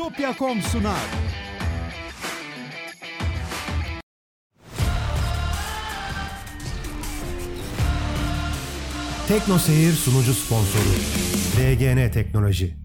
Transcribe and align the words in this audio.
Bitopya.com 0.00 0.62
sunar. 0.62 0.96
Tekno 9.28 9.58
Seyir 9.58 9.92
sunucu 9.92 10.34
sponsoru 10.34 10.82
DGN 11.56 12.12
Teknoloji. 12.12 12.76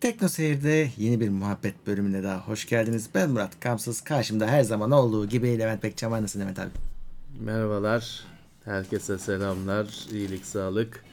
Tekno 0.00 0.28
Seyir'de 0.28 0.90
yeni 0.98 1.20
bir 1.20 1.28
muhabbet 1.28 1.86
bölümüne 1.86 2.22
daha 2.22 2.38
hoş 2.38 2.66
geldiniz. 2.66 3.08
Ben 3.14 3.30
Murat 3.30 3.60
Kamsız. 3.60 4.00
Karşımda 4.00 4.46
her 4.46 4.62
zaman 4.62 4.90
olduğu 4.90 5.28
gibi 5.28 5.58
Levent 5.58 6.02
var. 6.02 6.22
Nasılsın 6.22 6.40
Levent 6.40 6.58
abi? 6.58 6.70
Merhabalar. 7.40 8.24
Herkese 8.64 9.18
selamlar. 9.18 9.86
iyilik, 10.12 10.44
sağlık. 10.46 11.04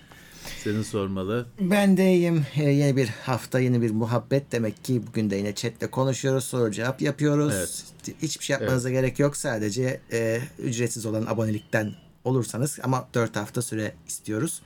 Senin 0.63 0.83
sormalı. 0.83 1.47
Ben 1.59 1.97
de 1.97 2.13
iyiyim. 2.13 2.45
Ee, 2.55 2.63
yeni 2.63 2.97
bir 2.97 3.07
hafta, 3.07 3.59
yeni 3.59 3.81
bir 3.81 3.91
muhabbet. 3.91 4.51
Demek 4.51 4.85
ki 4.85 5.07
bugün 5.07 5.29
de 5.29 5.35
yine 5.35 5.55
chatle 5.55 5.91
konuşuyoruz, 5.91 6.43
soru 6.43 6.71
cevap 6.71 7.01
yapıyoruz. 7.01 7.54
Evet. 7.54 7.83
Hiçbir 8.21 8.45
şey 8.45 8.54
yapmanıza 8.54 8.89
gerek 8.89 9.19
yok. 9.19 9.37
Sadece 9.37 10.01
e, 10.11 10.41
ücretsiz 10.59 11.05
olan 11.05 11.25
abonelikten 11.25 11.93
olursanız 12.23 12.79
ama 12.83 13.07
4 13.14 13.36
hafta 13.36 13.61
süre 13.61 13.93
istiyoruz. 14.07 14.61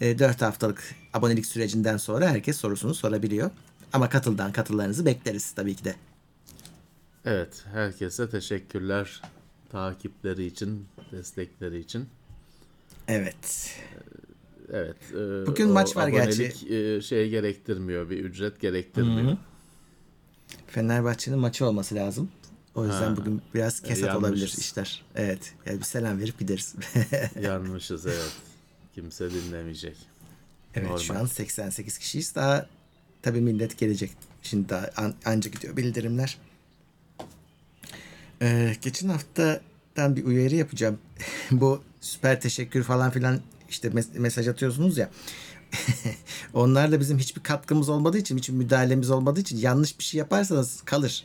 E, 0.00 0.18
4 0.18 0.42
haftalık 0.42 0.94
abonelik 1.12 1.46
sürecinden 1.46 1.96
sonra 1.96 2.30
herkes 2.30 2.56
sorusunu 2.56 2.94
sorabiliyor. 2.94 3.50
Ama 3.92 4.08
katıldan 4.08 4.52
katıllarınızı 4.52 5.06
bekleriz 5.06 5.52
tabii 5.52 5.74
ki 5.74 5.84
de. 5.84 5.94
Evet, 7.24 7.64
herkese 7.72 8.30
teşekkürler 8.30 9.22
takipleri 9.72 10.46
için, 10.46 10.86
destekleri 11.12 11.78
için. 11.78 12.08
Evet. 13.08 13.76
Evet. 14.72 14.96
e, 15.12 15.46
Bugün 15.46 15.68
maç 15.70 15.96
var 15.96 16.08
gerçi. 16.08 16.44
e, 16.76 17.00
şey 17.00 17.28
gerektirmiyor, 17.30 18.10
bir 18.10 18.24
ücret 18.24 18.60
gerektirmiyor. 18.60 19.36
Fenerbahçe'nin 20.66 21.38
maçı 21.38 21.66
olması 21.66 21.94
lazım. 21.94 22.28
O 22.74 22.84
yüzden 22.84 23.08
Ha. 23.10 23.16
bugün 23.16 23.42
biraz 23.54 23.80
kesat 23.80 23.98
yanlışız. 24.08 24.24
olabilir 24.24 24.54
işler. 24.58 25.02
Evet. 25.14 25.52
Yani 25.66 25.78
bir 25.78 25.84
selam 25.84 26.20
verip 26.20 26.38
gideriz. 26.38 26.74
Yanmışız 27.42 28.06
evet. 28.06 28.32
Kimse 28.94 29.30
dinlemeyecek. 29.30 29.96
evet 30.74 30.86
Normal. 30.86 30.98
şu 31.02 31.18
an 31.18 31.26
88 31.26 31.98
kişiyiz. 31.98 32.34
Daha 32.34 32.66
tabii 33.22 33.40
millet 33.40 33.78
gelecek. 33.78 34.10
Şimdi 34.42 34.68
daha 34.68 34.90
an, 34.96 35.14
anca 35.24 35.50
gidiyor 35.50 35.76
bildirimler. 35.76 36.38
Ee, 38.42 38.76
geçen 38.82 39.08
haftadan 39.08 40.16
bir 40.16 40.24
uyarı 40.24 40.54
yapacağım. 40.54 40.98
Bu 41.50 41.82
süper 42.00 42.40
teşekkür 42.40 42.82
falan 42.82 43.10
filan 43.10 43.40
işte 43.74 43.88
mes- 43.88 44.18
mesaj 44.18 44.48
atıyorsunuz 44.48 44.98
ya. 44.98 45.10
Onlarla 46.54 47.00
bizim 47.00 47.18
hiçbir 47.18 47.42
katkımız 47.42 47.88
olmadığı 47.88 48.18
için, 48.18 48.38
hiçbir 48.38 48.54
müdahalemiz 48.54 49.10
olmadığı 49.10 49.40
için 49.40 49.56
yanlış 49.58 49.98
bir 49.98 50.04
şey 50.04 50.18
yaparsanız 50.18 50.80
kalır. 50.84 51.24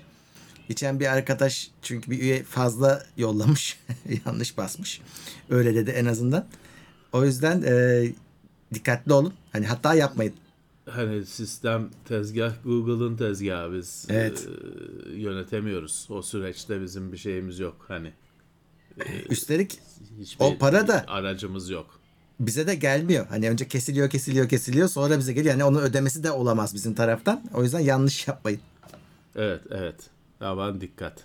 Geçen 0.68 1.00
bir 1.00 1.06
arkadaş 1.06 1.72
çünkü 1.82 2.12
bir 2.12 2.20
üye 2.20 2.44
fazla 2.44 3.06
yollamış. 3.18 3.80
yanlış 4.26 4.58
basmış. 4.58 5.02
Öyle 5.50 5.76
dedi 5.76 5.90
en 5.92 6.06
azından. 6.06 6.46
O 7.14 7.26
yüzden 7.26 7.62
e, 7.62 8.06
dikkatli 8.74 9.14
olun. 9.14 9.34
Hani 9.52 9.66
hata 9.68 9.94
yapmayın. 9.96 10.34
Hani 10.90 11.26
sistem 11.26 11.90
tezgah 12.08 12.54
Google'ın 12.64 13.18
tezgahı 13.18 13.74
biz 13.74 14.06
Evet. 14.10 14.48
e, 14.48 15.16
yönetemiyoruz. 15.20 16.08
O 16.10 16.22
süreçte 16.22 16.82
bizim 16.82 17.12
bir 17.12 17.18
şeyimiz 17.18 17.60
yok. 17.60 17.86
Hani 17.88 18.14
Üstelik 19.30 19.80
hiçbir 20.20 20.46
O 20.46 20.58
para 20.58 20.88
da- 20.88 21.06
aracımız 21.08 21.70
yok. 21.70 21.99
Bize 22.40 22.68
de 22.68 22.76
gelmiyor. 22.76 23.28
Hani 23.28 23.50
önce 23.50 23.68
kesiliyor, 23.68 24.10
kesiliyor, 24.10 24.50
kesiliyor. 24.50 24.88
Sonra 24.88 25.18
bize 25.18 25.34
geliyor. 25.34 25.54
Yani 25.54 25.64
onun 25.64 25.80
ödemesi 25.82 26.24
de 26.24 26.32
olamaz 26.32 26.74
bizim 26.74 26.94
taraftan. 26.96 27.42
O 27.54 27.64
yüzden 27.64 27.80
yanlış 27.80 28.28
yapmayın. 28.28 28.62
Evet, 29.36 29.62
evet. 29.72 29.96
Aman 30.42 30.82
dikkat. 30.82 31.24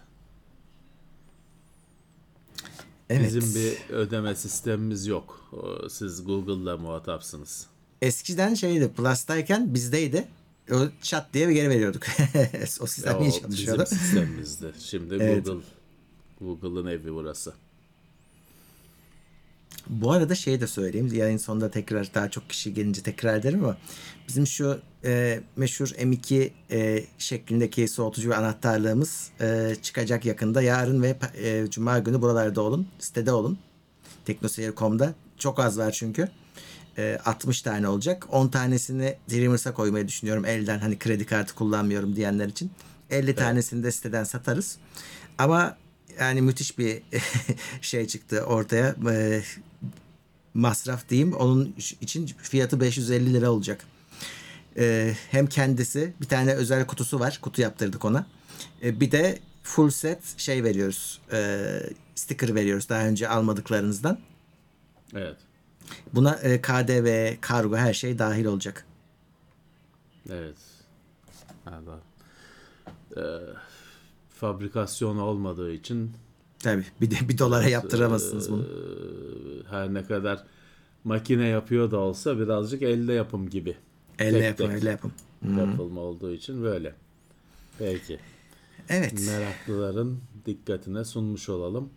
Evet. 3.11 3.27
Bizim 3.35 3.55
bir 3.63 3.95
ödeme 3.95 4.35
sistemimiz 4.35 5.07
yok. 5.07 5.51
Siz 5.91 6.25
Google'la 6.25 6.77
muhatapsınız. 6.77 7.67
Eskiden 8.03 8.55
şeydi 8.55 8.89
Plus'tayken 8.89 9.75
bizdeydi. 9.75 10.29
O 10.73 10.77
çat 11.03 11.27
diye 11.35 11.53
geri 11.53 11.71
veriyorduk. 11.71 12.03
o 12.81 12.87
sistem 12.87 13.17
O 13.17 13.23
iyi 13.23 13.27
bizim 13.27 13.41
çalışıyordu. 13.49 13.87
sistemimizdi. 13.87 14.73
Şimdi 14.79 15.15
Evet. 15.15 15.45
Google 15.47 15.65
Google'ın 16.41 16.87
evi 16.87 17.15
burası. 17.15 17.53
Bu 19.89 20.13
arada 20.13 20.35
şey 20.35 20.61
de 20.61 20.67
söyleyeyim. 20.67 21.11
Yayın 21.15 21.37
sonunda 21.37 21.71
tekrar 21.71 22.15
daha 22.15 22.31
çok 22.31 22.51
kişi 22.51 22.75
gelince 22.75 23.03
tekrar 23.03 23.37
ederim 23.37 23.65
ama 23.65 23.77
bizim 24.29 24.47
şu 24.47 24.81
e, 25.05 25.41
meşhur 25.57 25.87
M2 25.87 26.51
e, 26.71 27.05
şeklindeki 27.19 27.89
soğutucu 27.89 28.31
ve 28.31 28.37
anahtarlığımız 28.37 29.31
e, 29.41 29.77
çıkacak 29.83 30.25
yakında. 30.25 30.63
Yarın 30.63 31.03
ve 31.03 31.17
e, 31.43 31.67
cuma 31.71 31.99
günü 31.99 32.23
buralarda 32.23 32.63
olun. 32.63 32.89
Sitede 32.99 33.33
olun. 33.33 33.59
Teknoseyir.com'da. 34.25 35.15
Çok 35.39 35.61
az 35.61 35.79
var 35.79 35.93
çünkü. 35.93 36.29
E, 36.99 37.19
60 37.25 37.63
tane 37.63 37.89
olacak. 37.89 38.27
10 38.31 38.49
tanesini 38.49 39.17
Dreamers'a 39.31 39.75
koymayı 39.75 40.09
düşünüyorum. 40.09 40.45
Elden 40.45 40.79
hani 40.79 40.99
kredi 40.99 41.27
kartı 41.27 41.55
kullanmıyorum 41.55 42.17
diyenler 42.17 42.49
için. 42.49 42.71
50 43.11 43.35
tanesini 43.35 43.83
de 43.83 43.93
siteden 43.93 44.25
satarız. 44.25 44.79
Ama 45.39 45.77
yani 46.21 46.43
müthiş 46.43 46.79
bir 46.79 47.03
şey 47.81 48.07
çıktı 48.07 48.41
ortaya. 48.41 48.97
E, 49.11 49.43
masraf 50.55 51.09
diyeyim. 51.09 51.33
Onun 51.33 51.75
için 52.01 52.27
fiyatı 52.27 52.81
550 52.81 53.35
lira 53.35 53.51
olacak. 53.51 53.85
Ee, 54.77 55.15
hem 55.31 55.47
kendisi 55.47 56.15
bir 56.21 56.27
tane 56.27 56.55
özel 56.55 56.87
kutusu 56.87 57.21
var. 57.21 57.39
Kutu 57.43 57.63
yaptırdık 57.63 58.05
ona. 58.05 58.27
Ee, 58.83 59.01
bir 59.01 59.11
de 59.11 59.39
full 59.63 59.91
set 59.91 60.39
şey 60.39 60.65
veriyoruz. 60.65 61.21
Ee, 61.33 61.81
sticker 62.15 62.55
veriyoruz 62.55 62.89
daha 62.89 63.07
önce 63.07 63.29
almadıklarınızdan. 63.29 64.19
Evet. 65.15 65.37
Buna 66.13 66.35
e, 66.35 66.63
KDV, 66.63 67.35
kargo 67.41 67.77
her 67.77 67.95
şey 67.95 68.19
dahil 68.19 68.45
olacak. 68.45 68.87
Evet. 70.31 70.57
Allah. 71.67 72.01
Ee, 73.17 73.21
fabrikasyon 74.31 75.17
olmadığı 75.19 75.73
için 75.73 76.13
Tabii 76.65 76.85
bir 77.01 77.11
de 77.11 77.29
bir 77.29 77.39
dolara 77.39 77.69
yaptıramazsınız 77.69 78.51
bunu. 78.51 78.67
her 79.71 79.95
ne 79.95 80.05
kadar 80.05 80.45
makine 81.05 81.47
yapıyor 81.47 81.91
da 81.91 81.99
olsa 81.99 82.39
birazcık 82.39 82.83
elde 82.83 83.13
yapım 83.13 83.51
gibi. 83.51 83.77
Elle 84.19 84.33
tek 84.33 84.45
yapın, 84.45 84.69
tek. 84.69 84.83
elle 84.83 84.91
yapın. 84.91 85.13
Yapılma 85.59 86.01
olduğu 86.01 86.33
için 86.33 86.63
böyle. 86.63 86.95
Peki. 87.79 88.19
Evet. 88.89 89.13
Meraklıların 89.27 90.19
dikkatine 90.47 91.05
sunmuş 91.05 91.49
olalım. 91.49 91.91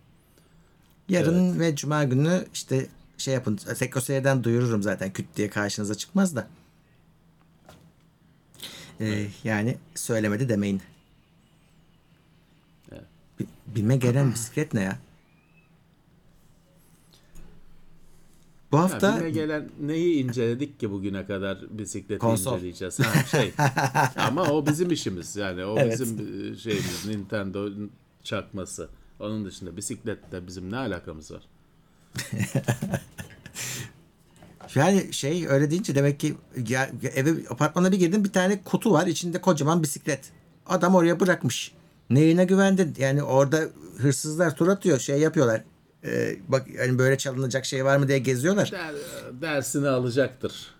Yarın 1.10 1.60
ve 1.60 1.76
cuma 1.76 2.04
günü 2.04 2.46
işte 2.54 2.88
şey 3.18 3.34
yapın. 3.34 3.56
Teknoseyir'den 3.56 4.44
duyururum 4.44 4.84
zaten. 4.84 5.14
Küt 5.14 5.26
diye 5.36 5.50
karşınıza 5.50 5.96
çıkmaz 5.96 6.36
da. 6.36 6.48
Ee, 9.00 9.28
Yani 9.44 9.78
söylemedi 9.96 10.50
demeyin. 10.50 10.82
Bime 13.68 13.98
gelen 13.98 14.32
bisiklet 14.34 14.74
ne 14.74 14.82
ya? 14.82 15.00
Bu 18.72 18.78
Ha, 18.78 18.84
hafta 18.84 19.18
bime 19.20 19.30
gelen 19.30 19.70
neyi 19.82 20.24
inceledik 20.24 20.80
ki 20.80 20.92
bugüne 20.92 21.26
kadar 21.26 21.58
bisikleti 21.70 22.20
Konsol. 22.20 22.54
inceleyeceğiz. 22.54 23.00
Ha, 23.00 23.24
şey. 23.24 23.54
Ama 24.18 24.44
o 24.44 24.66
bizim 24.68 24.92
işimiz 24.92 25.36
yani 25.36 25.66
o 25.66 25.80
Evet. 25.80 25.94
bizim 25.94 26.18
e, 26.54 26.56
şeyimiz 26.58 27.06
Nintendo 27.08 27.70
çakması. 28.24 28.90
Onun 29.20 29.46
dışında 29.46 29.78
bisikletle 29.78 30.48
bizim 30.48 30.72
ne 30.72 30.78
alakamız 30.78 31.32
var? 31.32 31.42
yani 34.76 35.14
şey 35.14 35.48
öyle 35.48 35.72
deyince 35.72 35.96
demek 35.96 36.20
ki 36.20 36.36
ya, 36.68 36.90
eve 37.16 37.32
apartmana 37.50 37.92
bir 37.92 38.00
girdim 38.00 38.24
bir 38.24 38.32
tane 38.32 38.64
kutu 38.64 38.92
var 38.92 39.08
içinde 39.08 39.42
kocaman 39.42 39.84
bisiklet. 39.84 40.32
Adam 40.66 40.96
oraya 40.96 41.20
bırakmış. 41.20 41.72
Neyine 42.10 42.46
güvendin? 42.46 42.96
Yani 42.98 43.24
orada 43.24 43.60
hırsızlar 43.98 44.56
tur 44.56 44.68
atıyor 44.68 45.00
şey 45.00 45.20
yapıyorlar. 45.20 45.64
Ee, 46.06 46.36
bak 46.48 46.68
hani 46.80 47.00
böyle 47.00 47.18
çalınacak 47.18 47.66
şey 47.66 47.86
var 47.86 47.98
mı 47.98 48.08
diye 48.08 48.20
geziyorlar. 48.20 48.72
Der, 48.72 48.94
dersini 49.42 49.88
alacaktır. 49.88 50.76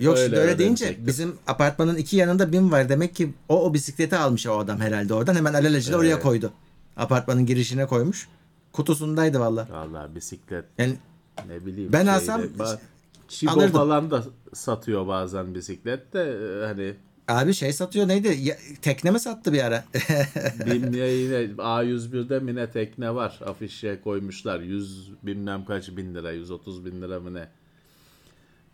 Yok 0.00 0.18
şimdi 0.18 0.36
öyle 0.36 0.58
deyince 0.58 0.84
öğrenecektir. 0.84 1.06
bizim 1.06 1.34
apartmanın 1.46 1.96
iki 1.96 2.16
yanında 2.16 2.52
BİM 2.52 2.72
var. 2.72 2.88
Demek 2.88 3.14
ki 3.14 3.34
o 3.48 3.64
o 3.64 3.74
bisikleti 3.74 4.16
almış 4.16 4.46
o 4.46 4.58
adam 4.58 4.80
herhalde 4.80 5.14
oradan. 5.14 5.34
Hemen 5.34 5.54
alelacele 5.54 5.96
oraya 5.96 6.20
koydu. 6.20 6.52
Apartmanın 6.96 7.46
girişine 7.46 7.86
koymuş. 7.86 8.28
Kutusundaydı 8.72 9.40
valla. 9.40 9.68
Vallahi 9.70 10.14
bisiklet 10.14 10.64
Yani 10.78 10.96
ne 11.48 11.66
bileyim. 11.66 11.92
Ben 11.92 11.98
şeyde, 11.98 12.10
alsam 12.12 12.42
ba- 12.42 12.78
Çibo 13.28 13.50
alırdım. 13.50 13.72
falan 13.72 14.10
da 14.10 14.24
satıyor 14.54 15.06
bazen 15.06 15.54
bisiklet 15.54 16.12
de 16.12 16.20
e, 16.22 16.66
hani 16.66 16.94
abi 17.28 17.54
şey 17.54 17.72
satıyor 17.72 18.08
neydi? 18.08 18.38
Ya, 18.40 18.56
tekne 18.82 19.10
mi 19.10 19.20
sattı 19.20 19.52
bir 19.52 19.64
ara? 19.64 19.84
Bilmeye 20.66 21.12
yine 21.16 21.34
A101'de 21.52 22.38
mine 22.38 22.70
tekne 22.70 23.14
var. 23.14 23.40
Afişe 23.46 24.00
koymuşlar. 24.04 24.60
100 24.60 25.10
bilmem 25.22 25.64
kaç 25.64 25.88
bin 25.88 26.14
lira. 26.14 26.32
130 26.32 26.84
bin 26.84 27.02
lira 27.02 27.20
mı 27.20 27.34
ne? 27.34 27.48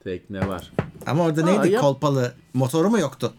Tekne 0.05 0.49
var. 0.49 0.73
Ama 1.07 1.25
orada 1.25 1.43
Aa, 1.43 1.45
neydi 1.45 1.73
yap- 1.73 1.83
kolpalı? 1.83 2.33
Motoru 2.55 2.91
mu 2.91 2.99
yoktu? 2.99 3.33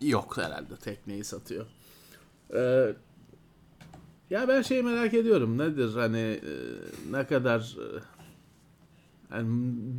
Yok 0.00 0.36
herhalde 0.36 0.76
tekneyi 0.76 1.24
satıyor. 1.24 1.66
Ee, 2.54 2.92
ya 4.30 4.48
ben 4.48 4.62
şey 4.62 4.82
merak 4.82 5.14
ediyorum 5.14 5.58
nedir 5.58 5.94
hani 5.94 6.18
e, 6.18 6.52
ne 7.10 7.26
kadar 7.26 7.60
e, 7.60 7.84
yani 9.34 9.48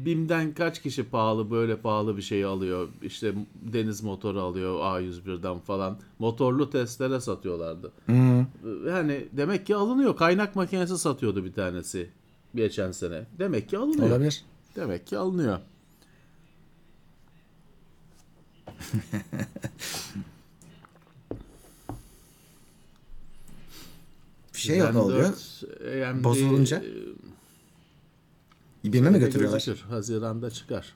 BİM'den 0.06 0.54
kaç 0.54 0.82
kişi 0.82 1.04
pahalı 1.04 1.52
böyle 1.52 1.78
pahalı 1.78 2.18
bir 2.18 2.22
şey 2.22 2.46
alıyor 2.46 2.88
işte 3.02 3.34
deniz 3.74 4.04
motoru 4.04 4.42
alıyor 4.42 4.80
A101'den 4.80 5.60
falan 5.60 6.00
motorlu 6.20 6.70
testere 6.70 7.22
satıyorlardı. 7.22 7.92
Yani 8.88 9.28
demek 9.32 9.66
ki 9.68 9.76
alınıyor 9.76 10.18
kaynak 10.18 10.56
makinesi 10.56 10.98
satıyordu 10.98 11.46
bir 11.46 11.54
tanesi 11.54 12.10
geçen 12.56 12.92
sene 12.92 13.26
demek 13.40 13.70
ki 13.70 13.78
alınıyor. 13.78 14.10
Olabilir. 14.10 14.46
Demek 14.76 15.08
ki 15.08 15.18
alınıyor. 15.18 15.60
Bir 24.54 24.60
şey 24.60 24.78
yok 24.78 24.94
ne 24.94 25.00
oluyor? 25.00 25.30
M4 25.30 26.10
AMD, 26.10 26.24
Bozulunca? 26.24 26.84
İBM'e 28.84 29.10
mi 29.10 29.20
götürüyorlar? 29.20 29.58
gözükür. 29.66 29.90
Haziran'da 29.90 30.50
çıkar. 30.52 30.94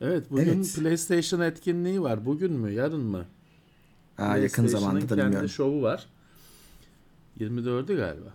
Evet 0.00 0.30
bugün 0.30 0.44
Evet. 0.44 0.74
PlayStation 0.78 1.40
etkinliği 1.40 2.02
var. 2.02 2.26
Bugün 2.26 2.52
mü 2.52 2.72
yarın 2.72 3.00
mı? 3.00 3.24
Aa, 4.18 4.36
yakın 4.36 4.66
zamanda 4.66 5.00
da 5.00 5.06
kendi 5.06 5.22
bilmiyorum. 5.22 5.48
şovu 5.48 5.82
var. 5.82 6.06
24'ü 7.40 7.96
galiba. 7.96 8.34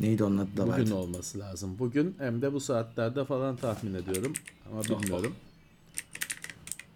Neydi 0.00 0.24
onun 0.24 0.38
adı 0.38 0.56
da 0.56 0.62
Bugün 0.66 0.72
vardı. 0.82 0.94
olması 0.94 1.38
lazım. 1.38 1.76
Bugün 1.78 2.14
hem 2.18 2.42
de 2.42 2.52
bu 2.52 2.60
saatlerde 2.60 3.24
falan 3.24 3.56
tahmin 3.56 3.94
ediyorum. 3.94 4.32
Ama 4.72 4.84
bilmiyorum. 4.84 5.34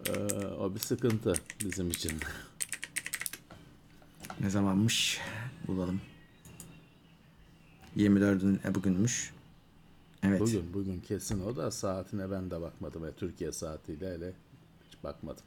Ee, 0.08 0.12
o 0.60 0.74
bir 0.74 0.80
sıkıntı 0.80 1.32
bizim 1.64 1.90
için. 1.90 2.12
Ne 4.40 4.50
zamanmış? 4.50 5.20
Bulalım. 5.66 6.00
24'ün 7.96 8.60
e, 8.64 8.74
bugünmüş. 8.74 9.32
Evet. 10.22 10.40
Bugün 10.40 10.74
bugün 10.74 11.00
kesin 11.00 11.46
o 11.46 11.56
da 11.56 11.70
saatine 11.70 12.30
ben 12.30 12.50
de 12.50 12.60
bakmadım. 12.60 13.04
E, 13.04 13.12
Türkiye 13.12 13.52
saatiyle 13.52 14.14
hele 14.14 14.32
hiç 14.88 15.04
bakmadım. 15.04 15.44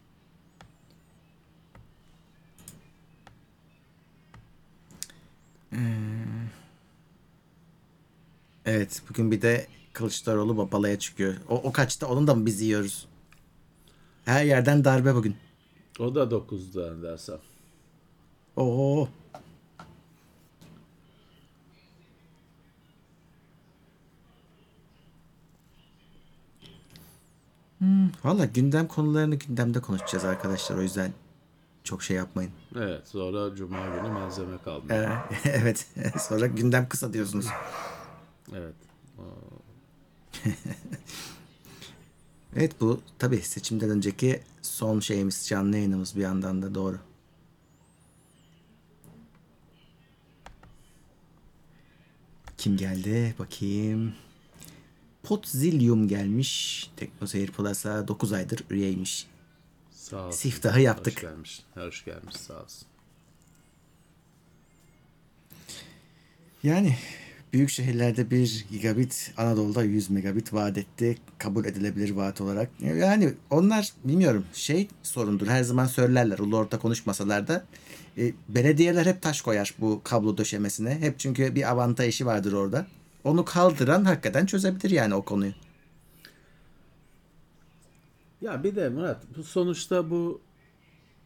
Evet. 8.66 9.02
Bugün 9.10 9.32
bir 9.32 9.42
de 9.42 9.68
Kılıçdaroğlu 9.94 10.58
babalaya 10.58 11.00
çıkıyor. 11.00 11.36
O, 11.50 11.56
o 11.56 11.72
kaçta? 11.72 12.08
Onun 12.08 12.28
da 12.28 12.36
mı 12.36 12.46
biz 12.46 12.62
yiyoruz? 12.62 13.08
Her 14.26 14.46
yerden 14.46 14.84
darbe 14.84 15.16
bugün. 15.16 15.36
O 16.00 16.16
da 16.16 16.24
9'da 16.24 17.02
dersem. 17.02 17.40
Oo. 18.56 19.08
Hmm, 27.80 28.10
Valla 28.24 28.46
gündem 28.46 28.88
konularını 28.88 29.36
gündemde 29.36 29.82
konuşacağız 29.82 30.26
arkadaşlar. 30.26 30.78
O 30.78 30.82
yüzden 30.82 31.12
çok 31.84 32.04
şey 32.04 32.18
yapmayın. 32.18 32.52
Evet 32.76 33.08
sonra 33.08 33.56
Cuma 33.56 33.88
günü 33.88 34.10
malzeme 34.12 34.58
kaldı. 34.58 34.94
Ee, 34.94 35.10
evet. 35.50 35.88
Sonra 36.22 36.48
gündem 36.48 36.90
kısa 36.90 37.14
diyorsunuz. 37.14 37.46
Evet. 38.54 38.76
Evet 42.58 42.82
bu 42.82 43.02
tabii 43.20 43.42
seçimden 43.42 43.90
önceki 43.90 44.42
son 44.62 45.00
şeyimiz 45.00 45.48
canlı 45.48 45.76
yayınımız 45.76 46.16
bir 46.16 46.22
yandan 46.22 46.62
da 46.62 46.76
doğru. 46.76 47.00
Kim 52.66 52.78
geldi? 52.78 53.36
Bakayım. 53.40 54.14
Potzilium 55.24 56.08
gelmiş. 56.08 56.90
TeknoSeyir 56.96 57.52
Plus'a 57.52 58.08
9 58.08 58.34
aydır 58.34 58.64
üyeymiş. 58.70 59.28
Sağ 59.92 60.28
olsun. 60.28 60.38
Siftahı 60.38 60.82
yaptık. 60.82 61.16
Hoş 61.16 61.22
gelmiş. 61.22 61.62
Hoş 61.76 62.06
gelmiş 62.06 62.36
sağ 62.36 62.54
olsun. 62.54 62.88
Yani 66.64 66.98
büyük 67.54 67.70
şehirlerde 67.70 68.32
1 68.32 68.66
gigabit, 68.72 69.34
Anadolu'da 69.38 69.84
100 69.84 70.10
megabit 70.10 70.54
vaat 70.54 70.78
etti. 70.78 71.18
Kabul 71.38 71.66
edilebilir 71.66 72.12
vaat 72.12 72.42
olarak. 72.42 72.70
Yani 72.80 73.34
onlar 73.50 73.94
bilmiyorum 74.04 74.46
şey 74.54 74.88
sorundur. 75.04 75.48
Her 75.48 75.64
zaman 75.64 75.86
söylerler 75.86 76.40
ulu 76.40 76.58
orta 76.58 76.80
konuşmasalar 76.80 77.48
da. 77.48 77.66
E, 78.18 78.34
belediyeler 78.50 79.06
hep 79.06 79.22
taş 79.22 79.42
koyar 79.42 79.76
bu 79.80 80.02
kablo 80.04 80.38
döşemesine. 80.38 81.00
Hep 81.00 81.20
çünkü 81.20 81.56
bir 81.56 81.72
avantaj 81.72 82.08
işi 82.08 82.26
vardır 82.26 82.54
orada. 82.54 82.88
Onu 83.24 83.46
kaldıran 83.46 84.06
hakikaten 84.06 84.46
çözebilir 84.46 84.90
yani 84.90 85.16
o 85.16 85.22
konuyu. 85.22 85.52
Ya 88.42 88.64
bir 88.64 88.76
de 88.76 88.90
Murat 88.90 89.24
bu 89.38 89.44
sonuçta 89.44 90.10
bu 90.10 90.42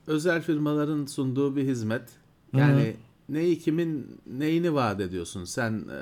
özel 0.08 0.42
firmaların 0.42 1.06
sunduğu 1.06 1.56
bir 1.56 1.64
hizmet. 1.64 2.10
Yani 2.54 2.96
neyi 3.30 3.60
kimin 3.60 4.22
neyini 4.28 4.74
vaat 4.74 5.02
ediyorsun 5.02 5.44
sen 5.44 5.72
e, 5.92 6.00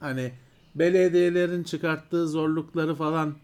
hani 0.00 0.32
belediyelerin 0.74 1.62
çıkarttığı 1.62 2.28
zorlukları 2.28 2.94
falan 2.94 3.34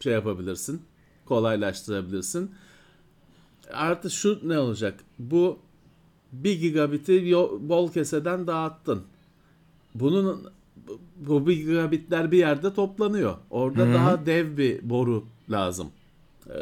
şey 0.00 0.12
yapabilirsin 0.12 0.82
kolaylaştırabilirsin. 1.26 2.50
Artı 3.72 4.10
şu 4.10 4.40
ne 4.44 4.58
olacak? 4.58 5.00
Bu 5.18 5.58
1 6.32 6.60
gigabit'i 6.60 7.32
bol 7.68 7.92
keseden 7.92 8.46
dağıttın. 8.46 9.02
Bunun 9.94 10.50
bu 11.16 11.46
1 11.46 11.56
gigabitler 11.56 12.32
bir 12.32 12.38
yerde 12.38 12.74
toplanıyor. 12.74 13.36
Orada 13.50 13.94
daha 13.94 14.26
dev 14.26 14.56
bir 14.56 14.90
boru 14.90 15.24
lazım. 15.50 15.88
Ee, 16.50 16.52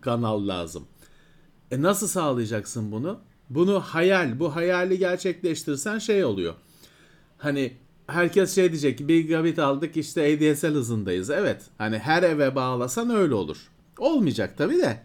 kanal 0.00 0.48
lazım. 0.48 0.84
E 1.70 1.82
nasıl 1.82 2.06
sağlayacaksın 2.06 2.92
bunu? 2.92 3.18
Bunu 3.50 3.80
hayal, 3.80 4.40
bu 4.40 4.56
hayali 4.56 4.98
gerçekleştirsen 4.98 5.98
şey 5.98 6.24
oluyor. 6.24 6.54
Hani 7.38 7.72
herkes 8.06 8.54
şey 8.54 8.70
diyecek 8.70 8.98
ki 8.98 9.08
1 9.08 9.20
gigabit 9.20 9.58
aldık 9.58 9.96
işte 9.96 10.22
ADSL 10.22 10.74
hızındayız. 10.74 11.30
Evet 11.30 11.62
hani 11.78 11.98
her 11.98 12.22
eve 12.22 12.54
bağlasan 12.54 13.10
öyle 13.10 13.34
olur. 13.34 13.68
Olmayacak 13.98 14.58
tabii 14.58 14.78
de. 14.78 15.02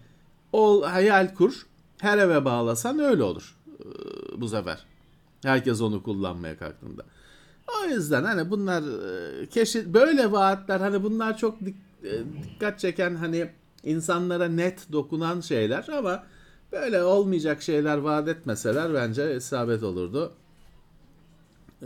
Ol, 0.54 0.84
hayal 0.84 1.34
kur. 1.34 1.54
Her 1.98 2.18
eve 2.18 2.46
bağlasan 2.46 3.00
öyle 3.00 3.24
olur 3.24 3.57
bu 4.38 4.48
sefer. 4.50 4.86
Herkes 5.44 5.82
onu 5.82 6.04
kullanmaya 6.04 6.58
kalktığında. 6.58 7.06
O 7.68 7.90
yüzden 7.90 8.24
hani 8.24 8.50
bunlar 8.52 8.84
e, 9.42 9.46
keşi 9.50 9.94
böyle 9.94 10.32
vaatler 10.32 10.80
hani 10.80 11.04
bunlar 11.04 11.38
çok 11.38 11.62
dik- 11.62 11.76
e, 12.04 12.12
dikkat 12.44 12.80
çeken 12.80 13.16
hani 13.16 13.50
insanlara 13.84 14.48
net 14.48 14.92
dokunan 14.92 15.42
şeyler 15.42 15.88
ama 15.88 16.24
böyle 16.72 17.04
olmayacak 17.04 17.62
şeyler 17.62 17.98
vaat 17.98 18.28
etmeseler 18.28 18.94
bence 18.94 19.36
isabet 19.36 19.84
olurdu. 19.84 20.34
Ee, 21.82 21.86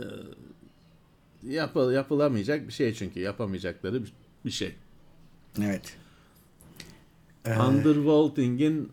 yapı- 1.42 1.92
yapılamayacak 1.94 2.68
bir 2.68 2.72
şey 2.72 2.94
çünkü 2.94 3.20
yapamayacakları 3.20 4.02
bir- 4.04 4.12
bir 4.44 4.50
şey. 4.50 4.74
Evet. 5.62 5.96
Undervolting'in 7.68 8.92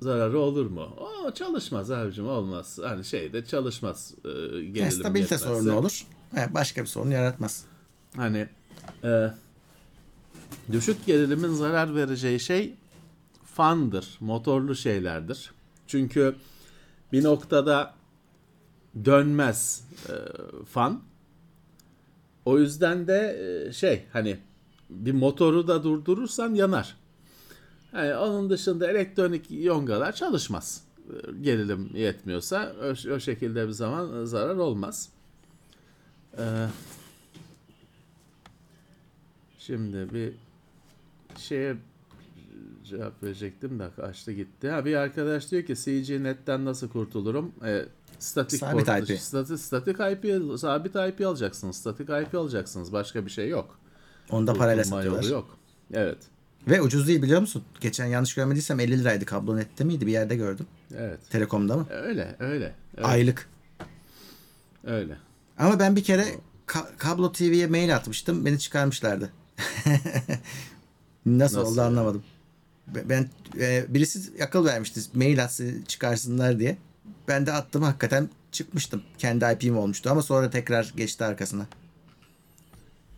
zararı 0.00 0.38
olur 0.38 0.66
mu? 0.66 0.80
O 0.82 1.34
çalışmaz 1.34 1.90
abicim 1.90 2.28
olmaz. 2.28 2.78
Hani 2.82 3.04
şeyde 3.04 3.44
çalışmaz. 3.44 4.14
E, 4.24 4.28
gerilim 4.28 4.74
Yani 4.76 4.92
stabilite 4.92 5.20
yetmezse. 5.34 5.44
sorunu 5.46 5.76
olur. 5.78 6.06
Ha, 6.34 6.48
Başka 6.54 6.82
bir 6.82 6.86
sorun 6.86 7.10
yaratmaz. 7.10 7.64
Hani 8.16 8.48
e, 9.04 9.30
düşük 10.72 11.06
gerilimin 11.06 11.52
zarar 11.52 11.94
vereceği 11.94 12.40
şey 12.40 12.74
fandır, 13.44 14.16
motorlu 14.20 14.74
şeylerdir. 14.74 15.52
Çünkü 15.86 16.34
bir 17.12 17.24
noktada 17.24 17.94
dönmez 19.04 19.84
e, 20.08 20.12
fan. 20.64 21.02
O 22.44 22.58
yüzden 22.58 23.06
de 23.06 23.38
e, 23.68 23.72
şey 23.72 24.04
hani 24.12 24.38
bir 24.90 25.12
motoru 25.12 25.68
da 25.68 25.84
durdurursan 25.84 26.54
yanar. 26.54 26.96
Yani 27.94 28.14
onun 28.16 28.50
dışında 28.50 28.90
elektronik 28.90 29.50
yongalar 29.50 30.12
çalışmaz. 30.12 30.84
E, 31.08 31.32
Gerilim 31.40 31.90
yetmiyorsa 31.96 32.72
o, 32.82 33.12
o 33.14 33.20
şekilde 33.20 33.66
bir 33.66 33.72
zaman 33.72 34.24
zarar 34.24 34.56
olmaz. 34.56 35.08
Ee, 36.38 36.66
Şimdi 39.58 40.14
bir 40.14 40.32
şeye 41.38 41.76
cevap 42.84 43.22
verecektim 43.22 43.78
de 43.78 43.88
kaçtı 43.96 44.32
gitti. 44.32 44.68
Ha 44.70 44.84
bir 44.84 44.94
arkadaş 44.94 45.50
diyor 45.50 45.62
ki 45.62 45.74
CG 45.76 46.10
Net'ten 46.10 46.64
nasıl 46.64 46.88
kurtulurum? 46.88 47.52
E, 47.64 47.84
Statik 48.18 48.60
Sabit 48.60 48.86
port 48.86 48.98
IP. 48.98 49.08
dışı- 49.08 49.58
Statik, 49.58 49.96
IP, 50.00 50.58
sabit 50.58 50.94
IP 50.96 51.26
alacaksınız. 51.26 51.76
Statik 51.76 52.08
IP 52.08 52.34
alacaksınız. 52.34 52.92
Başka 52.92 53.26
bir 53.26 53.30
şey 53.30 53.48
yok. 53.48 53.78
Onda 54.30 54.54
parayla 54.54 54.84
satıyorlar. 54.84 55.22
yolu 55.22 55.32
yok. 55.32 55.58
Evet. 55.92 56.18
Ve 56.68 56.80
ucuz 56.82 57.08
değil 57.08 57.22
biliyor 57.22 57.40
musun? 57.40 57.64
Geçen 57.80 58.06
yanlış 58.06 58.34
görmediysem 58.34 58.80
50 58.80 58.98
liraydı 59.00 59.24
kablonette 59.24 59.84
miydi 59.84 60.06
bir 60.06 60.12
yerde 60.12 60.36
gördüm. 60.36 60.66
Evet. 60.96 61.20
Telekom'da 61.30 61.76
mı? 61.76 61.86
Öyle, 61.90 62.36
öyle. 62.38 62.74
Evet, 62.96 63.06
Aylık. 63.06 63.48
öyle. 64.84 65.16
Ama 65.58 65.78
ben 65.78 65.96
bir 65.96 66.04
kere 66.04 66.24
ka- 66.66 66.96
kablo 66.98 67.32
TV'ye 67.32 67.66
mail 67.66 67.96
atmıştım. 67.96 68.46
Beni 68.46 68.58
çıkarmışlardı. 68.58 69.30
Nasıl, 71.26 71.58
Nasıl 71.58 71.70
oldu 71.72 71.78
yani? 71.78 71.86
anlamadım. 71.88 72.22
Be- 72.86 73.08
Ben 73.08 73.28
e, 73.60 73.84
birisi 73.88 74.42
akıl 74.44 74.64
vermişti 74.64 75.00
mail 75.14 75.44
atsın 75.44 75.82
çıkarsınlar 75.82 76.58
diye. 76.58 76.76
Ben 77.28 77.46
de 77.46 77.52
attım 77.52 77.82
hakikaten 77.82 78.28
çıkmıştım. 78.52 79.02
Kendi 79.18 79.44
IP'm 79.44 79.76
olmuştu 79.78 80.10
ama 80.10 80.22
sonra 80.22 80.50
tekrar 80.50 80.92
geçti 80.96 81.24
arkasına. 81.24 81.66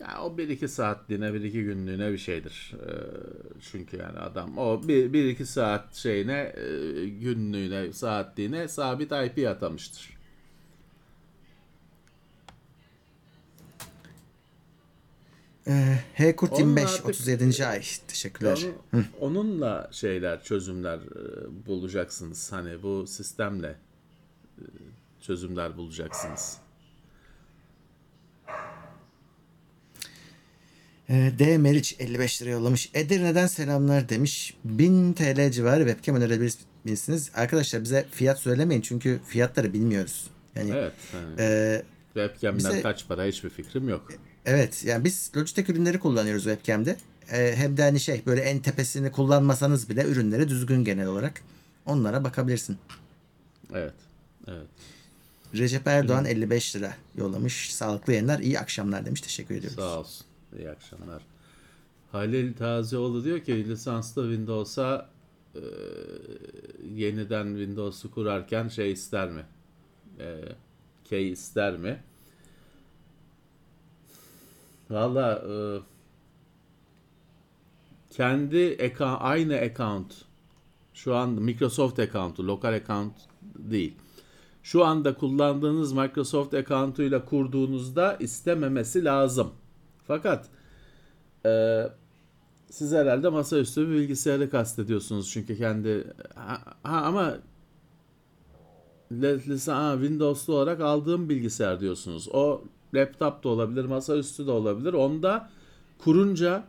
Ya 0.02 0.22
o 0.22 0.38
bir 0.38 0.48
iki 0.48 0.68
saatliğine, 0.68 1.34
bir 1.34 1.40
iki 1.44 1.62
günlüğüne 1.64 2.12
bir 2.12 2.18
şeydir. 2.18 2.74
Ee, 2.86 2.92
çünkü 3.60 3.96
yani 3.96 4.18
adam 4.18 4.58
o 4.58 4.82
bir, 4.88 5.12
bir 5.12 5.24
iki 5.24 5.46
saat 5.46 5.94
şeyine, 5.94 6.52
e, 6.56 7.08
günlüğüne, 7.08 7.92
saatliğine 7.92 8.68
sabit 8.68 9.12
IP 9.12 9.48
atamıştır. 9.48 10.10
Ee, 15.66 15.98
H 16.14 16.36
Kurt 16.36 16.52
Onun 16.52 16.60
25 16.60 16.84
artık- 16.84 17.06
37. 17.08 17.66
ay. 17.66 17.82
Teşekkürler. 18.08 18.58
Onu- 18.94 19.04
onunla 19.20 19.88
şeyler, 19.92 20.42
çözümler 20.44 20.98
e, 20.98 21.66
bulacaksınız. 21.66 22.52
Hani 22.52 22.82
bu 22.82 23.06
sistemle 23.06 23.76
e, 24.58 24.64
çözümler 25.20 25.76
bulacaksınız. 25.76 26.58
D 31.12 31.58
Meriç 31.58 31.96
55 31.98 32.42
lira 32.42 32.50
yollamış. 32.50 32.90
Edirne'den 32.94 33.46
selamlar 33.46 34.08
demiş. 34.08 34.54
1000 34.64 35.12
TL 35.12 35.50
civarı 35.50 35.86
webcam 35.88 36.16
önerebilirsiniz. 36.16 37.30
Arkadaşlar 37.34 37.82
bize 37.82 38.06
fiyat 38.10 38.38
söylemeyin 38.38 38.82
çünkü 38.82 39.20
fiyatları 39.26 39.72
bilmiyoruz. 39.72 40.30
Yani 40.56 40.70
Evet. 40.74 40.92
Yani 41.14 41.34
e, 41.38 41.82
webcam'den 42.14 42.58
bize- 42.58 42.82
kaç 42.82 43.08
para 43.08 43.24
hiçbir 43.24 43.50
fikrim 43.50 43.88
yok. 43.88 44.08
evet 44.46 44.84
yani 44.84 45.04
biz 45.04 45.30
Logitech 45.36 45.70
ürünleri 45.70 45.98
kullanıyoruz 45.98 46.44
webcam'de. 46.44 46.96
E, 47.32 47.56
hem 47.56 47.76
de 47.76 47.82
hani 47.82 48.00
şey 48.00 48.22
böyle 48.26 48.40
en 48.40 48.58
tepesini 48.58 49.12
kullanmasanız 49.12 49.88
bile 49.88 50.04
ürünleri 50.04 50.48
düzgün 50.48 50.84
genel 50.84 51.06
olarak. 51.06 51.42
Onlara 51.86 52.24
bakabilirsin. 52.24 52.78
Evet. 53.74 53.94
Evet. 54.48 54.66
Recep 55.54 55.86
Erdoğan 55.86 56.24
55 56.24 56.76
lira 56.76 56.94
yollamış. 57.16 57.74
Sağlıklı 57.74 58.12
yayınlar, 58.12 58.38
iyi 58.38 58.58
akşamlar 58.60 59.06
demiş. 59.06 59.20
Teşekkür 59.20 59.54
ediyoruz. 59.54 59.76
Sağ 59.78 59.98
olsun. 59.98 60.26
İyi 60.58 60.70
akşamlar. 60.70 61.22
Halil 62.12 62.54
Tazioğlu 62.54 63.24
diyor 63.24 63.40
ki 63.40 63.68
lisanslı 63.68 64.22
Windows'a 64.22 65.10
e, 65.54 65.60
yeniden 66.94 67.46
Windows'u 67.46 68.10
kurarken 68.10 68.68
şey 68.68 68.92
ister 68.92 69.30
mi? 69.30 69.44
E, 70.18 70.40
key 71.04 71.30
ister 71.30 71.76
mi? 71.76 72.02
Valla 74.90 75.44
e, 75.48 75.54
kendi 78.10 78.78
account, 78.84 79.18
aynı 79.20 79.56
account 79.56 80.24
şu 80.94 81.16
an 81.16 81.30
Microsoft 81.30 81.98
account'u, 81.98 82.46
lokal 82.46 82.72
account 82.72 83.12
değil. 83.56 83.94
Şu 84.62 84.84
anda 84.84 85.14
kullandığınız 85.14 85.92
Microsoft 85.92 86.54
account'uyla 86.54 87.24
kurduğunuzda 87.24 88.16
istememesi 88.16 89.04
lazım. 89.04 89.52
Fakat 90.06 90.48
e, 91.46 91.82
siz 92.70 92.92
herhalde 92.92 93.28
masaüstü 93.28 93.88
bir 93.88 93.94
bilgisayarı 93.94 94.50
kastediyorsunuz 94.50 95.30
çünkü 95.30 95.58
kendi 95.58 96.04
ha, 96.34 96.58
ha, 96.82 97.02
ama 97.02 97.38
ha, 99.66 99.96
Windows'lu 100.00 100.54
olarak 100.54 100.80
aldığım 100.80 101.28
bilgisayar 101.28 101.80
diyorsunuz. 101.80 102.28
O 102.32 102.64
laptop 102.94 103.44
da 103.44 103.48
olabilir, 103.48 103.84
masaüstü 103.84 104.46
de 104.46 104.50
olabilir. 104.50 104.92
Onda 104.92 105.50
kurunca 105.98 106.64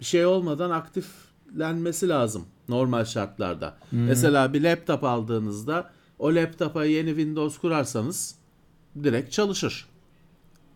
bir 0.00 0.04
şey 0.04 0.26
olmadan 0.26 0.70
aktiflenmesi 0.70 2.08
lazım 2.08 2.46
normal 2.68 3.04
şartlarda. 3.04 3.76
Mesela 4.06 4.52
bir 4.52 4.62
laptop 4.62 5.04
aldığınızda 5.04 5.90
o 6.18 6.34
laptopa 6.34 6.84
yeni 6.84 7.08
Windows 7.08 7.58
kurarsanız 7.58 8.34
direkt 9.02 9.32
çalışır. 9.32 9.88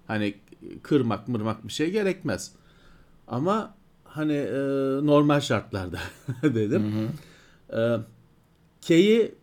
Hani 0.06 0.34
kırmak 0.82 1.28
mırmak 1.28 1.66
bir 1.66 1.72
şey 1.72 1.90
gerekmez. 1.90 2.52
Ama 3.28 3.74
hani 4.04 4.32
e, 4.32 4.58
normal 5.06 5.40
şartlarda 5.40 5.98
dedim. 6.42 7.10
E, 7.72 7.96
K'yi 8.80 9.34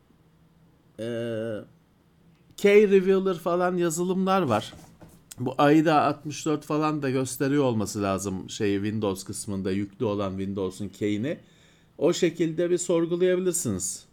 e, 0.99 1.07
Key 2.57 2.91
Revealer 2.91 3.35
falan 3.35 3.77
yazılımlar 3.77 4.41
var. 4.41 4.73
Bu 5.39 5.55
AIDA 5.57 6.01
64 6.01 6.65
falan 6.65 7.01
da 7.01 7.09
gösteriyor 7.09 7.63
olması 7.63 8.03
lazım 8.03 8.49
şeyi 8.49 8.75
Windows 8.77 9.23
kısmında 9.23 9.71
yüklü 9.71 10.05
olan 10.05 10.37
Windows'un 10.37 10.89
key'ini. 10.89 11.37
O 11.97 12.13
şekilde 12.13 12.69
bir 12.69 12.77
sorgulayabilirsiniz. 12.77 14.05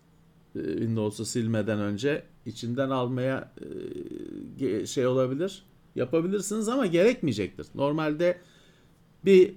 E, 0.57 0.62
Windows'u 0.62 1.25
silmeden 1.25 1.81
önce 1.81 2.23
içinden 2.47 2.91
almaya 2.91 3.53
e, 4.61 4.87
şey 4.87 5.07
olabilir. 5.07 5.65
Yapabilirsiniz 5.99 6.69
ama 6.69 6.87
gerekmeyecektir. 6.87 7.67
Normalde 7.75 8.38
bir 9.25 9.55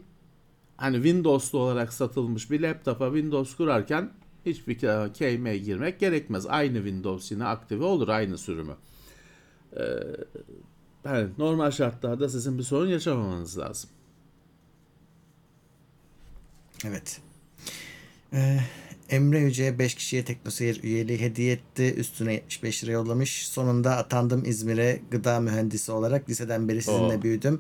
hani 0.78 0.96
Windows'lu 0.96 1.60
olarak 1.60 1.94
satılmış 1.94 2.52
bir 2.52 2.60
laptopa 2.62 3.06
Windows 3.06 3.56
kurarken 3.56 4.12
hiçbir 4.46 4.80
key'me 5.14 5.58
girmek 5.58 6.00
gerekmez. 6.00 6.46
Aynı 6.46 6.76
Windows 6.76 7.32
yine 7.32 7.46
aktive 7.46 7.84
olur 7.84 8.08
aynı 8.08 8.38
sürümü. 8.38 8.76
Ee, 9.78 9.84
yani 11.06 11.30
normal 11.38 11.72
şartlarda 11.72 12.30
sizin 12.30 12.58
bir 12.58 12.64
sorun 12.64 12.88
yaşamamanız 12.88 13.58
lazım. 13.58 13.90
Evet. 16.86 17.22
Ee, 18.34 18.60
Emre 19.12 19.40
Yüce 19.40 19.80
5 19.80 19.96
kişiye 19.96 20.26
Teknoseyir 20.26 20.84
üyeliği 20.84 21.20
hediye 21.20 21.54
etti. 21.54 21.94
Üstüne 21.98 22.34
75 22.34 22.84
lira 22.84 22.92
yollamış. 22.92 23.48
Sonunda 23.48 23.98
atandım 23.98 24.44
İzmir'e 24.46 25.02
gıda 25.12 25.40
mühendisi 25.40 25.92
olarak. 25.92 26.30
Liseden 26.30 26.68
beri 26.68 26.82
sizinle 26.82 27.18
Oo. 27.18 27.22
büyüdüm. 27.22 27.60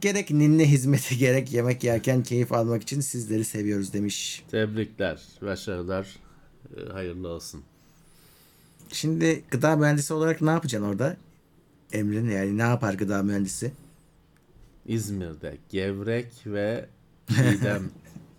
Gerek 0.00 0.30
ninni 0.30 0.70
hizmeti 0.70 1.18
gerek 1.18 1.52
yemek 1.52 1.84
yerken 1.84 2.22
keyif 2.22 2.52
almak 2.52 2.82
için 2.82 3.00
sizleri 3.00 3.44
seviyoruz 3.44 3.92
demiş. 3.92 4.44
Tebrikler, 4.50 5.20
başarılar, 5.42 6.16
e, 6.76 6.92
hayırlı 6.92 7.28
olsun. 7.28 7.62
Şimdi 8.92 9.44
gıda 9.50 9.76
mühendisi 9.76 10.14
olarak 10.14 10.40
ne 10.42 10.50
yapacaksın 10.50 10.88
orada? 10.88 11.16
Emre'nin 11.92 12.30
yani 12.30 12.58
ne 12.58 12.62
yapar 12.62 12.94
gıda 12.94 13.22
mühendisi? 13.22 13.72
İzmir'de 14.86 15.56
gevrek 15.70 16.26
ve 16.46 16.86
çiğdem 17.28 17.90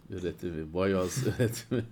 üretimi, 0.10 0.74
boyoz 0.74 1.18
üretimi. 1.28 1.84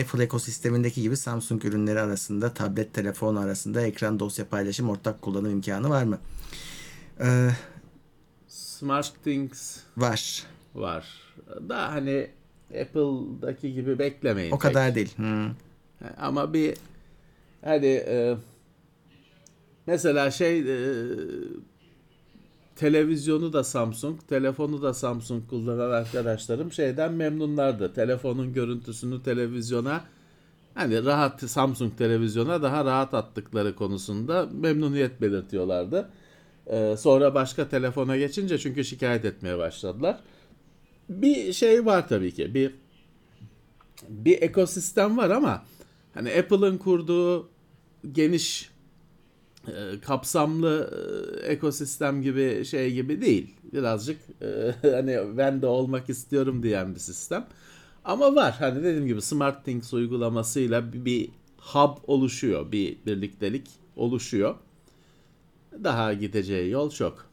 Apple 0.00 0.24
ekosistemindeki 0.24 1.02
gibi 1.02 1.16
Samsung 1.16 1.64
ürünleri 1.64 2.00
arasında 2.00 2.54
tablet, 2.54 2.94
telefon 2.94 3.36
arasında 3.36 3.80
ekran 3.80 4.20
dosya 4.20 4.48
paylaşım, 4.48 4.90
ortak 4.90 5.22
kullanım 5.22 5.50
imkanı 5.50 5.90
var 5.90 6.04
mı? 6.04 6.18
Ee, 7.20 7.50
Smart 8.48 9.24
Things 9.24 9.78
var. 9.96 10.42
var. 10.74 11.06
Da 11.68 11.92
hani 11.92 12.30
Apple'daki 12.80 13.72
gibi 13.74 13.98
beklemeyin. 13.98 14.50
O 14.50 14.54
pek. 14.54 14.60
kadar 14.62 14.94
değil. 14.94 15.14
Hı. 15.16 15.50
Ama 16.18 16.52
bir 16.52 16.76
hani 17.64 17.86
e, 17.86 18.36
mesela 19.86 20.30
şey 20.30 20.58
e, 20.58 20.64
televizyonu 22.76 23.52
da 23.52 23.64
Samsung, 23.64 24.20
telefonu 24.28 24.82
da 24.82 24.94
Samsung 24.94 25.48
kullanan 25.48 25.90
arkadaşlarım 25.90 26.72
şeyden 26.72 27.12
memnunlardı. 27.12 27.94
Telefonun 27.94 28.52
görüntüsünü 28.52 29.22
televizyona 29.22 30.04
hani 30.74 31.04
rahat 31.04 31.40
Samsung 31.40 31.98
televizyona 31.98 32.62
daha 32.62 32.84
rahat 32.84 33.14
attıkları 33.14 33.74
konusunda 33.74 34.48
memnuniyet 34.52 35.20
belirtiyorlardı. 35.20 36.10
E, 36.66 36.96
sonra 36.96 37.34
başka 37.34 37.68
telefona 37.68 38.16
geçince 38.16 38.58
çünkü 38.58 38.84
şikayet 38.84 39.24
etmeye 39.24 39.58
başladılar. 39.58 40.20
Bir 41.08 41.52
şey 41.52 41.86
var 41.86 42.08
tabii 42.08 42.32
ki. 42.34 42.54
Bir 42.54 42.74
bir 44.08 44.42
ekosistem 44.42 45.16
var 45.16 45.30
ama 45.30 45.64
hani 46.14 46.32
Apple'ın 46.32 46.78
kurduğu 46.78 47.48
geniş 48.12 48.70
e, 49.68 50.00
kapsamlı 50.00 50.90
e, 51.42 51.46
ekosistem 51.46 52.22
gibi 52.22 52.64
şey 52.64 52.92
gibi 52.92 53.20
değil. 53.20 53.54
Birazcık 53.72 54.18
e, 54.42 54.74
hani 54.90 55.18
ben 55.36 55.62
de 55.62 55.66
olmak 55.66 56.10
istiyorum 56.10 56.62
diyen 56.62 56.94
bir 56.94 57.00
sistem. 57.00 57.46
Ama 58.04 58.34
var 58.34 58.54
hani 58.58 58.84
dediğim 58.84 59.06
gibi 59.06 59.22
SmartThings 59.22 59.92
uygulamasıyla 59.92 60.92
bir, 60.92 61.04
bir 61.04 61.28
hub 61.58 61.96
oluşuyor. 62.06 62.72
Bir 62.72 62.96
birliktelik 63.06 63.70
oluşuyor. 63.96 64.54
Daha 65.84 66.12
gideceği 66.12 66.70
yol 66.70 66.90
çok. 66.90 67.26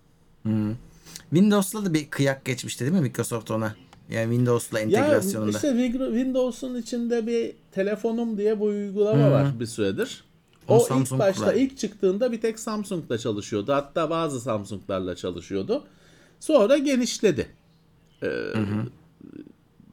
Windows'la 1.29 1.85
da 1.85 1.93
bir 1.93 2.09
kıyak 2.09 2.45
geçmişti 2.45 2.85
değil 2.85 2.97
mi 2.97 3.01
Microsoft 3.01 3.51
ona? 3.51 3.75
Yani 4.09 4.35
Windows'la 4.35 4.79
entegrasyonunda. 4.79 5.67
Ya 5.67 5.73
işte 5.73 5.91
Windows'un 5.91 6.75
içinde 6.75 7.27
bir 7.27 7.53
telefonum 7.71 8.37
diye 8.37 8.59
bir 8.59 8.65
uygulama 8.65 9.31
var 9.31 9.59
bir 9.59 9.65
süredir. 9.65 10.23
O 10.67 10.75
O, 10.75 10.79
ilk 10.79 10.87
Samsung 10.87 11.21
başta 11.21 11.41
kullanıyor. 11.43 11.61
ilk 11.61 11.77
çıktığında 11.77 12.31
bir 12.31 12.41
tek 12.41 12.59
Samsung'la 12.59 13.17
çalışıyordu. 13.17 13.73
Hatta 13.73 14.09
bazı 14.09 14.39
Samsung'larla 14.41 15.15
çalışıyordu. 15.15 15.83
Sonra 16.39 16.77
genişledi. 16.77 17.47
Ee, 18.23 18.27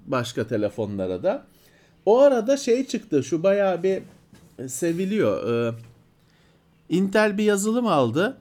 başka 0.06 0.46
telefonlara 0.46 1.22
da. 1.22 1.46
O 2.06 2.18
arada 2.20 2.56
şey 2.56 2.86
çıktı. 2.86 3.24
Şu 3.24 3.42
bayağı 3.42 3.82
bir 3.82 4.02
e, 4.58 4.68
seviliyor. 4.68 5.68
Ee, 5.68 5.74
Intel 6.88 7.38
bir 7.38 7.44
yazılım 7.44 7.86
aldı. 7.86 8.36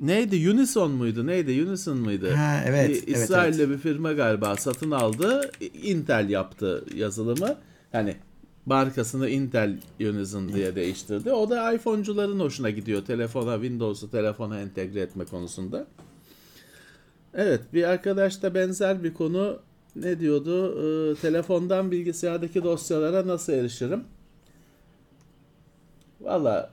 Neydi? 0.00 0.50
Unison 0.50 0.90
muydu? 0.90 1.26
Neydi? 1.26 1.64
Unison 1.68 1.98
mıydı? 1.98 2.30
Ha, 2.34 2.60
evet, 2.66 2.88
Bir 2.88 2.94
evet, 2.94 3.08
İsrail'de 3.08 3.70
bir 3.70 3.78
firma 3.78 4.12
galiba 4.12 4.56
satın 4.56 4.90
aldı. 4.90 5.50
Intel 5.82 6.30
yaptı 6.30 6.84
yazılımı. 6.94 7.56
Hani 7.92 8.16
markasını 8.66 9.28
Intel 9.28 9.78
Unison 10.00 10.48
diye 10.52 10.76
değiştirdi. 10.76 11.32
O 11.32 11.50
da 11.50 11.72
iPhone'cuların 11.72 12.40
hoşuna 12.40 12.70
gidiyor. 12.70 13.04
Telefona, 13.04 13.54
Windows'u 13.54 14.10
telefona 14.10 14.60
entegre 14.60 15.00
etme 15.00 15.24
konusunda. 15.24 15.86
Evet, 17.34 17.60
bir 17.72 17.84
arkadaş 17.84 18.42
da 18.42 18.54
benzer 18.54 19.04
bir 19.04 19.14
konu 19.14 19.58
ne 19.96 20.20
diyordu? 20.20 20.78
Ee, 20.78 21.14
telefondan 21.14 21.90
bilgisayardaki 21.90 22.64
dosyalara 22.64 23.26
nasıl 23.26 23.52
erişirim? 23.52 24.04
Valla 26.20 26.70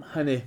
hani 0.00 0.42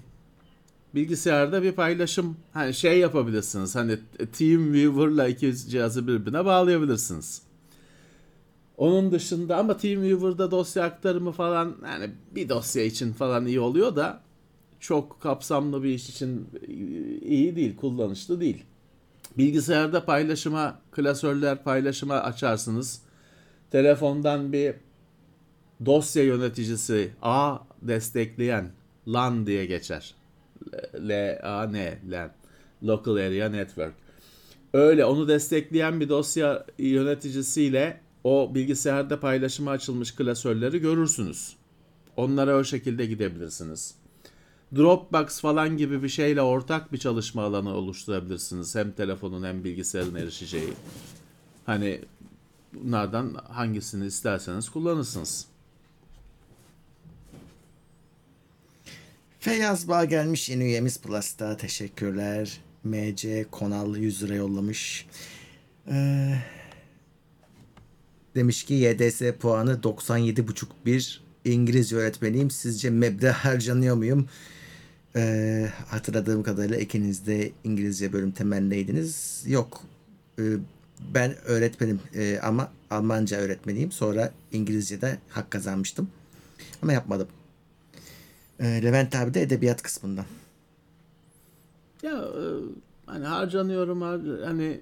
bilgisayarda 0.95 1.63
bir 1.63 1.71
paylaşım 1.71 2.37
hani 2.53 2.73
şey 2.73 2.99
yapabilirsiniz. 2.99 3.75
Hani 3.75 3.99
TeamViewer'la 4.37 5.27
iki 5.27 5.57
cihazı 5.57 6.07
birbirine 6.07 6.45
bağlayabilirsiniz. 6.45 7.41
Onun 8.77 9.11
dışında 9.11 9.57
ama 9.57 9.77
TeamViewer'da 9.77 10.51
dosya 10.51 10.83
aktarımı 10.83 11.31
falan 11.31 11.75
yani 11.85 12.11
bir 12.35 12.49
dosya 12.49 12.83
için 12.83 13.13
falan 13.13 13.45
iyi 13.45 13.59
oluyor 13.59 13.95
da 13.95 14.21
çok 14.79 15.21
kapsamlı 15.21 15.83
bir 15.83 15.89
iş 15.89 16.09
için 16.09 16.47
iyi 17.21 17.55
değil, 17.55 17.75
kullanışlı 17.75 18.41
değil. 18.41 18.63
Bilgisayarda 19.37 20.05
paylaşıma, 20.05 20.79
klasörler 20.91 21.63
paylaşıma 21.63 22.15
açarsınız. 22.15 23.01
Telefondan 23.71 24.53
bir 24.53 24.75
dosya 25.85 26.23
yöneticisi 26.23 27.11
A 27.21 27.57
destekleyen 27.81 28.71
LAN 29.07 29.47
diye 29.47 29.65
geçer. 29.65 30.15
L-A-N, 30.93 31.99
LAN. 32.09 32.31
Local 32.83 33.15
Area 33.15 33.49
Network. 33.49 33.93
Öyle 34.73 35.05
onu 35.05 35.27
destekleyen 35.27 35.99
bir 35.99 36.09
dosya 36.09 36.65
yöneticisiyle 36.77 38.02
o 38.23 38.55
bilgisayarda 38.55 39.19
paylaşıma 39.19 39.71
açılmış 39.71 40.15
klasörleri 40.15 40.79
görürsünüz. 40.79 41.55
Onlara 42.17 42.57
o 42.57 42.63
şekilde 42.63 43.05
gidebilirsiniz. 43.05 43.95
Dropbox 44.75 45.41
falan 45.41 45.77
gibi 45.77 46.03
bir 46.03 46.09
şeyle 46.09 46.41
ortak 46.41 46.93
bir 46.93 46.97
çalışma 46.97 47.43
alanı 47.43 47.73
oluşturabilirsiniz. 47.75 48.75
Hem 48.75 48.91
telefonun 48.91 49.43
hem 49.43 49.63
bilgisayarın 49.63 50.15
erişeceği. 50.15 50.73
Hani 51.65 52.01
bunlardan 52.73 53.33
hangisini 53.33 54.05
isterseniz 54.05 54.69
kullanırsınız. 54.69 55.47
Feyyaz 59.39 59.87
Bağ 59.87 60.05
gelmiş 60.05 60.49
yeni 60.49 60.63
üyemiz 60.63 61.01
Plus'ta. 61.01 61.57
Teşekkürler. 61.57 62.61
MC 62.83 63.45
Konal 63.51 63.95
100 63.95 64.23
lira 64.23 64.35
yollamış. 64.35 65.07
Ee, 65.87 66.35
demiş 68.35 68.63
ki 68.63 68.73
YDS 68.73 69.21
puanı 69.39 69.71
97.5 69.83 70.65
bir 70.85 71.23
İngilizce 71.45 71.95
öğretmeniyim. 71.95 72.51
Sizce 72.51 72.89
MEB'de 72.89 73.31
harcanıyor 73.31 73.95
muyum? 73.95 74.27
Ee, 75.15 75.69
hatırladığım 75.87 76.43
kadarıyla 76.43 76.77
ikiniz 76.77 77.27
de 77.27 77.51
İngilizce 77.63 78.13
bölüm 78.13 78.31
temelliydiniz. 78.31 79.43
Yok. 79.47 79.83
Ee, 80.39 80.43
ben 81.13 81.35
öğretmenim 81.45 81.99
ee, 82.15 82.39
ama 82.43 82.71
Almanca 82.89 83.37
öğretmeniyim. 83.37 83.91
Sonra 83.91 84.31
İngilizce'de 84.51 85.17
hak 85.29 85.51
kazanmıştım. 85.51 86.09
Ama 86.81 86.93
yapmadım. 86.93 87.27
Ee, 88.59 88.83
Levent 88.83 89.15
abi 89.15 89.33
de 89.33 89.41
edebiyat 89.41 89.81
kısmından. 89.81 90.25
Ya 92.03 92.11
e, 92.11 92.43
hani 93.05 93.25
harcanıyorum 93.25 94.01
har- 94.01 94.45
hani 94.45 94.81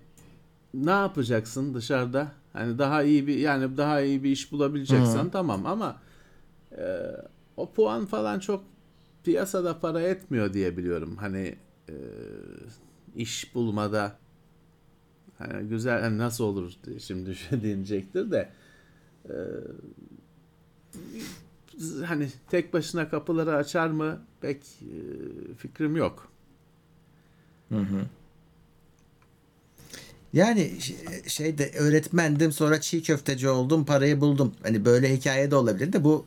ne 0.73 0.91
yapacaksın 0.91 1.73
dışarıda? 1.73 2.31
Hani 2.53 2.77
daha 2.77 3.03
iyi 3.03 3.27
bir 3.27 3.35
yani 3.35 3.77
daha 3.77 4.01
iyi 4.01 4.23
bir 4.23 4.31
iş 4.31 4.51
bulabileceksen 4.51 5.29
tamam 5.29 5.65
ama 5.65 6.01
e, 6.77 6.85
o 7.57 7.71
puan 7.71 8.05
falan 8.05 8.39
çok 8.39 8.63
piyasada 9.23 9.79
para 9.79 10.01
etmiyor 10.01 10.53
diye 10.53 10.77
biliyorum. 10.77 11.15
Hani 11.17 11.55
e, 11.89 11.95
iş 13.15 13.55
bulmada 13.55 14.17
hani 15.37 15.67
güzel 15.67 16.01
hani 16.01 16.17
nasıl 16.17 16.43
olur 16.43 16.73
şimdi 16.99 17.29
düşünecektir 17.29 18.31
de 18.31 18.49
e, 19.25 19.35
hani 22.05 22.29
tek 22.49 22.73
başına 22.73 23.09
kapıları 23.09 23.55
açar 23.55 23.87
mı 23.87 24.19
pek 24.41 24.57
e, 24.81 24.95
fikrim 25.55 25.95
yok. 25.95 26.31
Yani 30.33 30.71
şeyde 31.27 31.71
öğretmendim 31.77 32.51
sonra 32.51 32.81
çiğ 32.81 33.03
köfteci 33.03 33.49
oldum 33.49 33.85
parayı 33.85 34.21
buldum. 34.21 34.53
Hani 34.63 34.85
böyle 34.85 35.15
hikaye 35.15 35.51
de 35.51 35.55
olabilir 35.55 35.93
de 35.93 36.03
bu 36.03 36.25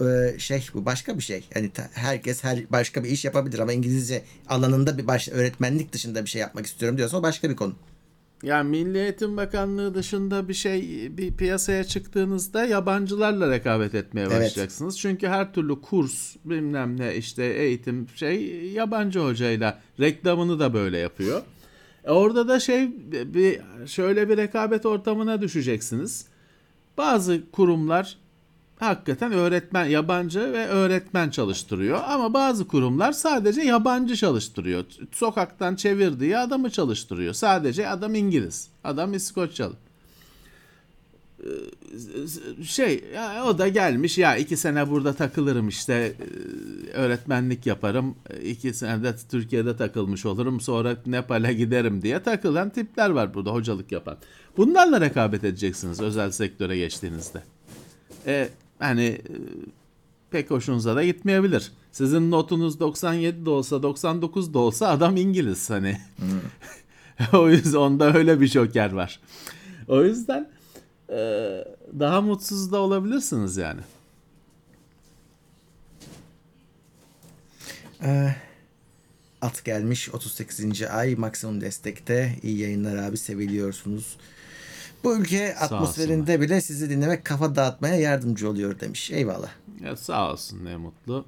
e, 0.00 0.38
şey 0.38 0.66
bu 0.74 0.84
başka 0.84 1.16
bir 1.18 1.22
şey. 1.22 1.44
Hani 1.54 1.70
herkes 1.92 2.44
her 2.44 2.72
başka 2.72 3.04
bir 3.04 3.08
iş 3.08 3.24
yapabilir 3.24 3.58
ama 3.58 3.72
İngilizce 3.72 4.22
alanında 4.48 4.98
bir 4.98 5.06
baş 5.06 5.28
öğretmenlik 5.28 5.92
dışında 5.92 6.24
bir 6.24 6.30
şey 6.30 6.40
yapmak 6.40 6.66
istiyorum 6.66 6.98
diyorsa 6.98 7.16
o 7.18 7.22
başka 7.22 7.50
bir 7.50 7.56
konu. 7.56 7.74
Yani 8.42 8.70
Milli 8.70 8.98
Eğitim 8.98 9.36
Bakanlığı 9.36 9.94
dışında 9.94 10.48
bir 10.48 10.54
şey 10.54 11.08
bir 11.16 11.32
piyasaya 11.32 11.84
çıktığınızda 11.84 12.64
yabancılarla 12.64 13.50
rekabet 13.50 13.94
etmeye 13.94 14.20
Evet. 14.20 14.32
başlayacaksınız. 14.32 14.98
Çünkü 14.98 15.28
her 15.28 15.52
türlü 15.52 15.80
kurs 15.80 16.36
bilmem 16.44 17.00
ne 17.00 17.16
işte 17.16 17.44
eğitim 17.44 18.06
şey 18.14 18.42
yabancı 18.70 19.18
hocayla 19.18 19.80
reklamını 20.00 20.60
da 20.60 20.74
böyle 20.74 20.98
yapıyor. 20.98 21.42
E 22.08 22.12
orada 22.12 22.48
da 22.48 22.60
şey 22.60 22.90
bir 23.34 23.60
şöyle 23.86 24.28
bir 24.28 24.36
rekabet 24.36 24.86
ortamına 24.86 25.40
düşeceksiniz. 25.40 26.26
Bazı 26.98 27.40
kurumlar 27.52 28.16
hakikaten 28.78 29.32
öğretmen 29.32 29.84
yabancı 29.84 30.40
ve 30.40 30.66
öğretmen 30.66 31.30
çalıştırıyor 31.30 32.00
ama 32.08 32.34
bazı 32.34 32.68
kurumlar 32.68 33.12
sadece 33.12 33.62
yabancı 33.62 34.16
çalıştırıyor. 34.16 34.84
Sokaktan 35.12 35.74
çevirdiği 35.74 36.38
adamı 36.38 36.70
çalıştırıyor. 36.70 37.34
Sadece 37.34 37.88
adam 37.88 38.14
İngiliz, 38.14 38.68
adam 38.84 39.14
İskoçyalı. 39.14 39.74
Ee, 41.44 42.64
Şey 42.64 43.04
ya 43.14 43.44
o 43.46 43.58
da 43.58 43.68
gelmiş 43.68 44.18
ya 44.18 44.36
iki 44.36 44.56
sene 44.56 44.90
burada 44.90 45.12
takılırım 45.12 45.68
işte 45.68 45.94
e, 45.94 46.90
öğretmenlik 46.90 47.66
yaparım 47.66 48.14
iki 48.44 48.74
sene 48.74 49.02
de 49.02 49.14
Türkiye'de 49.30 49.76
takılmış 49.76 50.26
olurum 50.26 50.60
sonra 50.60 50.96
Nepal'e 51.06 51.54
giderim 51.54 52.02
diye 52.02 52.22
takılan 52.22 52.70
tipler 52.70 53.10
var 53.10 53.34
burada 53.34 53.52
hocalık 53.52 53.92
yapan. 53.92 54.16
Bunlarla 54.56 55.00
rekabet 55.00 55.44
edeceksiniz 55.44 56.00
özel 56.00 56.30
sektöre 56.30 56.76
geçtiğinizde. 56.76 57.42
E, 58.26 58.48
hani 58.78 59.04
e, 59.06 59.34
pek 60.30 60.50
hoşunuza 60.50 60.96
da 60.96 61.04
gitmeyebilir. 61.04 61.72
Sizin 61.92 62.30
notunuz 62.30 62.80
97 62.80 63.46
de 63.46 63.50
olsa 63.50 63.82
99 63.82 64.54
da 64.54 64.58
olsa 64.58 64.88
adam 64.88 65.16
İngiliz 65.16 65.70
hani. 65.70 65.98
o 67.32 67.50
yüzden 67.50 67.78
onda 67.78 68.12
öyle 68.14 68.40
bir 68.40 68.46
joker 68.46 68.92
var. 68.92 69.20
O 69.88 70.04
yüzden 70.04 70.48
e, 71.10 71.18
daha 71.98 72.20
mutsuz 72.20 72.72
da 72.72 72.78
olabilirsiniz 72.78 73.56
yani. 73.56 73.80
Ee, 78.02 78.34
at 79.40 79.64
gelmiş 79.64 80.08
38. 80.14 80.82
ay 80.82 81.14
maksimum 81.14 81.60
destekte. 81.60 82.36
İyi 82.42 82.58
yayınlar 82.58 82.96
abi 82.96 83.16
seviliyorsunuz. 83.16 84.16
Bu 85.04 85.16
ülke 85.16 85.54
atmosferinde 85.56 86.40
bile 86.40 86.60
sizi 86.60 86.90
dinlemek 86.90 87.24
kafa 87.24 87.56
dağıtmaya 87.56 87.96
yardımcı 87.96 88.50
oluyor 88.50 88.80
demiş. 88.80 89.10
Eyvallah. 89.10 89.50
Ya 89.84 89.96
sağ 89.96 90.32
olsun 90.32 90.64
ne 90.64 90.76
mutlu. 90.76 91.24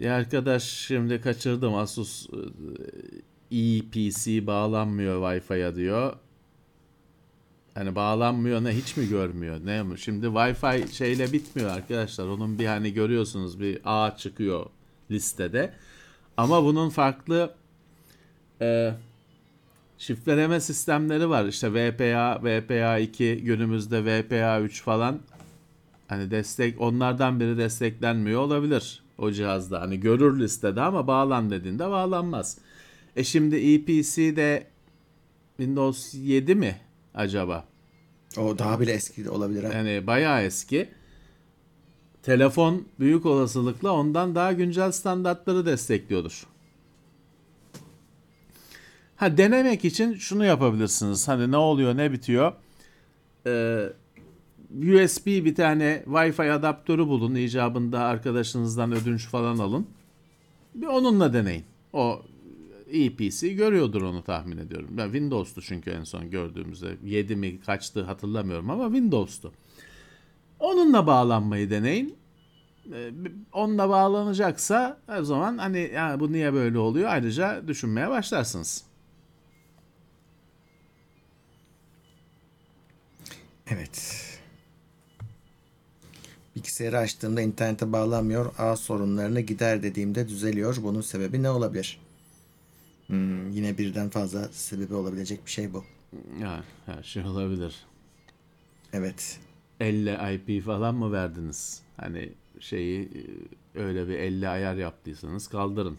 Bir 0.00 0.06
arkadaş 0.06 0.62
şimdi 0.64 1.20
kaçırdım 1.20 1.74
Asus 1.74 2.26
e, 3.50 3.56
ePC 3.56 4.46
bağlanmıyor 4.46 5.22
Wi-Fi'ye 5.22 5.74
diyor. 5.74 6.16
Hani 7.76 7.94
bağlanmıyor 7.94 8.64
ne 8.64 8.76
hiç 8.76 8.96
mi 8.96 9.08
görmüyor 9.08 9.60
ne 9.64 9.82
mi? 9.82 9.98
Şimdi 9.98 10.26
Wi-Fi 10.26 10.92
şeyle 10.92 11.32
bitmiyor 11.32 11.70
arkadaşlar. 11.70 12.28
Onun 12.28 12.58
bir 12.58 12.66
hani 12.66 12.92
görüyorsunuz 12.92 13.60
bir 13.60 13.80
ağ 13.84 14.16
çıkıyor 14.16 14.66
listede. 15.10 15.72
Ama 16.36 16.64
bunun 16.64 16.90
farklı 16.90 17.54
e, 18.60 18.94
şifreleme 19.98 20.60
sistemleri 20.60 21.30
var. 21.30 21.44
İşte 21.44 21.72
VPA, 21.72 22.40
VPA2 22.42 23.34
günümüzde 23.34 23.96
VPA3 23.96 24.82
falan 24.82 25.20
hani 26.08 26.30
destek 26.30 26.80
onlardan 26.80 27.40
biri 27.40 27.58
desteklenmiyor 27.58 28.40
olabilir 28.40 29.02
o 29.18 29.30
cihazda. 29.30 29.80
Hani 29.80 30.00
görür 30.00 30.40
listede 30.40 30.80
ama 30.80 31.06
bağlan 31.06 31.50
dediğinde 31.50 31.90
bağlanmaz. 31.90 32.58
E 33.16 33.24
şimdi 33.24 33.56
EPC 33.56 34.36
de 34.36 34.66
Windows 35.56 36.14
7 36.14 36.54
mi 36.54 36.85
acaba? 37.16 37.64
O 38.38 38.58
daha 38.58 38.80
bile 38.80 38.92
eski 38.92 39.24
de 39.24 39.30
olabilir. 39.30 39.64
ha. 39.64 39.72
Yani 39.72 40.06
bayağı 40.06 40.42
eski. 40.42 40.88
Telefon 42.22 42.84
büyük 43.00 43.26
olasılıkla 43.26 43.92
ondan 43.92 44.34
daha 44.34 44.52
güncel 44.52 44.92
standartları 44.92 45.66
destekliyordur. 45.66 46.46
Ha 49.16 49.36
denemek 49.36 49.84
için 49.84 50.14
şunu 50.14 50.44
yapabilirsiniz. 50.44 51.28
Hani 51.28 51.50
ne 51.50 51.56
oluyor 51.56 51.96
ne 51.96 52.12
bitiyor. 52.12 52.52
Ee, 53.46 53.86
USB 54.78 55.26
bir 55.26 55.54
tane 55.54 56.02
Wi-Fi 56.06 56.50
adaptörü 56.52 57.06
bulun. 57.06 57.34
icabında 57.34 58.00
arkadaşınızdan 58.00 58.92
ödünç 58.92 59.26
falan 59.26 59.58
alın. 59.58 59.86
Bir 60.74 60.86
onunla 60.86 61.32
deneyin. 61.32 61.64
O 61.92 62.22
EPC 62.92 63.48
görüyordur 63.48 64.02
onu 64.02 64.24
tahmin 64.24 64.56
ediyorum. 64.58 64.88
Ben 64.90 65.04
Windows'tu 65.04 65.62
çünkü 65.62 65.90
en 65.90 66.04
son 66.04 66.30
gördüğümüzde. 66.30 66.96
7 67.04 67.36
mi 67.36 67.60
kaçtı 67.60 68.02
hatırlamıyorum 68.02 68.70
ama 68.70 68.86
Windows'tu. 68.86 69.52
Onunla 70.60 71.06
bağlanmayı 71.06 71.70
deneyin. 71.70 72.16
Ee, 72.92 73.10
Onunla 73.52 73.88
bağlanacaksa 73.88 74.98
o 75.20 75.24
zaman 75.24 75.58
hani 75.58 75.90
ya 75.94 76.20
bu 76.20 76.32
niye 76.32 76.52
böyle 76.52 76.78
oluyor 76.78 77.08
ayrıca 77.10 77.68
düşünmeye 77.68 78.10
başlarsınız. 78.10 78.84
Evet. 83.66 84.22
Bilgisayarı 86.56 86.98
açtığımda 86.98 87.40
internete 87.40 87.92
bağlanmıyor. 87.92 88.54
Ağ 88.58 88.76
sorunlarını 88.76 89.40
gider 89.40 89.82
dediğimde 89.82 90.28
düzeliyor. 90.28 90.76
Bunun 90.82 91.00
sebebi 91.00 91.42
ne 91.42 91.50
olabilir? 91.50 92.05
Hmm, 93.06 93.50
yine 93.50 93.78
birden 93.78 94.10
fazla 94.10 94.48
sebebi 94.48 94.94
olabilecek 94.94 95.46
bir 95.46 95.50
şey 95.50 95.72
bu. 95.72 95.84
Ya 96.42 96.64
her 96.86 97.02
şey 97.02 97.24
olabilir. 97.24 97.76
Evet. 98.92 99.40
50 99.80 100.34
IP 100.34 100.64
falan 100.64 100.94
mı 100.94 101.12
verdiniz? 101.12 101.82
Hani 101.96 102.32
şeyi 102.60 103.04
e, 103.74 103.80
öyle 103.80 104.08
bir 104.08 104.18
50 104.18 104.48
ayar 104.48 104.74
yaptıysanız 104.74 105.48
kaldırın. 105.48 105.98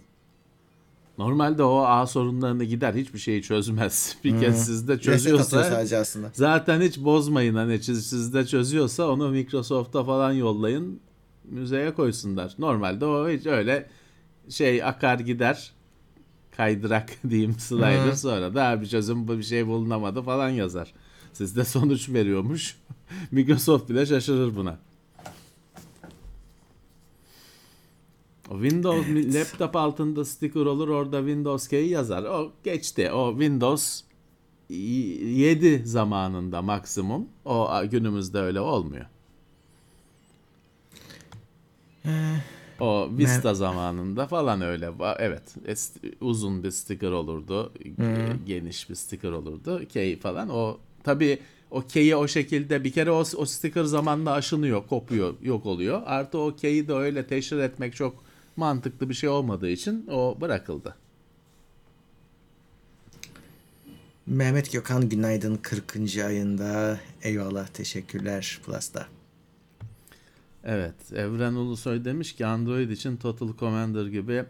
Normalde 1.18 1.64
o 1.64 1.80
ağ 1.80 2.08
sorunlarını 2.08 2.64
gider 2.64 2.94
hiçbir 2.94 3.20
şeyi 3.20 3.42
çözmez. 3.42 4.18
Bir 4.24 4.40
kez 4.40 4.66
sizde 4.66 5.00
çözüyorsa 5.00 5.64
sadece 5.64 5.98
aslında. 5.98 6.32
zaten 6.34 6.82
hiç 6.82 6.98
bozmayın 6.98 7.56
hani 7.56 7.80
sizde 7.80 8.46
çözüyorsa 8.46 9.08
onu 9.08 9.30
Microsoft'a 9.30 10.04
falan 10.04 10.32
yollayın 10.32 11.00
müzeye 11.46 11.94
koysunlar. 11.94 12.56
Normalde 12.60 13.06
o 13.06 13.30
hiç 13.30 13.46
öyle 13.46 13.90
şey 14.50 14.84
akar 14.84 15.20
gider 15.20 15.74
kaydırak 16.58 17.10
diyeyim 17.30 17.56
slider 17.60 18.12
sonra 18.12 18.56
da 18.56 18.82
bir 18.82 18.88
çözüm 18.88 19.28
bir 19.28 19.44
şey 19.44 19.68
bulunamadı 19.68 20.22
falan 20.22 20.50
yazar. 20.50 20.94
Sizde 21.34 21.66
sonuç 21.66 22.10
veriyormuş. 22.10 22.78
Microsoft 23.32 23.90
bile 23.90 24.06
şaşırır 24.06 24.56
buna. 24.56 24.80
O 28.52 28.62
Windows 28.62 29.08
laptop 29.36 29.76
altında 29.76 30.26
sticker 30.26 30.66
olur 30.66 30.88
orada 30.88 31.20
Windows 31.20 31.68
key 31.68 31.88
yazar. 31.88 32.24
O 32.24 32.52
geçti. 32.64 33.12
O 33.12 33.32
Windows 33.32 34.02
7 34.70 35.82
zamanında 35.86 36.62
maksimum. 36.62 37.28
O 37.46 37.70
günümüzde 37.92 38.40
öyle 38.40 38.60
olmuyor. 38.60 39.06
O 42.80 43.10
Vista 43.18 43.54
zamanında 43.56 44.28
falan 44.28 44.62
öyle. 44.62 44.90
Evet. 45.20 45.44
es- 45.68 46.14
Uzun 46.22 46.64
bir 46.64 46.72
sticker 46.72 47.12
olurdu. 47.12 47.74
G- 47.84 47.94
Geniş 48.46 48.90
bir 48.90 48.96
sticker 48.96 49.32
olurdu. 49.32 49.82
Key 49.90 50.20
falan. 50.20 50.50
O 50.50 50.78
tabii 51.04 51.40
o 51.72 51.82
key'i 51.82 52.16
o 52.16 52.28
şekilde 52.28 52.84
bir 52.84 52.92
kere 52.92 53.12
o, 53.12 53.24
o 53.38 53.46
sticker 53.46 53.84
zamanla 53.84 54.32
aşınıyor, 54.32 54.88
kopuyor, 54.88 55.34
yok 55.42 55.66
oluyor. 55.66 56.02
Artı 56.06 56.38
o 56.40 56.56
key'i 56.56 56.88
de 56.88 56.94
öyle 56.94 57.28
teşhir 57.28 57.58
etmek 57.58 57.96
çok 57.96 58.24
mantıklı 58.56 59.10
bir 59.10 59.14
şey 59.14 59.30
olmadığı 59.30 59.70
için 59.70 60.08
o 60.12 60.38
bırakıldı. 60.42 60.96
Mehmet 64.28 64.72
Gökhan 64.72 65.10
günaydın 65.10 65.56
40. 65.56 66.18
ayında. 66.26 67.00
Eyvallah 67.24 67.68
teşekkürler 67.68 68.60
Plus'ta. 68.66 69.08
Evet, 70.70 71.14
Evren 71.14 71.54
Ulusoy 71.54 72.06
demiş 72.06 72.36
ki 72.36 72.46
Android 72.46 72.90
için 72.90 73.18
Total 73.18 73.58
Commander 73.60 74.06
gibi 74.06 74.46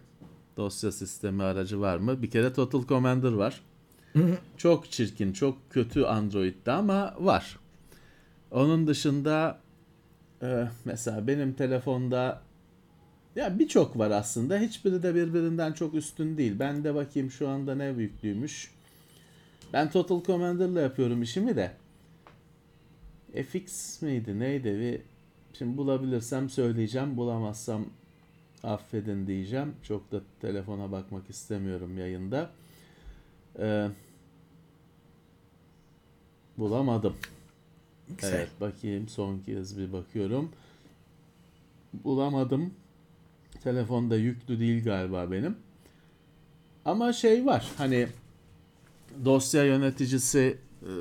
dosya 0.57 0.91
sistemi 0.91 1.43
aracı 1.43 1.81
var 1.81 1.97
mı? 1.97 2.21
Bir 2.21 2.31
kere 2.31 2.53
Total 2.53 2.87
Commander 2.87 3.31
var. 3.31 3.61
Çok 4.57 4.91
çirkin, 4.91 5.33
çok 5.33 5.57
kötü 5.69 6.03
Android'de 6.03 6.71
ama 6.71 7.15
var. 7.19 7.59
Onun 8.51 8.87
dışında 8.87 9.59
e, 10.41 10.67
mesela 10.85 11.27
benim 11.27 11.53
telefonda 11.53 12.41
ya 13.35 13.59
birçok 13.59 13.97
var 13.97 14.11
aslında. 14.11 14.57
Hiçbiri 14.57 15.03
de 15.03 15.15
birbirinden 15.15 15.73
çok 15.73 15.93
üstün 15.93 16.37
değil. 16.37 16.59
Ben 16.59 16.83
de 16.83 16.95
bakayım 16.95 17.31
şu 17.31 17.49
anda 17.49 17.75
ne 17.75 17.97
büyüklüğümüş. 17.97 18.71
Ben 19.73 19.91
Total 19.91 20.23
Commander'la 20.23 20.81
yapıyorum 20.81 21.21
işimi 21.21 21.55
de. 21.55 21.71
FX 23.43 24.01
miydi 24.01 24.39
neydi 24.39 24.79
bir 24.79 25.16
şimdi 25.53 25.77
bulabilirsem 25.77 26.49
söyleyeceğim 26.49 27.17
bulamazsam 27.17 27.85
affedin 28.63 29.27
diyeceğim. 29.27 29.75
Çok 29.83 30.11
da 30.11 30.21
telefona 30.41 30.91
bakmak 30.91 31.29
istemiyorum 31.29 31.97
yayında. 31.97 32.49
Ee, 33.59 33.87
bulamadım. 36.57 37.15
Güzel. 38.17 38.33
evet 38.33 38.49
bakayım 38.61 39.09
son 39.09 39.39
kez 39.39 39.77
bir 39.77 39.93
bakıyorum. 39.93 40.51
Bulamadım. 41.93 42.73
Telefonda 43.63 44.15
yüklü 44.15 44.59
değil 44.59 44.83
galiba 44.83 45.31
benim. 45.31 45.57
Ama 46.85 47.13
şey 47.13 47.45
var 47.45 47.71
hani 47.77 48.07
dosya 49.25 49.65
yöneticisi 49.65 50.57
e, 50.81 50.91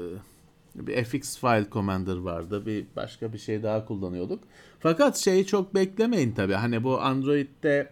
bir 0.77 1.05
FX 1.05 1.39
file 1.39 1.67
commander 1.73 2.17
vardı. 2.17 2.67
Bir 2.67 2.87
başka 2.97 3.33
bir 3.33 3.39
şey 3.39 3.63
daha 3.63 3.85
kullanıyorduk. 3.85 4.45
Fakat 4.81 5.17
şeyi 5.17 5.47
çok 5.47 5.75
beklemeyin 5.75 6.33
tabi. 6.33 6.53
Hani 6.53 6.85
bu 6.85 7.01
Android'de 7.01 7.91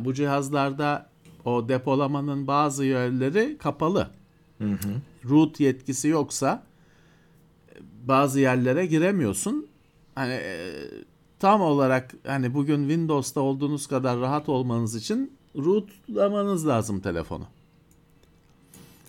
bu 0.00 0.14
cihazlarda 0.14 1.10
o 1.44 1.68
depolamanın 1.68 2.46
bazı 2.46 2.84
yerleri 2.84 3.58
kapalı. 3.58 4.10
Root 5.28 5.60
yetkisi 5.60 6.08
yoksa 6.08 6.62
bazı 8.04 8.40
yerlere 8.40 8.86
giremiyorsun. 8.86 9.66
Hani 10.14 10.32
e, 10.32 10.72
tam 11.38 11.60
olarak 11.60 12.14
hani 12.26 12.54
bugün 12.54 12.88
Windows'ta 12.88 13.40
olduğunuz 13.40 13.86
kadar 13.86 14.20
rahat 14.20 14.48
olmanız 14.48 14.94
için 14.94 15.32
rootlamanız 15.56 16.66
lazım 16.66 17.00
telefonu. 17.00 17.44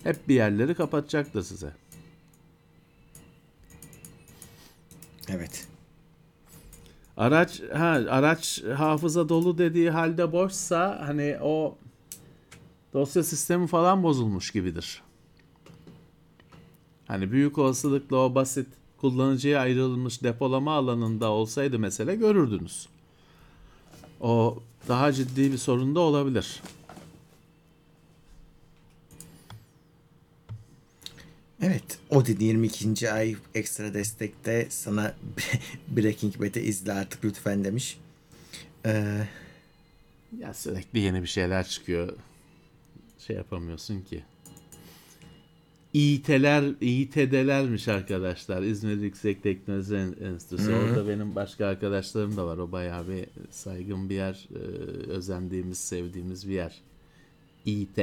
Hep 0.04 0.28
bir 0.28 0.34
yerleri 0.34 0.74
kapatacaktır 0.74 1.42
size. 1.42 1.72
Evet. 5.28 5.66
Araç 7.16 7.62
ha 7.72 7.86
araç 8.10 8.62
hafıza 8.76 9.28
dolu 9.28 9.58
dediği 9.58 9.90
halde 9.90 10.32
boşsa 10.32 11.02
hani 11.06 11.36
o 11.42 11.78
dosya 12.94 13.22
sistemi 13.22 13.66
falan 13.66 14.02
bozulmuş 14.02 14.50
gibidir. 14.50 15.02
Hani 17.06 17.32
büyük 17.32 17.58
olasılıkla 17.58 18.16
o 18.16 18.34
basit 18.34 18.66
kullanıcıya 18.96 19.60
ayrılmış 19.60 20.22
depolama 20.22 20.72
alanında 20.72 21.30
olsaydı 21.30 21.78
mesele 21.78 22.14
görürdünüz. 22.14 22.88
O 24.20 24.58
daha 24.88 25.12
ciddi 25.12 25.52
bir 25.52 25.58
sorun 25.58 25.94
da 25.94 26.00
olabilir. 26.00 26.62
Evet. 31.62 31.98
Odin 32.10 32.40
22. 32.40 33.10
ay 33.10 33.36
ekstra 33.54 33.94
destekte 33.94 34.66
sana 34.70 35.14
Breaking 35.88 36.38
Bad'i 36.40 36.60
izle 36.60 36.92
artık 36.92 37.24
lütfen 37.24 37.64
demiş. 37.64 37.98
Ee, 38.86 39.26
Ya 40.38 40.54
sürekli 40.54 40.98
yeni 40.98 41.22
bir 41.22 41.26
şeyler 41.26 41.68
çıkıyor. 41.68 42.12
Şey 43.26 43.36
yapamıyorsun 43.36 44.00
ki. 44.00 44.22
İİT'ler, 45.92 46.64
İİT'delermiş 46.80 47.88
arkadaşlar. 47.88 48.62
İzmir 48.62 48.96
Yüksek 49.00 49.42
Teknoloji 49.42 49.94
Enstitüsü. 50.24 50.74
Orada 50.74 51.08
benim 51.08 51.34
başka 51.34 51.66
arkadaşlarım 51.66 52.36
da 52.36 52.46
var. 52.46 52.58
O 52.58 52.72
bayağı 52.72 53.08
bir 53.08 53.26
saygın 53.50 54.10
bir 54.10 54.14
yer. 54.14 54.48
e, 54.54 54.58
Özendiğimiz, 55.10 55.78
sevdiğimiz 55.78 56.48
bir 56.48 56.54
yer. 56.54 56.80
İİT. 57.66 57.98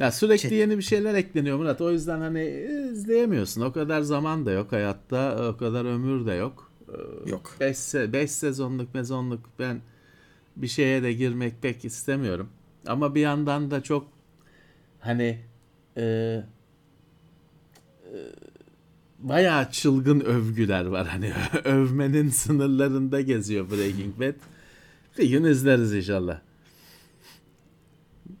Ya 0.00 0.12
sürekli 0.12 0.48
Şey- 0.48 0.58
yeni 0.58 0.78
bir 0.78 0.82
şeyler 0.82 1.14
ekleniyor 1.14 1.58
Murat. 1.58 1.80
O 1.80 1.90
yüzden 1.90 2.20
hani 2.20 2.44
izleyemiyorsun. 2.92 3.60
O 3.60 3.72
kadar 3.72 4.00
zaman 4.00 4.46
da 4.46 4.50
yok 4.52 4.72
hayatta. 4.72 5.48
O 5.52 5.56
kadar 5.56 5.84
ömür 5.84 6.26
de 6.26 6.32
yok. 6.32 6.72
Yok. 7.26 7.56
5 7.60 7.94
beş 7.94 8.30
sezonluk 8.30 8.94
mezonluk 8.94 9.40
ben 9.58 9.80
bir 10.56 10.66
şeye 10.68 11.02
de 11.02 11.12
girmek 11.12 11.62
pek 11.62 11.84
istemiyorum. 11.84 12.48
Ama 12.86 13.14
bir 13.14 13.20
yandan 13.20 13.70
da 13.70 13.82
çok 13.82 14.08
hani 15.00 15.38
e, 15.96 16.02
e, 16.02 16.44
bayağı 19.18 19.70
çılgın 19.70 20.20
övgüler 20.20 20.84
var. 20.84 21.06
Hani 21.06 21.32
övmenin 21.64 22.28
sınırlarında 22.28 23.20
geziyor 23.20 23.70
Breaking 23.70 24.20
Bad. 24.20 24.34
Bir 25.18 25.30
gün 25.30 25.44
izleriz 25.44 25.94
inşallah. 25.94 26.40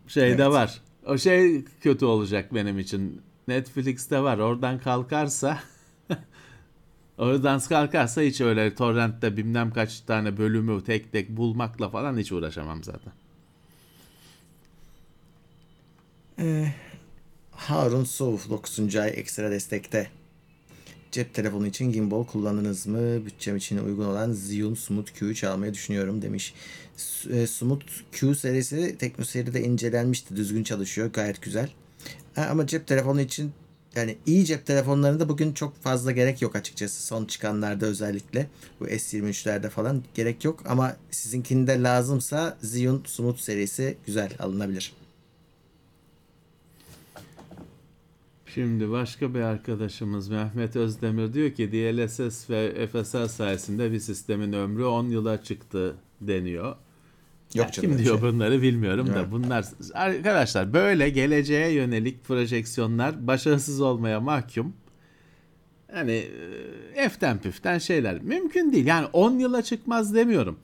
Şeyde 0.06 0.42
Evet. 0.42 0.52
var. 0.52 0.80
O 1.10 1.18
şey 1.18 1.64
kötü 1.80 2.04
olacak 2.04 2.54
benim 2.54 2.78
için. 2.78 3.22
Netflix'te 3.48 4.22
var. 4.22 4.38
Oradan 4.38 4.78
kalkarsa 4.78 5.60
Oradan 7.18 7.60
kalkarsa 7.60 8.22
hiç 8.22 8.40
öyle 8.40 8.74
torrentte 8.74 9.36
bilmem 9.36 9.72
kaç 9.72 10.00
tane 10.00 10.38
bölümü 10.38 10.84
tek 10.84 11.12
tek 11.12 11.28
bulmakla 11.28 11.88
falan 11.88 12.18
hiç 12.18 12.32
uğraşamam 12.32 12.80
zaten. 12.84 13.12
Harun 17.50 18.04
Soğuf 18.04 18.50
9. 18.50 18.96
ay 18.96 19.12
ekstra 19.16 19.50
destekte. 19.50 20.10
Cep 21.12 21.34
telefonu 21.34 21.66
için 21.66 21.92
gimbal 21.92 22.24
kullandınız 22.24 22.86
mı? 22.86 23.26
Bütçem 23.26 23.56
için 23.56 23.78
uygun 23.78 24.04
olan 24.04 24.32
Zhiyun 24.32 24.74
Smooth 24.74 25.10
Q3 25.10 25.46
almayı 25.46 25.74
düşünüyorum 25.74 26.22
demiş. 26.22 26.54
E, 27.30 27.46
Smooth 27.46 27.86
Q 28.12 28.34
serisi 28.34 28.98
TeknoSeri'de 28.98 29.60
incelenmişti. 29.62 30.36
Düzgün 30.36 30.64
çalışıyor. 30.64 31.12
Gayet 31.12 31.42
güzel. 31.42 31.70
Ama 32.36 32.66
cep 32.66 32.86
telefonu 32.86 33.20
için 33.20 33.52
yani 33.96 34.18
iyi 34.26 34.44
cep 34.44 34.66
telefonlarında 34.66 35.28
bugün 35.28 35.52
çok 35.52 35.76
fazla 35.76 36.12
gerek 36.12 36.42
yok 36.42 36.56
açıkçası. 36.56 37.06
Son 37.06 37.24
çıkanlarda 37.24 37.86
özellikle 37.86 38.46
bu 38.80 38.86
S23'lerde 38.86 39.68
falan 39.68 40.02
gerek 40.14 40.44
yok. 40.44 40.62
Ama 40.66 40.96
sizinkinde 41.10 41.82
lazımsa 41.82 42.58
Zhiyun 42.62 43.02
Smooth 43.06 43.38
serisi 43.38 43.96
güzel 44.06 44.32
alınabilir. 44.38 44.92
Şimdi 48.54 48.90
başka 48.90 49.34
bir 49.34 49.40
arkadaşımız 49.40 50.28
Mehmet 50.28 50.76
Özdemir 50.76 51.32
diyor 51.32 51.50
ki 51.50 51.72
DLSS 51.72 52.50
ve 52.50 52.86
FSR 52.86 53.26
sayesinde 53.26 53.92
bir 53.92 54.00
sistemin 54.00 54.52
ömrü 54.52 54.84
10 54.84 55.04
yıla 55.04 55.42
çıktı 55.42 55.96
deniyor. 56.20 56.76
Yok 57.54 57.66
Ya 57.66 57.72
canım 57.72 57.90
Kim 57.96 58.04
diyor 58.04 58.20
şey. 58.20 58.28
bunları 58.28 58.62
bilmiyorum 58.62 59.06
Evet. 59.10 59.16
da 59.26 59.30
bunlar 59.32 59.64
arkadaşlar 59.94 60.72
böyle 60.72 61.10
geleceğe 61.10 61.72
yönelik 61.72 62.24
projeksiyonlar 62.24 63.26
başarısız 63.26 63.80
olmaya 63.80 64.20
mahkum. 64.20 64.72
Yani 65.96 66.12
e, 66.94 67.02
eften 67.04 67.38
püften 67.38 67.78
şeyler 67.78 68.22
mümkün 68.22 68.72
değil. 68.72 68.86
Yani 68.86 69.06
10 69.12 69.38
yıla 69.38 69.62
çıkmaz 69.62 70.14
demiyorum. 70.14 70.58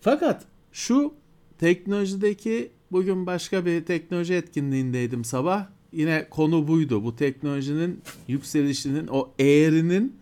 Fakat 0.00 0.44
şu 0.72 1.14
teknolojideki 1.58 2.70
bugün 2.92 3.26
başka 3.26 3.66
bir 3.66 3.84
teknoloji 3.84 4.34
etkinliğindeydim 4.34 5.24
sabah. 5.24 5.66
Yine 5.92 6.26
konu 6.30 6.68
buydu. 6.68 7.04
Bu 7.04 7.16
teknolojinin 7.16 8.00
yükselişinin 8.28 9.06
o 9.06 9.30
eğrinin 9.38 10.16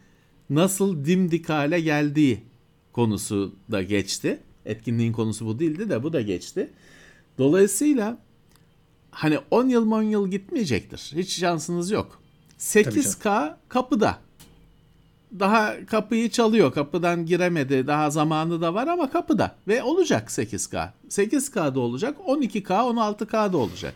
nasıl 0.50 1.04
dimdik 1.04 1.48
hale 1.48 1.80
geldiği 1.80 2.40
konusu 2.92 3.54
da 3.72 3.82
geçti. 3.82 4.38
Etkinliğin 4.66 5.12
konusu 5.12 5.46
bu 5.46 5.58
değildi 5.58 5.90
de 5.90 6.02
bu 6.02 6.12
da 6.12 6.20
geçti. 6.20 6.70
Dolayısıyla 7.38 8.18
hani 9.10 9.38
10 9.50 9.68
yıl 9.68 9.92
10 9.92 10.02
yıl 10.02 10.28
gitmeyecektir. 10.28 11.12
Hiç 11.16 11.38
şansınız 11.38 11.90
yok. 11.90 12.20
8K 12.58 13.54
kapıda. 13.68 14.18
Daha 15.38 15.86
kapıyı 15.86 16.30
çalıyor. 16.30 16.72
Kapıdan 16.72 17.26
giremedi. 17.26 17.86
Daha 17.86 18.10
zamanı 18.10 18.60
da 18.60 18.74
var 18.74 18.86
ama 18.86 19.10
kapıda. 19.10 19.56
Ve 19.68 19.82
olacak 19.82 20.28
8K. 20.28 20.88
8K'da 21.08 21.80
olacak. 21.80 22.18
12K, 22.26 22.66
16K'da 22.66 23.56
olacak. 23.56 23.94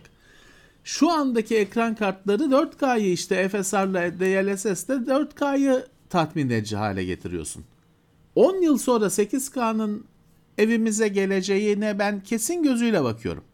Şu 0.85 1.11
andaki 1.11 1.57
ekran 1.57 1.95
kartları 1.95 2.43
4K'yı 2.43 3.13
işte 3.13 3.49
FSR'la 3.49 4.13
DLSS'de 4.21 4.93
4K'yı 4.93 5.87
tatmin 6.11 6.51
edici 6.51 6.77
hale 6.77 7.05
getiriyorsun. 7.05 7.65
10 8.35 8.63
yıl 8.63 8.79
sonra 8.79 9.05
8K'nın 9.05 10.05
evimize 10.61 11.09
geleceğine 11.09 11.99
ben 11.99 12.21
kesin 12.21 12.63
gözüyle 12.63 13.05
bakıyorum. 13.05 13.45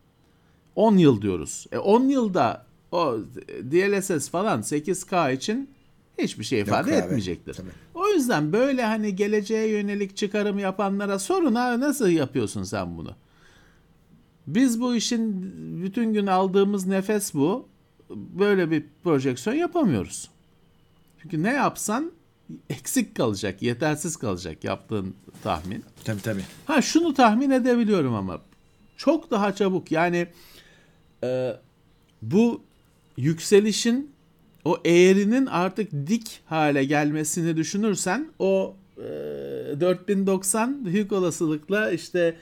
10 0.77 0.97
yıl 0.97 1.23
diyoruz. 1.23 1.67
E 1.73 1.79
10 1.79 2.09
yılda 2.09 2.67
o 2.93 3.19
DLSS 3.63 4.29
falan 4.31 4.61
8K 4.61 5.35
için 5.35 5.71
hiçbir 6.19 6.45
şey 6.45 6.61
ifade 6.61 6.91
abi, 6.91 7.05
etmeyecektir. 7.05 7.55
tabii. 7.55 7.71
O 7.95 8.09
yüzden 8.09 8.53
böyle 8.53 8.85
hani 8.85 9.17
geleceğe 9.17 9.69
yönelik 9.69 10.17
çıkarım 10.17 10.59
yapanlara 10.59 11.19
sorun 11.19 11.55
ha 11.55 11.81
nasıl 11.81 12.09
yapıyorsun 12.09 12.63
sen 12.63 12.97
bunu? 12.97 13.15
Biz 14.47 14.81
bu 14.81 14.95
işin 14.95 15.53
bütün 15.83 16.13
gün 16.13 16.27
aldığımız 16.27 16.87
nefes 16.87 17.35
bu. 17.35 17.69
Böyle 18.11 18.71
bir 18.71 18.85
projeksiyon 19.05 19.57
yapamıyoruz. 19.57 20.31
Çünkü 21.23 21.43
ne 21.43 21.53
yapsan 21.53 22.13
eksik 22.71 23.15
kalacak, 23.15 23.63
yetersiz 23.63 24.17
kalacak 24.17 24.65
yaptığın 24.65 25.15
tahmin. 25.43 25.85
Tabii 26.05 26.23
tabii. 26.23 26.43
Ha 26.67 26.83
şunu 26.83 27.15
tahmin 27.15 27.51
edebiliyorum 27.51 28.15
ama 28.15 28.41
çok 28.97 29.31
daha 29.31 29.55
çabuk 29.55 29.93
yani 29.93 30.27
e, 31.25 31.57
bu 32.23 32.63
yükselişin 33.17 34.11
o 34.65 34.79
eğrinin 34.85 35.47
artık 35.47 35.93
dik 36.07 36.41
hale 36.47 36.85
gelmesini 36.85 37.57
düşünürsen 37.57 38.31
o 38.39 38.77
e, 38.99 39.03
4090 39.81 40.85
büyük 40.85 41.13
olasılıkla 41.13 41.91
işte 41.91 42.37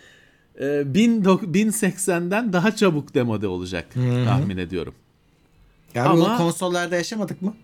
e, 0.61 0.95
1000 0.95 1.23
dok- 1.23 1.53
1080'den 1.53 2.53
daha 2.53 2.77
çabuk 2.77 3.15
demode 3.15 3.47
olacak 3.47 3.95
tahmin 4.25 4.57
ediyorum. 4.57 4.95
Ya 5.95 6.05
Ama- 6.05 6.17
bunu 6.27 6.37
konsollarda 6.37 6.97
yaşamadık 6.97 7.43
mı? 7.43 7.55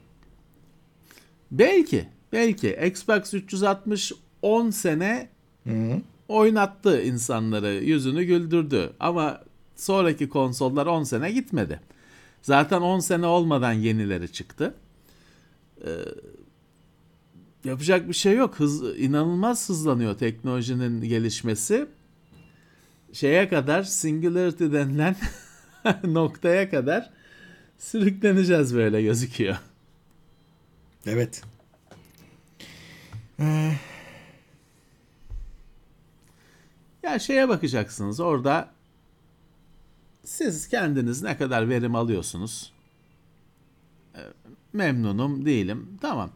Belki, 1.50 2.08
belki 2.32 2.78
Xbox 2.86 3.34
360 3.34 4.12
10 4.42 4.70
sene 4.70 5.28
oynattı 6.28 7.02
insanları, 7.02 7.72
yüzünü 7.72 8.24
güldürdü. 8.24 8.92
Ama 9.00 9.40
sonraki 9.76 10.28
konsollar 10.28 10.86
10 10.86 11.02
sene 11.02 11.32
gitmedi. 11.32 11.80
Zaten 12.42 12.80
10 12.80 12.98
sene 13.00 13.26
olmadan 13.26 13.72
yenileri 13.72 14.32
çıktı. 14.32 14.74
Ee, 15.84 15.90
yapacak 17.64 18.08
bir 18.08 18.14
şey 18.14 18.36
yok. 18.36 18.54
Hız, 18.54 18.98
inanılmaz 18.98 19.68
hızlanıyor 19.68 20.18
teknolojinin 20.18 21.00
gelişmesi. 21.00 21.86
Şeye 23.12 23.48
kadar 23.48 23.82
singularity 23.82 24.64
denilen 24.64 25.16
noktaya 26.04 26.70
kadar 26.70 27.10
sürükleneceğiz 27.78 28.74
böyle 28.74 29.02
gözüküyor. 29.02 29.56
Evet. 31.06 31.42
Ya 37.02 37.18
şeye 37.18 37.48
bakacaksınız 37.48 38.20
orada 38.20 38.70
siz 40.24 40.68
kendiniz 40.68 41.22
ne 41.22 41.36
kadar 41.36 41.68
verim 41.68 41.94
alıyorsunuz? 41.94 42.72
Ee, 44.16 44.20
Memnunum 44.72 45.44
değilim. 45.44 45.98
Tamam. 46.00 46.30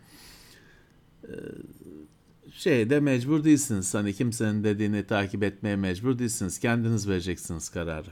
Ee, 1.24 1.28
Şeyde 2.52 3.00
mecbur 3.00 3.44
değilsiniz. 3.44 3.94
Hani 3.94 4.12
kimsenin 4.14 4.64
dediğini 4.64 5.06
takip 5.06 5.42
etmeye 5.42 5.76
mecbur 5.76 6.18
değilsiniz. 6.18 6.58
Kendiniz 6.58 7.08
vereceksiniz 7.08 7.68
kararı. 7.68 8.10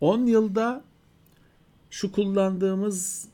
10 0.00 0.26
yılda 0.26 0.84
şu 1.90 2.12
kullandığımız 2.12 3.28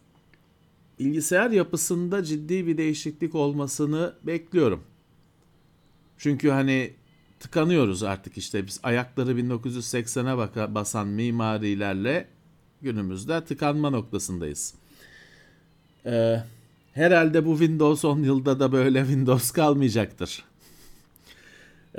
bilgisayar 1.05 1.51
yapısında 1.51 2.25
ciddi 2.25 2.67
bir 2.67 2.79
değişiklik 2.79 3.35
olmasını 3.35 4.13
bekliyorum. 4.23 4.81
Çünkü 6.19 6.51
hani 6.51 6.93
tıkanıyoruz 7.41 8.03
artık 8.03 8.39
işte 8.39 8.67
biz 8.67 8.81
ayakları 8.83 9.31
1980'e 9.33 10.37
baka- 10.39 10.75
basan 10.75 11.09
mimarilerle 11.09 12.29
günümüzde 12.83 13.45
tıkanma 13.45 13.91
noktasındayız. 13.91 14.75
Ee, 16.07 16.43
herhalde 16.93 17.47
bu 17.47 17.59
Windows 17.59 18.05
10 18.05 18.23
yılda 18.23 18.61
da 18.61 18.73
böyle 18.73 19.01
Windows 19.01 19.51
kalmayacaktır. 19.51 20.45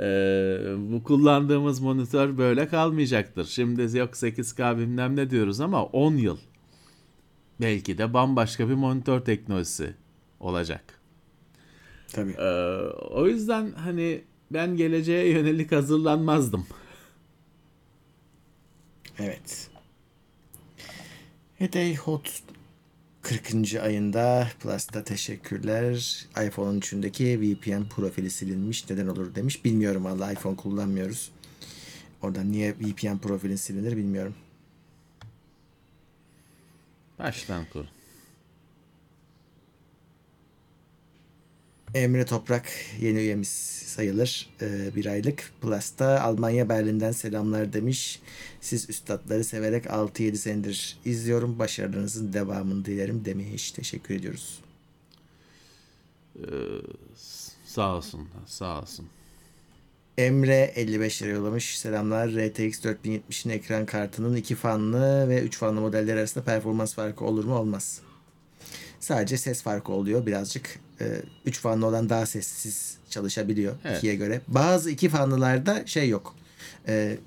Ee, 0.00 0.58
bu 0.78 1.02
kullandığımız 1.04 1.80
monitör 1.80 2.38
böyle 2.38 2.68
kalmayacaktır. 2.68 3.44
Şimdi 3.44 3.98
yok 3.98 4.10
8K 4.14 4.78
bilmem 4.78 5.16
ne 5.16 5.30
diyoruz 5.30 5.60
ama 5.60 5.84
10 5.84 6.16
yıl 6.16 6.38
belki 7.60 7.98
de 7.98 8.14
bambaşka 8.14 8.68
bir 8.68 8.74
monitör 8.74 9.20
teknolojisi 9.20 9.94
olacak. 10.40 11.00
Tabii. 12.12 12.32
Ee, 12.32 12.44
o 13.10 13.26
yüzden 13.26 13.72
hani 13.72 14.24
ben 14.50 14.76
geleceğe 14.76 15.28
yönelik 15.28 15.72
hazırlanmazdım. 15.72 16.66
Evet. 19.18 19.70
Heyday 21.58 21.96
Hot 21.96 22.42
40. 23.22 23.74
ayında 23.82 24.48
Plus'ta 24.60 25.04
teşekkürler. 25.04 26.26
iPhone 26.46 26.78
13'ündeki 26.78 27.40
VPN 27.40 27.84
profili 27.88 28.30
silinmiş. 28.30 28.90
Neden 28.90 29.06
olur 29.06 29.34
demiş. 29.34 29.64
Bilmiyorum 29.64 30.04
valla 30.04 30.32
iPhone 30.32 30.56
kullanmıyoruz. 30.56 31.30
Orada 32.22 32.42
niye 32.42 32.74
VPN 32.74 33.18
profilin 33.18 33.56
silinir 33.56 33.96
bilmiyorum. 33.96 34.34
Baştan 37.18 37.64
kur. 37.72 37.84
Emre 41.94 42.24
Toprak 42.26 42.68
yeni 43.00 43.18
üyemiz 43.18 43.48
sayılır. 43.86 44.48
Ee, 44.60 44.96
bir 44.96 45.06
aylık. 45.06 45.52
Plus'ta 45.60 46.20
Almanya 46.20 46.68
Berlin'den 46.68 47.12
selamlar 47.12 47.72
demiş. 47.72 48.20
Siz 48.60 48.90
üstadları 48.90 49.44
severek 49.44 49.84
6-7 49.84 50.36
senedir 50.36 50.98
izliyorum. 51.04 51.58
Başarılarınızın 51.58 52.32
devamını 52.32 52.84
dilerim 52.84 53.24
demiş. 53.24 53.72
Teşekkür 53.72 54.14
ediyoruz. 54.14 54.60
Sağ 57.66 57.96
olsun, 57.96 58.28
sağ 58.46 58.80
olsun. 58.80 59.08
Emre 60.18 60.72
55 60.76 61.22
lira 61.22 61.30
yollamış. 61.30 61.78
Selamlar. 61.78 62.28
RTX 62.28 62.84
4070'in 62.84 63.50
ekran 63.52 63.86
kartının 63.86 64.36
2 64.36 64.54
fanlı 64.54 65.28
ve 65.28 65.42
3 65.42 65.56
fanlı 65.58 65.80
modeller 65.80 66.16
arasında 66.16 66.44
performans 66.44 66.94
farkı 66.94 67.24
olur 67.24 67.44
mu? 67.44 67.54
Olmaz. 67.58 68.00
Sadece 69.00 69.38
ses 69.38 69.62
farkı 69.62 69.92
oluyor 69.92 70.26
birazcık. 70.26 70.78
3 71.46 71.60
fanlı 71.60 71.86
olan 71.86 72.08
daha 72.10 72.26
sessiz 72.26 72.98
çalışabiliyor 73.10 73.74
Evet. 73.84 74.02
2'ye 74.04 74.14
göre. 74.14 74.40
Bazı 74.48 74.90
2 74.90 75.08
fanlılarda 75.08 75.86
şey 75.86 76.08
yok. 76.08 76.34
Ee, 76.88 77.18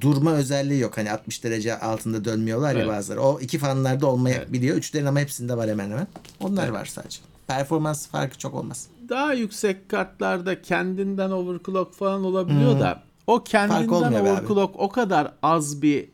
durma 0.00 0.32
özelliği 0.34 0.80
yok. 0.80 0.96
Hani 0.98 1.10
60 1.12 1.44
derece 1.44 1.78
altında 1.78 2.24
dönmüyorlar 2.24 2.74
Evet. 2.74 2.86
ya 2.86 2.92
bazıları. 2.92 3.20
O 3.20 3.40
iki 3.40 3.58
fanlarda 3.58 4.06
olmayabiliyor. 4.06 4.76
Üçlerin 4.76 5.06
ama 5.06 5.20
hepsinde 5.20 5.56
var 5.56 5.70
hemen 5.70 5.90
hemen. 5.90 6.06
Onlar 6.40 6.64
Evet. 6.64 6.72
var 6.74 6.84
sadece. 6.86 7.18
Performans 7.46 8.06
farkı 8.08 8.38
çok 8.38 8.54
olmaz. 8.54 8.86
Daha 9.10 9.34
yüksek 9.34 9.88
kartlarda 9.88 10.62
kendinden 10.62 11.30
overclock 11.30 11.94
falan 11.94 12.24
olabiliyor 12.24 12.80
da 12.80 13.02
o 13.26 13.44
kendinden 13.44 14.12
overclock 14.12 14.74
o 14.78 14.88
kadar 14.88 15.32
az 15.42 15.82
bir 15.82 16.08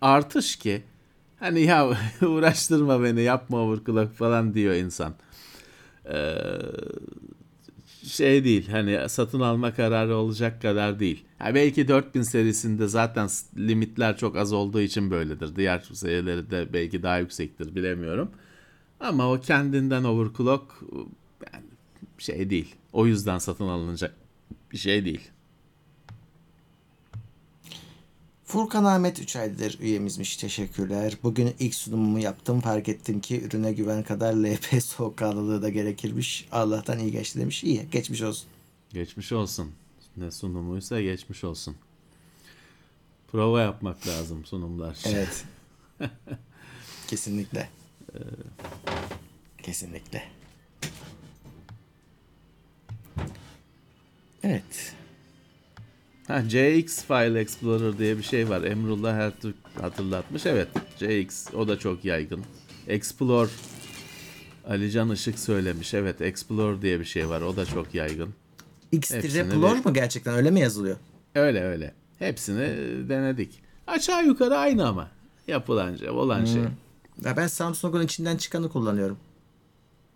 artış 0.00 0.56
ki 0.56 0.82
hani 1.40 1.60
ya 1.60 1.90
uğraştırma 2.26 3.02
beni 3.02 3.22
yapma 3.22 3.58
overclock 3.58 4.14
falan 4.14 4.54
diyor 4.54 4.74
insan. 4.74 5.14
Ee, 6.08 6.34
şey 8.06 8.44
değil 8.44 8.68
hani 8.70 9.08
satın 9.08 9.40
alma 9.40 9.74
kararı 9.74 10.16
olacak 10.16 10.62
kadar 10.62 11.00
değil. 11.00 11.24
Ha 11.38 11.54
belki 11.54 11.88
4000 11.88 12.22
serisinde 12.22 12.88
zaten 12.88 13.28
limitler 13.56 14.16
çok 14.16 14.36
az 14.36 14.52
olduğu 14.52 14.80
için 14.80 15.10
böyledir. 15.10 15.56
Diğer 15.56 15.78
serileri 15.92 16.50
de 16.50 16.72
belki 16.72 17.02
daha 17.02 17.18
yüksektir 17.18 17.74
bilemiyorum. 17.74 18.30
Ama 19.00 19.32
o 19.32 19.40
kendinden 19.40 20.04
overclock 20.04 20.64
yani 21.52 21.64
şey 22.18 22.50
değil. 22.50 22.74
O 22.92 23.06
yüzden 23.06 23.38
satın 23.38 23.68
alınacak 23.68 24.14
bir 24.72 24.78
şey 24.78 25.04
değil. 25.04 25.30
Furkan 28.44 28.84
Ahmet 28.84 29.20
3 29.20 29.36
aydır 29.36 29.78
üyemizmiş. 29.80 30.36
Teşekkürler. 30.36 31.16
Bugün 31.22 31.54
ilk 31.58 31.74
sunumumu 31.74 32.18
yaptım. 32.18 32.60
Fark 32.60 32.88
ettim 32.88 33.20
ki 33.20 33.42
ürüne 33.42 33.72
güven 33.72 34.02
kadar 34.02 34.34
LP 34.34 34.82
soğukkanlılığı 34.82 35.62
da 35.62 35.68
gerekirmiş. 35.68 36.48
Allah'tan 36.52 36.98
iyi 36.98 37.12
geçti 37.12 37.40
demiş. 37.40 37.64
İyi. 37.64 37.86
Geçmiş 37.92 38.22
olsun. 38.22 38.48
Geçmiş 38.92 39.32
olsun. 39.32 39.72
Ne 40.16 40.30
sunumuysa 40.30 41.00
geçmiş 41.00 41.44
olsun. 41.44 41.76
Prova 43.32 43.60
yapmak 43.60 44.06
lazım 44.06 44.44
sunumlar. 44.44 44.98
Evet. 45.06 45.44
Kesinlikle. 47.08 47.68
Kesinlikle. 49.62 50.22
Evet. 54.46 54.94
Ha, 56.26 56.42
JX 56.42 57.04
File 57.04 57.40
Explorer 57.40 57.98
diye 57.98 58.18
bir 58.18 58.22
şey 58.22 58.48
var. 58.48 58.62
Emrullah 58.62 59.14
Ertürk 59.14 59.56
hatırlatmış. 59.80 60.46
Evet, 60.46 60.68
JX 60.96 61.54
o 61.54 61.68
da 61.68 61.78
çok 61.78 62.04
yaygın. 62.04 62.44
Explore 62.88 63.50
Alican 64.68 65.10
Işık 65.10 65.38
söylemiş. 65.38 65.94
Evet, 65.94 66.20
Explore 66.20 66.82
diye 66.82 67.00
bir 67.00 67.04
şey 67.04 67.28
var. 67.28 67.40
O 67.40 67.56
da 67.56 67.66
çok 67.66 67.94
yaygın. 67.94 68.34
Bir- 68.92 69.84
mu 69.84 69.94
gerçekten? 69.94 70.34
Öyle 70.34 70.50
mi 70.50 70.60
yazılıyor? 70.60 70.96
Öyle 71.34 71.62
öyle. 71.62 71.94
Hepsini 72.18 72.68
denedik. 73.08 73.62
Aşağı 73.86 74.26
yukarı 74.26 74.56
aynı 74.56 74.88
ama. 74.88 75.10
Yapılan 75.48 75.96
şey, 75.96 76.10
olan 76.10 76.44
şey. 76.44 76.62
Ya 77.24 77.36
ben 77.36 77.46
Samsung'un 77.46 78.02
içinden 78.02 78.36
çıkanı 78.36 78.68
kullanıyorum. 78.68 79.18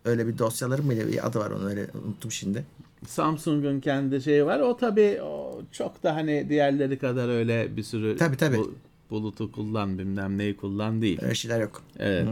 Öyle 0.05 0.27
bir 0.27 0.37
dosyalarım 0.37 0.85
mı 0.85 0.91
bir 0.91 1.27
adı 1.27 1.39
var 1.39 1.51
onu 1.51 1.69
öyle 1.69 1.87
unuttum 2.05 2.31
şimdi. 2.31 2.65
Samsung'un 3.07 3.79
kendi 3.79 4.21
şeyi 4.21 4.45
var. 4.45 4.59
O 4.59 4.77
tabii 4.77 5.21
o 5.21 5.61
çok 5.71 6.03
da 6.03 6.15
hani 6.15 6.45
diğerleri 6.49 6.97
kadar 6.97 7.29
öyle 7.29 7.77
bir 7.77 7.83
sürü 7.83 8.17
Tabii, 8.17 8.37
tabii. 8.37 8.57
bu- 8.57 8.75
bulutu 9.09 9.51
kullan 9.51 9.99
bilmem 9.99 10.37
neyi 10.37 10.57
kullan 10.57 11.01
değil. 11.01 11.19
Öyle 11.21 11.35
şeyler 11.35 11.61
yok. 11.61 11.83
Evet. 11.99 12.27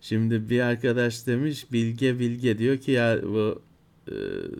Şimdi 0.00 0.50
bir 0.50 0.60
arkadaş 0.60 1.26
demiş 1.26 1.72
Bilge 1.72 2.18
Bilge 2.18 2.58
diyor 2.58 2.78
ki 2.78 2.90
ya 2.90 3.18
bu 3.22 3.62
e, 4.08 4.14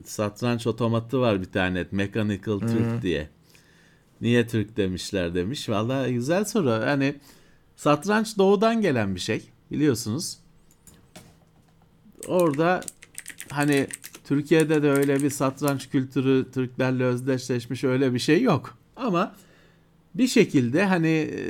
satranç 0.04 0.66
otomatı 0.66 1.20
var 1.20 1.40
bir 1.40 1.52
tane 1.52 1.86
Mechanical 1.90 2.58
Türk 2.60 3.02
diye. 3.02 3.28
Niye 4.20 4.46
Türk 4.46 4.76
demişler 4.76 5.34
demiş. 5.34 5.68
Vallahi 5.68 6.14
güzel 6.14 6.44
soru. 6.44 6.70
Hani 6.70 7.14
satranç 7.76 8.38
doğudan 8.38 8.80
gelen 8.80 9.14
bir 9.14 9.20
şey 9.20 9.42
biliyorsunuz. 9.70 10.38
Orada 12.26 12.80
hani 13.50 13.86
Türkiye'de 14.24 14.82
de 14.82 14.90
öyle 14.90 15.22
bir 15.22 15.30
satranç 15.30 15.90
kültürü 15.90 16.46
Türklerle 16.54 17.04
özdeşleşmiş 17.04 17.84
öyle 17.84 18.14
bir 18.14 18.18
şey 18.18 18.42
yok. 18.42 18.78
Ama 18.96 19.34
bir 20.14 20.26
şekilde 20.26 20.84
hani 20.84 21.08
e, 21.08 21.40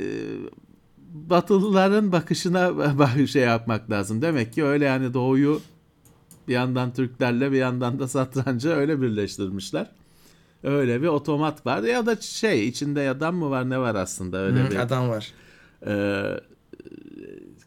Batılıların 1.13 2.11
bakışına 2.11 2.77
bak- 2.99 3.27
şey 3.29 3.43
yapmak 3.43 3.89
lazım. 3.91 4.21
Demek 4.21 4.53
ki 4.53 4.63
öyle 4.63 4.85
yani 4.85 5.13
doğuyu 5.13 5.61
bir 6.47 6.53
yandan 6.53 6.93
Türklerle 6.93 7.51
bir 7.51 7.57
yandan 7.57 7.99
da 7.99 8.07
satrancı 8.07 8.69
öyle 8.69 9.01
birleştirmişler. 9.01 9.87
Öyle 10.63 11.01
bir 11.01 11.07
otomat 11.07 11.65
var 11.65 11.83
ya 11.83 12.05
da 12.05 12.15
şey 12.21 12.67
içinde 12.67 13.09
adam 13.09 13.35
mı 13.35 13.49
var 13.49 13.69
ne 13.69 13.79
var 13.79 13.95
aslında 13.95 14.37
öyle 14.37 14.63
Hı, 14.63 14.71
bir 14.71 14.75
Adam 14.75 15.09
var. 15.09 15.31
e, 15.87 15.93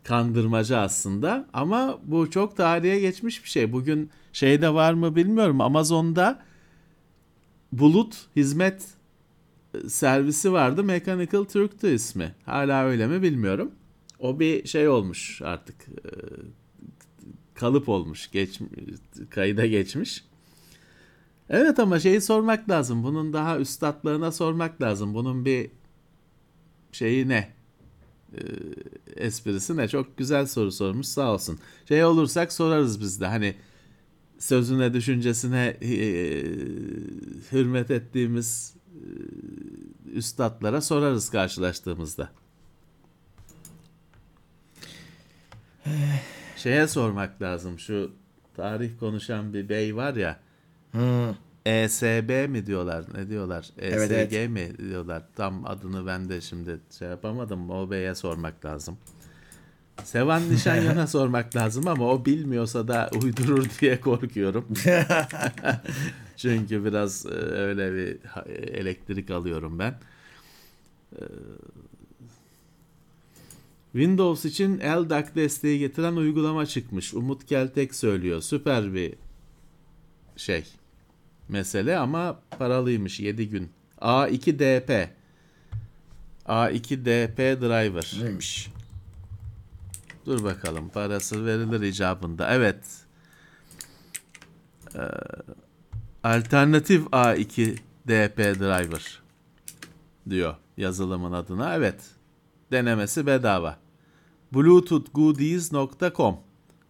kandırmacı 0.05 0.79
aslında 0.79 1.47
ama 1.53 1.99
bu 2.05 2.31
çok 2.31 2.57
tarihe 2.57 3.01
geçmiş 3.01 3.45
bir 3.45 3.49
şey. 3.49 3.73
Bugün 3.73 4.11
şeyde 4.37 4.75
var 4.75 4.93
mı 4.93 5.17
bilmiyorum 5.17 5.61
Amazon'da 5.61 6.43
bulut 7.73 8.17
hizmet 8.37 8.85
e, 9.75 9.89
servisi 9.89 10.53
vardı. 10.53 10.85
Mechanical 10.85 11.45
Turk'tu 11.45 11.87
ismi. 11.87 12.35
Hala 12.47 12.85
öyle 12.85 13.07
mi 13.07 13.23
bilmiyorum. 13.23 13.71
O 14.19 14.41
bir 14.41 14.69
şey 14.69 14.89
olmuş 14.89 15.43
artık. 15.43 15.77
e, 15.89 16.11
kalıp 17.55 17.89
olmuş. 17.89 18.31
Geç, 18.31 18.61
kayıda 19.31 19.67
geçmiş. 19.67 20.25
Evet 21.51 21.79
ama 21.79 22.01
şeyi 22.01 22.21
sormak 22.21 22.71
lazım. 22.71 23.05
Bunun 23.05 23.33
daha 23.33 23.59
üstadlarına 23.59 24.33
sormak 24.33 24.83
lazım. 24.83 25.15
Bunun 25.15 25.45
bir 25.45 25.71
şeyi 26.93 27.29
ne? 27.29 27.49
Ee, 28.35 28.41
esprisi 29.17 29.77
ne? 29.77 29.89
Çok 29.89 30.17
güzel 30.17 30.47
soru 30.47 30.73
sormuş 30.73 31.07
sağ 31.07 31.33
olsun. 31.35 31.59
Şey 31.89 32.05
olursak 32.05 32.53
sorarız 32.53 33.01
biz 33.01 33.21
de. 33.21 33.27
Hani 33.27 33.57
sözüne 34.39 34.95
düşüncesine 34.95 35.77
e, 35.83 35.89
hürmet 37.53 37.91
ettiğimiz 37.91 38.75
e, 38.95 39.01
üstadlara 40.13 40.81
sorarız 40.81 41.31
karşılaştığımızda. 41.31 42.31
Şeye 46.57 46.89
sormak 46.89 47.43
lazım. 47.43 47.79
Şu 47.79 48.11
tarih 48.57 48.99
konuşan 49.01 49.55
bir 49.55 49.69
bey 49.69 49.97
var 49.97 50.15
ya. 50.15 50.41
Hı. 50.93 51.35
ESB 51.67 52.49
mi 52.49 52.67
diyorlar? 52.67 53.05
Ne 53.15 53.29
diyorlar? 53.29 53.71
ESG 53.79 53.97
Evet, 53.97 54.33
evet. 54.33 54.51
mi 54.51 54.79
diyorlar? 54.79 55.23
Tam 55.37 55.67
adını 55.67 56.07
ben 56.07 56.29
de 56.29 56.41
şimdi 56.41 56.81
şey 56.99 57.09
yapamadım. 57.09 57.71
O 57.71 57.91
beye 57.91 58.15
sormak 58.15 58.65
lazım. 58.65 58.99
Sevan 60.05 60.51
Nişanyan'a 60.51 61.07
sormak 61.07 61.57
lazım 61.57 61.89
ama 61.89 62.05
o 62.09 62.25
bilmiyorsa 62.25 62.89
da 62.89 63.11
uydurur 63.23 63.67
diye 63.81 64.01
korkuyorum. 64.01 64.67
Çünkü 66.37 66.85
biraz 66.85 67.27
e, 67.27 67.31
öyle 67.35 67.95
bir 67.95 68.25
ha- 68.29 68.45
elektrik 68.73 69.31
alıyorum 69.31 69.79
ben. 69.79 69.95
Ee, 71.17 71.25
Windows 73.93 74.45
için 74.45 74.79
LDAC 74.81 75.27
desteği 75.35 75.79
getiren 75.79 76.17
uygulama 76.17 76.67
çıkmış. 76.67 77.15
Umut 77.15 77.47
Keltek 77.47 77.95
söylüyor. 77.95 78.41
Süper 78.41 78.95
bir 78.95 79.15
şey 80.37 80.65
mesele 81.49 81.97
ama 81.99 82.41
paralıymış 82.59 83.21
7 83.21 83.49
gün. 83.49 83.69
A2DP 84.01 85.09
A2DP 86.47 87.37
driver. 87.61 88.17
Neymiş? 88.23 88.69
Dur 90.27 90.45
bakalım 90.45 90.89
parası 90.89 91.47
verilir 91.47 91.81
icabında. 91.81 92.55
Evet. 92.55 92.85
Ee, 94.95 95.01
alternatif 96.25 97.07
A2 97.07 97.77
DP 98.09 98.39
driver 98.39 99.23
diyor 100.31 100.55
yazılımın 100.77 101.33
adına. 101.33 101.75
Evet. 101.75 102.11
Denemesi 102.73 103.27
bedava. 103.27 103.79
bluetoothgoodies.com 104.53 106.37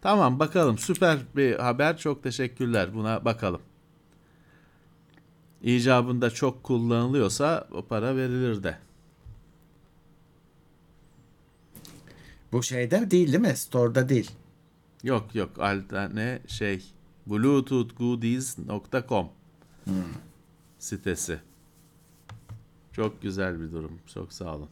Tamam 0.01 0.39
bakalım 0.39 0.77
süper 0.77 1.17
bir 1.35 1.55
haber 1.55 1.97
çok 1.97 2.23
teşekkürler 2.23 2.93
buna 2.93 3.25
bakalım. 3.25 3.61
İcabında 5.61 6.29
çok 6.29 6.63
kullanılıyorsa 6.63 7.67
o 7.71 7.85
para 7.85 8.15
verilir 8.15 8.63
de. 8.63 8.86
Bu 12.51 12.63
şeyde 12.63 13.11
değil 13.11 13.27
değil 13.27 13.39
mi? 13.39 13.55
Store'da 13.55 14.09
değil. 14.09 14.31
Yok 15.03 15.35
yok 15.35 15.59
alterne 15.59 16.39
şey 16.47 16.83
bluetoothgoodies.com 17.27 19.29
sitesi. 20.79 21.39
Çok 22.91 23.21
güzel 23.21 23.61
bir 23.61 23.71
durum. 23.71 23.99
Çok 24.13 24.33
sağ 24.33 24.55
olun. 24.55 24.69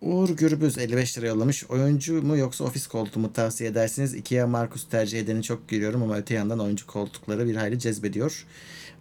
Uğur 0.00 0.30
Gürbüz 0.30 0.78
55 0.78 1.18
lira 1.18 1.26
yollamış. 1.26 1.64
Oyuncu 1.64 2.22
mu 2.22 2.36
yoksa 2.36 2.64
ofis 2.64 2.86
koltuğu 2.86 3.20
mu 3.20 3.32
tavsiye 3.32 3.70
edersiniz? 3.70 4.14
Ikea 4.14 4.46
Markus 4.46 4.88
tercih 4.88 5.20
edeni 5.20 5.42
çok 5.42 5.68
görüyorum 5.68 6.02
ama 6.02 6.16
öte 6.16 6.34
yandan 6.34 6.58
oyuncu 6.58 6.86
koltukları 6.86 7.48
bir 7.48 7.56
hayli 7.56 7.78
cezbediyor. 7.78 8.46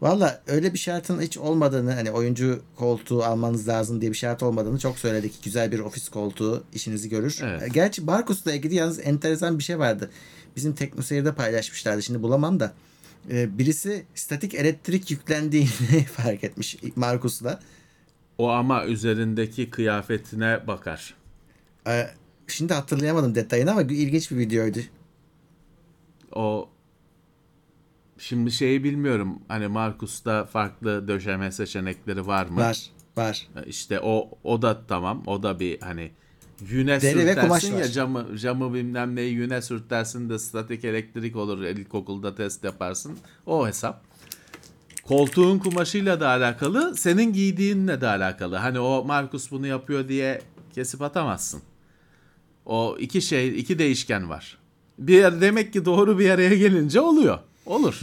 Valla 0.01 0.41
öyle 0.47 0.73
bir 0.73 0.77
şartın 0.77 1.21
hiç 1.21 1.37
olmadığını 1.37 1.93
hani 1.93 2.11
oyuncu 2.11 2.61
koltuğu 2.75 3.23
almanız 3.23 3.67
lazım 3.67 4.01
diye 4.01 4.11
bir 4.11 4.17
şart 4.17 4.43
olmadığını 4.43 4.79
çok 4.79 4.99
söyledik. 4.99 5.43
Güzel 5.43 5.71
bir 5.71 5.79
ofis 5.79 6.09
koltuğu 6.09 6.63
işinizi 6.73 7.09
görür. 7.09 7.39
Evet. 7.43 7.73
Gerçi 7.73 8.01
Markus'la 8.01 8.53
ilgili 8.53 8.75
yalnız 8.75 8.99
enteresan 8.99 9.59
bir 9.59 9.63
şey 9.63 9.79
vardı. 9.79 10.11
Bizim 10.55 10.75
TeknoSeyir'de 10.75 11.33
paylaşmışlardı. 11.33 12.03
Şimdi 12.03 12.23
bulamam 12.23 12.59
da. 12.59 12.73
Ee, 13.31 13.57
birisi 13.57 14.05
statik 14.15 14.55
elektrik 14.55 15.11
yüklendiğini 15.11 15.67
fark 16.11 16.43
etmiş 16.43 16.77
Markus'la. 16.95 17.59
O 18.37 18.49
ama 18.49 18.85
üzerindeki 18.85 19.69
kıyafetine 19.69 20.67
bakar. 20.67 21.13
Ee, 21.87 22.07
şimdi 22.47 22.73
hatırlayamadım 22.73 23.35
detayını 23.35 23.71
ama 23.71 23.81
ilginç 23.81 24.31
bir 24.31 24.37
videoydu. 24.37 24.79
O 26.31 26.69
şimdi 28.21 28.51
şeyi 28.51 28.83
bilmiyorum. 28.83 29.39
Hani 29.47 29.67
Markus'ta 29.67 30.45
farklı 30.45 31.07
döşeme 31.07 31.51
seçenekleri 31.51 32.27
var 32.27 32.45
mı? 32.45 32.59
Var. 32.61 32.89
Var. 33.17 33.47
İşte 33.65 33.99
o 33.99 34.29
o 34.43 34.61
da 34.61 34.85
tamam. 34.87 35.23
O 35.25 35.43
da 35.43 35.59
bir 35.59 35.81
hani 35.81 36.11
yüne 36.69 37.01
Deri 37.01 37.19
sürtersin 37.19 37.73
var. 37.73 37.79
ya 37.79 37.91
camı 37.91 38.37
camı 38.37 38.73
bilmem 38.73 39.15
neyi 39.15 39.33
yüne 39.33 39.61
sürtersin 39.61 40.29
de 40.29 40.39
statik 40.39 40.85
elektrik 40.85 41.35
olur. 41.35 41.63
İlkokulda 41.63 42.35
test 42.35 42.63
yaparsın. 42.63 43.17
O 43.45 43.67
hesap. 43.67 44.03
Koltuğun 45.03 45.59
kumaşıyla 45.59 46.19
da 46.19 46.27
alakalı, 46.27 46.97
senin 46.97 47.33
giydiğinle 47.33 48.01
de 48.01 48.07
alakalı. 48.07 48.55
Hani 48.55 48.79
o 48.79 49.05
Markus 49.05 49.51
bunu 49.51 49.67
yapıyor 49.67 50.07
diye 50.07 50.41
kesip 50.75 51.01
atamazsın. 51.01 51.61
O 52.65 52.97
iki 52.99 53.21
şey, 53.21 53.59
iki 53.59 53.79
değişken 53.79 54.29
var. 54.29 54.57
Bir 54.97 55.13
yer, 55.13 55.41
demek 55.41 55.73
ki 55.73 55.85
doğru 55.85 56.19
bir 56.19 56.29
araya 56.29 56.55
gelince 56.55 57.01
oluyor. 57.01 57.39
Olur. 57.65 57.99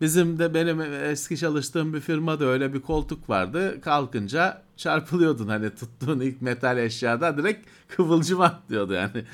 Bizim 0.00 0.38
de 0.38 0.54
benim 0.54 0.80
eski 0.80 1.36
çalıştığım 1.36 1.94
bir 1.94 2.00
firmada 2.00 2.44
öyle 2.44 2.74
bir 2.74 2.80
koltuk 2.80 3.30
vardı. 3.30 3.80
Kalkınca 3.80 4.62
çarpılıyordun 4.76 5.48
hani 5.48 5.70
tuttuğun 5.74 6.20
ilk 6.20 6.42
metal 6.42 6.78
eşyada 6.78 7.36
direkt 7.36 7.66
kıvılcım 7.96 8.40
atlıyordu 8.40 8.92
yani. 8.92 9.24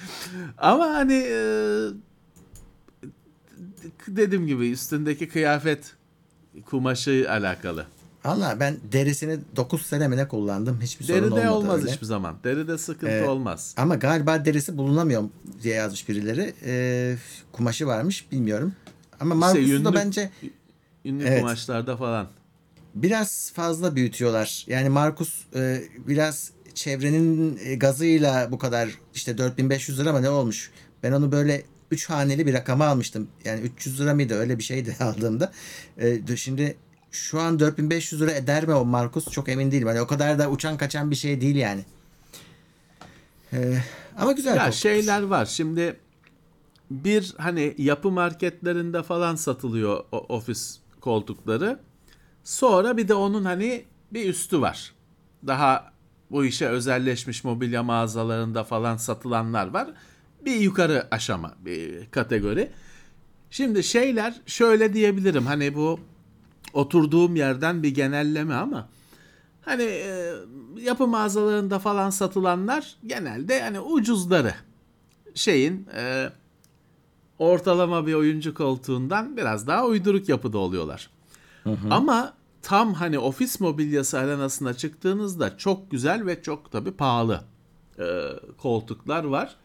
Ama 0.58 0.84
hani 0.86 1.14
e, 1.14 1.38
dediğim 4.08 4.46
gibi 4.46 4.70
üstündeki 4.70 5.28
kıyafet 5.28 5.92
kumaşı 6.66 7.26
alakalı. 7.30 7.86
Valla 8.24 8.60
ben 8.60 8.76
derisini 8.92 9.38
9 9.56 9.82
sene 9.86 10.08
mi 10.08 10.16
ne 10.16 10.28
kullandım. 10.28 10.80
Hiçbir 10.80 11.04
sorun 11.04 11.18
Deride 11.22 11.34
olmadı 11.34 11.50
olmaz 11.50 11.80
öyle. 11.82 11.92
hiçbir 11.92 12.06
zaman. 12.06 12.36
Deride 12.44 12.78
sıkıntı 12.78 13.12
Evet. 13.12 13.28
olmaz. 13.28 13.74
Ama 13.78 13.94
galiba 13.94 14.44
derisi 14.44 14.76
bulunamıyor 14.78 15.22
diye 15.62 15.74
yazmış 15.74 16.08
birileri. 16.08 16.54
Ee, 16.64 17.16
kumaşı 17.52 17.86
varmış 17.86 18.32
bilmiyorum. 18.32 18.72
Ama 19.32 19.34
Markus'u 19.34 19.84
da 19.84 19.88
yünlü- 19.90 19.94
bence 19.94 20.30
Ünlü 21.04 21.24
Evet. 21.24 21.40
kumaşlarda 21.40 21.96
falan. 21.96 22.28
biraz 22.94 23.52
fazla 23.54 23.96
büyütüyorlar. 23.96 24.64
Yani 24.68 24.88
Markus 24.88 25.44
e, 25.56 25.82
biraz 26.08 26.50
çevrenin 26.74 27.58
e, 27.64 27.74
gazıyla 27.74 28.52
bu 28.52 28.58
kadar 28.58 28.88
işte 29.14 29.38
4500 29.38 30.00
lira 30.00 30.12
mı 30.12 30.22
ne 30.22 30.30
olmuş? 30.30 30.70
Ben 31.02 31.12
onu 31.12 31.32
böyle 31.32 31.62
3 31.90 32.10
haneli 32.10 32.46
bir 32.46 32.52
rakama 32.54 32.86
almıştım. 32.86 33.28
Yani 33.44 33.60
300 33.60 34.00
lira 34.00 34.14
mıydı 34.14 34.34
öyle 34.34 34.58
bir 34.58 34.62
şeydi 34.62 34.96
aldığımda. 35.00 35.52
E, 35.98 36.36
şimdi 36.36 36.76
şu 37.10 37.40
an 37.40 37.60
4500 37.60 38.22
lira 38.22 38.32
eder 38.32 38.66
mi 38.66 38.74
o 38.74 38.84
Markus? 38.84 39.30
Çok 39.30 39.48
emin 39.48 39.70
değilim. 39.70 39.88
Hani 39.88 40.00
o 40.00 40.06
kadar 40.06 40.38
da 40.38 40.50
uçan 40.50 40.76
kaçan 40.76 41.10
bir 41.10 41.16
şey 41.16 41.40
değil 41.40 41.56
yani. 41.56 41.84
E, 43.52 43.78
ama 44.18 44.32
güzel. 44.32 44.56
Ya 44.56 44.72
şeyler 44.72 45.22
var. 45.22 45.46
Şimdi 45.46 45.96
bir 46.90 47.34
hani 47.38 47.74
yapı 47.78 48.10
marketlerinde 48.10 49.02
falan 49.02 49.34
satılıyor 49.34 50.04
ofis 50.12 50.78
koltukları. 51.00 51.80
Sonra 52.44 52.96
bir 52.96 53.08
de 53.08 53.14
onun 53.14 53.44
hani 53.44 53.84
bir 54.12 54.28
üstü 54.28 54.60
var. 54.60 54.92
Daha 55.46 55.92
bu 56.30 56.44
işe 56.44 56.68
özelleşmiş 56.68 57.44
mobilya 57.44 57.82
mağazalarında 57.82 58.64
falan 58.64 58.96
satılanlar 58.96 59.66
var. 59.66 59.88
Bir 60.44 60.56
yukarı 60.56 61.08
aşama, 61.10 61.54
bir 61.64 62.06
kategori. 62.10 62.70
Şimdi 63.50 63.84
şeyler 63.84 64.40
şöyle 64.46 64.92
diyebilirim. 64.92 65.46
Hani 65.46 65.74
bu 65.74 66.00
oturduğum 66.72 67.36
yerden 67.36 67.82
bir 67.82 67.94
genelleme 67.94 68.54
ama 68.54 68.88
hani 69.62 69.82
e, 69.82 70.32
yapı 70.80 71.06
mağazalarında 71.06 71.78
falan 71.78 72.10
satılanlar 72.10 72.96
genelde 73.06 73.62
hani 73.62 73.80
ucuzları 73.80 74.54
şeyin 75.34 75.88
e, 75.96 76.28
ortalama 77.38 78.06
bir 78.06 78.14
oyuncu 78.14 78.54
koltuğundan 78.54 79.36
biraz 79.36 79.66
daha 79.66 79.86
uyduruk 79.86 80.28
yapıda 80.28 80.58
oluyorlar. 80.58 81.10
Ama 81.90 82.34
tam 82.62 82.94
hani 82.94 83.18
ofis 83.18 83.60
mobilyası 83.60 84.18
arenasına 84.18 84.74
çıktığınızda 84.74 85.58
çok 85.58 85.90
güzel 85.90 86.26
ve 86.26 86.42
çok 86.42 86.72
tabii 86.72 86.92
pahalı 86.92 87.44
e, 87.98 88.04
koltuklar 88.58 89.24
var. 89.24 89.56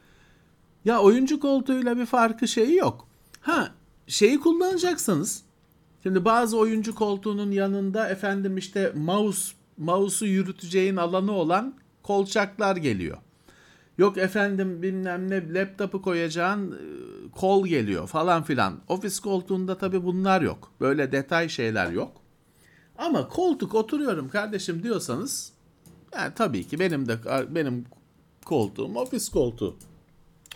Ya 0.85 0.99
oyuncu 0.99 1.39
koltuğuyla 1.39 1.97
bir 1.97 2.05
farkı 2.05 2.47
şeyi 2.47 2.75
yok. 2.75 3.07
Ha 3.41 3.71
şeyi 4.07 4.39
kullanacaksanız 4.39 5.43
şimdi 6.03 6.25
bazı 6.25 6.57
oyuncu 6.57 6.95
koltuğunun 6.95 7.51
yanında 7.51 8.09
efendim 8.09 8.57
işte 8.57 8.93
mouse 8.95 9.53
mouse'u 9.77 10.27
yürüteceğin 10.27 10.95
alanı 10.95 11.31
olan 11.31 11.73
kolçaklar 12.03 12.75
geliyor. 12.75 13.17
Yok 13.99 14.17
efendim 14.17 14.81
bilmem 14.81 15.29
ne 15.29 15.53
laptopu 15.53 16.01
koyacağın 16.01 16.71
e, 16.71 16.77
kol 17.31 17.67
geliyor 17.67 18.07
falan 18.07 18.43
filan. 18.43 18.79
Ofis 18.87 19.19
koltuğunda 19.19 19.77
tabii 19.77 20.03
bunlar 20.03 20.41
yok. 20.41 20.71
Böyle 20.81 21.11
detay 21.11 21.49
şeyler 21.49 21.91
yok. 21.91 22.11
Ama 22.97 23.27
koltuk 23.27 23.75
oturuyorum 23.75 24.29
kardeşim 24.29 24.83
diyorsanız 24.83 25.53
yani 26.15 26.33
tabii 26.35 26.67
ki 26.67 26.79
benim 26.79 27.07
de 27.07 27.17
benim 27.55 27.85
koltuğum 28.45 28.95
ofis 28.95 29.29
koltuğu. 29.29 29.75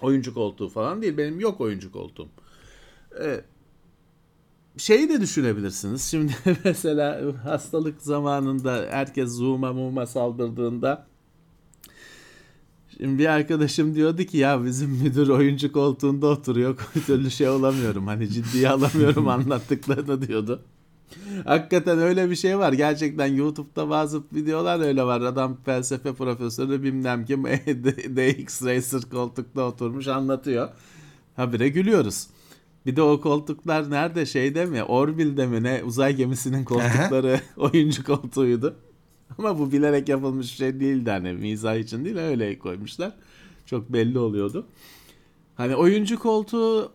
Oyuncu 0.02 0.34
koltuğu 0.34 0.70
falan 0.70 1.02
değil. 1.02 1.18
Benim 1.18 1.40
yok 1.40 1.62
oyuncu 1.62 1.92
koltuğum. 1.92 2.30
Ee, 3.24 3.42
şeyi 4.78 5.10
de 5.10 5.22
düşünebilirsiniz. 5.22 6.04
Şimdi 6.04 6.36
mesela 6.64 7.22
hastalık 7.44 8.02
zamanında 8.02 8.86
herkes 8.90 9.30
Zoom'a 9.30 9.74
muma 9.74 10.06
saldırdığında 10.06 11.13
Şimdi 12.98 13.20
bir 13.20 13.26
arkadaşım 13.26 13.96
diyordu 13.96 14.24
ki 14.24 14.38
ya 14.38 14.66
bizim 14.66 14.90
müdür 14.90 15.30
oyuncu 15.30 15.72
koltuğunda 15.72 16.28
oturuyor. 16.28 16.78
Türlü 17.06 17.32
şey 17.32 17.50
olamıyorum. 17.50 18.08
Hani 18.08 18.30
ciddiye 18.30 18.70
alamıyorum 18.70 19.28
anlattıklarını 19.28 20.28
diyordu. 20.28 20.62
Hakikaten 21.46 22.00
öyle 22.00 22.30
bir 22.30 22.36
şey 22.36 22.58
var. 22.58 22.74
Gerçekten 22.74 23.28
YouTube'da 23.28 23.90
bazı 23.90 24.24
videolar 24.34 24.80
öyle 24.80 25.04
var. 25.04 25.22
Adam 25.22 25.58
felsefe 25.66 26.14
profesörü 26.14 26.84
bilmem 26.84 27.26
kim 27.26 27.44
DX 28.16 28.64
Racer 28.66 29.02
koltukta 29.10 29.62
oturmuş 29.64 30.08
anlatıyor. 30.08 30.70
Habire 31.36 31.70
gülüyoruz. 31.70 32.28
Bir 32.86 32.96
de 32.96 33.02
o 33.02 33.22
koltuklar 33.22 33.92
nerede 33.92 34.26
şeyde 34.26 34.66
mi 34.66 34.84
Orville'de 34.84 35.48
mi 35.48 35.64
ne 35.64 35.84
uzay 35.84 36.16
gemisinin 36.16 36.64
koltukları 36.64 37.40
oyuncu 37.58 38.04
koltuğuydu. 38.04 38.76
Ama 39.38 39.60
bu 39.60 39.72
bilerek 39.72 40.10
yapılmış 40.10 40.52
şey 40.52 40.80
değildi 40.80 41.10
hani 41.10 41.34
mizah 41.34 41.76
için 41.76 42.06
değil 42.06 42.18
öyle 42.18 42.60
koymuşlar. 42.60 43.12
Çok 43.66 43.94
belli 43.94 44.20
oluyordu. 44.20 44.66
Hani 45.56 45.76
oyuncu 45.76 46.20
koltuğu 46.20 46.92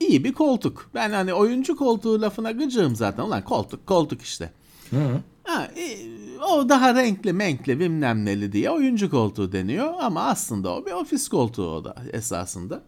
iyi 0.00 0.24
bir 0.24 0.32
koltuk. 0.32 0.90
Ben 0.94 1.10
hani 1.10 1.34
oyuncu 1.34 1.76
koltuğu 1.76 2.20
lafına 2.20 2.50
gıcığım 2.50 2.96
zaten. 2.96 3.22
Ulan 3.22 3.44
koltuk 3.44 3.86
koltuk 3.86 4.22
işte. 4.22 4.50
Hı. 4.90 5.20
Ha, 5.44 5.70
e, 5.76 5.96
o 6.52 6.68
daha 6.68 6.94
renkli 6.94 7.32
menkli 7.32 7.80
bilmem 7.80 8.24
neli 8.24 8.52
diye 8.52 8.70
oyuncu 8.70 9.10
koltuğu 9.10 9.52
deniyor. 9.52 9.94
Ama 10.00 10.22
aslında 10.22 10.76
o 10.76 10.86
bir 10.86 10.92
ofis 10.92 11.28
koltuğu 11.28 11.70
o 11.70 11.84
da 11.84 11.96
esasında. 12.12 12.82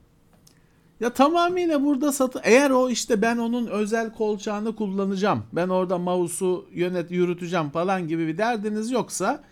Ya 1.01 1.11
tamamıyla 1.11 1.85
burada 1.85 2.13
satı 2.13 2.41
eğer 2.45 2.71
o 2.71 2.91
işte 2.91 3.23
ben 3.23 3.37
onun 3.37 3.67
özel 3.67 4.13
kolçağını 4.13 4.77
kullanacağım. 4.77 5.43
Ben 5.53 5.69
orada 5.69 5.99
mouse'u 5.99 6.67
yönet 6.73 7.11
yürüteceğim 7.11 7.71
falan 7.71 8.09
gibi 8.09 8.27
bir 8.27 8.39
derdiniz 8.39 8.91
yoksa 8.91 9.43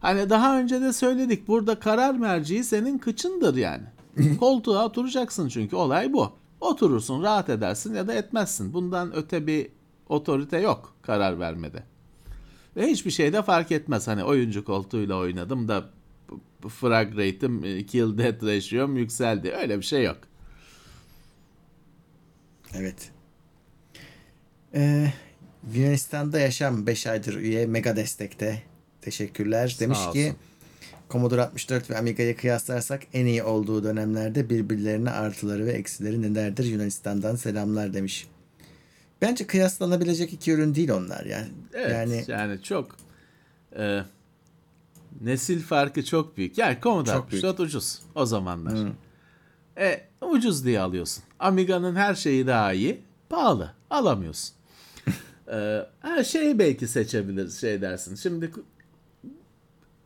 hani 0.00 0.30
daha 0.30 0.58
önce 0.58 0.80
de 0.80 0.92
söyledik 0.92 1.48
burada 1.48 1.78
karar 1.78 2.14
merciği 2.14 2.64
senin 2.64 2.98
kıçındır 2.98 3.56
yani. 3.56 3.82
Koltuğa 4.40 4.86
oturacaksın 4.86 5.48
çünkü 5.48 5.76
olay 5.76 6.12
bu. 6.12 6.32
Oturursun, 6.60 7.22
rahat 7.22 7.48
edersin 7.48 7.94
ya 7.94 8.08
da 8.08 8.14
etmezsin. 8.14 8.72
Bundan 8.72 9.16
öte 9.16 9.46
bir 9.46 9.68
otorite 10.08 10.58
yok 10.58 10.94
karar 11.02 11.40
vermede. 11.40 11.82
Ve 12.76 12.86
hiçbir 12.86 13.10
şey 13.10 13.32
de 13.32 13.42
fark 13.42 13.72
etmez. 13.72 14.08
Hani 14.08 14.24
oyuncu 14.24 14.64
koltuğuyla 14.64 15.16
oynadım 15.16 15.68
da 15.68 15.84
frag 16.68 17.18
rate'im, 17.18 17.86
kill 17.86 18.18
death 18.18 18.44
ratio'm 18.44 18.96
yükseldi. 18.96 19.52
Öyle 19.62 19.78
bir 19.78 19.84
şey 19.84 20.04
yok. 20.04 20.29
Evet. 22.74 23.10
Ee, 24.74 25.12
Yunanistan'da 25.74 26.38
yaşam 26.38 26.86
5 26.86 27.06
aydır 27.06 27.34
üye 27.34 27.66
mega 27.66 27.96
destekte. 27.96 28.62
Teşekkürler. 29.00 29.76
Demiş 29.80 29.98
olsun. 29.98 30.12
ki 30.12 30.34
Commodore 31.10 31.42
64 31.42 31.90
ve 31.90 31.98
Amiga'yı 31.98 32.36
kıyaslarsak 32.36 33.02
en 33.12 33.26
iyi 33.26 33.42
olduğu 33.42 33.84
dönemlerde 33.84 34.50
birbirlerine 34.50 35.10
artıları 35.10 35.66
ve 35.66 35.72
eksileri 35.72 36.22
nelerdir 36.22 36.64
Yunanistan'dan 36.64 37.36
selamlar 37.36 37.94
demiş. 37.94 38.26
Bence 39.22 39.46
kıyaslanabilecek 39.46 40.32
iki 40.32 40.52
ürün 40.52 40.74
değil 40.74 40.90
onlar 40.90 41.24
yani. 41.24 41.48
Evet 41.74 41.92
yani 41.92 42.24
yani, 42.28 42.62
çok 42.62 42.96
e, 43.78 44.00
nesil 45.20 45.62
farkı 45.62 46.04
çok 46.04 46.36
büyük. 46.36 46.58
Yani 46.58 46.78
Commodore 46.82 47.14
Çok 47.14 47.24
64 47.24 47.60
ucuz 47.60 48.02
o 48.14 48.26
zamanlar. 48.26 48.88
E, 49.78 50.00
ucuz 50.20 50.64
diye 50.64 50.80
alıyorsun. 50.80 51.24
Amiga'nın 51.40 51.96
her 51.96 52.14
şeyi 52.14 52.46
daha 52.46 52.72
iyi. 52.72 53.02
Pahalı. 53.28 53.72
Alamıyorsun. 53.90 54.54
e, 55.52 55.86
her 56.00 56.24
şeyi 56.24 56.58
belki 56.58 56.88
seçebiliriz 56.88 57.60
şey 57.60 57.80
dersin. 57.80 58.14
Şimdi 58.14 58.52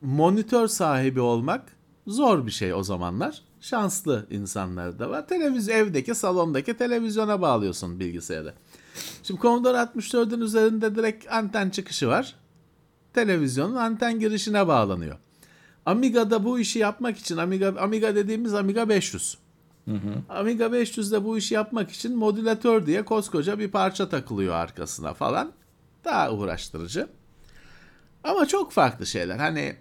monitör 0.01 0.69
sahibi 0.69 1.21
olmak 1.21 1.63
zor 2.07 2.47
bir 2.47 2.51
şey 2.51 2.75
o 2.75 2.83
zamanlar. 2.83 3.43
Şanslı 3.61 4.27
insanlar 4.31 4.99
da 4.99 5.11
var. 5.11 5.29
Televizyon 5.29 5.77
evdeki 5.77 6.15
salondaki 6.15 6.77
televizyona 6.77 7.41
bağlıyorsun 7.41 8.01
bilgisayarı. 8.01 8.55
Şimdi 9.23 9.41
Commodore 9.41 9.77
64'ün 9.77 10.41
üzerinde 10.41 10.95
direkt 10.95 11.33
anten 11.33 11.71
çıkışı 11.71 12.09
var. 12.09 12.35
Televizyonun 13.15 13.75
anten 13.75 14.21
girişine 14.21 14.69
bağlanıyor. 14.69 15.17
Amiga'da 15.87 16.45
bu 16.45 16.59
işi 16.59 16.79
yapmak 16.79 17.19
için 17.19 17.37
Amiga 17.37 17.75
Amiga 17.79 18.15
dediğimiz 18.15 18.55
Amiga 18.55 18.89
500. 18.89 19.39
Amiga 20.29 20.65
500'de 20.65 21.25
bu 21.25 21.39
işi 21.39 21.55
yapmak 21.55 21.91
için 21.91 22.17
modülatör 22.17 22.87
diye 22.87 23.05
koskoca 23.05 23.59
bir 23.59 23.71
parça 23.71 24.09
takılıyor 24.09 24.55
arkasına 24.55 25.15
falan. 25.15 25.53
Daha 26.05 26.33
uğraştırıcı. 26.33 27.09
Ama 28.25 28.47
çok 28.47 28.73
farklı 28.73 29.07
şeyler. 29.07 29.37
Hani 29.39 29.77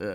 eee 0.00 0.06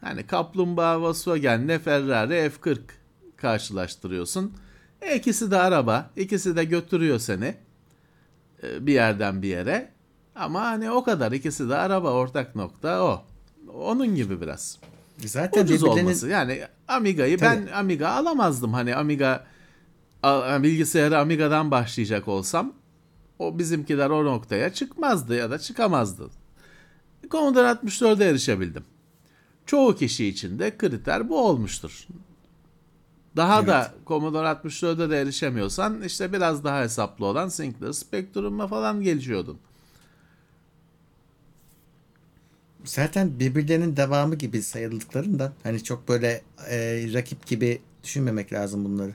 hani 0.00 0.26
kaplumbağa 0.26 1.00
Volkswagen'le 1.00 1.78
Ferrari 1.78 2.50
F40 2.50 2.78
karşılaştırıyorsun. 3.36 4.52
E, 5.02 5.16
ikisi 5.16 5.50
de 5.50 5.58
araba, 5.58 6.10
ikisi 6.16 6.56
de 6.56 6.64
götürüyor 6.64 7.18
seni 7.18 7.54
e, 8.62 8.86
bir 8.86 8.92
yerden 8.92 9.42
bir 9.42 9.48
yere. 9.48 9.92
Ama 10.34 10.60
hani 10.60 10.90
o 10.90 11.04
kadar 11.04 11.32
ikisi 11.32 11.68
de 11.68 11.76
araba 11.76 12.12
ortak 12.12 12.56
nokta 12.56 13.02
o. 13.02 13.22
Onun 13.74 14.14
gibi 14.14 14.40
biraz. 14.40 14.78
Zaten 15.28 15.64
Ucuz 15.64 15.82
olması. 15.82 16.28
Yani 16.28 16.62
Amiga'yı 16.88 17.40
ben 17.40 17.68
Amiga 17.74 18.08
alamazdım. 18.08 18.72
Hani 18.72 18.94
Amiga 18.94 19.46
bilgisayarı 20.62 21.18
Amiga'dan 21.18 21.70
başlayacak 21.70 22.28
olsam 22.28 22.72
o 23.38 23.58
bizimkiler 23.58 24.10
o 24.10 24.24
noktaya 24.24 24.72
çıkmazdı 24.72 25.36
ya 25.36 25.50
da 25.50 25.58
çıkamazdı. 25.58 26.30
Commodore 27.30 27.68
64'e 27.68 28.28
erişebildim. 28.28 28.84
Çoğu 29.66 29.96
kişi 29.96 30.26
için 30.26 30.58
de 30.58 30.76
kriter 30.76 31.28
bu 31.28 31.46
olmuştur. 31.46 32.06
Daha 33.36 33.66
da 33.66 33.94
Commodore 34.06 34.46
64'e 34.46 35.10
de 35.10 35.20
erişemiyorsan 35.20 36.02
işte 36.02 36.32
biraz 36.32 36.64
daha 36.64 36.82
hesaplı 36.82 37.26
olan 37.26 37.48
Sinclair 37.48 37.92
Spectrum'a 37.92 38.66
falan 38.68 39.02
gelişiyordun. 39.02 39.58
Zaten 42.84 43.38
birbirlerinin 43.40 43.96
devamı 43.96 44.34
gibi 44.34 44.62
sayıldıklarından 44.62 45.52
hani 45.62 45.84
çok 45.84 46.08
böyle 46.08 46.42
e, 46.70 47.06
rakip 47.12 47.46
gibi 47.46 47.80
düşünmemek 48.04 48.52
lazım 48.52 48.84
bunları. 48.84 49.14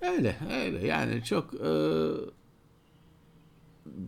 Öyle 0.00 0.36
öyle 0.64 0.86
yani 0.86 1.24
çok 1.24 1.54
e, 1.54 1.70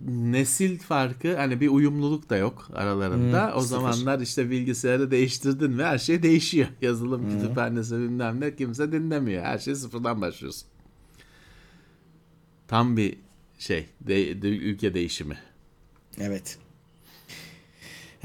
nesil 0.08 0.78
farkı 0.78 1.36
hani 1.36 1.60
bir 1.60 1.68
uyumluluk 1.68 2.30
da 2.30 2.36
yok 2.36 2.68
aralarında. 2.74 3.46
Hmm, 3.50 3.58
o 3.58 3.60
sıfır. 3.60 3.76
zamanlar 3.76 4.20
işte 4.20 4.50
bilgisayarı 4.50 5.10
değiştirdin 5.10 5.78
ve 5.78 5.84
her 5.84 5.98
şey 5.98 6.22
değişiyor. 6.22 6.68
Yazılım 6.82 7.28
kütüphanesi 7.28 7.94
bilmem 7.98 8.40
ne 8.40 8.56
kimse 8.56 8.92
dinlemiyor. 8.92 9.44
Her 9.44 9.58
şey 9.58 9.74
sıfırdan 9.74 10.20
başlıyorsun. 10.20 10.68
Tam 12.68 12.96
bir 12.96 13.18
şey 13.58 13.88
de, 14.00 14.42
de- 14.42 14.48
ülke 14.48 14.94
değişimi. 14.94 15.38
Evet. 16.18 16.58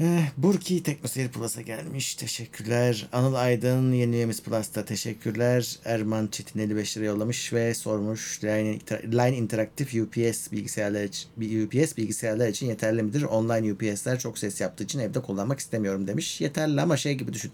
Eh, 0.00 0.24
Burki 0.36 0.82
Teknoseyir 0.82 1.28
Plus'a 1.28 1.60
gelmiş. 1.60 2.14
Teşekkürler. 2.14 3.08
Anıl 3.12 3.34
Aydın 3.34 3.92
yeni 3.92 4.14
üyemiz 4.16 4.42
Plus'ta 4.42 4.84
teşekkürler. 4.84 5.78
Erman 5.84 6.26
Çetin 6.26 6.60
55 6.60 6.96
lira 6.96 7.04
yollamış 7.04 7.52
ve 7.52 7.74
sormuş. 7.74 8.44
Line, 8.44 8.78
Line 8.90 9.36
Interactive 9.36 10.02
UPS 10.02 10.52
bilgisayarlar 10.52 11.04
için, 11.04 11.28
UPS 11.36 11.96
bilgisayarlar 11.96 12.48
için 12.48 12.66
yeterli 12.66 13.02
midir? 13.02 13.22
Online 13.22 13.72
UPS'ler 13.72 14.18
çok 14.18 14.38
ses 14.38 14.60
yaptığı 14.60 14.84
için 14.84 14.98
evde 14.98 15.22
kullanmak 15.22 15.60
istemiyorum 15.60 16.06
demiş. 16.06 16.40
Yeterli 16.40 16.80
ama 16.80 16.96
şey 16.96 17.14
gibi 17.14 17.32
düşün. 17.32 17.52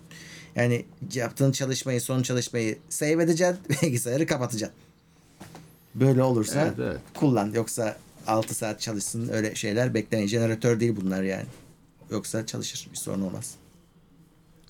Yani 0.57 0.84
yaptığın 1.14 1.53
çalışmayı, 1.53 2.01
son 2.01 2.22
çalışmayı 2.22 2.78
save 2.88 3.22
edeceksin, 3.22 3.59
bilgisayarı 3.82 4.26
kapatacaksın. 4.26 4.78
Böyle 5.94 6.22
olursa 6.22 6.62
Evet, 6.62 6.78
evet. 6.78 7.01
kullan. 7.14 7.53
Yoksa 7.53 7.97
6 8.26 8.55
saat 8.55 8.80
çalışsın 8.80 9.28
öyle 9.32 9.55
şeyler 9.55 9.94
beklemeyin. 9.94 10.28
Jeneratör 10.28 10.80
değil 10.80 10.97
bunlar 10.97 11.22
yani. 11.22 11.47
Yoksa 12.11 12.46
çalışır 12.46 12.88
bir 12.92 12.96
sorun 12.96 13.22
olmaz. 13.22 13.54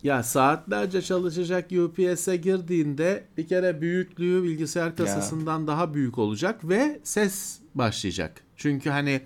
Ya 0.02 0.22
saatlerce 0.22 1.02
çalışacak 1.02 1.72
UPS'e 1.72 2.36
girdiğinde 2.36 3.24
bir 3.36 3.48
kere 3.48 3.80
büyüklüğü 3.80 4.42
bilgisayar 4.42 4.96
kasasından 4.96 5.66
daha 5.66 5.94
büyük 5.94 6.18
olacak 6.18 6.68
ve 6.68 7.00
ses 7.04 7.58
başlayacak. 7.74 8.40
Çünkü 8.56 8.90
hani 8.90 9.20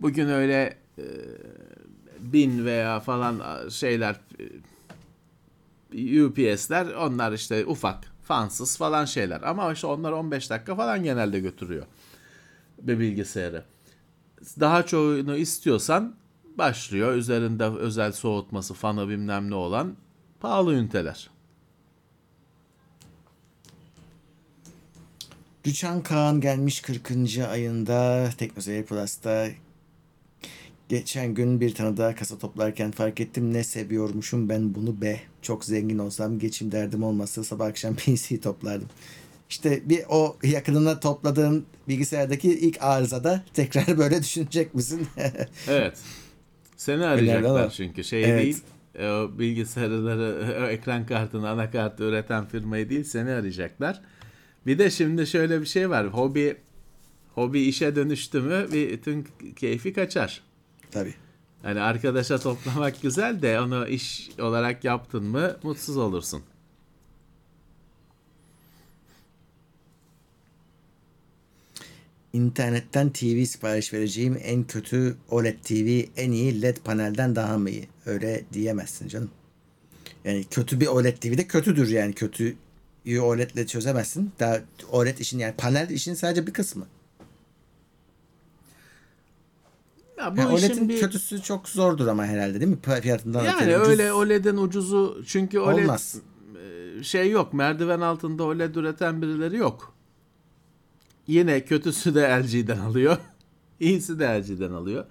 bugün 0.00 0.28
öyle 0.28 0.76
e, 0.98 1.04
bin 2.20 2.64
veya 2.64 3.00
falan 3.00 3.68
şeyler 3.68 4.20
e, 5.92 6.24
UPS'ler 6.24 6.86
onlar 6.86 7.32
işte 7.32 7.66
ufak, 7.66 8.04
fansız 8.22 8.76
falan 8.76 9.04
şeyler. 9.04 9.42
Ama 9.42 9.72
işte 9.72 9.86
onlar 9.86 10.12
15 10.12 10.50
dakika 10.50 10.76
falan 10.76 11.02
genelde 11.02 11.40
götürüyor 11.40 11.86
bir 12.82 12.98
bilgisayarı. 12.98 13.64
Daha 14.60 14.86
çoğunu 14.86 15.36
istiyorsan 15.36 16.14
başlıyor. 16.58 17.14
Üzerinde 17.14 17.64
özel 17.64 18.12
soğutması, 18.12 18.74
fanı 18.74 19.08
bilmem 19.08 19.50
ne 19.50 19.54
olan 19.54 19.96
pahalı 20.40 20.74
üniteler. 20.74 21.30
Rüçhan 25.66 26.02
Kaan 26.02 26.40
gelmiş 26.40 26.80
40. 26.80 27.38
ayında 27.50 28.30
Teknoseyir 28.38 28.84
Plus'ta 28.84 29.48
Geçen 30.88 31.34
gün 31.34 31.60
bir 31.60 31.74
tane 31.74 31.96
daha 31.96 32.14
kasa 32.14 32.38
toplarken 32.38 32.90
fark 32.90 33.20
ettim 33.20 33.52
ne 33.52 33.64
seviyormuşum 33.64 34.48
ben 34.48 34.74
bunu 34.74 35.00
be. 35.02 35.20
Çok 35.42 35.64
zengin 35.64 35.98
olsam 35.98 36.38
geçim 36.38 36.72
derdim 36.72 37.02
olmasa 37.02 37.44
sabah 37.44 37.66
akşam 37.66 37.96
PC 37.96 38.40
toplardım. 38.40 38.88
işte 39.50 39.88
bir 39.88 40.04
o 40.08 40.36
yakınına 40.42 41.00
topladığın 41.00 41.66
bilgisayardaki 41.88 42.50
ilk 42.50 42.82
arızada 42.82 43.44
tekrar 43.54 43.98
böyle 43.98 44.22
düşünecek 44.22 44.74
misin? 44.74 45.06
Evet. 45.68 45.98
Seni 46.86 47.04
arayacaklar 47.06 47.70
çünkü 47.70 48.04
şey 48.04 48.24
Evet. 48.24 48.42
değil. 48.42 48.60
e, 48.94 49.08
O 49.10 49.38
bilgisayarları, 49.38 50.60
o 50.64 50.66
ekran 50.66 51.06
kartını, 51.06 51.48
anakartı 51.48 52.04
üreten 52.04 52.46
firmayı 52.46 52.90
değil 52.90 53.04
seni 53.04 53.30
arayacaklar. 53.30 54.00
Bir 54.66 54.78
de 54.78 54.90
şimdi 54.90 55.26
şöyle 55.26 55.60
bir 55.60 55.66
şey 55.66 55.90
var. 55.90 56.06
Hobi 56.06 56.56
hobi 57.34 57.60
işe 57.60 57.96
dönüştü 57.96 58.40
mü 58.40 58.66
bütün 58.72 59.28
keyfi 59.56 59.92
kaçar. 59.92 60.40
Tabii. 60.90 61.14
Hani 61.62 61.80
arkadaşa 61.80 62.38
toplamak 62.38 63.02
güzel 63.02 63.42
de 63.42 63.60
onu 63.60 63.88
iş 63.88 64.30
olarak 64.40 64.84
yaptın 64.84 65.24
mı 65.24 65.56
mutsuz 65.62 65.96
olursun. 65.96 66.42
İnternetten 72.36 73.10
TV 73.10 73.44
sipariş 73.44 73.92
vereceğim 73.92 74.40
en 74.44 74.64
kötü 74.64 75.16
OLED 75.30 75.58
TV 75.64 76.20
en 76.20 76.30
iyi 76.30 76.62
LED 76.62 76.76
panelden 76.76 77.36
daha 77.36 77.58
mı 77.58 77.70
iyi? 77.70 77.88
Öyle 78.06 78.44
diyemezsin 78.52 79.08
canım. 79.08 79.30
Yani 80.24 80.44
kötü 80.50 80.80
bir 80.80 80.86
OLED 80.86 81.16
TV 81.16 81.38
de 81.38 81.46
kötüdür 81.46 81.88
yani 81.88 82.12
kötüyü 82.12 83.20
OLED'le 83.20 83.66
çözemezsin. 83.66 84.32
Daha 84.40 84.60
OLED 84.90 85.18
işin 85.18 85.38
yani 85.38 85.54
panel 85.58 85.90
işin 85.90 86.14
sadece 86.14 86.46
bir 86.46 86.52
kısmı. 86.52 86.86
Ya 90.18 90.36
bu 90.36 90.40
Yani 90.40 90.54
OLED'in 90.54 90.88
bir 90.88 91.00
kötüsü 91.00 91.42
çok 91.42 91.68
zordur 91.68 92.06
ama 92.06 92.26
herhalde 92.26 92.60
değil 92.60 92.70
mi? 92.70 93.00
Fiyatından 93.02 93.44
yani 93.44 93.56
ötürü 93.56 93.76
ucuz 93.76 93.88
öyle 93.88 94.12
OLED'in 94.12 94.56
ucuzu 94.56 95.22
çünkü 95.26 95.58
OLED 95.58 95.84
olmaz. 95.84 96.16
e, 96.98 97.02
şey 97.02 97.30
yok. 97.30 97.52
Merdiven 97.52 98.00
altında 98.00 98.44
OLED 98.44 98.74
üreten 98.74 99.22
birileri 99.22 99.56
yok. 99.56 99.95
Yine 101.26 101.64
kötüsü 101.64 102.14
de 102.14 102.20
LG'den 102.20 102.78
alıyor. 102.78 103.16
İyisi 103.80 104.18
de 104.18 104.24
LG'den 104.24 104.72
alıyor. 104.72 105.04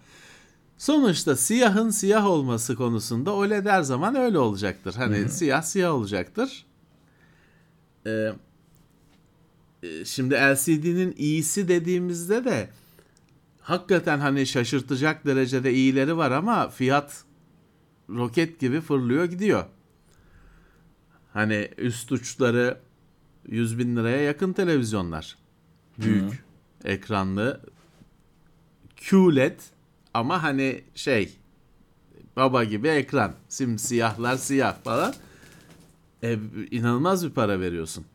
Sonuçta 0.78 1.36
siyahın 1.36 1.90
siyah 1.90 2.26
olması 2.26 2.76
konusunda 2.76 3.34
OLED 3.34 3.66
her 3.66 3.82
zaman 3.82 4.16
öyle 4.16 4.40
olacaktır. 4.40 4.94
Hani 4.94 5.30
siyah 5.30 5.62
siyah 5.62 5.94
olacaktır. 5.94 6.66
Ee, 8.08 8.34
e, 9.84 10.06
şimdi 10.06 10.36
LCD'nin 10.36 11.16
iyisi 11.18 11.68
dediğimizde 11.68 12.46
de 12.46 12.70
hakikaten 13.62 14.20
hani 14.20 14.48
şaşırtacak 14.48 15.26
derecede 15.26 15.74
iyileri 15.74 16.18
var 16.18 16.32
ama 16.32 16.70
fiyat 16.70 17.24
roket 18.10 18.60
gibi 18.60 18.82
fırlıyor 18.82 19.26
gidiyor. 19.26 19.66
Hani 21.34 21.70
üst 21.78 22.12
uçları 22.12 22.78
100 23.48 23.80
bin 23.80 23.96
liraya 23.96 24.22
yakın 24.22 24.54
televizyonlar. 24.54 25.45
Büyük 26.00 26.44
ekranlı 26.86 27.62
QLED 29.10 29.60
ama 30.14 30.44
hani 30.44 30.84
şey 30.96 31.38
baba 32.36 32.64
gibi 32.64 32.88
ekran. 32.88 33.34
Simsiyahlar 33.50 34.38
siyah 34.38 34.84
falan. 34.84 35.14
E, 36.24 36.38
inanılmaz 36.72 37.26
bir 37.26 37.32
para 37.32 37.60
veriyorsun. 37.60 38.06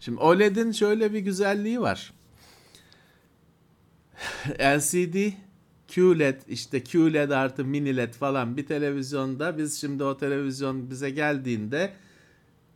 Şimdi 0.00 0.20
OLED'in 0.20 0.72
şöyle 0.72 1.12
bir 1.12 1.18
güzelliği 1.18 1.80
var. 1.80 2.12
LCD, 4.60 5.32
QLED 5.94 6.40
işte 6.48 6.84
QLED 6.84 7.30
artı 7.30 7.64
mini 7.64 7.96
LED 7.96 8.14
falan 8.14 8.56
bir 8.56 8.66
televizyonda 8.66 9.58
biz 9.58 9.80
şimdi 9.80 10.04
o 10.04 10.18
televizyon 10.18 10.90
bize 10.90 11.10
geldiğinde 11.10 11.92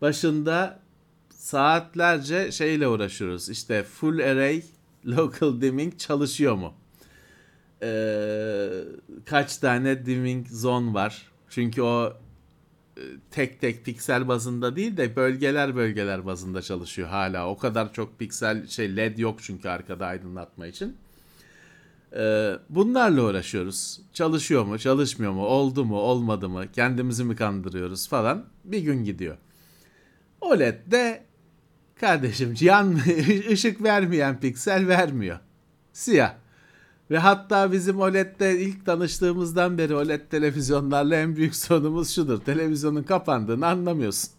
başında 0.01 0.81
saatlerce 1.43 2.53
şeyle 2.53 2.89
uğraşıyoruz. 2.89 3.49
İşte 3.49 3.83
full 3.83 4.19
array 4.19 4.63
local 5.07 5.61
dimming 5.61 5.99
çalışıyor 5.99 6.55
mu? 6.55 6.75
Ee, 7.83 8.69
kaç 9.25 9.57
tane 9.57 10.07
dimming 10.07 10.49
zone 10.49 10.95
var? 10.95 11.31
Çünkü 11.49 11.83
o 11.83 12.13
e, 12.97 13.03
tek 13.31 13.61
tek 13.61 13.85
piksel 13.85 14.29
bazında 14.29 14.77
değil 14.77 14.97
de 14.97 15.17
bölgeler 15.17 15.77
bölgeler 15.77 16.27
bazında 16.27 16.63
çalışıyor 16.63 17.09
hala. 17.09 17.49
O 17.49 17.59
kadar 17.59 17.93
çok 17.93 18.19
piksel 18.19 18.67
şey 18.67 18.97
led 18.97 19.19
yok 19.19 19.39
çünkü 19.43 19.69
arkada 19.69 20.07
aydınlatma 20.07 20.67
için. 20.67 20.97
Ee, 22.17 22.53
bunlarla 22.69 23.23
uğraşıyoruz. 23.23 24.01
Çalışıyor 24.13 24.65
mu, 24.65 24.79
çalışmıyor 24.79 25.33
mu, 25.33 25.45
oldu 25.47 25.85
mu, 25.85 25.97
olmadı 25.97 26.49
mı, 26.49 26.73
kendimizi 26.73 27.25
mi 27.25 27.37
kandırıyoruz 27.37 28.09
falan. 28.09 28.45
Bir 28.65 28.81
gün 28.81 29.05
gidiyor. 29.05 29.37
OLED 30.41 30.91
de 30.91 31.32
kardeşim 32.03 32.55
yan 32.61 32.99
ışık 33.53 33.83
vermeyen 33.83 34.41
piksel 34.41 34.89
vermiyor. 34.89 35.39
Siyah. 35.93 36.35
Ve 37.11 37.19
hatta 37.19 37.73
bizim 37.73 38.01
OLED'de 38.01 38.61
ilk 38.61 38.87
tanıştığımızdan 38.87 39.79
beri 39.79 39.95
OLED 39.95 40.21
televizyonlarla 40.31 41.17
en 41.17 41.37
büyük 41.37 41.55
sorunumuz 41.57 42.15
şudur. 42.15 42.41
Televizyonun 42.41 43.03
kapandığını 43.03 43.67
anlamıyorsun. 43.67 44.31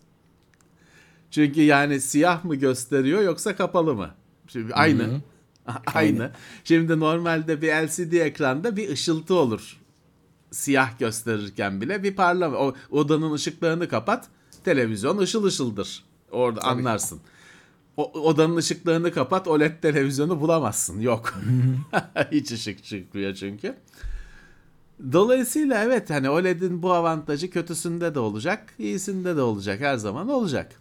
Çünkü 1.31 1.61
yani 1.61 2.01
siyah 2.01 2.43
mı 2.43 2.55
gösteriyor 2.55 3.21
yoksa 3.21 3.55
kapalı 3.55 3.95
mı? 3.95 4.09
Şimdi 4.47 4.73
aynı. 4.73 5.21
aynı. 5.93 6.31
Şimdi 6.63 6.99
normalde 6.99 7.61
bir 7.61 7.67
LCD 7.67 8.11
ekranda 8.13 8.77
bir 8.77 8.89
ışıltı 8.89 9.33
olur. 9.35 9.77
Siyah 10.51 10.99
gösterirken 10.99 11.81
bile 11.81 12.03
bir 12.03 12.15
parlama. 12.15 12.57
O 12.57 12.73
odanın 12.91 13.33
ışıklarını 13.33 13.89
kapat. 13.89 14.27
Televizyon 14.63 15.17
ışıl 15.17 15.43
ışıldır. 15.43 16.03
Orada 16.31 16.61
anlarsın. 16.61 17.21
O, 17.97 18.11
odanın 18.11 18.55
ışıklarını 18.55 19.11
kapat. 19.11 19.47
OLED 19.47 19.81
televizyonu 19.81 20.41
bulamazsın. 20.41 20.99
Yok. 20.99 21.33
Hiç 22.31 22.51
ışık 22.51 22.83
çıkmıyor 22.83 23.33
çünkü. 23.35 23.75
Dolayısıyla 25.11 25.83
evet 25.83 26.09
hani 26.09 26.29
OLED'in 26.29 26.83
bu 26.83 26.93
avantajı 26.93 27.49
kötüsünde 27.49 28.15
de 28.15 28.19
olacak, 28.19 28.73
iyisinde 28.79 29.35
de 29.35 29.41
olacak. 29.41 29.79
Her 29.79 29.97
zaman 29.97 30.29
olacak. 30.29 30.71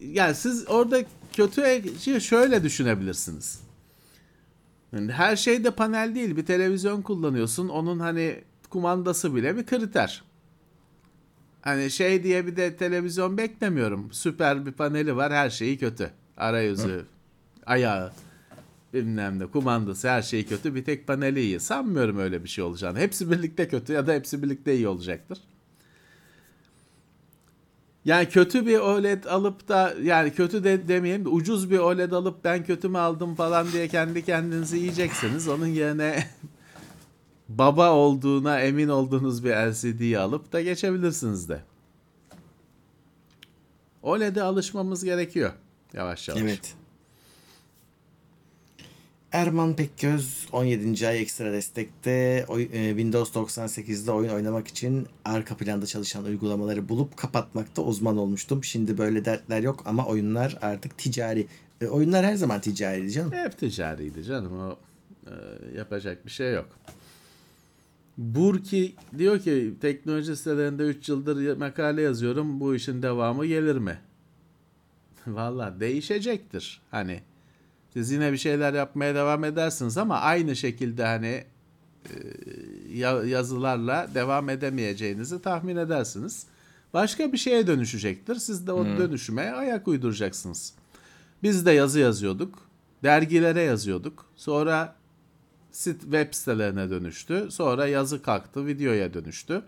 Yani 0.00 0.34
siz 0.34 0.68
orada 0.68 1.04
kötü 1.32 2.20
şöyle 2.20 2.62
düşünebilirsiniz. 2.62 3.60
Yani 4.92 5.12
her 5.12 5.36
şey 5.36 5.64
de 5.64 5.70
panel 5.70 6.14
değil. 6.14 6.36
Bir 6.36 6.46
televizyon 6.46 7.02
kullanıyorsun. 7.02 7.68
Onun 7.68 8.00
hani 8.00 8.44
kumandası 8.70 9.34
bile 9.34 9.56
bir 9.56 9.66
kriter. 9.66 10.22
Hani 11.60 11.90
şey 11.90 12.22
diye 12.22 12.46
bir 12.46 12.56
de 12.56 12.76
televizyon 12.76 13.38
beklemiyorum. 13.38 14.12
Süper 14.12 14.66
bir 14.66 14.72
paneli 14.72 15.16
var. 15.16 15.32
Her 15.32 15.50
şeyi 15.50 15.78
kötü. 15.78 16.10
Arayüzü, 16.36 17.04
ayağı, 17.66 18.12
bilmem 18.94 19.38
ne, 19.38 19.46
kumandası 19.46 20.08
her 20.08 20.22
şeyi 20.22 20.46
kötü. 20.46 20.74
Bir 20.74 20.84
tek 20.84 21.06
paneli 21.06 21.40
iyi. 21.40 21.60
Sanmıyorum 21.60 22.18
öyle 22.18 22.44
bir 22.44 22.48
şey 22.48 22.64
olacağını. 22.64 22.98
Hepsi 22.98 23.30
birlikte 23.30 23.68
kötü 23.68 23.92
ya 23.92 24.06
da 24.06 24.12
hepsi 24.12 24.42
birlikte 24.42 24.74
iyi 24.74 24.88
olacaktır. 24.88 25.38
Yani 28.04 28.28
kötü 28.28 28.66
bir 28.66 28.78
OLED 28.78 29.24
alıp 29.24 29.68
da 29.68 29.94
yani 30.02 30.34
kötü 30.34 30.64
de 30.64 30.88
demeyeyim 30.88 31.24
de 31.24 31.28
ucuz 31.28 31.70
bir 31.70 31.78
OLED 31.78 32.12
alıp 32.12 32.44
ben 32.44 32.64
kötü 32.64 32.88
mü 32.88 32.98
aldım 32.98 33.34
falan 33.34 33.72
diye 33.72 33.88
kendi 33.88 34.24
kendinizi 34.24 34.78
yiyeceksiniz. 34.78 35.48
Onun 35.48 35.66
yerine 35.66 36.24
baba 37.48 37.92
olduğuna 37.92 38.60
emin 38.60 38.88
olduğunuz 38.88 39.44
bir 39.44 39.50
LCD'yi 39.50 40.18
alıp 40.18 40.52
da 40.52 40.60
geçebilirsiniz 40.60 41.48
de. 41.48 41.62
OLED'e 44.02 44.42
alışmamız 44.42 45.04
gerekiyor 45.04 45.52
yavaş 45.92 46.28
yavaş. 46.28 46.42
Evet. 46.42 46.74
Erman 49.32 49.76
Pekgöz 49.76 50.46
17. 50.52 51.08
ay 51.08 51.22
ekstra 51.22 51.52
destekte 51.52 52.46
e, 52.50 52.88
Windows 52.88 53.34
98'de 53.34 54.12
oyun 54.12 54.30
oynamak 54.30 54.68
için 54.68 55.06
arka 55.24 55.56
planda 55.56 55.86
çalışan 55.86 56.24
uygulamaları 56.24 56.88
bulup 56.88 57.16
kapatmakta 57.16 57.82
uzman 57.82 58.16
olmuştum. 58.16 58.64
Şimdi 58.64 58.98
böyle 58.98 59.24
dertler 59.24 59.60
yok 59.60 59.82
ama 59.86 60.06
oyunlar 60.06 60.58
artık 60.62 60.98
ticari. 60.98 61.46
E, 61.80 61.86
oyunlar 61.86 62.26
her 62.26 62.34
zaman 62.34 62.60
ticari 62.60 63.12
canım. 63.12 63.32
Hep 63.32 63.58
ticariydi 63.58 64.24
canım 64.24 64.60
o 64.60 64.76
e, 65.26 65.32
yapacak 65.78 66.26
bir 66.26 66.30
şey 66.30 66.52
yok. 66.54 66.68
Burki 68.18 68.94
diyor 69.18 69.38
ki 69.38 69.74
teknoloji 69.80 70.36
sitelerinde 70.36 70.82
3 70.82 71.08
yıldır 71.08 71.56
makale 71.56 72.02
yazıyorum 72.02 72.60
bu 72.60 72.74
işin 72.74 73.02
devamı 73.02 73.46
gelir 73.46 73.76
mi? 73.76 73.98
Valla 75.26 75.80
değişecektir. 75.80 76.80
Hani 76.90 77.20
siz 77.92 78.10
yine 78.10 78.32
bir 78.32 78.36
şeyler 78.38 78.74
yapmaya 78.74 79.14
devam 79.14 79.44
edersiniz 79.44 79.98
ama 79.98 80.18
aynı 80.20 80.56
şekilde 80.56 81.04
hani 81.04 81.44
e, 82.06 82.12
ya- 82.94 83.24
yazılarla 83.24 84.08
devam 84.14 84.48
edemeyeceğinizi 84.48 85.42
tahmin 85.42 85.76
edersiniz. 85.76 86.46
Başka 86.94 87.32
bir 87.32 87.38
şeye 87.38 87.66
dönüşecektir. 87.66 88.34
Siz 88.34 88.66
de 88.66 88.72
o 88.72 88.84
dönüşüme 88.98 89.42
ayak 89.50 89.88
uyduracaksınız. 89.88 90.74
Biz 91.42 91.66
de 91.66 91.70
yazı 91.72 91.98
yazıyorduk. 92.00 92.58
Dergilere 93.02 93.62
yazıyorduk. 93.62 94.24
Sonra 94.36 94.94
web 95.84 96.34
sitelerine 96.34 96.90
dönüştü. 96.90 97.48
Sonra 97.50 97.86
yazı 97.86 98.22
kalktı, 98.22 98.66
videoya 98.66 99.14
dönüştü. 99.14 99.62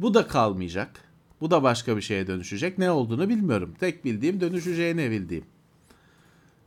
Bu 0.00 0.14
da 0.14 0.26
kalmayacak. 0.26 0.90
Bu 1.40 1.50
da 1.50 1.62
başka 1.62 1.96
bir 1.96 2.02
şeye 2.02 2.26
dönüşecek. 2.26 2.78
Ne 2.78 2.90
olduğunu 2.90 3.28
bilmiyorum. 3.28 3.74
Tek 3.80 4.04
bildiğim 4.04 4.40
dönüşeceğini 4.40 5.10
bildiğim. 5.10 5.44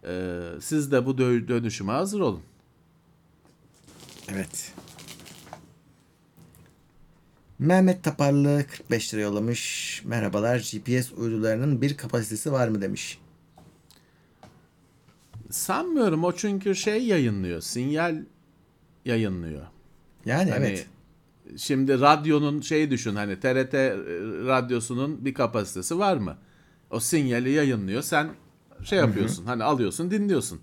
Ee, 0.03 0.39
siz 0.61 0.91
de 0.91 1.05
bu 1.05 1.11
dö- 1.11 1.47
dönüşüme 1.47 1.91
hazır 1.91 2.19
olun. 2.19 2.41
Evet. 4.27 4.73
Mehmet 7.59 8.03
Taparlı 8.03 8.65
45 8.71 9.13
lira 9.13 9.21
yollamış. 9.21 10.01
Merhabalar 10.05 10.57
GPS 10.57 11.11
uydularının 11.13 11.81
bir 11.81 11.97
kapasitesi 11.97 12.51
var 12.51 12.67
mı 12.67 12.81
demiş. 12.81 13.19
Sanmıyorum 15.49 16.23
o 16.23 16.31
çünkü 16.31 16.75
şey 16.75 17.05
yayınlıyor. 17.05 17.61
Sinyal 17.61 18.23
yayınlıyor. 19.07 19.61
Yani 20.25 20.51
Hani 20.51 20.65
evet. 20.65 20.87
Şimdi 21.57 22.01
radyonun 22.01 22.61
şeyi 22.61 22.91
düşün 22.91 23.15
hani 23.15 23.39
TRT 23.39 23.73
radyosunun 24.47 25.25
bir 25.25 25.33
kapasitesi 25.33 25.99
var 25.99 26.17
mı? 26.17 26.37
O 26.91 26.99
sinyali 26.99 27.51
yayınlıyor. 27.51 28.01
Sen 28.01 28.29
şey 28.83 28.99
yapıyorsun. 28.99 29.45
Hani 29.45 29.63
alıyorsun, 29.63 30.11
dinliyorsun. 30.11 30.59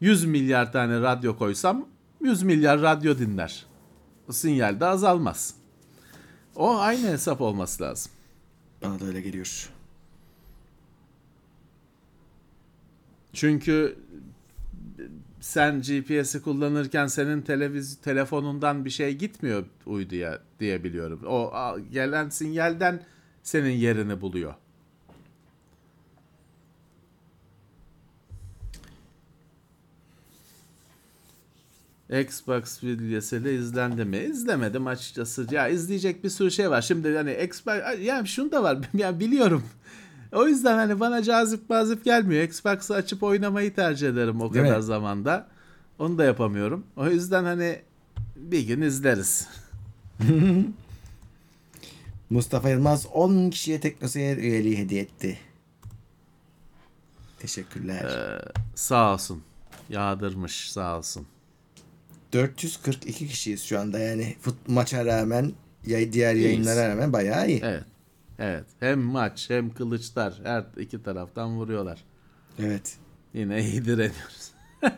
100 0.00 0.24
milyar 0.24 0.72
tane 0.72 1.00
radyo 1.00 1.38
koysam 1.38 1.88
100 2.20 2.42
milyar 2.42 2.82
radyo 2.82 3.18
dinler. 3.18 3.66
O 4.28 4.32
sinyal 4.32 4.80
de 4.80 4.86
azalmaz. 4.86 5.54
O 6.56 6.78
aynı 6.78 7.06
hesap 7.08 7.40
olması 7.40 7.82
lazım. 7.82 8.12
Bana 8.82 9.00
da 9.00 9.04
öyle 9.04 9.20
geliyor. 9.20 9.70
Çünkü 13.32 13.98
sen 15.44 15.82
GPS'i 15.82 16.42
kullanırken 16.42 17.06
senin 17.06 17.42
televiz 17.42 17.96
telefonundan 17.96 18.84
bir 18.84 18.90
şey 18.90 19.14
gitmiyor 19.14 19.64
uyduya 19.86 20.38
diye 20.60 20.84
biliyorum. 20.84 21.20
O 21.26 21.52
gelen 21.92 22.28
sinyalden 22.28 23.00
senin 23.42 23.70
yerini 23.70 24.20
buluyor. 24.20 24.54
Xbox 32.10 32.84
videosuyla 32.84 33.50
izlendi 33.50 34.04
mi? 34.04 34.18
İzlemedim 34.18 34.86
açıkçası. 34.86 35.46
Ya 35.50 35.68
izleyecek 35.68 36.24
bir 36.24 36.30
sürü 36.30 36.50
şey 36.50 36.70
var. 36.70 36.82
Şimdi 36.82 37.16
hani 37.16 37.32
Xbox 37.44 37.76
yani 38.00 38.28
şunu 38.28 38.52
da 38.52 38.62
var. 38.62 38.78
Ya 38.94 39.20
biliyorum. 39.20 39.64
O 40.34 40.46
yüzden 40.48 40.76
hani 40.76 41.00
bana 41.00 41.22
cazip 41.22 41.68
bazip 41.68 42.04
gelmiyor. 42.04 42.42
Xbox'ı 42.42 42.94
açıp 42.94 43.22
oynamayı 43.22 43.74
tercih 43.74 44.08
ederim 44.08 44.40
o 44.40 44.54
Değil 44.54 44.64
kadar 44.64 44.76
mi? 44.76 44.82
zamanda. 44.82 45.48
Onu 45.98 46.18
da 46.18 46.24
yapamıyorum. 46.24 46.86
O 46.96 47.06
yüzden 47.06 47.44
hani 47.44 47.82
bir 48.36 48.66
gün 48.66 48.82
izleriz. 48.82 49.48
Mustafa 52.30 52.68
Yılmaz 52.70 53.06
10 53.06 53.50
kişiye 53.50 53.80
Teknoseyir 53.80 54.36
üyeliği 54.36 54.78
hediye 54.78 55.02
etti. 55.02 55.38
Teşekkürler. 57.38 58.40
Sağ 58.74 59.12
olsun. 59.12 59.42
Yağdırmış 59.90 60.70
sağ 60.70 60.98
olsun. 60.98 61.26
442 62.32 63.28
kişiyiz 63.28 63.62
şu 63.62 63.80
anda 63.80 63.98
yani 63.98 64.36
fut 64.40 64.68
maça 64.68 65.04
rağmen 65.04 65.52
diğer 65.84 66.34
yayınlara 66.34 66.88
rağmen 66.88 67.12
bayağı 67.12 67.48
iyi. 67.48 67.60
Evet. 67.64 67.84
Evet. 68.38 68.64
Hem 68.80 69.00
maç 69.00 69.50
hem 69.50 69.74
kılıçlar 69.74 70.40
her 70.44 70.64
iki 70.76 71.02
taraftan 71.02 71.56
vuruyorlar. 71.56 72.04
Evet. 72.58 72.98
Yine 73.34 73.64
iyi 73.64 73.84
direniyoruz. 73.84 74.54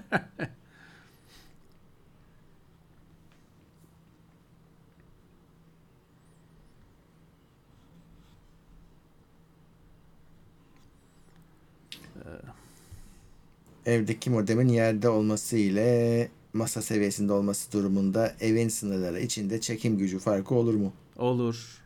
Evdeki 13.86 14.30
modemin 14.30 14.68
yerde 14.68 15.08
olması 15.08 15.56
ile 15.56 16.28
masa 16.52 16.82
seviyesinde 16.82 17.32
olması 17.32 17.72
durumunda 17.72 18.34
evin 18.40 18.68
sınırları 18.68 19.20
içinde 19.20 19.60
çekim 19.60 19.98
gücü 19.98 20.18
farkı 20.18 20.54
olur 20.54 20.74
mu? 20.74 20.92
Olur. 21.16 21.85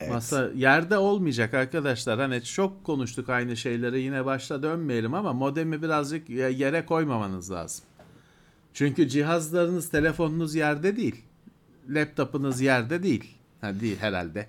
Evet. 0.00 0.12
Masa 0.12 0.50
yerde 0.54 0.98
olmayacak 0.98 1.54
arkadaşlar. 1.54 2.18
Hani 2.18 2.44
çok 2.44 2.84
konuştuk 2.84 3.28
aynı 3.28 3.56
şeyleri. 3.56 4.00
Yine 4.00 4.24
başta 4.24 4.62
dönmeyelim 4.62 5.14
ama 5.14 5.32
modemi 5.32 5.82
birazcık 5.82 6.30
yere 6.30 6.86
koymamanız 6.86 7.50
lazım. 7.50 7.84
Çünkü 8.74 9.08
cihazlarınız, 9.08 9.90
telefonunuz 9.90 10.54
yerde 10.54 10.96
değil. 10.96 11.24
Laptopunuz 11.88 12.60
yerde 12.60 13.02
değil. 13.02 13.34
Ha 13.60 13.80
değil 13.80 13.96
herhalde. 14.00 14.48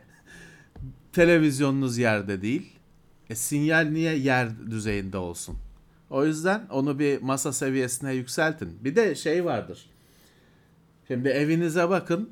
Televizyonunuz 1.13 1.97
yerde 1.97 2.41
değil. 2.41 2.73
E, 3.29 3.35
sinyal 3.35 3.85
niye 3.85 4.15
yer 4.15 4.49
düzeyinde 4.71 5.17
olsun? 5.17 5.57
O 6.09 6.25
yüzden 6.25 6.67
onu 6.69 6.99
bir 6.99 7.21
masa 7.21 7.53
seviyesine 7.53 8.13
yükseltin. 8.13 8.77
Bir 8.83 8.95
de 8.95 9.15
şey 9.15 9.45
vardır. 9.45 9.89
Şimdi 11.07 11.29
evinize 11.29 11.89
bakın. 11.89 12.29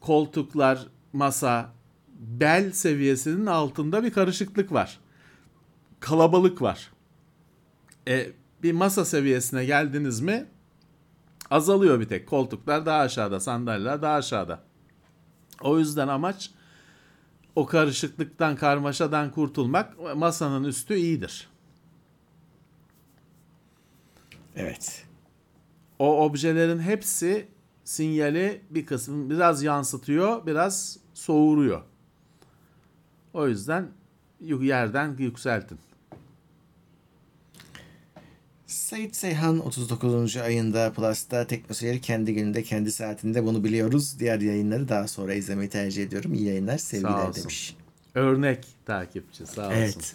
Koltuklar, 0.00 0.86
masa, 1.12 1.72
bel 2.18 2.72
seviyesinin 2.72 3.46
altında 3.46 4.04
bir 4.04 4.10
karışıklık 4.10 4.72
var. 4.72 5.00
Kalabalık 6.00 6.62
var. 6.62 6.90
E, 8.08 8.30
bir 8.62 8.72
masa 8.72 9.04
seviyesine 9.04 9.64
geldiniz 9.64 10.20
mi 10.20 10.46
azalıyor 11.50 12.00
bir 12.00 12.08
tek. 12.08 12.26
Koltuklar 12.26 12.86
daha 12.86 13.00
aşağıda, 13.00 13.40
sandalyeler 13.40 14.02
daha 14.02 14.14
aşağıda. 14.14 14.62
O 15.60 15.78
yüzden 15.78 16.08
amaç 16.08 16.50
o 17.56 17.66
karışıklıktan, 17.66 18.56
karmaşadan 18.56 19.30
kurtulmak. 19.30 20.16
Masanın 20.16 20.64
üstü 20.64 20.94
iyidir. 20.94 21.48
Evet. 24.56 25.06
O 25.98 26.24
objelerin 26.24 26.78
hepsi 26.78 27.48
sinyali 27.84 28.62
bir 28.70 28.86
kısmı 28.86 29.30
biraz 29.30 29.62
yansıtıyor, 29.62 30.46
biraz 30.46 30.98
soğuruyor. 31.14 31.82
O 33.38 33.48
yüzden 33.48 33.88
yerden 34.40 35.16
yükseltin. 35.18 35.78
Sait 38.66 39.16
Seyhan 39.16 39.58
39. 39.58 40.36
ayında 40.36 40.92
Plus'ta 40.92 41.46
Teknoseyir 41.46 42.02
kendi 42.02 42.34
gününde 42.34 42.62
kendi 42.62 42.92
saatinde 42.92 43.44
bunu 43.44 43.64
biliyoruz. 43.64 44.16
Diğer 44.20 44.40
yayınları 44.40 44.88
daha 44.88 45.08
sonra 45.08 45.34
izlemeyi 45.34 45.70
tercih 45.70 46.02
ediyorum. 46.02 46.34
İyi 46.34 46.44
yayınlar 46.44 46.78
sevgiler 46.78 47.34
demiş. 47.34 47.76
Örnek 48.14 48.66
takipçi 48.86 49.46
sağ 49.46 49.66
olsun. 49.66 49.76
Evet. 49.76 50.14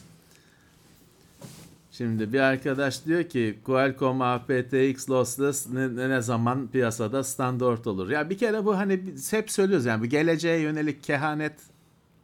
Şimdi 1.92 2.34
bir 2.34 2.40
arkadaş 2.40 3.06
diyor 3.06 3.24
ki 3.24 3.60
Qualcomm 3.66 4.22
aptX 4.22 5.10
lossless 5.10 5.70
ne, 5.70 6.10
ne- 6.10 6.22
zaman 6.22 6.68
piyasada 6.68 7.24
standart 7.24 7.88
olur? 7.88 8.10
Ya 8.10 8.30
bir 8.30 8.38
kere 8.38 8.66
bu 8.66 8.78
hani 8.78 9.02
hep 9.32 9.52
söylüyoruz 9.52 9.86
yani 9.86 10.02
bu 10.04 10.06
geleceğe 10.06 10.60
yönelik 10.60 11.04
kehanet 11.04 11.54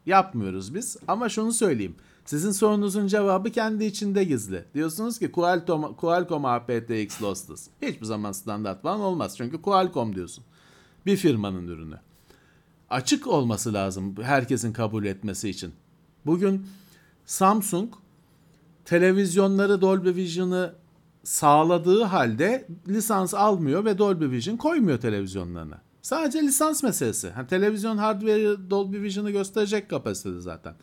yapmıyoruz 0.05 0.75
biz. 0.75 0.97
Ama 1.07 1.29
şunu 1.29 1.53
söyleyeyim. 1.53 1.95
Sizin 2.25 2.51
sorunuzun 2.51 3.07
cevabı 3.07 3.49
kendi 3.49 3.85
içinde 3.85 4.23
gizli. 4.23 4.65
Diyorsunuz 4.73 5.19
ki 5.19 5.31
Qualcomm, 5.31 5.93
Qualcomm 5.93 6.45
aptX 6.45 7.21
lossless. 7.21 7.67
Hiçbir 7.81 8.05
zaman 8.05 8.31
standart 8.31 8.81
falan 8.81 8.99
olmaz. 8.99 9.37
Çünkü 9.37 9.61
Qualcomm 9.61 10.15
diyorsun. 10.15 10.43
Bir 11.05 11.17
firmanın 11.17 11.67
ürünü. 11.67 11.99
Açık 12.89 13.27
olması 13.27 13.73
lazım 13.73 14.15
herkesin 14.21 14.73
kabul 14.73 15.05
etmesi 15.05 15.49
için. 15.49 15.73
Bugün 16.25 16.67
Samsung 17.25 17.93
televizyonları 18.85 19.81
Dolby 19.81 20.09
Vision'ı 20.09 20.73
sağladığı 21.23 22.03
halde 22.03 22.67
lisans 22.87 23.33
almıyor 23.33 23.85
ve 23.85 23.97
Dolby 23.97 24.25
Vision 24.25 24.57
koymuyor 24.57 24.99
televizyonlarına. 24.99 25.81
Sadece 26.01 26.41
lisans 26.41 26.83
meselesi. 26.83 27.29
Ha, 27.29 27.47
televizyon 27.47 27.97
hardware'ı 27.97 28.69
Dolby 28.69 29.01
Vision'ı 29.01 29.31
gösterecek 29.31 29.89
kapasitede 29.89 30.39
zaten. 30.39 30.73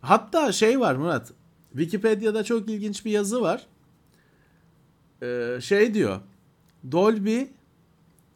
Hatta 0.00 0.52
şey 0.52 0.80
var 0.80 0.94
Murat. 0.94 1.32
Wikipedia'da 1.72 2.44
çok 2.44 2.68
ilginç 2.70 3.04
bir 3.04 3.10
yazı 3.10 3.40
var. 3.40 3.66
Ee, 5.22 5.58
şey 5.60 5.94
diyor. 5.94 6.20
Dolby 6.92 7.40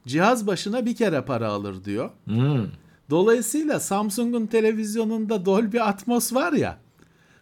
cihaz 0.07 0.47
başına 0.47 0.87
bir 0.87 0.97
kere 0.97 1.23
para 1.25 1.49
alır 1.49 1.85
diyor. 1.85 2.11
Dolayısıyla 3.11 3.81
Samsung'un 3.81 4.47
televizyonunda 4.47 5.45
Dolby 5.47 5.81
Atmos 5.81 6.33
var 6.35 6.53
ya. 6.53 6.79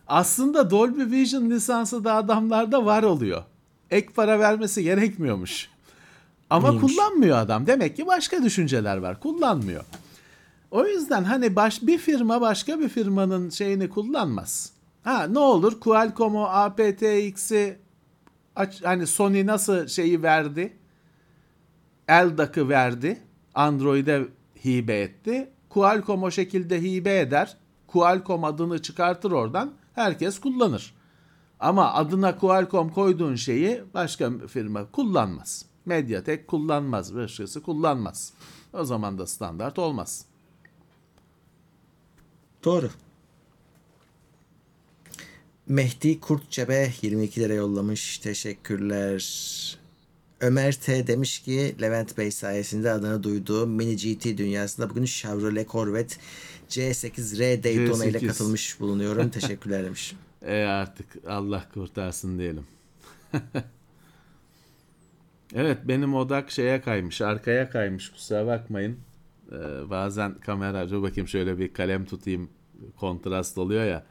Aslında 0.06 0.70
Dolby 0.70 1.16
Vision 1.16 1.50
lisansı 1.50 2.04
da 2.04 2.14
adamlarda 2.14 2.84
var 2.84 3.02
oluyor. 3.02 3.42
Ek 3.90 4.08
para 4.14 4.38
vermesi 4.38 4.82
gerekmiyormuş. 4.82 5.68
Ama 6.50 6.70
Neymiş? 6.70 6.96
kullanmıyor 6.96 7.38
adam. 7.38 7.66
Demek 7.66 7.96
ki 7.96 8.06
başka 8.06 8.42
düşünceler 8.42 8.96
var. 8.96 9.20
Kullanmıyor. 9.20 9.84
O 10.70 10.86
yüzden 10.86 11.24
hani 11.24 11.56
baş, 11.56 11.82
bir 11.82 11.98
firma 11.98 12.40
başka 12.40 12.80
bir 12.80 12.88
firmanın 12.88 13.50
şeyini 13.50 13.88
kullanmaz. 13.88 14.72
Ha 15.04 15.26
ne 15.30 15.38
olur 15.38 15.80
Qualcomm'u 15.80 16.44
aptX'i 16.46 17.78
hani 18.84 19.06
Sony 19.06 19.46
nasıl 19.46 19.86
şeyi 19.86 20.22
verdi? 20.22 20.76
LDAC'ı 22.10 22.68
verdi. 22.68 23.20
Android'e 23.54 24.28
hibe 24.64 25.00
etti. 25.00 25.50
Qualcomm 25.68 26.22
o 26.22 26.30
şekilde 26.30 26.82
hibe 26.82 27.20
eder. 27.20 27.56
Qualcomm 27.86 28.44
adını 28.44 28.82
çıkartır 28.82 29.30
oradan 29.30 29.72
herkes 29.94 30.38
kullanır. 30.38 30.94
Ama 31.60 31.92
adına 31.92 32.38
Qualcomm 32.38 32.88
koyduğun 32.88 33.34
şeyi 33.34 33.82
başka 33.94 34.30
firma 34.48 34.90
kullanmaz. 34.90 35.69
Mediatek 35.86 36.48
kullanmaz, 36.48 37.14
başkası 37.14 37.62
kullanmaz. 37.62 38.32
O 38.72 38.84
zaman 38.84 39.18
da 39.18 39.26
standart 39.26 39.78
olmaz. 39.78 40.24
Doğru. 42.64 42.90
Mehdi 45.68 46.20
Kurtçebe 46.20 46.92
22 47.02 47.40
lira 47.40 47.54
yollamış. 47.54 48.18
Teşekkürler. 48.18 49.20
Ömer 50.40 50.80
T 50.80 51.06
demiş 51.06 51.38
ki 51.38 51.74
Levent 51.80 52.18
Bey 52.18 52.30
sayesinde 52.30 52.90
adını 52.90 53.22
duyduğum 53.22 53.70
mini 53.70 53.96
GT 53.96 54.24
dünyasında 54.24 54.90
bugün 54.90 55.04
Chevrolet 55.04 55.70
Corvette 55.70 56.16
C8R 56.68 57.64
Daytona 57.64 58.04
ile 58.04 58.18
C8. 58.18 58.26
katılmış 58.26 58.80
bulunuyorum. 58.80 59.30
Teşekkürler 59.30 59.84
demiş. 59.84 60.14
E 60.46 60.62
artık 60.62 61.06
Allah 61.28 61.64
kurtarsın 61.74 62.38
diyelim. 62.38 62.64
evet 65.54 65.78
benim 65.84 66.14
odak 66.14 66.50
şeye 66.50 66.80
kaymış, 66.80 67.20
arkaya 67.20 67.70
kaymış 67.70 68.10
kusura 68.10 68.46
bakmayın. 68.46 68.98
Ee, 69.52 69.90
bazen 69.90 70.34
kamera, 70.34 70.90
dur 70.90 71.02
bakayım 71.02 71.28
şöyle 71.28 71.58
bir 71.58 71.72
kalem 71.72 72.04
tutayım 72.04 72.50
kontrast 72.96 73.58
oluyor 73.58 73.84
ya. 73.84 74.04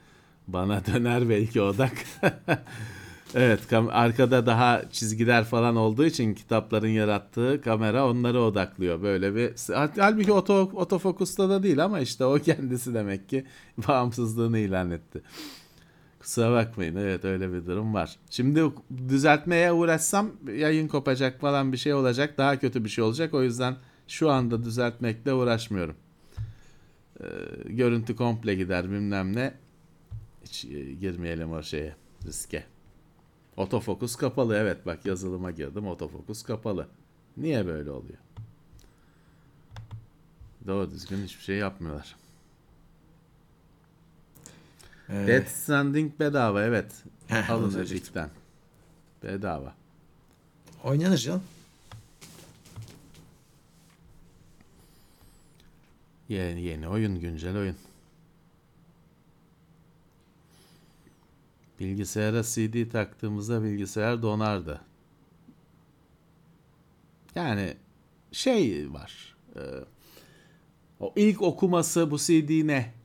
Bana 0.48 0.86
döner 0.94 1.30
belki 1.30 1.62
odak. 1.62 1.94
evet 3.36 3.74
arkada 3.90 4.46
daha 4.46 4.82
çizgiler 4.92 5.44
falan 5.44 5.76
olduğu 5.76 6.06
için 6.06 6.34
kitapların 6.34 6.88
yarattığı 6.88 7.62
kamera 7.62 8.10
onları 8.10 8.42
odaklıyor. 8.42 9.02
Böyle 9.02 9.36
bir 9.36 9.52
halbuki 9.98 10.32
oto, 10.32 10.72
otofokusta 10.74 11.50
da 11.50 11.64
değil 11.64 11.84
ama 11.84 12.00
işte 12.00 12.26
o 12.26 12.40
kendisi 12.40 12.94
demek 12.94 13.30
ki 13.30 13.46
bağımsızlığını 13.88 14.58
ilan 14.58 14.92
etti. 14.92 15.22
Kusura 16.20 16.52
bakmayın 16.52 16.96
evet 16.96 17.26
öyle 17.26 17.54
bir 17.54 17.66
durum 17.66 17.94
var. 17.94 18.16
Şimdi 18.30 18.64
düzeltmeye 19.08 19.72
uğraşsam 19.72 20.32
yayın 20.56 20.88
kopacak 20.88 21.40
falan 21.42 21.72
bir 21.72 21.78
şey 21.78 21.94
olacak. 21.94 22.38
Daha 22.38 22.60
kötü 22.60 22.84
bir 22.84 22.90
şey 22.90 23.04
olacak. 23.04 23.34
O 23.34 23.44
yüzden 23.44 23.76
şu 24.08 24.30
anda 24.30 24.64
düzeltmekle 24.64 25.34
uğraşmıyorum. 25.34 25.96
Ee, 27.22 27.26
görüntü 27.66 28.16
komple 28.16 28.56
gider 28.56 28.92
bilmem 28.92 29.36
ne. 29.36 29.54
Hiç 30.44 30.66
e, 30.66 30.94
girmeyelim 30.94 31.52
o 31.52 31.64
şeye 31.64 31.96
riske. 32.26 32.64
Otofokus 33.58 34.16
kapalı 34.16 34.56
evet 34.56 34.86
bak 34.86 35.06
yazılıma 35.06 35.52
girdim 35.52 35.88
otofokus 35.88 36.44
kapalı. 36.44 36.88
Niye 37.38 37.66
böyle 37.66 37.92
oluyor? 37.92 38.20
Doğru 40.68 40.92
düzgün 40.92 41.24
hiçbir 41.24 41.44
şey 41.44 41.56
yapmıyorlar. 41.58 42.16
Ee, 45.10 45.28
Death 45.28 45.50
Stranding 45.50 46.20
bedava 46.20 46.64
evet. 46.64 47.04
Heh, 47.28 47.50
Alın. 47.50 47.80
Epic'ten. 47.82 48.30
Bedava. 49.24 49.74
oynanır 50.84 51.18
canım. 51.18 51.44
Yeni, 56.30 56.62
yeni 56.62 56.88
oyun, 56.88 57.20
güncel 57.20 57.58
oyun. 57.58 57.76
Bilgisayara 61.80 62.44
CD 62.44 62.92
taktığımızda 62.92 63.64
bilgisayar 63.64 64.22
donardı. 64.22 64.82
Yani 67.36 67.78
şey 68.32 68.94
var. 68.94 69.36
e, 69.56 69.62
o 71.00 71.14
ilk 71.16 71.42
okuması 71.42 72.12
bu 72.12 72.18
CD 72.18 72.68
ne? 72.68 72.99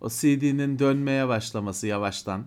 O 0.00 0.08
CD'nin 0.08 0.78
dönmeye 0.78 1.28
başlaması 1.28 1.86
yavaştan. 1.86 2.46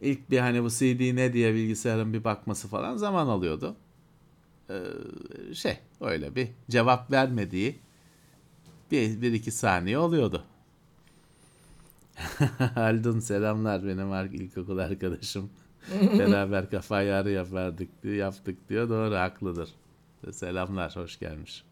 İlk 0.00 0.30
bir 0.30 0.38
hani 0.38 0.64
bu 0.64 0.70
CD 0.70 1.16
ne 1.16 1.32
diye 1.32 1.54
bilgisayarın 1.54 2.12
bir 2.12 2.24
bakması 2.24 2.68
falan 2.68 2.96
zaman 2.96 3.26
alıyordu. 3.26 3.76
Ee, 4.70 4.74
şey 5.54 5.78
öyle 6.00 6.36
bir 6.36 6.48
cevap 6.70 7.10
vermediği 7.10 7.78
bir, 8.90 9.22
bir 9.22 9.32
iki 9.32 9.50
saniye 9.50 9.98
oluyordu. 9.98 10.44
Haldun 12.74 13.20
selamlar 13.20 13.86
benim 13.86 14.34
ilkokul 14.34 14.78
arkadaşım. 14.78 15.50
Beraber 16.18 16.70
kafa 16.70 17.02
yarı 17.02 17.30
yapardık 17.30 17.88
yaptık 18.04 18.68
diyor. 18.68 18.88
Doğru 18.88 19.14
haklıdır. 19.14 19.70
Selamlar 20.32 20.96
hoş 20.96 21.18
gelmiş. 21.18 21.64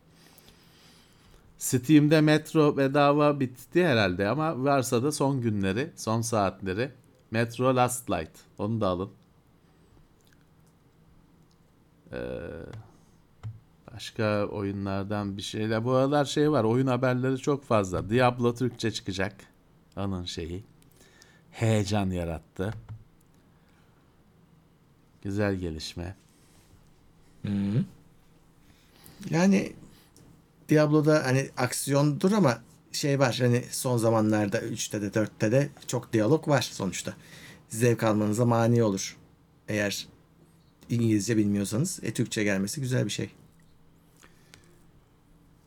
Steam'de 1.61 2.21
Metro 2.21 2.77
bedava 2.77 3.41
bitti 3.41 3.87
herhalde 3.87 4.29
ama 4.29 4.65
varsa 4.65 5.03
da 5.03 5.13
son 5.13 5.41
günleri, 5.41 5.91
son 5.97 6.21
saatleri 6.21 6.91
Metro 7.31 7.77
Last 7.77 8.11
Light. 8.11 8.31
Onu 8.59 8.81
da 8.81 8.89
alın. 8.89 9.11
Ee, 12.13 12.19
başka 13.93 14.47
oyunlardan 14.47 15.37
bir 15.37 15.43
şeyler. 15.43 15.85
Bu 15.85 15.93
aralar 15.93 16.25
şey 16.25 16.51
var. 16.51 16.65
Oyun 16.65 16.87
haberleri 16.87 17.39
çok 17.39 17.65
fazla. 17.65 18.11
Diablo 18.11 18.55
Türkçe 18.55 18.91
çıkacak. 18.91 19.35
Onun 19.97 20.25
şeyi. 20.25 20.65
Heyecan 21.51 22.11
yarattı. 22.11 22.75
Güzel 25.23 25.55
gelişme. 25.55 26.17
Yani 29.31 29.73
Diablo'da 30.71 31.27
hani 31.27 31.51
aksiyondur 31.57 32.33
ama 32.33 32.59
şey 32.93 33.19
var 33.19 33.37
hani 33.41 33.65
son 33.71 33.97
zamanlarda 33.97 34.59
3'te 34.59 35.03
de 35.03 35.07
4'te 35.07 35.53
de 35.53 35.69
çok 35.87 36.13
diyalog 36.13 36.49
var 36.49 36.63
sonuçta. 36.73 37.15
Zevk 37.69 38.03
almanıza 38.03 38.45
mani 38.45 38.83
olur. 38.83 39.17
Eğer 39.69 40.09
İngilizce 40.91 41.37
bilmiyorsanız 41.37 42.01
e, 42.03 42.13
Türkçe 42.13 42.45
gelmesi 42.45 42.81
güzel 42.81 43.05
bir 43.05 43.11
şey. 43.11 43.31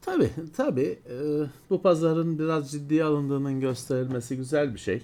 Tabi 0.02 0.30
tabi 0.58 1.00
bu 1.70 1.82
pazarın 1.82 2.40
biraz 2.40 2.72
ciddiye 2.72 3.04
alındığının 3.04 3.60
gösterilmesi 3.60 4.38
güzel 4.38 4.74
bir 4.74 4.80
şey. 4.80 5.04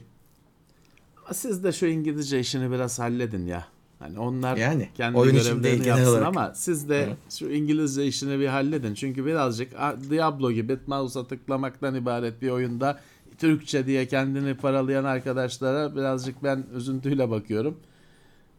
Ama 1.25 1.33
siz 1.33 1.63
de 1.63 1.71
şu 1.71 1.85
İngilizce 1.85 2.39
işini 2.39 2.71
biraz 2.71 2.99
halledin 2.99 3.45
ya. 3.45 3.67
Hani 3.99 4.19
onlar 4.19 4.57
Yani, 4.57 4.89
kendi 4.95 5.17
oyun 5.17 5.35
görevlerini 5.35 5.87
yapsın 5.87 6.05
olarak. 6.11 6.27
ama 6.27 6.53
siz 6.55 6.89
de 6.89 7.09
şu 7.29 7.49
İngilizce 7.49 8.05
işini 8.05 8.39
bir 8.39 8.47
halledin. 8.47 8.93
Çünkü 8.93 9.25
birazcık 9.25 9.71
Diablo 10.09 10.51
gibi 10.51 10.77
mouse'a 10.87 11.27
tıklamaktan 11.27 11.95
ibaret 11.95 12.41
bir 12.41 12.49
oyunda 12.49 12.99
Türkçe 13.37 13.85
diye 13.85 14.07
kendini 14.07 14.57
paralayan 14.57 15.03
arkadaşlara 15.03 15.95
birazcık 15.95 16.43
ben 16.43 16.65
üzüntüyle 16.75 17.29
bakıyorum. 17.29 17.77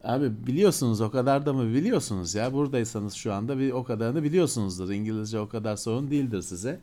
Abi 0.03 0.31
biliyorsunuz 0.47 1.01
o 1.01 1.11
kadar 1.11 1.45
da 1.45 1.53
mı 1.53 1.73
biliyorsunuz 1.73 2.35
ya 2.35 2.53
buradaysanız 2.53 3.13
şu 3.13 3.33
anda 3.33 3.59
bir 3.59 3.71
o 3.71 3.83
kadarını 3.83 4.23
biliyorsunuzdur. 4.23 4.89
İngilizce 4.89 5.39
o 5.39 5.49
kadar 5.49 5.75
sorun 5.75 6.11
değildir 6.11 6.41
size. 6.41 6.79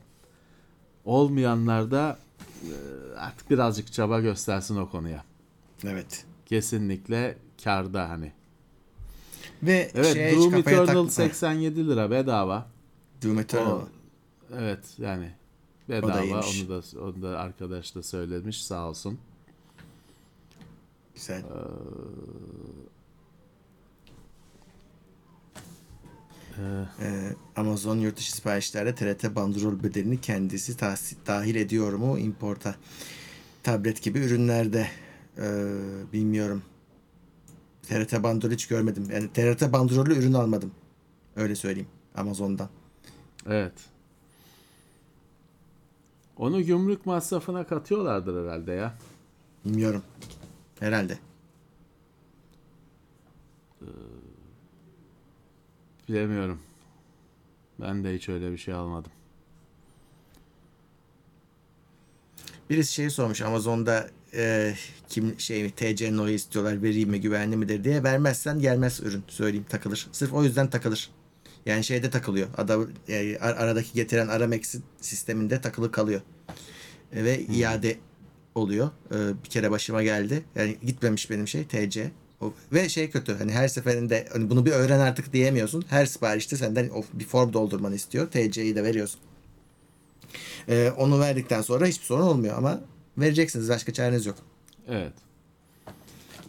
Olmayanlar 1.04 1.90
da 1.90 2.18
e, 2.62 2.72
artık 3.18 3.50
birazcık 3.50 3.92
çaba 3.92 4.20
göstersin 4.20 4.76
o 4.76 4.90
konuya. 4.90 5.24
Evet. 5.84 6.24
Kesinlikle 6.46 7.38
karda 7.64 8.09
hani. 8.09 8.32
Ve 9.62 9.90
Evet 9.94 10.12
şeye 10.12 10.36
Doom 10.36 10.54
Eternal 10.54 10.86
takma. 10.86 11.11
87 11.11 11.88
lira 11.88 12.11
bedava. 12.11 12.66
Doom 13.22 13.38
Eternal. 13.38 13.70
O- 13.70 13.88
Evet 14.59 14.94
yani 14.98 15.30
O 15.88 15.92
da 15.92 15.96
bedava 16.02 16.22
iyiymiş. 16.24 16.62
onu 16.62 16.68
da 16.68 17.00
onu 17.04 17.22
da 17.22 17.38
arkadaş 17.38 17.94
da 17.94 18.02
söylemiş 18.02 18.64
sağ 18.64 18.88
olsun. 18.88 19.18
Güzel. 21.14 21.42
Ee, 27.00 27.34
Amazon 27.56 27.98
yurt 27.98 28.16
dışı 28.16 28.32
siparişlerde 28.32 28.94
TRT 28.94 29.34
bandrol 29.34 29.82
bedelini 29.82 30.20
kendisi 30.20 30.76
tahsil, 30.76 31.16
dahil 31.26 31.54
ediyor 31.54 31.92
mu 31.92 32.18
importa? 32.18 32.74
Tablet 33.62 34.02
gibi 34.02 34.18
ürünlerde 34.18 34.88
ee, 35.38 35.42
bilmiyorum. 36.12 36.62
TRT 37.89 38.22
bandrol 38.22 38.51
hiç 38.51 38.68
görmedim. 38.68 39.09
Yani 39.12 39.32
TRT 39.32 39.72
bandrollü 39.72 40.18
ürün 40.18 40.32
almadım. 40.32 40.72
Öyle 41.36 41.55
söyleyeyim 41.55 41.89
Amazon'dan. 42.14 42.68
Evet. 43.47 43.72
Onu 46.36 46.62
gümrük 46.62 47.07
masrafına 47.07 47.66
katıyorlardır 47.66 48.45
herhalde 48.45 48.72
ya. 48.72 48.95
Bilmiyorum. 49.64 50.03
Herhalde. 50.80 51.18
Bilemiyorum. 56.09 56.61
Ben 57.80 58.05
de 58.05 58.14
hiç 58.14 58.28
öyle 58.28 58.53
bir 58.53 58.59
şey 58.59 58.74
almadım. 58.74 59.12
Birisi 62.70 62.93
şey 62.93 63.11
sormuş 63.11 63.43
Amazon'da 63.43 64.11
e, 64.34 64.74
kim 65.08 65.40
şey 65.40 65.70
TC 65.70 66.12
numarayı 66.12 66.34
istiyorlar 66.36 66.82
vereyim 66.82 67.10
mi 67.10 67.20
güvenli 67.20 67.56
midir 67.56 67.84
diye 67.84 68.02
vermezsen 68.02 68.60
gelmez 68.60 69.00
ürün 69.00 69.22
söyleyeyim 69.28 69.66
takılır. 69.68 70.08
Sırf 70.12 70.32
o 70.32 70.44
yüzden 70.44 70.70
takılır. 70.70 71.10
Yani 71.66 71.84
şeyde 71.84 72.10
takılıyor. 72.10 72.48
Ada, 72.56 72.78
e, 73.08 73.38
ar- 73.38 73.56
aradaki 73.56 73.92
getiren 73.94 74.28
Aramex 74.28 74.74
sisteminde 75.00 75.60
takılı 75.60 75.90
kalıyor. 75.92 76.20
E, 77.12 77.24
ve 77.24 77.40
iade 77.40 77.96
oluyor. 78.54 78.90
Ee, 79.12 79.14
bir 79.44 79.48
kere 79.48 79.70
başıma 79.70 80.02
geldi. 80.02 80.42
Yani 80.54 80.76
gitmemiş 80.86 81.30
benim 81.30 81.48
şey 81.48 81.64
TC. 81.64 82.10
O- 82.40 82.52
Ve 82.72 82.88
şey 82.88 83.10
kötü 83.10 83.34
hani 83.34 83.52
her 83.52 83.68
seferinde 83.68 84.28
hani 84.32 84.50
bunu 84.50 84.66
bir 84.66 84.70
öğren 84.70 84.98
artık 85.00 85.32
diyemiyorsun. 85.32 85.84
Her 85.88 86.06
siparişte 86.06 86.56
senden 86.56 86.88
o 86.88 87.04
bir 87.12 87.24
form 87.24 87.52
doldurmanı 87.52 87.94
istiyor. 87.94 88.30
TC'yi 88.30 88.76
de 88.76 88.84
veriyorsun. 88.84 89.20
Ee, 90.68 90.92
onu 90.96 91.20
verdikten 91.20 91.62
sonra 91.62 91.86
hiçbir 91.86 92.04
sorun 92.06 92.22
olmuyor 92.22 92.58
ama 92.58 92.80
vereceksiniz 93.20 93.68
başka 93.68 93.92
çareniz 93.92 94.26
yok. 94.26 94.36
Evet. 94.88 95.12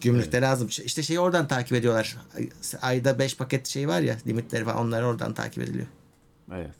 Gümrükte 0.00 0.40
lazım. 0.40 0.68
İşte 0.84 1.02
şeyi 1.02 1.20
oradan 1.20 1.48
takip 1.48 1.72
ediyorlar. 1.72 2.16
Ay- 2.36 2.50
Ayda 2.82 3.18
5 3.18 3.36
paket 3.36 3.66
şey 3.66 3.88
var 3.88 4.00
ya 4.00 4.16
limitleri 4.26 4.64
falan 4.64 4.86
onlar 4.86 5.02
oradan 5.02 5.34
takip 5.34 5.62
ediliyor. 5.62 5.86
Evet. 6.52 6.74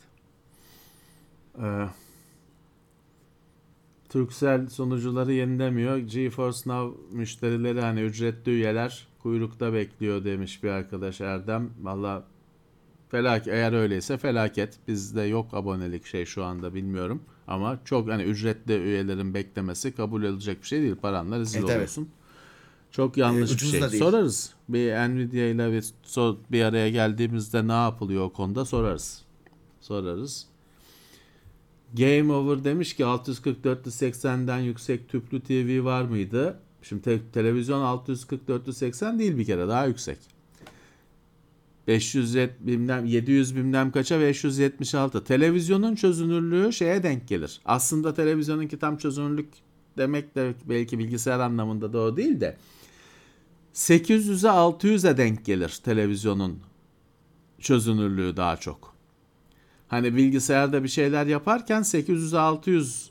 Ee, 1.62 1.86
Turkcell 4.08 4.68
sunucuları 4.68 5.32
yenilemiyor. 5.32 5.96
GeForce 5.96 6.58
Now 6.66 7.16
müşterileri 7.16 7.80
hani 7.80 8.00
ücretli 8.00 8.50
üyeler 8.50 9.08
kuyrukta 9.22 9.72
bekliyor 9.72 10.24
demiş 10.24 10.62
bir 10.62 10.68
arkadaş 10.68 11.20
Erdem. 11.20 11.70
Valla 11.82 12.24
felaket 13.08 13.48
eğer 13.48 13.72
öyleyse 13.72 14.18
felaket. 14.18 14.78
Bizde 14.88 15.22
yok 15.22 15.54
abonelik 15.54 16.06
şey 16.06 16.24
şu 16.24 16.44
anda 16.44 16.74
bilmiyorum. 16.74 17.22
Ama 17.50 17.78
çok 17.84 18.08
hani 18.08 18.22
ücretli 18.22 18.72
üyelerin 18.72 19.34
beklemesi 19.34 19.92
kabul 19.94 20.22
edilecek 20.22 20.62
bir 20.62 20.66
şey 20.66 20.82
değil. 20.82 20.96
Paranla 20.96 21.38
rezil 21.38 21.58
Evet, 21.58 21.68
evet. 21.68 21.76
oluyorsun. 21.76 22.08
Çok 22.90 23.16
yanlış 23.16 23.50
Ee, 23.50 23.54
bir 23.54 23.88
şey. 23.90 23.98
Sorarız. 23.98 24.54
Bir 24.68 24.92
Nvidia 24.92 25.44
ile 25.44 25.72
bir, 25.72 25.84
bir 26.52 26.62
araya 26.62 26.90
geldiğimizde 26.90 27.68
ne 27.68 27.72
yapılıyor 27.72 28.24
o 28.24 28.32
konuda 28.32 28.64
sorarız. 28.64 29.22
Sorarız. 29.80 30.46
Game 31.94 32.32
Over 32.32 32.64
demiş 32.64 32.96
ki 32.96 33.02
640-480'den 33.02 34.58
yüksek 34.58 35.08
tüplü 35.08 35.40
TV 35.40 35.84
var 35.84 36.02
mıydı? 36.02 36.58
Şimdi 36.82 37.02
te- 37.02 37.30
televizyon 37.32 37.80
640-480 38.06 39.18
değil 39.18 39.38
bir 39.38 39.44
kere 39.44 39.68
daha 39.68 39.86
yüksek. 39.86 40.18
500 41.86 42.34
yet- 42.34 42.60
bilmem 42.60 43.04
700 43.04 43.56
bilmem 43.56 43.92
kaça 43.92 44.20
576. 44.20 45.24
Televizyonun 45.24 45.94
çözünürlüğü 45.94 46.72
şeye 46.72 47.02
denk 47.02 47.28
gelir. 47.28 47.60
Aslında 47.64 48.14
televizyonunki 48.14 48.78
tam 48.78 48.96
çözünürlük 48.96 49.48
demek 49.98 50.34
de 50.34 50.54
belki 50.68 50.98
bilgisayar 50.98 51.40
anlamında 51.40 51.92
doğru 51.92 52.16
değil 52.16 52.40
de 52.40 52.56
800'e 53.74 54.48
600'e 54.48 55.16
denk 55.16 55.44
gelir 55.44 55.80
televizyonun 55.84 56.58
çözünürlüğü 57.58 58.36
daha 58.36 58.56
çok. 58.56 58.94
Hani 59.88 60.16
bilgisayarda 60.16 60.82
bir 60.82 60.88
şeyler 60.88 61.26
yaparken 61.26 61.82
800'e 61.82 62.38
600 62.38 63.10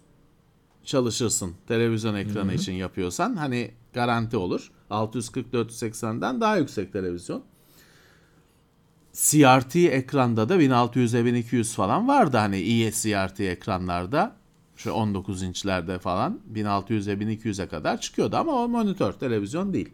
çalışırsın 0.83 1.53
televizyon 1.67 2.15
ekranı 2.15 2.53
için 2.53 2.73
yapıyorsan 2.73 3.35
hani 3.35 3.71
garanti 3.93 4.37
olur. 4.37 4.71
640-480'den 4.89 6.41
daha 6.41 6.57
yüksek 6.57 6.93
televizyon. 6.93 7.43
CRT 9.13 9.75
ekranda 9.75 10.49
da 10.49 10.55
1600'e 10.55 11.25
1200 11.25 11.75
falan 11.75 12.07
vardı 12.07 12.37
hani 12.37 12.59
iyi 12.61 12.91
CRT 12.91 13.39
ekranlarda. 13.39 14.35
Şu 14.75 14.91
19 14.91 15.43
inçlerde 15.43 15.99
falan 15.99 16.39
1600'e 16.53 17.13
1200'e 17.13 17.67
kadar 17.67 18.01
çıkıyordu 18.01 18.37
ama 18.37 18.51
o 18.51 18.67
monitör 18.67 19.13
televizyon 19.13 19.73
değil. 19.73 19.89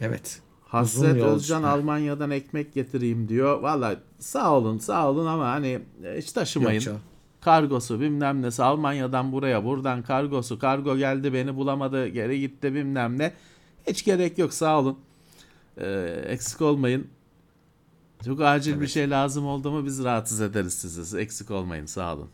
Evet. 0.00 0.42
Hasret. 0.66 1.22
Özcan 1.22 1.62
Almanya'dan 1.62 2.30
ekmek 2.30 2.74
getireyim 2.74 3.28
diyor. 3.28 3.60
Valla 3.62 3.96
sağ 4.18 4.52
olun 4.52 4.78
sağ 4.78 5.10
olun 5.10 5.26
ama 5.26 5.48
hani 5.48 5.80
e, 6.04 6.18
hiç 6.18 6.32
taşımayın. 6.32 6.80
Yok. 6.80 7.00
Kargosu 7.40 8.00
bilmem 8.00 8.42
nesi 8.42 8.62
Almanya'dan 8.62 9.32
buraya 9.32 9.64
buradan 9.64 10.02
kargosu 10.02 10.58
kargo 10.58 10.96
geldi 10.96 11.32
beni 11.32 11.56
bulamadı 11.56 12.08
geri 12.08 12.40
gitti 12.40 12.74
bilmem 12.74 13.18
ne. 13.18 13.32
Hiç 13.86 14.04
gerek 14.04 14.38
yok 14.38 14.54
sağ 14.54 14.78
olun. 14.78 14.98
Ee, 15.78 16.24
eksik 16.26 16.60
olmayın. 16.60 17.06
Çok 18.24 18.40
acil 18.40 18.80
bir 18.80 18.86
şey 18.86 19.10
lazım 19.10 19.46
oldu 19.46 19.70
mu 19.70 19.84
biz 19.84 20.04
rahatsız 20.04 20.40
ederiz 20.40 20.74
sizi. 20.74 21.18
Eksik 21.18 21.50
olmayın 21.50 21.86
sağ 21.86 22.14
olun. 22.14 22.28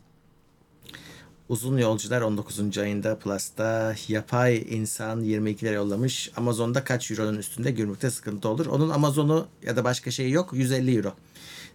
Uzun 1.49 1.77
Yolcular 1.77 2.21
19. 2.21 2.77
ayında 2.77 3.19
Plus'ta 3.19 3.95
yapay 4.07 4.65
insan 4.69 5.21
22 5.21 5.65
lira 5.65 5.73
yollamış. 5.73 6.31
Amazon'da 6.37 6.83
kaç 6.83 7.11
euronun 7.11 7.37
üstünde 7.37 7.71
gümrükte 7.71 8.09
sıkıntı 8.09 8.49
olur. 8.49 8.65
Onun 8.65 8.89
Amazon'u 8.89 9.47
ya 9.63 9.75
da 9.75 9.83
başka 9.83 10.11
şey 10.11 10.31
yok 10.31 10.53
150 10.53 10.97
euro. 10.97 11.13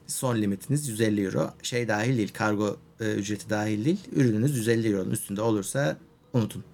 Son 0.07 0.37
limitiniz 0.37 0.89
150 0.89 1.25
euro. 1.25 1.51
Şey 1.63 1.89
dahil 1.89 2.17
değil 2.17 2.33
kargo 2.33 2.77
e, 3.01 3.15
ücreti 3.15 3.51
dahil 3.51 3.85
değil. 3.85 4.01
Ürününüz 4.13 4.57
150 4.57 4.89
euronun 4.89 5.11
üstünde 5.11 5.43
olursa 5.43 5.97
unutun. 6.33 6.65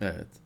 Evet. 0.00 0.45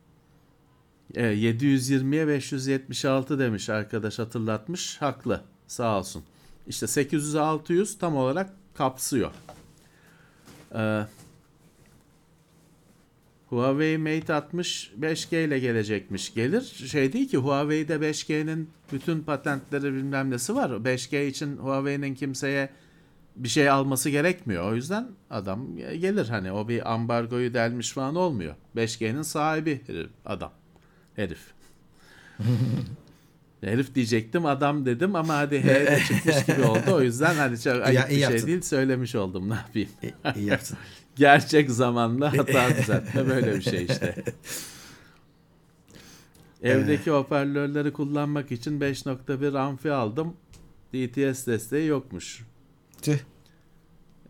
E, 1.15 1.23
720'ye 1.23 2.27
576 2.27 3.39
demiş 3.39 3.69
arkadaş 3.69 4.19
hatırlatmış. 4.19 5.01
Haklı. 5.01 5.41
Sağ 5.67 5.99
olsun. 5.99 6.23
İşte 6.67 6.87
800 6.87 7.35
600 7.35 7.97
tam 7.97 8.15
olarak 8.15 8.53
kapsıyor. 8.73 9.31
Ee, 10.75 11.05
Huawei 13.49 13.97
Mate 13.97 14.33
60 14.33 14.91
5G 14.99 15.47
ile 15.47 15.59
gelecekmiş. 15.59 16.33
Gelir. 16.33 16.61
Şey 16.61 17.13
değil 17.13 17.29
ki 17.29 17.37
Huawei'de 17.37 17.95
5G'nin 17.95 18.69
bütün 18.93 19.21
patentleri 19.21 19.93
bilmem 19.93 20.31
nesi 20.31 20.55
var. 20.55 20.69
5G 20.69 21.27
için 21.27 21.57
Huawei'nin 21.57 22.15
kimseye 22.15 22.69
bir 23.35 23.49
şey 23.49 23.69
alması 23.69 24.09
gerekmiyor. 24.09 24.71
O 24.71 24.75
yüzden 24.75 25.07
adam 25.29 25.77
gelir 25.77 26.27
hani 26.27 26.51
o 26.51 26.67
bir 26.67 26.93
ambargoyu 26.93 27.53
delmiş 27.53 27.91
falan 27.91 28.15
olmuyor. 28.15 28.55
5G'nin 28.75 29.21
sahibi 29.21 29.81
adam. 30.25 30.51
Herif. 31.15 31.39
Herif 33.61 33.95
diyecektim 33.95 34.45
adam 34.45 34.85
dedim 34.85 35.15
ama 35.15 35.37
hadi 35.37 35.59
he 35.63 35.67
de 35.85 35.99
çıkmış 36.07 36.45
gibi 36.45 36.61
oldu. 36.61 36.91
O 36.91 37.01
yüzden 37.01 37.35
hani 37.35 37.59
çok 37.59 37.73
ayıp 37.83 37.99
Ya, 37.99 38.05
bir 38.05 38.09
şey 38.09 38.19
yaptın. 38.19 38.47
değil 38.47 38.61
söylemiş 38.61 39.15
oldum 39.15 39.49
ne 39.49 39.53
yapayım. 39.53 39.89
İyi, 40.03 40.13
iyi 40.35 40.45
yaptın. 40.45 40.77
Gerçek 41.15 41.71
zamanla 41.71 42.37
hata 42.37 42.77
düzeltme 42.77 43.27
böyle 43.27 43.55
bir 43.55 43.61
şey 43.61 43.85
işte. 43.85 44.15
Evdeki 46.63 47.11
hoparlörleri 47.11 47.93
kullanmak 47.93 48.51
için 48.51 48.79
5.1 48.79 49.57
amfi 49.59 49.91
aldım. 49.91 50.33
DTS 50.93 51.47
desteği 51.47 51.87
yokmuş. 51.87 52.43
Tüh. 53.01 53.17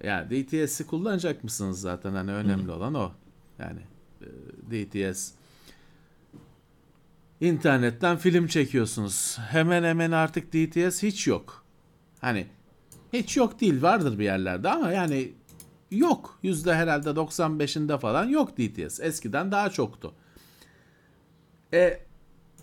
Yani 0.04 0.30
DTS'i 0.30 0.88
kullanacak 0.88 1.44
mısınız 1.44 1.82
zaten 1.82 2.14
hani 2.14 2.32
önemli 2.32 2.72
olan 2.72 2.94
o. 2.94 3.12
Yani 3.60 3.80
e, 4.22 4.26
DTS 4.72 5.32
internetten 7.42 8.18
film 8.18 8.48
çekiyorsunuz. 8.48 9.38
Hemen 9.50 9.84
hemen 9.84 10.12
artık 10.12 10.54
DTS 10.54 11.04
hiç 11.04 11.28
yok. 11.28 11.66
Hani 12.20 12.48
hiç 13.14 13.38
yok 13.38 13.62
değil 13.62 13.82
vardır 13.82 14.20
bir 14.20 14.24
yerlerde 14.24 14.70
ama 14.70 14.92
yani 14.92 15.34
yok. 15.92 16.40
Yüzde 16.44 16.76
herhalde 16.76 17.10
95'inde 17.10 18.00
falan 18.00 18.26
yok 18.26 18.58
DTS. 18.58 19.00
Eskiden 19.00 19.52
daha 19.52 19.70
çoktu. 19.70 20.14
E 21.74 22.00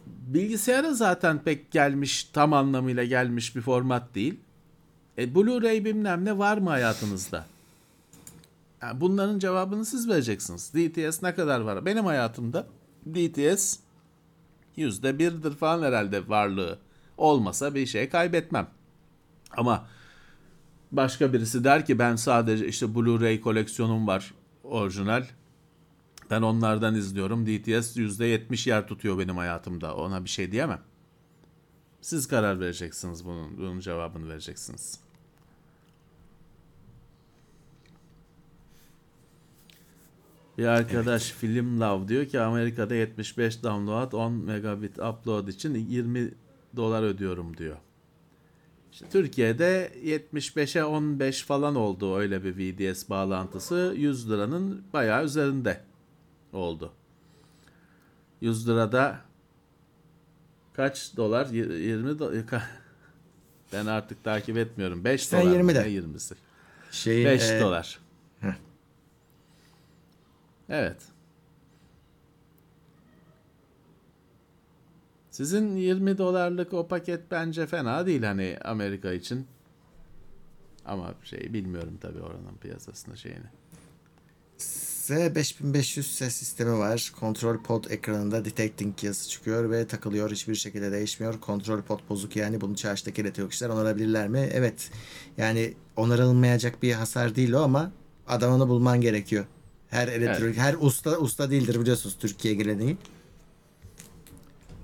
bilgisayara 0.06 0.94
zaten 0.94 1.38
pek 1.42 1.70
gelmiş 1.70 2.24
tam 2.24 2.52
anlamıyla 2.52 3.04
gelmiş 3.04 3.56
bir 3.56 3.60
format 3.60 4.14
değil. 4.14 4.40
E, 5.18 5.34
Blu-ray 5.34 5.84
bilmem 5.84 6.24
ne 6.24 6.38
var 6.38 6.58
mı 6.58 6.70
hayatınızda? 6.70 7.46
Yani 8.82 9.00
bunların 9.00 9.38
cevabını 9.38 9.84
siz 9.84 10.08
vereceksiniz. 10.08 10.72
DTS 10.74 11.22
ne 11.22 11.34
kadar 11.34 11.60
var? 11.60 11.86
Benim 11.86 12.04
hayatımda 12.04 12.66
DTS 13.14 13.78
yüzde 14.78 15.18
birdir 15.18 15.52
falan 15.54 15.82
herhalde 15.82 16.28
varlığı. 16.28 16.78
Olmasa 17.16 17.74
bir 17.74 17.86
şey 17.86 18.08
kaybetmem. 18.08 18.68
Ama 19.56 19.86
başka 20.92 21.32
birisi 21.32 21.64
der 21.64 21.86
ki 21.86 21.98
ben 21.98 22.16
sadece 22.16 22.66
işte 22.66 22.86
Blu-ray 22.86 23.40
koleksiyonum 23.40 24.06
var 24.06 24.34
orijinal. 24.64 25.24
Ben 26.30 26.42
onlardan 26.42 26.94
izliyorum. 26.94 27.46
DTS 27.46 27.96
yüzde 27.96 28.26
yetmiş 28.26 28.66
yer 28.66 28.86
tutuyor 28.88 29.18
benim 29.18 29.36
hayatımda. 29.36 29.96
Ona 29.96 30.24
bir 30.24 30.28
şey 30.28 30.52
diyemem. 30.52 30.80
Siz 32.00 32.28
karar 32.28 32.60
vereceksiniz 32.60 33.24
bunun, 33.24 33.58
bunun 33.58 33.80
cevabını 33.80 34.28
vereceksiniz. 34.28 35.00
Bir 40.58 40.66
arkadaş 40.66 41.32
Film 41.32 41.80
Love 41.80 42.08
diyor 42.08 42.26
ki 42.26 42.40
Amerika'da 42.40 42.94
75 42.94 43.62
download 43.62 44.12
10 44.12 44.32
megabit 44.32 44.98
upload 44.98 45.48
için 45.48 45.74
20 45.74 46.34
dolar 46.76 47.02
ödüyorum 47.02 47.56
diyor. 47.56 47.76
İşte 48.92 49.06
Türkiye'de 49.10 49.92
75'e 50.04 50.84
15 50.84 51.42
falan 51.42 51.74
oldu 51.74 52.16
öyle 52.16 52.44
bir 52.44 52.56
VDS 52.56 53.10
bağlantısı 53.10 53.94
100 53.96 54.30
liranın 54.30 54.82
bayağı 54.92 55.24
üzerinde 55.24 55.80
oldu. 56.52 56.92
100 58.40 58.68
lirada 58.68 59.20
kaç 60.72 61.16
dolar? 61.16 61.46
Y- 61.46 61.78
20 61.78 62.18
dolar. 62.18 62.34
Ben 63.72 63.86
artık 63.86 64.24
takip 64.24 64.56
etmiyorum. 64.56 65.04
5 65.04 65.26
Sen 65.26 65.42
dolar. 65.42 65.52
20 65.52 65.74
de. 65.74 65.82
Ne 65.82 65.88
20'si? 65.88 66.34
Şeyin, 66.90 67.26
5 67.26 67.50
e, 67.50 67.60
dolar. 67.60 67.98
Evet. 70.68 71.02
Sizin 75.30 75.76
20 75.76 76.18
dolarlık 76.18 76.74
o 76.74 76.88
paket 76.88 77.30
bence 77.30 77.66
fena 77.66 78.06
değil 78.06 78.22
hani 78.22 78.58
Amerika 78.64 79.12
için. 79.12 79.46
Ama 80.84 81.14
şey 81.24 81.52
bilmiyorum 81.52 81.98
tabii 82.00 82.20
oranın 82.20 82.56
piyasasını 82.60 83.16
şeyini. 83.16 83.46
Z5500 84.58 86.02
ses 86.02 86.34
sistemi 86.34 86.78
var. 86.78 87.12
Kontrol 87.20 87.62
pod 87.62 87.84
ekranında 87.84 88.44
detecting 88.44 89.04
yazısı 89.04 89.28
çıkıyor 89.28 89.70
ve 89.70 89.86
takılıyor. 89.86 90.30
Hiçbir 90.30 90.54
şekilde 90.54 90.92
değişmiyor. 90.92 91.40
Kontrol 91.40 91.82
pod 91.82 92.00
bozuk 92.08 92.36
yani 92.36 92.60
bunu 92.60 92.76
çarşıdaki 92.76 93.22
elektrik 93.22 93.50
kişiler 93.50 93.68
onarabilirler 93.68 94.28
mi? 94.28 94.48
Evet. 94.52 94.90
Yani 95.36 95.74
onarılmayacak 95.96 96.82
bir 96.82 96.92
hasar 96.92 97.36
değil 97.36 97.52
o 97.52 97.60
ama 97.60 97.92
adamını 98.26 98.68
bulman 98.68 99.00
gerekiyor. 99.00 99.44
Her 99.90 100.08
elektrik, 100.08 100.56
her 100.56 100.76
usta 100.80 101.18
usta 101.18 101.50
değildir 101.50 101.80
biliyorsunuz 101.80 102.16
Türkiye 102.20 102.54
geleneği. 102.54 102.96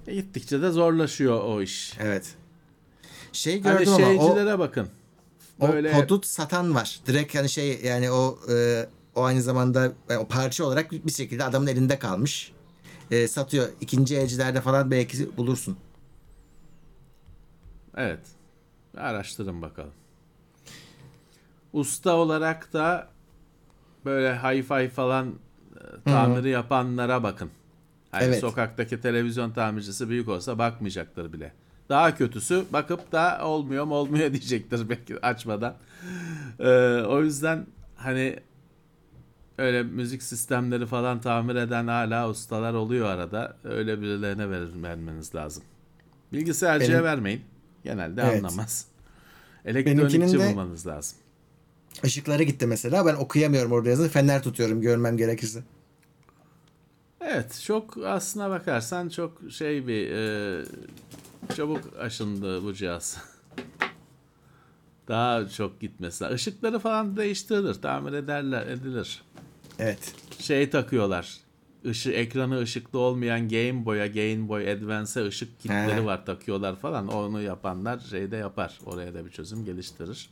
E, 0.06 0.14
gittikçe 0.14 0.62
de 0.62 0.70
zorlaşıyor 0.70 1.44
o 1.44 1.62
iş. 1.62 1.92
Evet. 2.00 2.34
Şey 3.32 3.62
Hani 3.62 3.78
gördüm 3.78 3.92
ama 3.92 4.06
o, 4.06 4.08
şeycilere 4.08 4.58
bakın. 4.58 4.88
o 5.60 5.68
Böyle 5.68 5.92
podu 5.92 6.20
satan 6.24 6.74
var. 6.74 7.00
Direkt 7.06 7.34
hani 7.34 7.48
şey 7.48 7.80
yani 7.84 8.10
o 8.10 8.38
e, 8.52 8.86
o 9.14 9.22
aynı 9.22 9.42
zamanda 9.42 9.92
e, 10.10 10.16
o 10.16 10.26
parça 10.28 10.64
olarak 10.64 10.92
bir 10.92 11.12
şekilde 11.12 11.44
adamın 11.44 11.66
elinde 11.66 11.98
kalmış. 11.98 12.52
E, 13.10 13.28
satıyor. 13.28 13.68
İkinci 13.80 14.16
elcilerde 14.16 14.60
falan 14.60 14.90
belki 14.90 15.36
bulursun. 15.36 15.76
Evet. 17.96 18.20
Araştırın 18.96 19.62
bakalım. 19.62 19.92
Usta 21.72 22.16
olarak 22.16 22.72
da 22.72 23.13
böyle 24.04 24.34
hi-fi 24.36 24.88
falan 24.88 25.28
e, 25.28 26.10
tamiri 26.10 26.48
yapanlara 26.48 27.22
bakın. 27.22 27.50
Hani 28.10 28.24
Evet. 28.24 28.40
sokaktaki 28.40 29.00
televizyon 29.00 29.50
tamircisi 29.50 30.08
büyük 30.08 30.28
olsa 30.28 30.58
bakmayacaktır 30.58 31.32
bile. 31.32 31.52
Daha 31.88 32.14
kötüsü 32.14 32.64
bakıp 32.72 33.12
da 33.12 33.40
olmuyor 33.44 33.84
mu 33.84 33.94
olmuyor 33.94 34.30
diyecektir 34.32 34.88
belki 34.88 35.26
açmadan. 35.26 35.74
Ee, 36.60 36.68
o 37.08 37.22
yüzden 37.22 37.66
hani 37.96 38.36
öyle 39.58 39.82
müzik 39.82 40.22
sistemleri 40.22 40.86
falan 40.86 41.20
tamir 41.20 41.54
eden 41.54 41.86
hala 41.86 42.28
ustalar 42.28 42.74
oluyor 42.74 43.06
arada. 43.08 43.56
Öyle 43.64 44.00
birilerine 44.00 44.50
verir, 44.50 44.82
vermeniz 44.82 45.34
lazım. 45.34 45.62
Bilgisayarcıya 46.32 46.90
Benim- 46.92 47.04
vermeyin. 47.04 47.42
Genelde 47.84 48.22
Evet. 48.22 48.44
anlamaz. 48.44 48.86
Benimkinin 49.64 49.98
Elektronikçi 49.98 50.38
de- 50.38 50.50
bulmanız 50.52 50.86
lazım. 50.86 51.18
Işıkları 52.02 52.42
gitti 52.42 52.66
mesela. 52.66 53.06
Ben 53.06 53.14
okuyamıyorum 53.14 53.72
orada 53.72 53.88
yazı. 53.88 54.08
Fener 54.08 54.42
tutuyorum 54.42 54.80
görmem 54.80 55.16
gerekirse. 55.16 55.62
Evet, 57.20 57.62
çok 57.66 57.98
aslına 58.06 58.50
bakarsan 58.50 59.08
çok 59.08 59.40
şey 59.50 59.86
bir 59.86 60.10
e, 60.10 60.64
çabuk 61.56 61.80
aşındı 61.98 62.64
bu 62.64 62.74
cihaz. 62.74 63.18
Daha 65.08 65.48
çok 65.48 65.80
gitmesi. 65.80 66.24
Işıkları 66.34 66.78
falan 66.78 67.16
değiştirilir, 67.16 67.74
tamir 67.74 68.12
ederler, 68.12 68.66
edilir. 68.66 69.22
Evet. 69.78 70.14
Şey 70.38 70.70
takıyorlar. 70.70 71.38
Işı, 71.84 72.10
ekranı 72.10 72.58
ışıklı 72.58 72.98
olmayan 72.98 73.48
Game 73.48 73.84
Boy'a, 73.84 74.06
Game 74.06 74.48
Boy 74.48 74.70
Advance'e 74.70 75.26
ışık 75.26 75.60
kitleri 75.60 75.94
He. 76.00 76.04
var 76.04 76.26
takıyorlar 76.26 76.76
falan. 76.76 77.08
Onu 77.08 77.42
yapanlar 77.42 77.98
şeyde 77.98 78.36
yapar. 78.36 78.78
Oraya 78.86 79.14
da 79.14 79.26
bir 79.26 79.30
çözüm 79.30 79.64
geliştirir. 79.64 80.30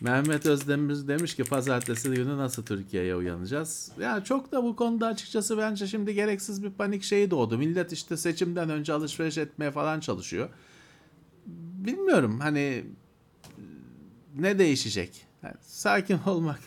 Mehmet 0.00 0.46
Özdemir 0.46 1.08
demiş 1.08 1.34
ki 1.36 1.44
pazartesi 1.44 2.10
günü 2.10 2.38
nasıl 2.38 2.62
Türkiye'ye 2.64 3.16
uyanacağız? 3.16 3.92
Ya 4.00 4.24
çok 4.24 4.52
da 4.52 4.64
bu 4.64 4.76
konuda 4.76 5.06
açıkçası 5.06 5.58
bence 5.58 5.86
şimdi 5.86 6.14
gereksiz 6.14 6.62
bir 6.62 6.70
panik 6.70 7.02
şeyi 7.02 7.30
doğdu. 7.30 7.58
Millet 7.58 7.92
işte 7.92 8.16
seçimden 8.16 8.70
önce 8.70 8.92
alışveriş 8.92 9.38
etmeye 9.38 9.70
falan 9.70 10.00
çalışıyor. 10.00 10.48
Bilmiyorum 11.86 12.40
hani 12.40 12.84
ne 14.38 14.58
değişecek? 14.58 15.26
Yani 15.42 15.54
sakin 15.60 16.18
olmak 16.26 16.60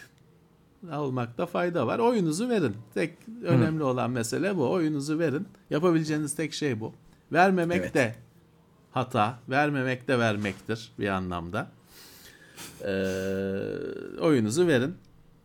olmakta 0.91 1.45
fayda 1.45 1.88
var. 1.88 1.99
Oyunuzu 1.99 2.49
verin. 2.49 2.75
Tek 2.93 3.17
önemli 3.43 3.84
olan 3.84 4.11
mesele 4.11 4.57
bu. 4.57 4.71
Oyunuzu 4.71 5.19
verin. 5.19 5.47
Yapabileceğiniz 5.69 6.36
tek 6.36 6.53
şey 6.53 6.79
bu. 6.79 6.93
Vermemek 7.31 7.81
Evet. 7.81 7.93
de 7.93 8.15
hata. 8.91 9.39
Vermemek 9.49 10.07
de 10.07 10.19
vermektir 10.19 10.91
bir 10.99 11.07
anlamda. 11.07 11.71
Ee, 12.82 14.20
oyunuzu 14.20 14.68
verin. 14.68 14.95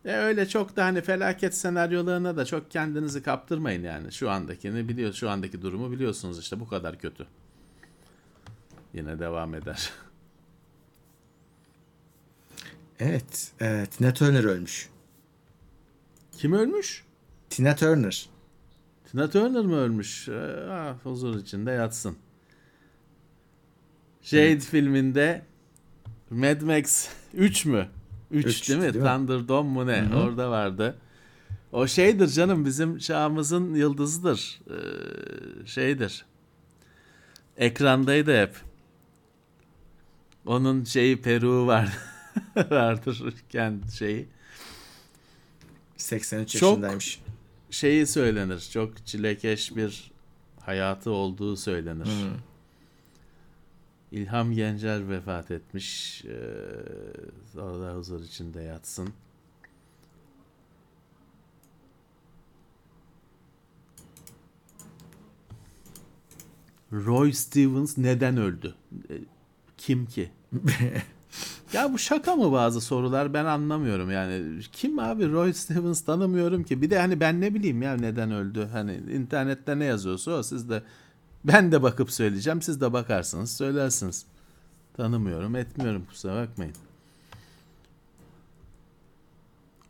E 0.04 0.12
öyle 0.12 0.48
çok 0.48 0.76
da 0.76 0.84
hani 0.84 1.00
felaket 1.00 1.54
senaryolarına 1.54 2.36
da 2.36 2.44
çok 2.44 2.70
kendinizi 2.70 3.22
kaptırmayın 3.22 3.82
yani. 3.82 4.12
Şu 4.12 4.30
andakini 4.30 4.88
biliyor, 4.88 5.12
şu 5.12 5.30
andaki 5.30 5.62
durumu 5.62 5.92
biliyorsunuz 5.92 6.38
işte 6.38 6.60
bu 6.60 6.68
kadar 6.68 6.98
kötü. 6.98 7.26
Yine 8.94 9.18
devam 9.18 9.54
eder. 9.54 9.92
Evet. 13.00 13.52
E, 13.60 13.86
Tina 13.90 14.14
Turner 14.14 14.44
ölmüş. 14.44 14.88
Kim 16.38 16.52
ölmüş? 16.52 17.04
Tina 17.50 17.76
Turner. 17.76 18.28
Tina 19.10 19.30
Turner 19.30 19.64
mı 19.64 19.76
ölmüş? 19.76 20.28
Ee, 20.28 20.66
ah, 20.70 20.94
huzur 21.04 21.38
içinde 21.38 21.70
yatsın. 21.70 22.16
Jade 24.22 24.60
filminde 24.60 25.42
Mad 26.30 26.60
Max 26.60 27.08
3 27.34 27.64
mü? 27.64 27.88
3 28.30 28.46
Üç, 28.46 28.68
değil 28.68 28.78
mi? 28.80 28.84
değil 28.84 29.04
mi? 29.04 29.10
Thunderdome 29.10 29.68
mu 29.70 29.86
ne? 29.86 30.08
Orada 30.16 30.50
vardı. 30.50 30.98
O 31.72 31.86
şeydir 31.86 32.28
canım 32.28 32.64
bizim 32.64 32.98
çağımızın 32.98 33.74
yıldızıdır. 33.74 34.60
Ee, 34.70 35.66
şeydir. 35.66 36.24
Ekrandaydı 37.56 38.42
hep. 38.42 38.56
Onun 40.46 40.84
şeyi 40.84 41.22
peruğu 41.22 41.66
var. 41.66 41.98
vardır 42.70 43.34
kendi 43.50 43.92
şeyi. 43.92 44.28
83 45.96 46.52
Çok- 46.56 46.62
yaşındaymış. 46.70 47.20
şeyi 47.70 48.06
söylenir. 48.06 48.68
Çok 48.72 49.06
çilekeş 49.06 49.76
bir 49.76 50.10
hayatı 50.60 51.10
olduğu 51.10 51.56
söylenir. 51.56 52.04
Hmm. 52.04 52.47
İlham 54.12 54.52
Gencer 54.52 55.08
vefat 55.08 55.50
etmiş. 55.50 56.24
Ee, 56.24 57.60
Allah 57.60 57.94
huzur 57.94 58.22
içinde 58.22 58.60
yatsın. 58.62 59.08
Roy 66.92 67.32
Stevens 67.32 67.98
neden 67.98 68.36
öldü? 68.36 68.74
Ee, 69.10 69.14
Kim 69.78 70.06
ki? 70.06 70.30
Ya 71.72 71.92
bu 71.92 71.98
şaka 71.98 72.36
mı 72.36 72.52
bazı 72.52 72.80
sorular 72.80 73.34
ben 73.34 73.44
anlamıyorum 73.44 74.10
yani. 74.10 74.60
Kim 74.72 74.98
abi 74.98 75.32
Roy 75.32 75.52
Stevens 75.52 76.00
tanımıyorum 76.00 76.64
ki. 76.64 76.82
Bir 76.82 76.90
de 76.90 76.98
hani 76.98 77.20
ben 77.20 77.40
ne 77.40 77.54
bileyim 77.54 77.82
ya 77.82 77.96
neden 77.96 78.30
öldü. 78.30 78.68
Hani 78.72 78.96
internette 79.12 79.78
ne 79.78 79.84
yazıyorsa 79.84 80.30
o 80.30 80.42
siz 80.42 80.70
de 80.70 80.82
ben 81.44 81.72
de 81.72 81.82
bakıp 81.82 82.10
söyleyeceğim. 82.10 82.62
Siz 82.62 82.80
de 82.80 82.92
bakarsınız 82.92 83.56
söylersiniz. 83.56 84.26
Tanımıyorum 84.96 85.56
etmiyorum 85.56 86.04
kusura 86.04 86.42
bakmayın. 86.42 86.74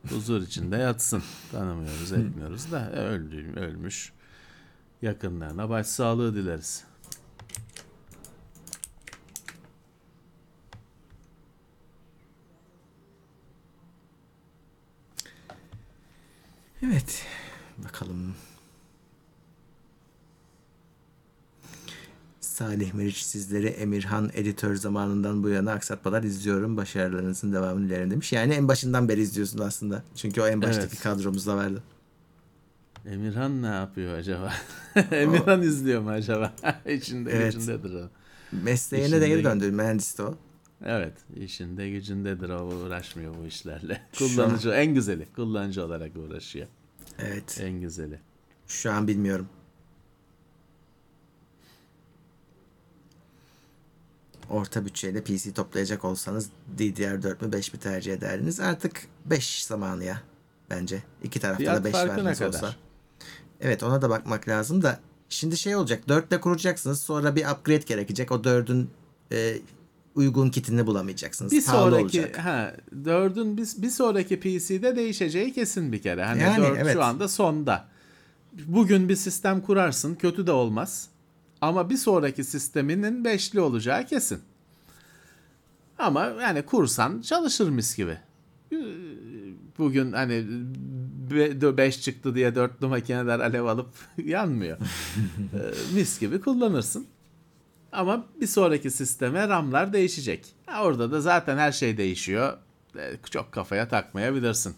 Huzur 0.08 0.42
içinde 0.42 0.76
yatsın. 0.76 1.22
Tanımıyoruz 1.52 2.12
etmiyoruz 2.12 2.72
da 2.72 2.90
e, 2.90 2.98
öldü, 2.98 3.52
ölmüş. 3.56 4.12
Yakınlarına 5.02 5.68
başsağlığı 5.68 6.34
dileriz. 6.34 6.84
Evet. 16.82 17.26
Bakalım. 17.78 18.34
Salih 22.58 22.92
Meriç 22.94 23.16
sizleri 23.16 23.66
Emirhan 23.66 24.30
editör 24.34 24.74
zamanından 24.76 25.42
bu 25.42 25.48
yana 25.48 25.72
aksatmalar 25.72 26.22
izliyorum. 26.22 26.76
Başarılarınızın 26.76 27.52
devamını 27.52 27.84
dilerim 27.88 28.10
demiş. 28.10 28.32
Yani 28.32 28.54
en 28.54 28.68
başından 28.68 29.08
beri 29.08 29.20
izliyorsun 29.20 29.58
aslında. 29.58 30.02
Çünkü 30.16 30.40
o 30.42 30.46
en 30.46 30.62
baştaki 30.62 30.88
Evet. 30.92 31.02
kadromuzda 31.02 31.56
vardı. 31.56 31.82
Emirhan 33.06 33.62
ne 33.62 33.66
yapıyor 33.66 34.18
acaba? 34.18 34.52
Emirhan 35.10 35.62
izliyor 35.62 36.00
mu 36.02 36.10
acaba? 36.10 36.52
İçinde 36.88 37.30
Evet. 37.32 37.54
gücündedir 37.54 37.94
o. 37.94 38.08
Mesleğine 38.52 39.06
İşinde- 39.06 39.20
de 39.20 39.28
geri 39.28 39.44
döndü. 39.44 39.70
Mühendisti 39.72 40.22
o. 40.22 40.34
Evet, 40.84 41.14
işinde 41.36 41.90
gücündedir 41.90 42.48
o 42.48 42.62
uğraşmıyor 42.66 43.34
bu 43.42 43.46
işlerle. 43.46 44.00
Şu 44.12 44.24
an- 44.24 44.30
Kullanıcı 44.30 44.70
en 44.70 44.94
güzeli, 44.94 45.26
kullanıcı 45.36 45.84
olarak 45.84 46.16
uğraşıyor. 46.16 46.66
Evet. 47.18 47.58
En 47.62 47.80
güzeli. 47.80 48.20
Şu 48.66 48.92
an 48.92 49.08
bilmiyorum. 49.08 49.48
Orta 54.50 54.84
bütçeyle 54.84 55.22
PC 55.24 55.52
toplayacak 55.52 56.04
olsanız 56.04 56.48
DDR4 56.78 57.44
mü 57.46 57.52
5 57.52 57.72
mi 57.72 57.80
tercih 57.80 58.12
ederdiniz? 58.12 58.60
Artık 58.60 59.06
5 59.26 59.64
zamanı 59.64 60.04
ya 60.04 60.22
bence. 60.70 61.02
İki 61.22 61.40
tarafta 61.40 61.58
Fiyat 61.58 61.80
da 61.80 61.84
5 61.84 61.92
farkı 61.92 62.12
ne 62.12 62.16
vermez 62.16 62.38
kadar? 62.38 62.48
olsa. 62.58 62.74
Evet 63.60 63.82
ona 63.82 64.02
da 64.02 64.10
bakmak 64.10 64.48
lazım 64.48 64.82
da 64.82 64.98
şimdi 65.28 65.56
şey 65.56 65.76
olacak 65.76 66.08
4 66.08 66.28
ile 66.32 66.40
kuracaksınız 66.40 67.00
sonra 67.00 67.36
bir 67.36 67.46
upgrade 67.46 67.84
gerekecek. 67.86 68.32
O 68.32 68.34
4'ün 68.34 68.90
e, 69.32 69.58
uygun 70.14 70.50
kitini 70.50 70.86
bulamayacaksınız. 70.86 71.52
Bir 71.52 71.64
Pahalı 71.64 71.90
sonraki 71.90 72.20
olacak. 72.20 72.38
ha 72.38 72.74
4'ün 73.04 73.56
bir, 73.56 73.68
bir 73.78 73.90
sonraki 73.90 74.40
PC'de 74.40 74.96
değişeceği 74.96 75.52
kesin 75.52 75.92
bir 75.92 76.02
kere. 76.02 76.24
Hani 76.24 76.42
Yani, 76.42 76.64
4 76.64 76.78
evet. 76.78 76.92
şu 76.92 77.04
anda 77.04 77.28
sonda. 77.28 77.88
Bugün 78.66 79.08
bir 79.08 79.16
sistem 79.16 79.60
kurarsın, 79.60 80.14
kötü 80.14 80.46
de 80.46 80.52
olmaz. 80.52 81.08
Ama 81.60 81.90
bir 81.90 81.96
sonraki 81.96 82.44
sisteminin 82.44 83.24
5'li 83.24 83.60
olacağı 83.60 84.06
kesin. 84.06 84.40
Ama 85.98 86.24
yani 86.24 86.62
kursan 86.62 87.20
çalışır 87.20 87.68
mis 87.68 87.96
gibi. 87.96 88.18
Bugün 89.78 90.12
hani 90.12 90.44
5 91.76 92.00
çıktı 92.00 92.34
diye 92.34 92.54
dörtlü 92.54 92.86
makineler 92.86 93.40
alev 93.40 93.64
alıp 93.64 93.88
yanmıyor. 94.24 94.78
Ee, 95.54 95.94
mis 95.94 96.20
gibi 96.20 96.40
kullanırsın. 96.40 97.06
Ama 97.92 98.26
bir 98.40 98.46
sonraki 98.46 98.90
sisteme 98.90 99.48
RAM'lar 99.48 99.92
değişecek. 99.92 100.46
Orada 100.80 101.12
da 101.12 101.20
zaten 101.20 101.58
her 101.58 101.72
şey 101.72 101.96
değişiyor. 101.96 102.58
Ee, 102.96 103.12
Çok 103.30 103.52
kafaya 103.52 103.88
takmayabilirsin. 103.88 104.74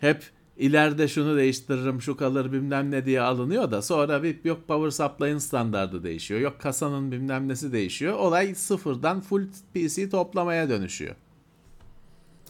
Hep 0.00 0.30
ileride 0.62 1.08
şunu 1.08 1.36
değiştiririm, 1.36 2.02
şu 2.02 2.16
kalır 2.16 2.52
bilmem 2.52 2.90
ne 2.90 3.06
diye 3.06 3.20
alınıyor 3.20 3.70
da 3.70 3.82
sonra 3.82 4.22
bir 4.22 4.44
yok 4.44 4.68
power 4.68 4.90
supply'ın 4.90 5.38
standardı 5.38 6.04
değişiyor. 6.04 6.40
Yok 6.40 6.60
kasanın 6.60 7.12
bilmem 7.12 7.48
nesi 7.48 7.72
değişiyor. 7.72 8.14
Olay 8.18 8.54
sıfırdan 8.54 9.20
full 9.20 9.46
PC 9.74 10.10
toplamaya 10.10 10.68
dönüşüyor. 10.68 11.14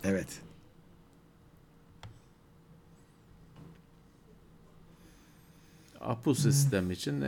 Evet. 0.04 0.28
Apu 6.00 6.34
sistem 6.34 6.90
için 6.90 7.20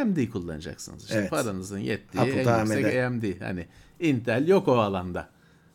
AMD 0.00 0.30
kullanacaksınız. 0.32 1.02
İşte 1.02 1.18
Evet. 1.18 1.30
paranızın 1.30 1.78
yettiği 1.78 2.22
Apu 2.22 2.30
en 2.30 2.58
yüksek 2.60 3.04
AMD. 3.04 3.40
Hani 3.40 3.66
Intel 4.00 4.48
yok 4.48 4.68
o 4.68 4.78
alanda. 4.78 5.28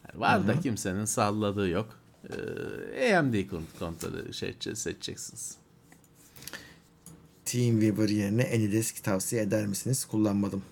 Yani 0.07 0.21
var 0.21 0.47
da 0.47 0.59
kimsenin 0.59 1.05
salladığı 1.05 1.69
yok. 1.69 2.04
Ee, 2.29 3.15
AMD 3.15 3.33
kont- 3.33 3.79
kontrolü 3.79 4.33
şey 4.33 4.55
seçeceksiniz. 4.73 5.57
TeamViewer 7.45 8.09
yerine 8.09 8.43
Anydesk 8.55 9.03
tavsiye 9.03 9.41
eder 9.41 9.67
misiniz? 9.67 10.05
Kullanmadım. 10.05 10.63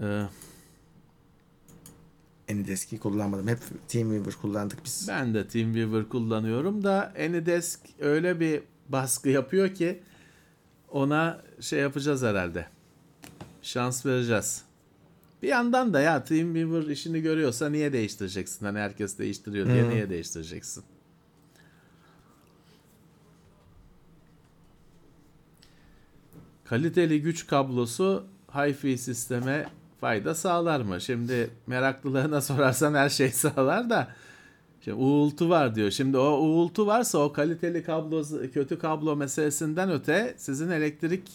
Ee, 0.00 0.26
Anydesk'i 2.50 2.98
kullanmadım. 2.98 3.48
Hep 3.48 3.58
TeamViewer 3.88 4.34
kullandık 4.34 4.84
biz. 4.84 5.06
ben 5.08 5.34
de 5.34 5.48
TeamViewer 5.48 6.08
kullanıyorum 6.08 6.84
da 6.84 7.12
Anydesk 7.18 7.80
öyle 7.98 8.40
bir 8.40 8.62
baskı 8.88 9.28
yapıyor 9.28 9.74
ki 9.74 10.02
ona 10.90 11.42
şey 11.60 11.80
yapacağız 11.80 12.22
herhalde. 12.22 12.68
Şans 13.62 14.06
vereceğiz. 14.06 14.65
Bir 15.42 15.48
yandan 15.48 15.94
da 15.94 16.00
ya 16.00 16.24
TeamViewer 16.24 16.90
işini 16.90 17.22
görüyorsa 17.22 17.68
niye 17.68 17.92
değiştireceksin? 17.92 18.66
Hani 18.66 18.78
herkes 18.78 19.18
değiştiriyor 19.18 19.66
diye 19.66 19.88
niye 19.88 20.10
değiştireceksin? 20.10 20.84
Kaliteli 26.64 27.22
güç 27.22 27.46
kablosu 27.46 28.26
Hi-Fi 28.52 28.98
sisteme 28.98 29.66
fayda 30.00 30.34
sağlar 30.34 30.80
mı? 30.80 31.00
Şimdi 31.00 31.50
meraklılarına 31.66 32.40
sorarsan 32.40 32.94
her 32.94 33.08
şey 33.08 33.30
sağlar 33.30 33.90
da 33.90 34.08
Şimdi 34.86 34.96
uğultu 34.96 35.48
var 35.48 35.74
diyor. 35.74 35.90
Şimdi 35.90 36.18
o 36.18 36.38
uğultu 36.38 36.86
varsa 36.86 37.18
o 37.18 37.32
kaliteli 37.32 37.82
kablo, 37.82 38.24
kötü 38.54 38.78
kablo 38.78 39.16
meselesinden 39.16 39.90
öte 39.90 40.34
sizin 40.36 40.70
elektrik 40.70 41.30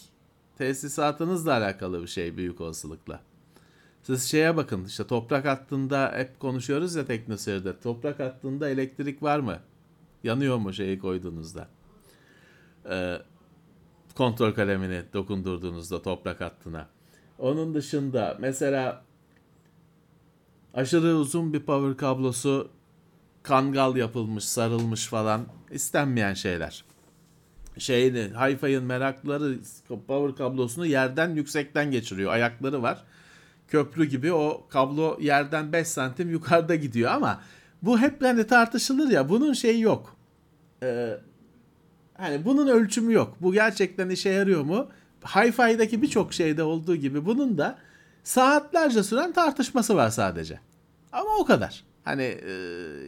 tesisatınızla 0.58 1.52
alakalı 1.52 2.02
bir 2.02 2.06
şey 2.06 2.36
büyük 2.36 2.60
olasılıkla. 2.60 3.20
Siz 4.02 4.30
şeye 4.30 4.56
bakın 4.56 4.84
işte 4.84 5.06
toprak 5.06 5.44
hattında 5.44 6.12
hep 6.16 6.40
konuşuyoruz 6.40 6.94
ya 6.94 7.06
teknoseyirde. 7.06 7.80
Toprak 7.80 8.20
hattında 8.20 8.68
elektrik 8.68 9.22
var 9.22 9.38
mı? 9.38 9.58
Yanıyor 10.24 10.56
mu 10.56 10.72
şeyi 10.72 10.98
koyduğunuzda? 10.98 11.68
Ee, 12.90 13.18
kontrol 14.14 14.52
kalemini 14.52 15.02
dokundurduğunuzda 15.12 16.02
toprak 16.02 16.40
hattına. 16.40 16.88
Onun 17.38 17.74
dışında 17.74 18.36
mesela 18.40 19.02
aşırı 20.74 21.16
uzun 21.16 21.52
bir 21.52 21.60
power 21.60 21.96
kablosu 21.96 22.70
kangal 23.42 23.96
yapılmış, 23.96 24.44
sarılmış 24.44 25.06
falan 25.06 25.46
istenmeyen 25.70 26.34
şeyler. 26.34 26.84
Şeyini, 27.78 28.18
Hi-Fi'nin 28.18 28.82
meraklıları 28.82 29.58
power 30.06 30.36
kablosunu 30.36 30.86
yerden 30.86 31.34
yüksekten 31.34 31.90
geçiriyor. 31.90 32.32
Ayakları 32.32 32.82
var. 32.82 33.04
Köprü 33.72 34.04
gibi 34.04 34.32
o 34.32 34.66
kablo 34.68 35.18
yerden 35.20 35.72
5 35.72 35.88
santim 35.88 36.30
yukarıda 36.30 36.74
gidiyor 36.74 37.10
ama 37.10 37.40
bu 37.82 37.98
hep 37.98 38.22
hani 38.22 38.46
tartışılır 38.46 39.10
ya 39.10 39.28
bunun 39.28 39.52
şeyi 39.52 39.80
yok. 39.80 40.16
Ee, 40.82 41.16
hani 42.14 42.44
bunun 42.44 42.66
ölçümü 42.66 43.12
yok. 43.12 43.36
Bu 43.40 43.52
gerçekten 43.52 44.08
işe 44.08 44.30
yarıyor 44.30 44.62
mu? 44.62 44.88
Hi-Fi'deki 45.24 46.02
birçok 46.02 46.34
şeyde 46.34 46.62
olduğu 46.62 46.96
gibi 46.96 47.26
bunun 47.26 47.58
da 47.58 47.78
saatlerce 48.24 49.02
süren 49.02 49.32
tartışması 49.32 49.96
var 49.96 50.08
sadece. 50.10 50.60
Ama 51.12 51.30
o 51.38 51.44
kadar. 51.44 51.84
Hani 52.04 52.22
e, 52.22 52.54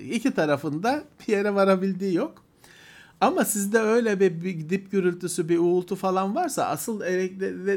iki 0.01 0.35
tarafında 0.35 1.05
bir 1.21 1.33
yere 1.33 1.55
varabildiği 1.55 2.15
yok. 2.15 2.44
Ama 3.21 3.45
sizde 3.45 3.79
öyle 3.79 4.21
bir, 4.21 4.45
bir 4.45 4.69
dip 4.69 4.91
gürültüsü, 4.91 5.49
bir 5.49 5.59
uğultu 5.59 5.97
falan 5.97 6.35
varsa 6.35 6.65
asıl 6.67 7.01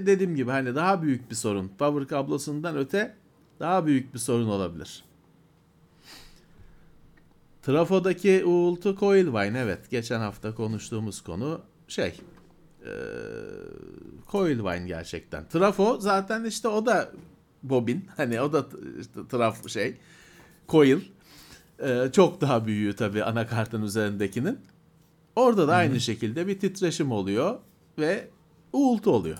dediğim 0.06 0.36
gibi 0.36 0.52
hani 0.52 0.76
daha 0.76 1.02
büyük 1.02 1.30
bir 1.30 1.36
sorun. 1.36 1.72
Power 1.80 2.08
kablosundan 2.08 2.78
öte 2.78 3.16
daha 3.60 3.86
büyük 3.86 4.14
bir 4.14 4.20
sorun 4.20 4.48
olabilir. 4.48 5.04
Trafodaki 7.62 8.46
uğultu 8.46 8.96
Coilvine 9.00 9.60
evet 9.60 9.90
geçen 9.92 10.20
hafta 10.20 10.56
konuştuğumuz 10.56 11.22
konu 11.22 11.62
şey 11.88 12.20
e, 12.86 12.92
Coilvine 14.32 14.88
gerçekten. 14.88 15.48
Trafo 15.48 16.00
zaten 16.00 16.44
işte 16.44 16.68
o 16.68 16.86
da 16.86 17.12
bobin 17.64 18.06
hani 18.18 18.42
o 18.42 18.54
da 18.54 18.66
işte 19.00 19.20
traf 19.30 19.70
şey 19.70 19.98
coil 20.70 21.00
E, 21.84 22.12
çok 22.12 22.42
daha 22.42 22.66
büyüğü 22.66 22.96
tabii 22.96 23.24
anakartın 23.24 23.82
üzerindekinin. 23.82 24.60
Orada 25.38 25.68
da 25.68 25.76
aynı 25.76 26.00
şekilde 26.00 26.48
bir 26.48 26.60
titreşim 26.60 27.12
oluyor 27.12 27.60
ve 28.00 28.28
uğultu 28.74 29.12
oluyor. 29.12 29.38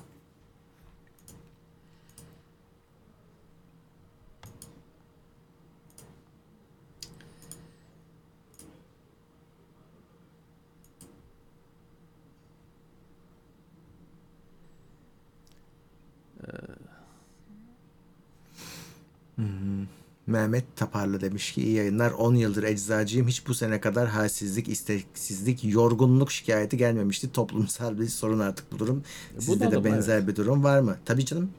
Mehmet 20.28 20.76
Taparlı 20.76 21.22
demiş 21.22 21.52
ki 21.52 21.62
iyi 21.64 21.76
yayınlar 21.76 22.12
10 22.12 22.36
yıldır 22.36 22.64
eczacıyım 22.64 23.28
hiç 23.28 23.48
bu 23.48 23.54
sene 23.54 23.82
kadar 23.82 24.08
halsizlik, 24.08 24.68
isteksizlik, 24.70 25.66
yorgunluk 25.66 26.32
şikayeti 26.32 26.78
gelmemişti. 26.78 27.32
Toplumsal 27.32 28.00
bir 28.00 28.08
sorun 28.08 28.40
artık 28.40 28.72
bu 28.72 28.80
durum. 28.80 29.04
Sizde 29.40 29.60
de 29.66 29.68
bunalım, 29.68 29.84
benzer 29.84 30.28
bir 30.28 30.36
durum 30.36 30.64
var 30.64 30.80
mı? 30.80 30.98
Tabii 31.06 31.26
canım. 31.26 31.52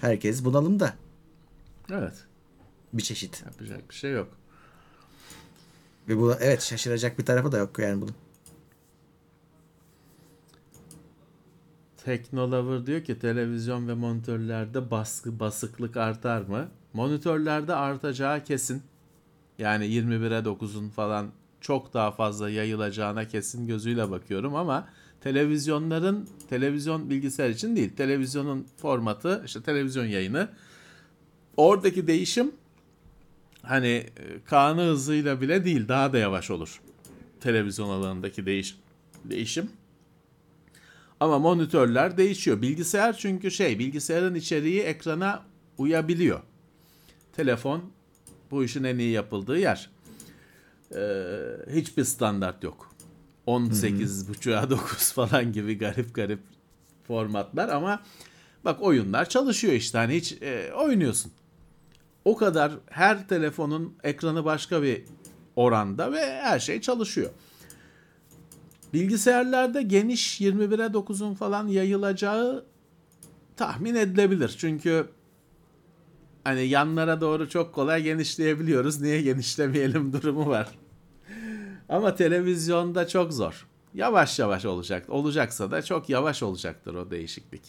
Herkes 0.00 0.44
bunalım 0.44 0.80
da 0.80 0.94
Evet. 1.90 2.14
bir 2.92 3.02
çeşit. 3.02 3.42
Yapacak 3.44 3.90
bir 3.90 3.94
şey 3.94 4.12
yok. 4.12 4.28
Ve 6.08 6.16
bu 6.18 6.34
evet 6.40 6.62
şaşıracak 6.62 7.18
bir 7.18 7.24
tarafı 7.24 7.52
da 7.52 7.58
yok 7.58 7.78
yani 7.78 8.00
bunun. 8.02 8.14
Teknolover 12.04 12.86
diyor 12.86 13.04
ki 13.04 13.18
televizyon 13.18 13.88
ve 13.88 13.94
monitörlerde 13.94 14.90
baskı 14.90 15.40
basıklık 15.40 15.96
artar 15.96 16.40
mı? 16.42 16.68
Monitörlerde 16.94 17.74
artacağı 17.74 18.44
kesin. 18.44 18.82
Yani 19.58 19.84
21'e 19.84 20.38
9'un 20.38 20.88
falan 20.88 21.30
çok 21.60 21.94
daha 21.94 22.10
fazla 22.10 22.50
yayılacağına 22.50 23.28
kesin 23.28 23.66
gözüyle 23.66 24.10
bakıyorum 24.10 24.54
ama 24.54 24.88
televizyonların 25.20 26.28
televizyon 26.50 27.10
bilgisayar 27.10 27.50
için 27.50 27.76
değil. 27.76 27.96
Televizyonun 27.96 28.66
formatı 28.76 29.42
işte 29.46 29.62
televizyon 29.62 30.04
yayını 30.04 30.48
oradaki 31.56 32.06
değişim 32.06 32.52
hani 33.62 33.86
e, 33.86 34.10
kanı 34.44 34.82
hızıyla 34.82 35.40
bile 35.40 35.64
değil 35.64 35.88
daha 35.88 36.12
da 36.12 36.18
yavaş 36.18 36.50
olur. 36.50 36.80
Televizyon 37.40 37.88
alanındaki 37.88 38.46
değiş 38.46 38.76
değişim. 39.24 39.70
Ama 41.20 41.38
monitörler 41.38 42.16
değişiyor. 42.16 42.62
Bilgisayar 42.62 43.16
çünkü 43.16 43.50
şey 43.50 43.78
bilgisayarın 43.78 44.34
içeriği 44.34 44.80
ekrana 44.80 45.42
uyabiliyor. 45.78 46.40
Telefon 47.36 47.82
bu 48.50 48.64
işin 48.64 48.84
en 48.84 48.98
iyi 48.98 49.10
yapıldığı 49.10 49.58
yer. 49.58 49.90
Ee, 50.94 51.30
hiçbir 51.70 52.04
standart 52.04 52.64
yok. 52.64 52.94
18.5'a 53.46 54.70
9 54.70 55.12
falan 55.12 55.52
gibi 55.52 55.78
garip 55.78 56.14
garip 56.14 56.40
formatlar 57.06 57.68
ama 57.68 58.02
bak 58.64 58.82
oyunlar 58.82 59.28
çalışıyor 59.28 59.72
işte 59.72 59.98
hani 59.98 60.14
hiç 60.14 60.42
e, 60.42 60.72
oynuyorsun. 60.72 61.32
O 62.24 62.36
kadar 62.36 62.72
her 62.90 63.28
telefonun 63.28 63.96
ekranı 64.02 64.44
başka 64.44 64.82
bir 64.82 65.04
oranda 65.56 66.12
ve 66.12 66.40
her 66.42 66.58
şey 66.58 66.80
çalışıyor. 66.80 67.30
Bilgisayarlarda 68.92 69.80
geniş 69.80 70.40
21'e 70.40 70.86
9'un 70.86 71.34
falan 71.34 71.66
yayılacağı 71.68 72.64
tahmin 73.56 73.94
edilebilir. 73.94 74.54
Çünkü 74.58 75.08
hani 76.44 76.66
yanlara 76.66 77.20
doğru 77.20 77.48
çok 77.48 77.72
kolay 77.74 78.02
genişleyebiliyoruz. 78.02 79.00
Niye 79.00 79.22
genişlemeyelim 79.22 80.12
durumu 80.12 80.48
var. 80.48 80.68
Ama 81.88 82.14
televizyonda 82.14 83.08
çok 83.08 83.32
zor. 83.32 83.66
Yavaş 83.94 84.38
yavaş 84.38 84.64
olacak. 84.64 85.06
Olacaksa 85.08 85.70
da 85.70 85.82
çok 85.82 86.08
yavaş 86.08 86.42
olacaktır 86.42 86.94
o 86.94 87.10
değişiklik. 87.10 87.62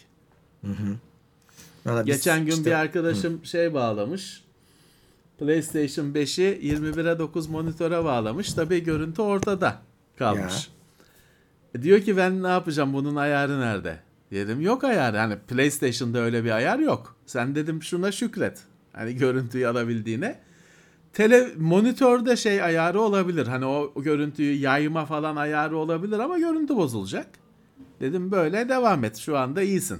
Valla 1.85 2.05
biz 2.05 2.15
Geçen 2.15 2.45
gün 2.45 2.51
işte- 2.51 2.65
bir 2.65 2.71
arkadaşım 2.71 3.45
şey 3.45 3.73
bağlamış. 3.73 4.43
PlayStation 5.39 6.13
5'i 6.13 6.59
21'e 6.61 7.19
9 7.19 7.47
monitöre 7.47 8.03
bağlamış. 8.03 8.53
Tabii 8.53 8.83
görüntü 8.83 9.21
ortada 9.21 9.81
kalmış. 10.17 10.69
E 11.75 11.81
diyor 11.83 12.01
ki 12.01 12.17
ben 12.17 12.43
ne 12.43 12.47
yapacağım 12.47 12.93
bunun 12.93 13.15
ayarı 13.15 13.59
nerede? 13.59 13.99
Dedim 14.31 14.61
yok 14.61 14.83
ayarı. 14.83 15.17
Hani 15.17 15.37
PlayStation'da 15.47 16.19
öyle 16.19 16.43
bir 16.43 16.51
ayar 16.51 16.79
yok. 16.79 17.15
Sen 17.25 17.55
dedim 17.55 17.83
şuna 17.83 18.11
şükret. 18.11 18.59
Hani 18.93 19.15
görüntüyü 19.15 19.67
alabildiğine. 19.67 20.39
Tele 21.13 21.49
monitörde 21.57 22.35
şey 22.35 22.63
ayarı 22.63 23.01
olabilir. 23.01 23.47
Hani 23.47 23.65
o, 23.65 23.93
görüntüyü 24.01 24.55
yayma 24.59 25.05
falan 25.05 25.35
ayarı 25.35 25.77
olabilir 25.77 26.19
ama 26.19 26.39
görüntü 26.39 26.75
bozulacak. 26.75 27.27
Dedim 27.99 28.31
böyle 28.31 28.69
devam 28.69 29.03
et. 29.03 29.17
Şu 29.17 29.37
anda 29.37 29.61
iyisin. 29.61 29.99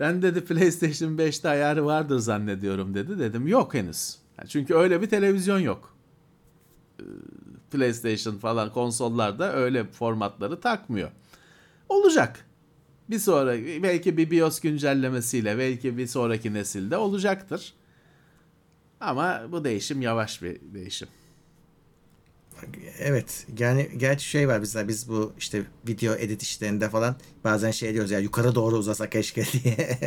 Ben 0.00 0.22
dedi 0.22 0.44
PlayStation 0.44 1.16
5'te 1.16 1.48
ayarı 1.48 1.86
vardır 1.86 2.18
zannediyorum 2.18 2.94
dedi. 2.94 3.18
Dedim 3.18 3.46
yok 3.46 3.74
henüz. 3.74 4.18
Yani 4.38 4.48
Çünkü 4.48 4.74
öyle 4.74 5.02
bir 5.02 5.08
televizyon 5.08 5.58
yok. 5.58 5.94
Ee, 7.00 7.04
PlayStation 7.70 8.38
falan 8.38 8.72
konsollarda 8.72 9.54
öyle 9.54 9.84
formatları 9.84 10.60
takmıyor. 10.60 11.10
Olacak. 11.88 12.47
Bir 13.10 13.18
sonra 13.18 13.58
belki 13.82 14.16
bir 14.16 14.30
BIOS 14.30 14.60
güncellemesiyle 14.60 15.58
belki 15.58 15.98
bir 15.98 16.06
sonraki 16.06 16.54
nesilde 16.54 16.96
olacaktır. 16.96 17.74
Ama 19.00 19.42
bu 19.52 19.64
değişim 19.64 20.02
yavaş 20.02 20.42
bir 20.42 20.60
değişim. 20.74 21.08
Evet. 22.98 23.46
Yani 23.58 23.88
gerçi 23.96 24.28
şey 24.28 24.48
var 24.48 24.62
bizler 24.62 24.88
biz 24.88 25.08
bu 25.08 25.32
işte 25.38 25.62
video 25.88 26.14
edit 26.14 26.42
işlerinde 26.42 26.88
falan 26.88 27.16
bazen 27.44 27.70
şey 27.70 27.94
diyoruz 27.94 28.10
ya 28.10 28.18
yukarı 28.18 28.54
doğru 28.54 28.76
uzasa 28.76 29.10
keşke 29.10 29.44
diye. 29.52 29.98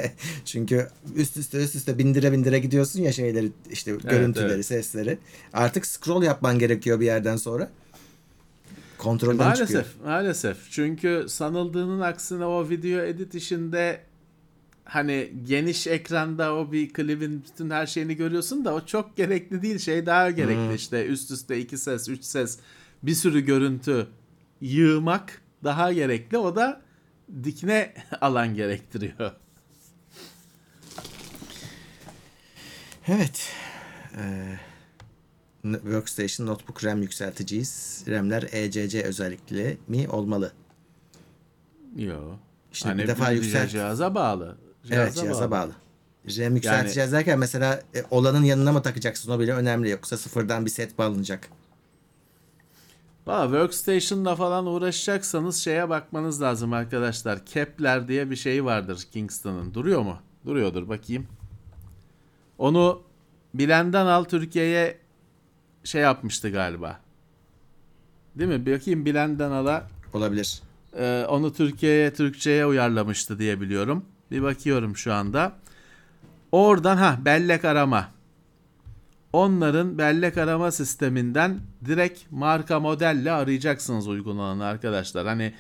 Çünkü 0.46 0.88
üst 1.16 1.38
üste 1.38 1.58
üst 1.58 1.76
üste 1.76 1.98
bindire 1.98 2.32
bindire 2.32 2.60
gidiyorsun 2.60 3.02
ya 3.02 3.12
şeyleri 3.12 3.52
işte 3.72 3.92
görüntüleri, 3.92 4.54
evet. 4.54 4.66
sesleri. 4.66 5.18
Artık 5.54 5.86
scroll 5.86 6.24
yapman 6.24 6.60
gerekiyor 6.60 7.00
bir 7.00 7.06
yerden 7.06 7.36
sonra. 7.36 7.70
Kontrolden 9.02 9.54
çıkıyor. 9.54 9.80
Maalesef, 9.80 10.06
maalesef. 10.06 10.72
Çünkü 10.72 11.26
sanıldığının 11.28 12.00
aksine 12.00 12.46
o 12.46 12.70
video 12.70 13.02
edit 13.02 13.36
işinde 13.36 14.02
hani 14.84 15.34
geniş 15.48 15.88
ekranda 15.88 16.56
o 16.56 16.72
bir 16.72 16.94
klibin 16.94 17.44
bütün 17.44 17.70
her 17.70 17.88
şeyini 17.88 18.16
görüyorsun 18.16 18.66
da 18.66 18.74
o 18.74 18.86
çok 18.86 19.18
gerekli 19.18 19.62
değil. 19.62 19.80
Şey 19.80 20.06
daha 20.06 20.32
gerekli 20.32 20.76
işte 20.76 21.06
üst 21.06 21.32
üste 21.32 21.60
iki 21.60 21.78
ses, 21.78 22.10
üç 22.10 22.24
ses, 22.24 22.60
bir 23.04 23.14
sürü 23.14 23.42
görüntü 23.42 24.08
yığmak 24.62 25.42
daha 25.64 25.94
gerekli. 25.94 26.38
O 26.38 26.56
da 26.56 26.82
dikine 27.44 27.94
alan 28.22 28.56
gerektiriyor. 28.56 29.32
Evet. 33.08 33.54
Ee, 34.18 34.60
Workstation 35.64 36.48
Notebook 36.48 36.84
RAM 36.84 37.02
yükselteceğiz. 37.02 38.04
RAM'ler 38.08 38.50
ECC 38.52 39.04
özellikli 39.04 39.78
mi 39.88 40.10
olmalı? 40.10 40.52
Yo. 41.96 42.20
İşte 42.74 42.90
hani 42.90 43.04
bir 43.04 43.08
defa 43.08 43.32
yükselt- 43.32 43.68
cihaza 43.70 44.16
bağlı. 44.16 44.58
evet 44.92 45.16
cihaza 45.16 45.52
bağlı. 45.52 45.72
RAM 46.26 46.56
yükselteceğiz 46.56 47.12
derken 47.12 47.40
mesela 47.40 47.82
e, 47.96 48.04
olanın 48.12 48.44
yanına 48.44 48.72
mı 48.72 48.82
takacaksın 48.82 49.32
o 49.32 49.40
bile 49.40 49.54
önemli. 49.54 49.90
Yoksa 49.90 50.18
sıfırdan 50.18 50.66
bir 50.66 50.70
set 50.70 50.98
bağlanacak. 50.98 51.50
Valla 53.28 53.44
Workstation'la 53.44 54.36
falan 54.36 54.66
uğraşacaksanız 54.66 55.58
şeye 55.58 55.90
bakmanız 55.90 56.42
lazım 56.42 56.74
arkadaşlar. 56.74 57.46
Kepler 57.46 58.08
diye 58.08 58.30
bir 58.30 58.36
şey 58.36 58.66
vardır 58.66 59.08
Kingston'ın. 59.12 59.74
Duruyor 59.74 60.02
mu? 60.02 60.18
Duruyordur 60.46 60.90
bakayım. 60.90 61.28
Onu 62.58 63.02
bilenden 63.54 64.06
al 64.06 64.24
Türkiye'ye 64.24 64.98
şey 65.84 66.02
yapmıştı 66.02 66.50
galiba. 66.50 67.00
Değil 68.36 68.50
mi? 68.50 68.66
Bakayım 68.66 69.06
bilenden 69.06 69.52
ala 69.52 69.88
Olabilir. 70.14 70.62
e, 70.98 71.26
onu 71.30 71.54
Türkiye'ye 71.54 72.14
Türkçe'ye 72.14 72.66
uyarlamıştı 72.66 73.40
diye 73.40 73.62
biliyorum. 73.62 74.06
Bir 74.32 74.42
bakıyorum 74.42 74.98
şu 74.98 75.14
anda. 75.14 75.54
Oradan 76.52 76.98
ha 76.98 77.18
bellek 77.26 77.66
arama. 77.66 78.08
Onların 79.34 79.98
bellek 79.98 80.38
arama 80.38 80.72
sisteminden 80.72 81.60
direkt 81.86 82.20
marka 82.32 82.80
modelle 82.80 83.32
arayacaksınız 83.32 84.08
uygulamanı 84.08 84.66
arkadaşlar. 84.66 85.28
Hani 85.28 85.54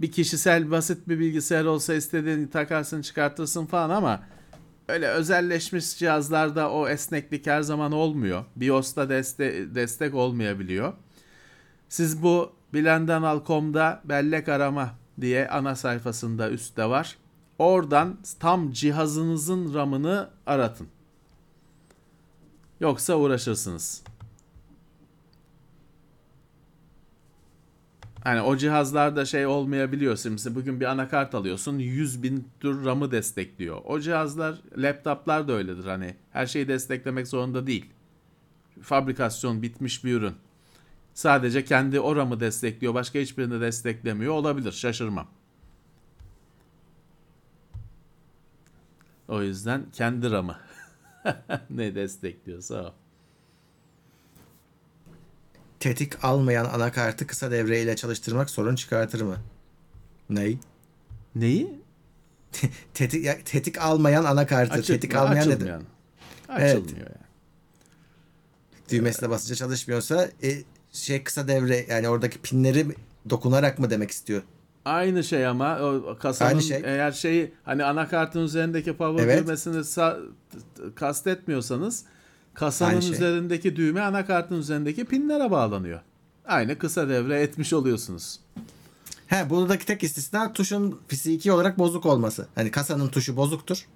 bir 0.00 0.12
kişisel 0.12 0.70
basit 0.70 1.08
bir 1.08 1.18
bilgisayar 1.18 1.64
olsa 1.64 1.94
istediğini 1.94 2.50
takarsın 2.50 3.02
çıkartırsın 3.02 3.66
falan 3.66 3.90
ama 3.90 4.22
öyle 4.92 5.08
özelleşmiş 5.08 5.98
cihazlarda 5.98 6.70
o 6.70 6.88
esneklik 6.88 7.46
her 7.46 7.62
zaman 7.62 7.92
olmuyor. 7.92 8.44
BIOS'ta 8.56 9.02
deste- 9.02 9.74
destek 9.74 10.14
olmayabiliyor. 10.14 10.92
Siz 11.88 12.22
bu 12.22 12.52
bilendanal.com'da 12.74 14.00
bellek 14.04 14.48
arama 14.48 14.90
diye 15.20 15.48
ana 15.48 15.76
sayfasında 15.76 16.50
üstte 16.50 16.88
var. 16.88 17.16
Oradan 17.58 18.18
tam 18.40 18.72
cihazınızın 18.72 19.74
RAM'ını 19.74 20.30
aratın. 20.46 20.88
Yoksa 22.80 23.14
uğraşırsınız. 23.16 24.02
Hani 28.24 28.40
o 28.40 28.56
cihazlarda 28.56 29.24
şey 29.24 29.46
olmayabiliyor. 29.46 30.16
Şimdi 30.16 30.54
bugün 30.54 30.80
bir 30.80 30.84
anakart 30.84 31.34
alıyorsun 31.34 31.78
100 31.78 32.22
bin 32.22 32.48
tür 32.60 32.84
RAM'ı 32.84 33.10
destekliyor. 33.10 33.80
O 33.84 34.00
cihazlar, 34.00 34.58
laptoplar 34.76 35.48
da 35.48 35.52
öyledir. 35.52 35.84
Hani 35.84 36.16
her 36.30 36.46
şeyi 36.46 36.68
desteklemek 36.68 37.28
zorunda 37.28 37.66
değil. 37.66 37.86
Fabrikasyon 38.82 39.62
bitmiş 39.62 40.04
bir 40.04 40.12
ürün. 40.12 40.34
Sadece 41.14 41.64
kendi 41.64 42.00
o 42.00 42.16
RAM'ı 42.16 42.40
destekliyor. 42.40 42.94
Başka 42.94 43.18
hiçbirini 43.18 43.60
desteklemiyor. 43.60 44.34
Olabilir. 44.34 44.72
Şaşırmam. 44.72 45.28
O 49.28 49.42
yüzden 49.42 49.84
kendi 49.92 50.30
RAM'ı 50.30 50.56
ne 51.70 51.94
destekliyorsa 51.94 52.74
o. 52.82 53.01
Tetik 55.82 56.24
almayan 56.24 56.64
anakartı 56.64 57.26
kısa 57.26 57.50
devreyle 57.50 57.96
çalıştırmak 57.96 58.50
sorun 58.50 58.74
çıkartır 58.74 59.20
mı? 59.20 59.36
Ney? 60.30 60.58
Neyi? 61.34 61.80
Tetik, 62.94 63.24
ya, 63.24 63.38
tetik 63.44 63.78
almayan 63.78 64.24
anakartı. 64.24 64.72
Açık, 64.72 64.86
tetik 64.86 65.14
almayan 65.14 65.48
ne? 65.48 65.52
açılmıyor. 65.52 65.80
Açılmıyor 66.48 66.98
yani. 66.98 67.26
Düğmesine 68.90 69.30
basınca 69.30 69.54
çalışmıyorsa 69.54 70.28
e, 70.42 70.62
şey 70.92 71.24
kısa 71.24 71.48
devre 71.48 71.86
yani 71.88 72.08
oradaki 72.08 72.38
pinleri 72.38 72.86
dokunarak 73.30 73.78
mı 73.78 73.90
demek 73.90 74.10
istiyor? 74.10 74.42
Aynı 74.84 75.24
şey 75.24 75.46
ama 75.46 75.78
o 75.80 76.18
kasanın 76.20 76.50
Aynı 76.50 76.62
şey. 76.62 76.82
eğer 76.84 77.12
şeyi 77.12 77.54
hani 77.64 77.84
anakartın 77.84 78.40
üzerindeki 78.40 78.96
power 78.96 79.24
Evet. 79.24 79.46
düğmesini 79.46 79.84
kastetmiyorsanız 80.94 82.04
kasanın 82.54 82.90
Aynı 82.90 83.02
şey. 83.02 83.12
üzerindeki 83.12 83.76
düğme 83.76 84.00
anakartın 84.00 84.58
üzerindeki 84.58 85.04
pinlere 85.04 85.50
bağlanıyor. 85.50 86.00
Aynı 86.46 86.78
kısa 86.78 87.08
devre 87.08 87.40
etmiş 87.40 87.72
oluyorsunuz. 87.72 88.40
He 89.26 89.50
buradaki 89.50 89.86
tek 89.86 90.02
istisna 90.02 90.52
tuşun 90.52 91.00
fiziki 91.08 91.52
olarak 91.52 91.78
bozuk 91.78 92.06
olması. 92.06 92.46
Hani 92.54 92.70
kasanın 92.70 93.08
tuşu 93.08 93.36
bozuktur. 93.36 93.86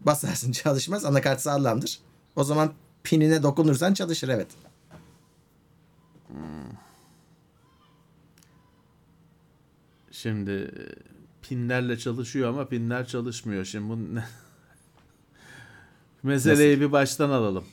Basarsın 0.00 0.52
çalışmaz 0.62 1.04
anakart 1.04 1.40
sağlamdır. 1.40 1.98
O 2.36 2.44
zaman 2.44 2.72
pinine 3.02 3.42
dokunursan 3.42 3.94
çalışır 3.94 4.28
evet. 4.28 4.48
Şimdi 10.10 10.50
e, 10.50 10.84
pinlerle 11.42 11.98
çalışıyor 11.98 12.48
ama 12.48 12.68
pinler 12.68 13.06
çalışmıyor. 13.06 13.64
Şimdi 13.64 13.88
bu? 13.88 13.98
Meseleyi 16.22 16.80
bir 16.80 16.92
baştan 16.92 17.30
alalım. 17.30 17.64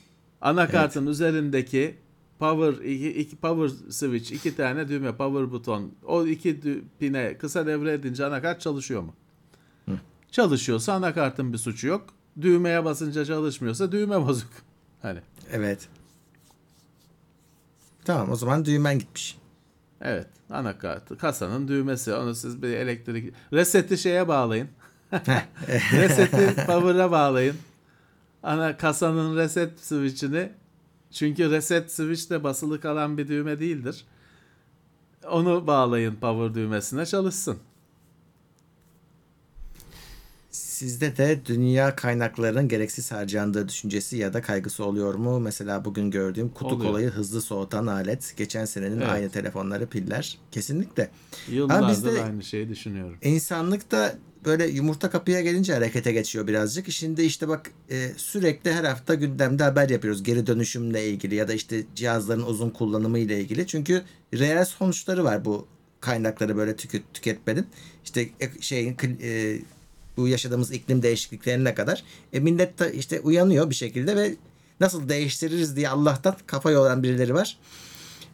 Anakartın 0.42 1.08
üzerindeki 1.08 1.98
power 2.40 2.86
iki, 2.86 3.10
iki 3.20 3.36
power 3.36 3.92
switch 3.92 4.32
iki 4.32 4.56
tane 4.56 4.88
düğme 4.88 5.16
power 5.16 5.52
buton 5.52 5.92
o 6.06 6.26
iki 6.26 6.60
pine 7.00 7.38
kısa 7.38 7.68
devre 7.68 7.94
edince 7.94 8.26
anakart 8.26 8.62
çalışıyor 8.62 9.02
mu? 9.02 9.14
Çalışıyorsa 10.32 10.94
anakartın 10.94 11.54
bir 11.54 11.58
suçu 11.58 11.88
yok. 11.88 12.06
Düğmeye 12.42 12.86
basınca 12.86 13.26
çalışmıyorsa 13.26 13.92
düğme 13.92 14.22
bozuk. 14.28 14.50
Hani 15.02 15.20
Evet. 15.52 15.88
Tamam 18.06 18.32
o 18.32 18.36
zaman 18.36 18.66
düğmen 18.66 19.00
gitmiş. 19.00 19.38
evet 20.02 20.28
anakart 20.50 21.18
kasanın 21.18 21.68
düğmesi 21.68 22.14
onu 22.14 22.36
siz 22.36 22.62
bir 22.62 22.70
elektrik 22.70 23.34
reseti 23.54 23.98
şeye 23.98 24.28
bağlayın. 24.28 24.68
Reseti 25.92 26.56
power'a 26.66 27.12
bağlayın. 27.12 27.56
Ana 28.44 28.78
kasanın 28.78 29.38
reset 29.38 29.80
switch'ini 29.80 30.50
çünkü 31.12 31.52
reset 31.52 31.92
switch 31.92 32.30
de 32.30 32.44
basılı 32.44 32.82
kalan 32.82 33.18
bir 33.18 33.28
düğme 33.28 33.60
değildir. 33.60 34.06
Onu 35.32 35.68
bağlayın 35.68 36.16
power 36.16 36.54
düğmesine 36.54 37.06
çalışsın. 37.06 37.58
Sizde 40.52 41.18
de 41.18 41.42
dünya 41.46 41.96
kaynaklarının 41.96 42.68
gereksiz 42.68 43.12
harcandığı 43.12 43.68
düşüncesi 43.68 44.18
ya 44.18 44.34
da 44.34 44.42
kaygısı 44.42 44.86
oluyor 44.86 45.14
mu? 45.16 45.40
Mesela 45.40 45.86
bugün 45.86 46.12
gördüğüm 46.12 46.50
kutu 46.50 46.76
Oluyor. 46.76 46.90
kolayı 46.90 47.10
hızlı 47.10 47.42
soğutan 47.42 47.88
alet. 47.88 48.34
Geçen 48.38 48.66
senenin 48.66 48.98
Evet. 49.02 49.10
aynı 49.10 49.30
telefonları 49.30 49.88
piller. 49.88 50.38
Kesinlikle. 50.52 51.10
Yıllardır 51.50 51.90
bizde- 51.90 52.24
aynı 52.24 52.44
şeyi 52.44 52.70
düşünüyorum. 52.70 53.18
İnsanlık 53.22 53.92
da 53.92 54.14
böyle 54.46 54.68
yumurta 54.68 55.10
kapıya 55.10 55.42
gelince 55.42 55.74
harekete 55.74 56.12
geçiyor 56.12 56.48
birazcık. 56.48 56.92
Şimdi 56.92 57.22
işte 57.22 57.48
bak 57.48 57.72
e, 57.90 58.10
sürekli 58.18 58.74
her 58.74 58.84
hafta 58.84 59.16
gündemde 59.16 59.64
haber 59.64 59.90
yapıyoruz 59.90 60.24
geri 60.24 60.48
dönüşümle 60.48 61.08
ilgili 61.08 61.36
ya 61.36 61.48
da 61.48 61.54
işte 61.54 61.84
cihazların 61.96 62.44
uzun 62.44 62.70
kullanımı 62.70 63.20
ile 63.20 63.42
ilgili. 63.42 63.68
Çünkü 63.68 64.04
reel 64.34 64.66
sonuçları 64.66 65.24
var 65.24 65.46
bu 65.46 65.68
kaynakları 66.02 66.58
böyle 66.58 66.76
tüket, 66.76 67.14
tüketmenin. 67.14 67.68
İşte 68.04 68.22
e, 68.22 68.62
şeyin 68.62 68.98
e, 69.24 69.60
bu 70.18 70.28
yaşadığımız 70.28 70.72
iklim 70.72 71.02
değişikliklerine 71.02 71.76
kadar 71.76 72.04
e, 72.34 72.40
millet 72.40 72.80
de 72.80 72.94
işte 72.94 73.20
uyanıyor 73.20 73.70
bir 73.70 73.76
şekilde 73.76 74.16
ve 74.16 74.36
nasıl 74.80 75.10
değiştiririz 75.10 75.76
diye 75.76 75.90
Allah'tan 75.90 76.36
kafa 76.48 76.72
yoran 76.72 77.04
birileri 77.04 77.34
var. 77.34 77.58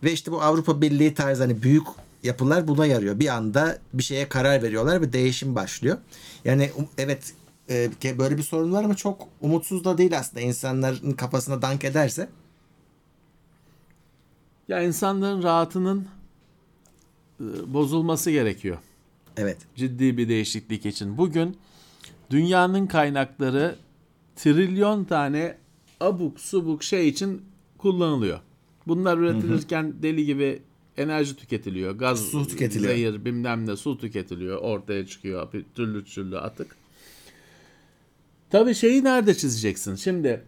Ve 0.03 0.11
işte 0.11 0.31
bu 0.31 0.41
Avrupa 0.41 0.81
Birliği 0.81 1.13
tarzı 1.13 1.43
hani 1.43 1.63
büyük 1.63 1.87
yapılar 2.23 2.67
buna 2.67 2.85
yarıyor. 2.85 3.19
Bir 3.19 3.27
anda 3.27 3.77
bir 3.93 4.03
şeye 4.03 4.29
karar 4.29 4.63
veriyorlar 4.63 5.01
ve 5.01 5.13
değişim 5.13 5.55
başlıyor. 5.55 5.97
Yani 6.45 6.71
um- 6.77 6.87
evet 6.97 7.33
e, 7.69 7.89
böyle 8.19 8.37
bir 8.37 8.43
sorun 8.43 8.71
var 8.71 8.83
ama 8.83 8.95
çok 8.95 9.27
umutsuz 9.41 9.83
da 9.83 9.97
değil 9.97 10.17
aslında 10.17 10.41
insanların 10.41 11.11
kafasına 11.11 11.61
dank 11.61 11.83
ederse. 11.83 12.29
Ya 14.67 14.81
insanların 14.81 15.43
rahatının 15.43 16.07
e, 17.39 17.73
bozulması 17.73 18.31
gerekiyor. 18.31 18.77
Evet. 19.37 19.57
ciddi 19.75 20.17
bir 20.17 20.29
değişiklik 20.29 20.85
için. 20.85 21.17
Bugün 21.17 21.57
dünyanın 22.29 22.87
kaynakları 22.87 23.75
trilyon 24.35 25.03
tane 25.03 25.57
abuk 25.99 26.39
subuk 26.39 26.83
şey 26.83 27.07
için 27.07 27.41
kullanılıyor. 27.77 28.39
Bunlar 28.87 29.17
üretilirken 29.17 29.93
deli 30.03 30.25
gibi 30.25 30.61
enerji 30.97 31.35
tüketiliyor. 31.35 31.91
Gaz, 31.91 32.19
Su 32.25 32.47
tüketiliyor. 32.47 32.91
zehir 32.93 33.25
bilmem 33.25 33.67
ne 33.67 33.75
su 33.75 33.97
tüketiliyor. 33.97 34.57
Ortaya 34.57 35.05
çıkıyor 35.05 35.53
bir 35.53 35.65
türlü 35.75 36.05
türlü 36.05 36.37
atık. 36.39 36.75
Tabii 38.49 38.73
şeyi 38.75 39.03
nerede 39.03 39.33
çizeceksin? 39.35 39.95
Şimdi 39.95 40.41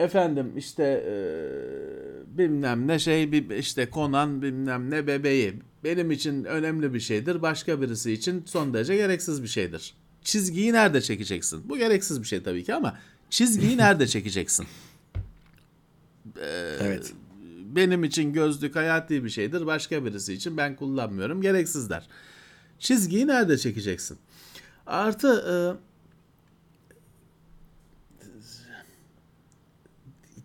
efendim 0.00 0.52
işte 0.56 1.04
eee, 1.06 2.38
bilmem 2.38 2.88
ne 2.88 2.98
şey 2.98 3.32
bir 3.32 3.50
işte 3.50 3.90
konan 3.90 4.42
bilmem 4.42 4.90
ne 4.90 5.06
bebeği 5.06 5.54
benim 5.84 6.10
için 6.10 6.44
önemli 6.44 6.94
bir 6.94 7.00
şeydir. 7.00 7.42
Başka 7.42 7.80
birisi 7.82 8.12
için 8.12 8.42
son 8.46 8.74
derece 8.74 8.96
gereksiz 8.96 9.42
bir 9.42 9.48
şeydir. 9.48 9.94
Çizgiyi 10.22 10.72
nerede 10.72 11.00
çekeceksin? 11.00 11.68
Bu 11.68 11.78
gereksiz 11.78 12.22
bir 12.22 12.26
şey 12.26 12.42
tabii 12.42 12.64
ki 12.64 12.74
ama 12.74 12.98
çizgiyi 13.30 13.76
nerede 13.78 14.06
çekeceksin? 14.06 14.66
Evet. 16.80 17.12
Benim 17.76 18.04
için 18.04 18.32
gözlük 18.32 18.76
hayati 18.76 19.24
bir 19.24 19.30
şeydir. 19.30 19.66
Başka 19.66 20.04
birisi 20.04 20.34
için 20.34 20.56
ben 20.56 20.76
kullanmıyorum. 20.76 21.42
Gereksizler. 21.42 22.08
Çizgiyi 22.78 23.26
nerede 23.26 23.58
çekeceksin? 23.58 24.18
Artı 24.86 25.28
e, 25.28 25.56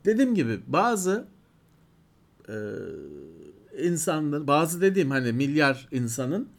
dediğim 0.06 0.35
gibi 0.35 0.60
bazı 0.68 1.27
e, 2.49 2.56
insanların 3.84 4.48
bazı 4.48 4.81
dediğim 4.81 5.11
hani 5.11 5.31
milyar 5.31 5.88
insanın 5.91 6.49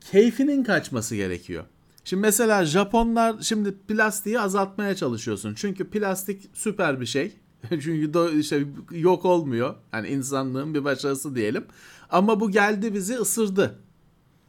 keyfinin 0.00 0.64
kaçması 0.64 1.16
gerekiyor. 1.16 1.64
Şimdi 2.04 2.20
mesela 2.20 2.64
Japonlar 2.64 3.36
şimdi 3.40 3.74
plastiği 3.78 4.40
azaltmaya 4.40 4.96
çalışıyorsun. 4.96 5.54
Çünkü 5.54 5.90
plastik 5.90 6.50
süper 6.54 7.00
bir 7.00 7.06
şey. 7.06 7.32
Çünkü 7.70 8.14
do, 8.14 8.30
işte 8.30 8.64
yok 8.90 9.24
olmuyor. 9.24 9.74
Hani 9.90 10.08
insanlığın 10.08 10.74
bir 10.74 10.84
başarısı 10.84 11.34
diyelim. 11.34 11.64
Ama 12.10 12.40
bu 12.40 12.50
geldi 12.50 12.94
bizi 12.94 13.14
ısırdı 13.14 13.78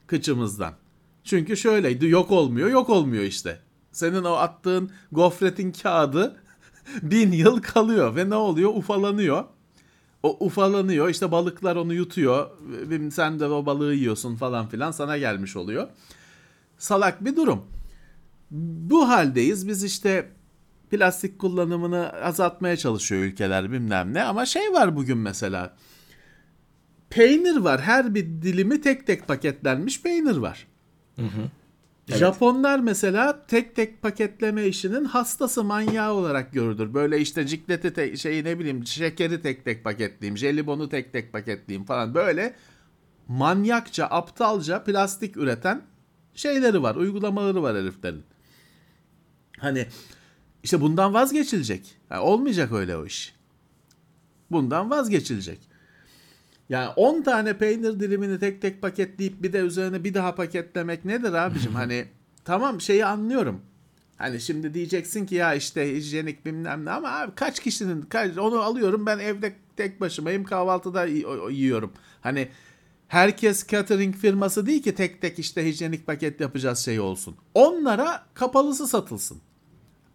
kıçımızdan. 0.07 0.73
Çünkü 1.23 1.57
şöyleydi 1.57 2.07
yok 2.07 2.31
olmuyor 2.31 2.69
yok 2.69 2.89
olmuyor 2.89 3.23
işte. 3.23 3.59
Senin 3.91 4.23
o 4.23 4.31
attığın 4.31 4.91
gofretin 5.11 5.71
kağıdı 5.71 6.35
bin 7.01 7.31
yıl 7.31 7.61
kalıyor 7.61 8.15
ve 8.15 8.29
ne 8.29 8.35
oluyor 8.35 8.71
ufalanıyor. 8.75 9.43
O 10.23 10.45
ufalanıyor 10.45 11.09
işte 11.09 11.31
balıklar 11.31 11.75
onu 11.75 11.93
yutuyor. 11.93 12.49
Sen 13.11 13.39
de 13.39 13.45
o 13.45 13.65
balığı 13.65 13.93
yiyorsun 13.93 14.35
falan 14.35 14.67
filan 14.67 14.91
sana 14.91 15.17
gelmiş 15.17 15.55
oluyor. 15.55 15.87
Salak 16.77 17.25
bir 17.25 17.35
durum. 17.35 17.61
Bu 18.51 19.09
haldeyiz 19.09 19.67
biz 19.67 19.83
işte 19.83 20.31
plastik 20.89 21.39
kullanımını 21.39 22.09
azaltmaya 22.23 22.77
çalışıyor 22.77 23.21
ülkeler 23.21 23.71
bilmem 23.71 24.13
ne 24.13 24.23
ama 24.23 24.45
şey 24.45 24.73
var 24.73 24.95
bugün 24.95 25.17
mesela 25.17 25.75
peynir 27.09 27.57
var 27.57 27.81
her 27.81 28.15
bir 28.15 28.25
dilimi 28.25 28.81
tek 28.81 29.07
tek 29.07 29.27
paketlenmiş 29.27 30.01
peynir 30.01 30.37
var. 30.37 30.67
Japonlar 32.17 32.79
mesela 32.79 33.45
tek 33.47 33.75
tek 33.75 34.01
paketleme 34.01 34.65
işinin 34.65 35.05
hastası 35.05 35.63
manyağı 35.63 36.13
olarak 36.13 36.53
görülür. 36.53 36.93
Böyle 36.93 37.19
işte 37.19 37.47
cikleti 37.47 37.93
te- 37.93 38.17
şey 38.17 38.43
ne 38.43 38.59
bileyim 38.59 38.85
şekeri 38.87 39.41
tek 39.41 39.65
tek 39.65 39.83
paketleyeyim, 39.83 40.37
jelibonu 40.37 40.89
tek 40.89 41.13
tek 41.13 41.33
paketleyeyim 41.33 41.85
falan 41.85 42.15
böyle 42.15 42.55
manyakça, 43.27 44.05
aptalca 44.05 44.83
plastik 44.83 45.37
üreten 45.37 45.81
şeyleri 46.33 46.83
var, 46.83 46.95
uygulamaları 46.95 47.63
var 47.63 47.77
heriflerin. 47.77 48.23
Hani 49.59 49.87
işte 50.63 50.81
bundan 50.81 51.13
vazgeçilecek. 51.13 51.97
Yani 52.11 52.21
olmayacak 52.21 52.71
öyle 52.71 52.97
o 52.97 53.05
iş. 53.05 53.35
Bundan 54.51 54.89
vazgeçilecek. 54.89 55.59
Yani 56.69 56.89
10 56.95 57.21
tane 57.21 57.57
peynir 57.57 57.99
dilimini 57.99 58.39
tek 58.39 58.61
tek 58.61 58.81
paketleyip 58.81 59.43
bir 59.43 59.53
de 59.53 59.57
üzerine 59.57 60.03
bir 60.03 60.13
daha 60.13 60.35
paketlemek 60.35 61.05
nedir 61.05 61.33
abicim? 61.33 61.75
hani 61.75 62.05
tamam 62.45 62.81
şeyi 62.81 63.05
anlıyorum. 63.05 63.61
Hani 64.17 64.41
şimdi 64.41 64.73
diyeceksin 64.73 65.25
ki 65.25 65.35
ya 65.35 65.53
işte 65.53 65.95
hijyenik 65.95 66.45
bilmem 66.45 66.85
ne 66.85 66.91
ama 66.91 67.11
abi 67.11 67.31
kaç 67.35 67.59
kişinin 67.59 68.01
kaç, 68.01 68.37
onu 68.37 68.59
alıyorum 68.59 69.05
ben 69.05 69.19
evde 69.19 69.55
tek 69.75 70.01
başımayım 70.01 70.43
kahvaltıda 70.43 71.05
yiyorum. 71.49 71.93
Hani 72.21 72.49
herkes 73.07 73.67
catering 73.67 74.15
firması 74.15 74.65
değil 74.65 74.83
ki 74.83 74.95
tek 74.95 75.21
tek 75.21 75.39
işte 75.39 75.65
hijyenik 75.65 76.07
paket 76.07 76.41
yapacağız 76.41 76.79
şey 76.79 76.99
olsun. 76.99 77.35
Onlara 77.53 78.25
kapalısı 78.33 78.87
satılsın. 78.87 79.37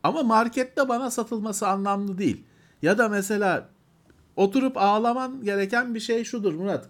Ama 0.04 0.22
markette 0.22 0.88
bana 0.88 1.10
satılması 1.10 1.68
anlamlı 1.68 2.18
değil. 2.18 2.44
Ya 2.82 2.98
da 2.98 3.08
mesela 3.08 3.68
oturup 4.36 4.76
ağlaman 4.76 5.44
gereken 5.44 5.94
bir 5.94 6.00
şey 6.00 6.24
şudur 6.24 6.54
Murat. 6.54 6.88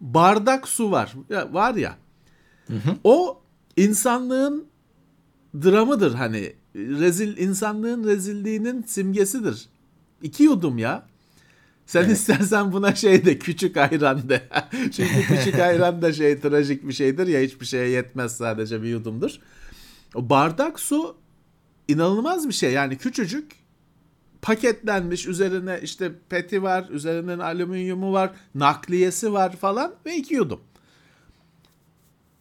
Bardak 0.00 0.68
su 0.68 0.90
var. 0.90 1.12
Ya, 1.30 1.54
var 1.54 1.74
ya. 1.74 1.96
O 3.04 3.40
insanlığın 3.76 4.66
dramıdır 5.54 6.14
hani. 6.14 6.52
Rezil 6.76 7.36
insanlığın 7.36 8.04
rezilliğinin 8.04 8.82
simgesidir. 8.82 9.68
İki 10.22 10.42
yudum 10.42 10.78
ya. 10.78 11.06
Sen 11.86 12.10
istersen 12.10 12.72
buna 12.72 12.94
şey 12.94 13.24
de 13.24 13.38
küçük 13.38 13.76
ayran 13.76 14.28
de. 14.28 14.48
Çünkü 14.72 15.22
küçük 15.28 15.58
ayran 15.58 16.02
da 16.02 16.12
şey 16.12 16.40
trajik 16.40 16.88
bir 16.88 16.92
şeydir 16.92 17.26
ya 17.26 17.40
hiçbir 17.40 17.66
şeye 17.66 17.88
yetmez 17.88 18.36
sadece 18.36 18.82
bir 18.82 18.88
yudumdur. 18.88 19.38
O 20.14 20.30
bardak 20.30 20.80
su 20.80 21.21
inanılmaz 21.88 22.48
bir 22.48 22.52
şey. 22.52 22.72
Yani 22.72 22.98
küçücük 22.98 23.52
paketlenmiş 24.42 25.26
üzerine 25.26 25.80
işte 25.82 26.12
peti 26.28 26.62
var, 26.62 26.88
üzerinden 26.90 27.38
alüminyumu 27.38 28.12
var, 28.12 28.30
nakliyesi 28.54 29.32
var 29.32 29.56
falan 29.56 29.94
ve 30.06 30.16
iki 30.16 30.34
yudum. 30.34 30.60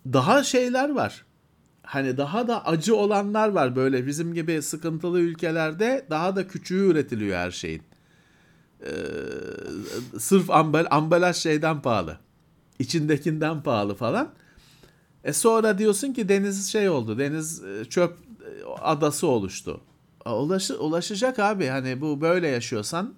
Daha 0.05 0.43
şeyler 0.43 0.89
var. 0.89 1.25
hani 1.83 2.17
daha 2.17 2.47
da 2.47 2.65
acı 2.65 2.95
olanlar 2.95 3.49
var 3.49 3.75
böyle 3.75 4.07
bizim 4.07 4.33
gibi 4.33 4.61
sıkıntılı 4.61 5.19
ülkelerde 5.19 6.05
daha 6.09 6.35
da 6.35 6.47
küçüğü 6.47 6.91
üretiliyor 6.91 7.37
her 7.37 7.51
şeyin. 7.51 7.81
Ee, 8.85 8.91
sırf 10.19 10.49
ambal, 10.49 10.85
ambalaj 10.89 11.35
şeyden 11.37 11.81
pahalı. 11.81 12.17
İçindekinden 12.79 13.63
pahalı 13.63 13.95
falan. 13.95 14.29
E 15.23 15.33
sonra 15.33 15.77
diyorsun 15.77 16.13
ki 16.13 16.29
deniz 16.29 16.71
şey 16.71 16.89
oldu. 16.89 17.19
Deniz 17.19 17.63
e, 17.63 17.85
çöp 17.85 18.17
adası 18.81 19.27
oluştu. 19.27 19.81
Ulaşı, 20.25 20.79
ulaşacak 20.79 21.39
abi. 21.39 21.67
Hani 21.67 22.01
bu 22.01 22.21
böyle 22.21 22.47
yaşıyorsan 22.47 23.13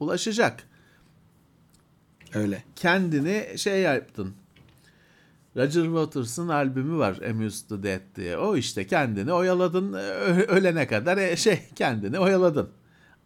ulaşacak. 0.00 0.62
Öyle. 2.34 2.64
Kendini 2.76 3.58
şey 3.58 3.80
yaptın. 3.80 4.34
Roger 5.56 5.84
Waters'ın 5.84 6.48
albümü 6.48 6.98
var 6.98 7.18
Amused 7.30 7.68
to 7.68 7.82
Death 7.82 8.02
diye. 8.16 8.38
O 8.38 8.56
işte 8.56 8.86
kendini 8.86 9.32
oyaladın 9.32 9.92
ö- 9.92 10.46
ölene 10.46 10.86
kadar 10.86 11.18
e, 11.18 11.36
şey 11.36 11.60
kendini 11.74 12.18
oyaladın. 12.18 12.68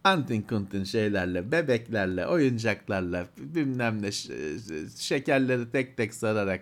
Antin 0.04 0.42
kuntin 0.42 0.84
şeylerle, 0.84 1.52
bebeklerle, 1.52 2.26
oyuncaklarla, 2.26 3.26
bilmem 3.38 4.02
ne 4.02 4.12
ş- 4.12 4.32
şekerleri 4.98 5.70
tek 5.70 5.96
tek 5.96 6.14
sararak, 6.14 6.60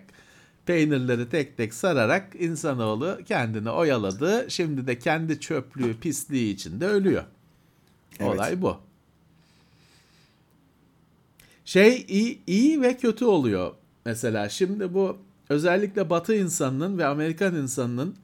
peynirleri 0.67 1.29
tek 1.29 1.57
tek 1.57 1.73
sararak 1.73 2.35
insanoğlu 2.39 3.19
kendini 3.25 3.69
oyaladı. 3.69 4.45
Şimdi 4.49 4.87
de 4.87 4.99
kendi 4.99 5.39
çöplüğü, 5.39 5.99
pisliği 5.99 6.53
içinde 6.53 6.87
ölüyor. 6.87 7.23
Evet. 8.19 8.35
Olay 8.35 8.61
bu. 8.61 8.77
Şey 11.65 12.05
iyi, 12.07 12.41
iyi 12.47 12.81
ve 12.81 12.97
kötü 12.97 13.25
oluyor. 13.25 13.73
Mesela 14.05 14.49
şimdi 14.49 14.93
bu 14.93 15.17
özellikle 15.49 16.09
Batı 16.09 16.35
insanının 16.35 16.97
ve 16.97 17.05
Amerikan 17.05 17.55
insanının 17.55 18.15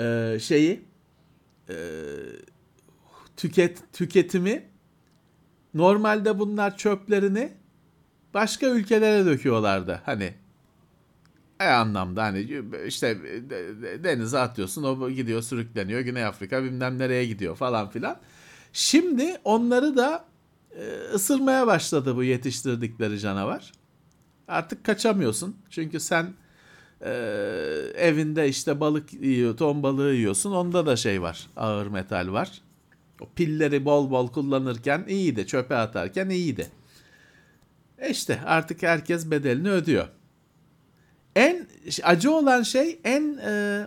e, 0.00 0.38
şeyi 0.40 0.82
e, 1.68 1.74
tüket 3.36 3.82
tüketimi 3.92 4.64
normalde 5.74 6.38
bunlar 6.38 6.76
çöplerini 6.76 7.52
başka 8.34 8.66
ülkelere 8.66 9.26
döküyorlardı. 9.26 10.00
Hani 10.04 10.34
e 11.64 11.68
anlamda 11.68 12.22
hani 12.22 12.62
işte 12.86 13.18
de- 13.50 14.04
denize 14.04 14.38
atıyorsun 14.38 14.82
o 14.82 15.10
gidiyor 15.10 15.42
sürükleniyor 15.42 16.00
Güney 16.00 16.24
Afrika 16.24 16.64
bilmem 16.64 16.98
nereye 16.98 17.26
gidiyor 17.26 17.56
falan 17.56 17.90
filan. 17.90 18.16
Şimdi 18.72 19.36
onları 19.44 19.96
da 19.96 20.24
e, 20.76 20.84
ısırmaya 21.14 21.66
başladı 21.66 22.16
bu 22.16 22.24
yetiştirdikleri 22.24 23.20
canavar. 23.20 23.72
Artık 24.48 24.84
kaçamıyorsun. 24.84 25.56
Çünkü 25.70 26.00
sen 26.00 26.34
e, 27.00 27.10
evinde 27.96 28.48
işte 28.48 28.80
balık 28.80 29.12
yiyor, 29.12 29.56
ton 29.56 29.82
balığı 29.82 30.14
yiyorsun. 30.14 30.52
Onda 30.52 30.86
da 30.86 30.96
şey 30.96 31.22
var. 31.22 31.46
Ağır 31.56 31.86
metal 31.86 32.32
var. 32.32 32.62
O 33.20 33.24
pilleri 33.36 33.84
bol 33.84 34.10
bol 34.10 34.28
kullanırken 34.28 35.04
iyiydi. 35.08 35.46
Çöpe 35.46 35.76
atarken 35.76 36.28
iyiydi. 36.28 36.70
E 37.98 38.10
işte 38.10 38.40
artık 38.46 38.82
herkes 38.82 39.30
bedelini 39.30 39.70
ödüyor. 39.70 40.08
En 41.36 41.66
acı 42.02 42.32
olan 42.32 42.62
şey 42.62 43.00
en 43.04 43.38
e, 43.44 43.86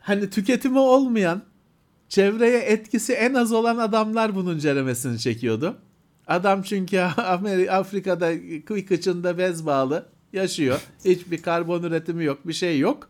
hani 0.00 0.30
tüketimi 0.30 0.78
olmayan 0.78 1.42
çevreye 2.08 2.58
etkisi 2.58 3.12
en 3.12 3.34
az 3.34 3.52
olan 3.52 3.76
adamlar 3.78 4.34
bunun 4.34 4.58
ceremesini 4.58 5.18
çekiyordu. 5.18 5.76
Adam 6.26 6.62
çünkü 6.62 6.96
Ameri- 7.16 7.70
Afrika'da 7.70 8.32
kıçında 8.86 9.38
bez 9.38 9.66
bağlı 9.66 10.06
yaşıyor. 10.32 10.80
Hiçbir 11.04 11.42
karbon 11.42 11.82
üretimi 11.82 12.24
yok, 12.24 12.46
bir 12.48 12.52
şey 12.52 12.78
yok. 12.78 13.08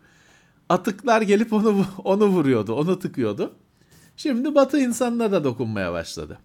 Atıklar 0.68 1.22
gelip 1.22 1.52
onu 1.52 1.86
onu 2.04 2.26
vuruyordu, 2.26 2.74
onu 2.74 2.98
tıkıyordu. 2.98 3.54
Şimdi 4.16 4.54
Batı 4.54 4.78
insanına 4.80 5.32
da 5.32 5.44
dokunmaya 5.44 5.92
başladı. 5.92 6.38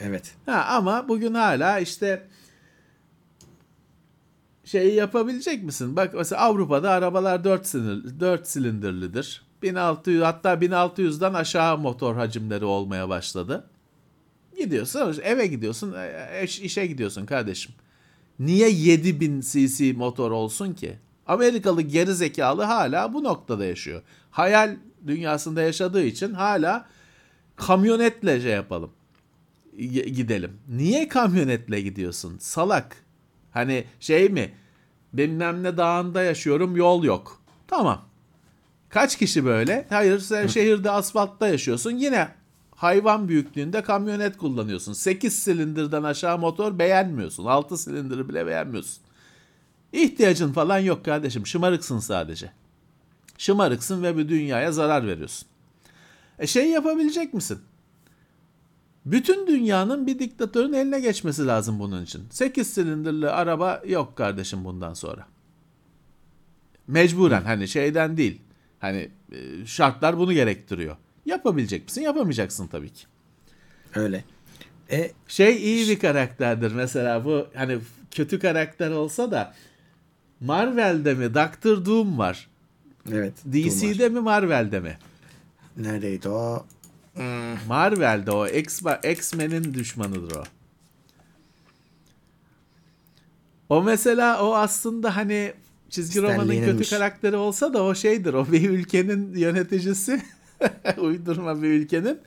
Evet. 0.00 0.34
Ha, 0.46 0.64
ama 0.68 1.08
bugün 1.08 1.34
hala 1.34 1.78
işte 1.78 2.26
şeyi 4.70 4.94
yapabilecek 4.94 5.62
misin? 5.64 5.96
Bak 5.96 6.14
mesela 6.14 6.40
Avrupa'da 6.42 6.90
arabalar 6.90 7.44
4 7.44 7.66
silindir, 7.66 8.20
4 8.20 8.46
silindirlidir. 8.46 9.42
1600 9.62 10.22
hatta 10.22 10.54
1600'den 10.54 11.34
aşağı 11.34 11.78
motor 11.78 12.14
hacimleri 12.14 12.64
olmaya 12.64 13.08
başladı. 13.08 13.70
Gidiyorsun 14.58 15.16
eve 15.22 15.46
gidiyorsun 15.46 15.92
e, 15.92 16.44
iş- 16.44 16.60
işe 16.60 16.86
gidiyorsun 16.86 17.26
kardeşim. 17.26 17.74
Niye 18.38 18.70
7000 18.70 19.40
cc 19.40 19.92
motor 19.92 20.30
olsun 20.30 20.72
ki? 20.72 20.98
Amerikalı 21.26 21.82
geri 21.82 22.14
zekalı 22.14 22.62
hala 22.62 23.12
bu 23.12 23.24
noktada 23.24 23.64
yaşıyor. 23.64 24.02
Hayal 24.30 24.76
dünyasında 25.06 25.62
yaşadığı 25.62 26.02
için 26.04 26.34
hala 26.34 26.86
kamyonetle 27.56 28.40
şey 28.40 28.52
yapalım 28.52 28.90
gidelim. 30.14 30.52
Niye 30.68 31.08
kamyonetle 31.08 31.80
gidiyorsun? 31.80 32.38
Salak. 32.38 32.96
Hani 33.52 33.84
şey 34.00 34.28
mi? 34.28 34.54
Bilmem 35.12 35.62
ne 35.62 35.76
dağında 35.76 36.22
yaşıyorum 36.22 36.76
yol 36.76 37.04
yok. 37.04 37.42
Tamam. 37.66 38.02
Kaç 38.88 39.18
kişi 39.18 39.44
böyle? 39.44 39.86
Hayır 39.90 40.18
sen 40.18 40.46
şehirde 40.46 40.90
asfaltta 40.90 41.48
yaşıyorsun. 41.48 41.90
Yine 41.90 42.28
hayvan 42.76 43.28
büyüklüğünde 43.28 43.82
kamyonet 43.82 44.36
kullanıyorsun. 44.36 44.92
8 44.92 45.38
silindirden 45.38 46.02
aşağı 46.02 46.38
motor 46.38 46.78
beğenmiyorsun. 46.78 47.44
6 47.44 47.78
silindiri 47.78 48.28
bile 48.28 48.46
beğenmiyorsun. 48.46 49.02
İhtiyacın 49.92 50.52
falan 50.52 50.78
yok 50.78 51.04
kardeşim. 51.04 51.46
Şımarıksın 51.46 51.98
sadece. 51.98 52.52
Şımarıksın 53.38 54.02
ve 54.02 54.16
bir 54.16 54.28
dünyaya 54.28 54.72
zarar 54.72 55.06
veriyorsun. 55.06 55.48
E 56.38 56.46
şey 56.46 56.70
yapabilecek 56.70 57.34
misin? 57.34 57.58
Bütün 59.06 59.46
dünyanın 59.46 60.06
bir 60.06 60.18
diktatörün 60.18 60.72
eline 60.72 61.00
geçmesi 61.00 61.46
lazım 61.46 61.78
bunun 61.78 62.04
için. 62.04 62.22
8 62.30 62.70
silindirli 62.74 63.28
araba 63.28 63.82
yok 63.86 64.16
kardeşim 64.16 64.64
bundan 64.64 64.94
sonra. 64.94 65.26
Mecburen 66.86 67.42
hani 67.42 67.68
şeyden 67.68 68.16
değil. 68.16 68.40
Hani 68.80 69.08
e, 69.32 69.66
şartlar 69.66 70.18
bunu 70.18 70.32
gerektiriyor. 70.32 70.96
Yapabilecek 71.26 71.84
misin? 71.84 72.02
Yapamayacaksın 72.02 72.66
tabii 72.66 72.92
ki. 72.92 73.04
Öyle. 73.94 74.24
E, 74.90 75.10
Şey 75.28 75.56
iyi 75.56 75.88
bir 75.88 75.98
karakterdir 75.98 76.72
mesela 76.72 77.24
bu 77.24 77.46
hani 77.54 77.78
kötü 78.10 78.38
karakter 78.38 78.90
olsa 78.90 79.30
da 79.30 79.54
Marvel'de 80.40 81.14
mi 81.14 81.34
Doctor 81.34 81.84
Doom 81.84 82.18
var. 82.18 82.48
evet. 83.12 83.34
Doom 83.44 83.54
var. 83.64 83.70
DC'de 83.70 84.08
mi 84.08 84.20
Marvel'de 84.20 84.80
mi? 84.80 84.98
Neredeydi 85.76 86.28
o? 86.28 86.66
Marvel'de 87.68 88.30
o 88.30 88.46
X-Men'in 89.04 89.74
düşmanıdır 89.74 90.36
o. 90.36 90.42
O 93.68 93.82
mesela 93.82 94.42
o 94.44 94.54
aslında 94.54 95.16
hani 95.16 95.52
çizgi 95.88 96.18
Stan 96.18 96.32
romanın 96.32 96.64
kötü 96.64 96.90
karakteri 96.90 97.36
olsa 97.36 97.74
da 97.74 97.82
o 97.82 97.94
şeydir. 97.94 98.34
O 98.34 98.52
bir 98.52 98.70
ülkenin 98.70 99.36
yöneticisi. 99.36 100.22
uydurma 100.98 101.62
bir 101.62 101.68
ülkenin. 101.68 102.18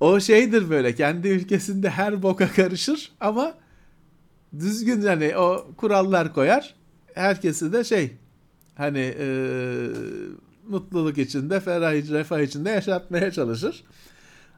O 0.00 0.20
şeydir 0.20 0.70
böyle 0.70 0.94
kendi 0.94 1.28
ülkesinde 1.28 1.90
her 1.90 2.22
boka 2.22 2.52
karışır 2.52 3.12
ama 3.20 3.54
düzgün 4.58 5.02
hani 5.02 5.36
o 5.36 5.66
kurallar 5.76 6.34
koyar. 6.34 6.74
Herkesi 7.14 7.72
de 7.72 7.84
şey 7.84 8.12
hani 8.74 8.98
eee, 8.98 9.88
mutluluk 10.68 11.18
içinde, 11.18 11.60
ferah, 11.60 11.92
refah 11.92 12.40
içinde 12.40 12.70
yaşatmaya 12.70 13.30
çalışır. 13.30 13.84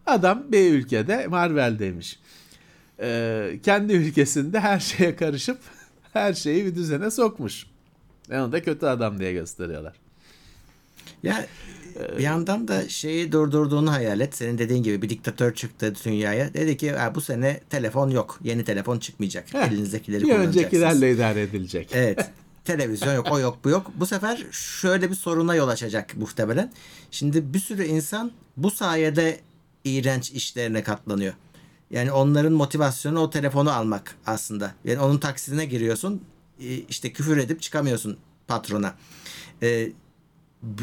Adam 0.07 0.45
bir 0.53 0.73
ülkede 0.73 1.27
Marvel'deymiş. 1.27 2.19
Ee, 3.01 3.59
kendi 3.63 3.93
ülkesinde 3.93 4.61
her 4.61 4.81
şeye 4.81 5.17
karışıp 5.17 5.59
her 6.13 6.35
şeyi 6.35 6.65
bir 6.67 6.75
düzene 6.75 7.11
sokmuş. 7.11 7.67
E 8.31 8.39
onu 8.41 8.53
da 8.53 8.63
kötü 8.63 8.87
adam 8.87 9.19
diye 9.21 9.33
gösteriyorlar. 9.33 9.95
Ya 11.23 11.47
bir 12.19 12.23
yandan 12.23 12.69
da 12.69 12.89
şeyi 12.89 13.33
durdurduğunu 13.33 13.93
hayal 13.93 14.21
et. 14.21 14.35
Senin 14.37 14.59
dediğin 14.59 14.83
gibi 14.83 15.03
bir 15.03 15.09
diktatör 15.09 15.55
çıktı 15.55 15.95
dünyaya. 16.05 16.55
Dedi 16.55 16.77
ki 16.77 16.93
"Ha, 16.93 17.15
bu 17.15 17.21
sene 17.21 17.61
telefon 17.71 18.11
yok. 18.11 18.39
Yeni 18.43 18.65
telefon 18.65 18.99
çıkmayacak. 18.99 19.55
Heh, 19.55 19.69
Elinizdekileri 19.69 20.25
Bir 20.25 20.35
öncekilerle 20.35 21.13
idare 21.13 21.43
edilecek. 21.43 21.91
Evet. 21.95 22.31
Televizyon 22.65 23.15
yok, 23.15 23.27
o 23.31 23.39
yok, 23.39 23.59
bu 23.65 23.71
yok. 23.71 23.91
Bu 23.95 24.07
sefer 24.07 24.47
şöyle 24.51 25.11
bir 25.11 25.15
soruna 25.15 25.55
yol 25.55 25.69
açacak 25.69 26.17
muhtemelen. 26.17 26.73
Şimdi 27.11 27.55
bir 27.55 27.59
sürü 27.59 27.85
insan 27.85 28.33
bu 28.57 28.71
sayede 28.71 29.41
iğrenç 29.85 30.31
işlerine 30.31 30.83
katlanıyor. 30.83 31.35
Yani 31.91 32.13
onların 32.13 32.53
motivasyonu 32.53 33.21
o 33.21 33.31
telefonu 33.31 33.71
almak 33.73 34.17
aslında. 34.27 34.75
Yani 34.85 34.99
onun 35.01 35.19
taksidine 35.19 35.65
giriyorsun. 35.65 36.23
e, 36.61 36.75
işte 36.75 37.13
küfür 37.13 37.37
edip 37.37 37.63
çıkamıyorsun 37.63 38.17
patrona. 38.49 38.95
E, 39.63 39.93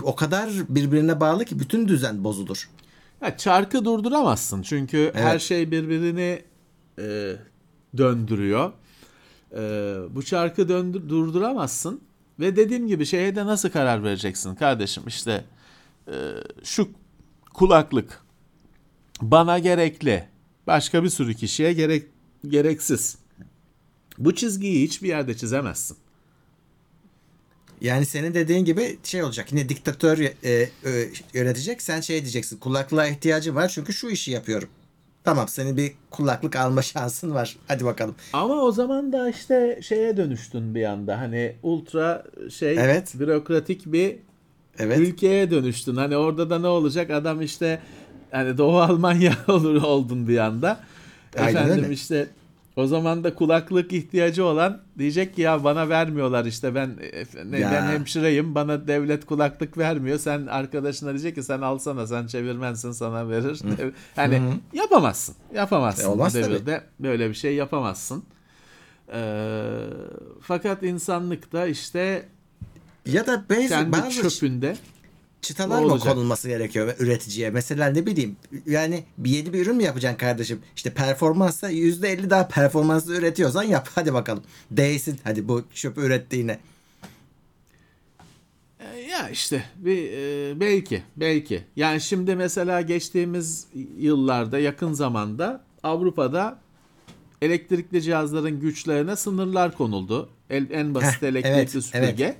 o 0.03 0.15
kadar 0.15 0.49
birbirine 0.69 1.19
bağlı 1.19 1.45
ki 1.45 1.59
bütün 1.59 1.87
düzen 1.87 2.23
bozulur. 2.23 2.69
Ya 3.21 3.37
çarkı 3.37 3.85
durduramazsın 3.85 4.61
çünkü 4.61 5.11
her 5.15 5.31
Evet. 5.31 5.41
şey 5.41 5.71
birbirini 5.71 6.43
e, 6.99 7.35
döndürüyor. 7.97 8.71
E, 9.55 9.59
bu 10.15 10.23
çarkı 10.23 10.69
döndür, 10.69 11.09
durduramazsın. 11.09 12.01
Ve 12.39 12.55
dediğim 12.55 12.87
gibi 12.87 13.05
şeye 13.05 13.35
de 13.35 13.45
nasıl 13.45 13.69
karar 13.69 14.03
vereceksin 14.03 14.55
kardeşim? 14.55 15.03
İşte 15.07 15.45
e, 16.07 16.13
şu 16.63 16.89
kulaklık 17.53 18.21
bana 19.21 19.59
gerekli. 19.59 20.23
Başka 20.67 21.03
bir 21.03 21.09
sürü 21.09 21.33
kişiye 21.33 21.73
gerek 21.73 22.05
gereksiz. 22.47 23.17
Bu 24.17 24.35
çizgiyi 24.35 24.83
hiçbir 24.83 25.07
yerde 25.07 25.37
çizemezsin. 25.37 25.97
Yani 27.81 28.05
senin 28.05 28.33
dediğin 28.33 28.65
gibi 28.65 28.99
şey 29.03 29.23
olacak. 29.23 29.51
Yine 29.51 29.69
diktatör 29.69 30.17
e, 30.19 30.33
e, 30.43 30.69
yönetecek. 31.33 31.81
Sen 31.81 32.01
şey 32.01 32.21
diyeceksin. 32.21 32.57
Kulaklığa 32.57 33.07
ihtiyacı 33.07 33.55
var 33.55 33.69
çünkü 33.69 33.93
şu 33.93 34.09
işi 34.09 34.31
yapıyorum. 34.31 34.69
Tamam 35.23 35.47
senin 35.47 35.77
bir 35.77 35.91
kulaklık 36.11 36.55
alma 36.55 36.81
şansın 36.81 37.33
var. 37.33 37.57
Hadi 37.67 37.85
bakalım. 37.85 38.15
Ama 38.33 38.53
o 38.53 38.71
zaman 38.71 39.13
da 39.13 39.29
işte 39.29 39.79
şeye 39.81 40.17
dönüştün 40.17 40.75
bir 40.75 40.83
anda. 40.83 41.19
Hani 41.19 41.55
ultra 41.63 42.23
şey 42.53 42.73
Evet. 42.73 43.13
bürokratik 43.19 43.85
bir 43.85 44.15
Evet. 44.79 44.99
ülkeye 44.99 45.51
dönüştün. 45.51 45.95
Hani 45.95 46.17
orada 46.17 46.49
da 46.49 46.59
ne 46.59 46.67
olacak? 46.67 47.11
Adam 47.11 47.41
işte 47.41 47.81
hani 48.31 48.57
Doğu 48.57 48.77
Almanya 48.79 49.33
olur 49.47 49.81
oldun 49.81 50.27
bir 50.27 50.37
anda. 50.37 50.79
Aynen 51.37 51.49
Efendim 51.49 51.83
öyle. 51.83 51.93
işte 51.93 52.27
o 52.75 52.87
zaman 52.87 53.23
da 53.23 53.33
kulaklık 53.35 53.93
ihtiyacı 53.93 54.45
olan 54.45 54.81
diyecek 54.97 55.35
ki 55.35 55.41
ya 55.41 55.63
bana 55.63 55.89
vermiyorlar 55.89 56.45
işte 56.45 56.75
ben 56.75 56.89
ne, 57.45 57.59
Ya. 57.59 57.71
ben 57.71 57.91
hemşireyim 57.91 58.55
bana 58.55 58.87
devlet 58.87 59.25
kulaklık 59.25 59.77
vermiyor. 59.77 60.19
Sen 60.19 60.47
arkadaşına 60.47 61.09
diyecek 61.09 61.35
ki 61.35 61.43
sen 61.43 61.61
alsana 61.61 62.07
sen 62.07 62.27
çevirmensin 62.27 62.91
sana 62.91 63.29
verir. 63.29 63.61
hani 64.15 64.41
yapamazsın. 64.73 65.35
Yapamazsın. 65.55 66.03
E, 66.03 66.07
olmaz 66.07 66.35
bu 66.35 66.41
tabii. 66.41 66.51
devirde 66.53 66.81
böyle 66.99 67.29
bir 67.29 67.33
şey 67.35 67.55
yapamazsın. 67.55 68.23
Ee, 69.13 69.73
fakat 70.41 70.83
insanlıkta 70.83 71.67
işte 71.67 72.25
Ya 73.05 73.27
da 73.27 73.43
benzer 73.49 73.69
kendi 73.79 73.91
bazı 73.91 74.21
çöpünde 74.29 74.75
çıtalar 75.41 75.83
mı 75.83 75.99
konulması 75.99 76.47
gerekiyor 76.47 76.95
üreticiye? 76.99 77.49
Mesela 77.49 77.87
ne 77.87 78.05
bileyim 78.05 78.35
yani 78.65 79.03
bir 79.17 79.29
yeni 79.29 79.53
bir 79.53 79.61
ürün 79.65 79.75
mü 79.75 79.83
yapacaksın 79.83 80.17
kardeşim? 80.17 80.59
İşte 80.75 80.93
performansa 80.93 81.71
%50 81.71 82.29
daha 82.29 82.47
performanslı 82.47 83.15
üretiyorsan 83.15 83.63
yap 83.63 83.89
hadi 83.95 84.13
bakalım. 84.13 84.43
Değsin 84.71 85.19
hadi 85.23 85.47
bu 85.47 85.63
çöpü 85.73 86.01
ürettiğine. 86.01 86.59
E, 88.79 88.99
Ya 88.99 89.29
işte 89.29 89.63
bir 89.77 90.11
e, 90.11 90.59
belki 90.59 91.03
belki 91.17 91.63
yani 91.75 92.01
şimdi 92.01 92.35
mesela 92.35 92.81
geçtiğimiz 92.81 93.67
yıllarda 93.99 94.59
yakın 94.59 94.93
zamanda 94.93 95.63
Avrupa'da 95.83 96.59
elektrikli 97.41 98.01
cihazların 98.01 98.59
güçlerine 98.59 99.15
sınırlar 99.15 99.77
konuldu. 99.77 100.29
El- 100.49 100.71
en 100.71 100.95
basit 100.95 101.23
elektrikli 101.23 101.55
evet, 101.55 101.69
süpürge. 101.85 102.23
evet. 102.23 102.37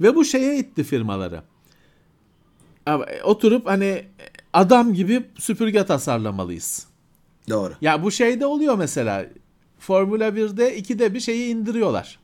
Ve 0.00 0.14
bu 0.14 0.24
şeye 0.24 0.58
itti 0.58 0.84
firmaları. 0.84 1.42
Oturup 3.24 3.66
hani 3.66 4.04
adam 4.52 4.94
gibi 4.94 5.22
süpürge 5.38 5.86
tasarlamalıyız. 5.86 6.86
Doğru. 7.48 7.74
Ya 7.80 8.02
bu 8.02 8.10
şeyde 8.10 8.46
oluyor 8.46 8.74
mesela. 8.74 9.26
Formula 9.78 10.28
1'de 10.28 10.76
ikide 10.76 11.14
bir 11.14 11.20
şeyi 11.20 11.54
indiriyorlar. 11.54 12.18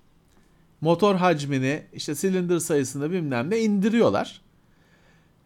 Motor 0.81 1.15
hacmini, 1.15 1.83
işte 1.93 2.15
silindir 2.15 2.59
sayısını 2.59 3.11
bilmem 3.11 3.51
ne 3.51 3.59
indiriyorlar. 3.59 4.41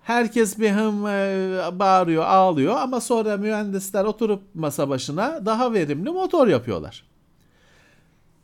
Herkes 0.02 0.58
bir 0.58 0.70
hım 0.70 1.06
e, 1.06 1.78
bağırıyor, 1.78 2.24
ağlıyor 2.24 2.76
ama 2.76 3.00
sonra 3.00 3.36
mühendisler 3.36 4.04
oturup 4.04 4.42
masa 4.54 4.88
başına 4.88 5.46
daha 5.46 5.72
verimli 5.72 6.10
motor 6.10 6.48
yapıyorlar. 6.48 7.04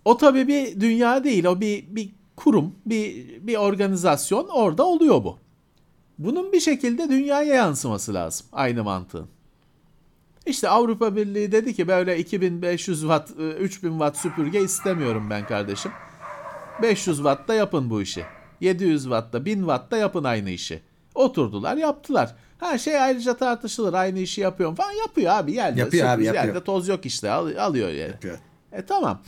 O 0.05 0.17
tabii 0.17 0.49
bir 0.49 0.81
dünya 0.81 1.25
değil, 1.25 1.45
o 1.45 1.61
bir 1.61 1.85
bir 1.89 2.11
kurum, 2.37 2.75
bir 2.87 3.27
bir 3.47 3.57
organizasyon 3.57 4.49
orada 4.49 4.87
oluyor 4.87 5.25
bu. 5.25 5.39
Bunun 6.19 6.53
bir 6.53 6.61
şekilde 6.61 7.09
dünyaya 7.09 7.55
yansıması 7.55 8.15
lazım 8.15 8.47
aynı 8.53 8.85
mantığın. 8.85 9.29
İşte 10.47 10.69
Avrupa 10.69 11.17
Birliği 11.17 11.53
dedi 11.53 11.75
ki 11.75 11.89
böyle 11.89 12.19
2500 12.19 13.01
watt, 13.01 13.31
e, 13.41 13.51
3000 13.51 13.91
watt 13.91 14.17
süpürge 14.17 14.61
istemiyorum 14.61 15.27
ben 15.31 15.47
kardeşim. 15.47 15.93
500 16.83 17.17
watt 17.17 17.49
da 17.49 17.55
yapın 17.55 17.91
bu 17.91 18.03
işi. 18.03 18.25
700 18.61 19.03
watt 19.03 19.33
da 19.33 19.45
1000 19.45 19.59
watt 19.59 19.91
da 19.91 19.97
yapın 19.97 20.25
aynı 20.25 20.51
işi. 20.51 20.83
Oturdular 21.15 21.77
yaptılar. 21.77 22.35
Ha 22.59 22.79
şey 22.79 23.01
ayrıca 23.01 23.37
tartışılır 23.37 23.95
aynı 23.95 24.19
işi 24.19 24.41
yapıyorum 24.41 24.75
falan 24.77 24.93
yapıyor 24.93 25.33
abi 25.33 25.53
yerde. 25.53 25.81
Yapıyor 25.81 26.09
abi, 26.09 26.25
yapıyor. 26.25 26.45
Yerde 26.45 26.65
toz 26.65 26.89
yok 26.89 27.07
işte 27.07 27.31
al- 27.31 27.57
alıyor 27.57 27.89
yani. 27.89 28.11
Yapıyor. 28.11 28.39
E 28.73 28.83
tamam. 28.87 29.21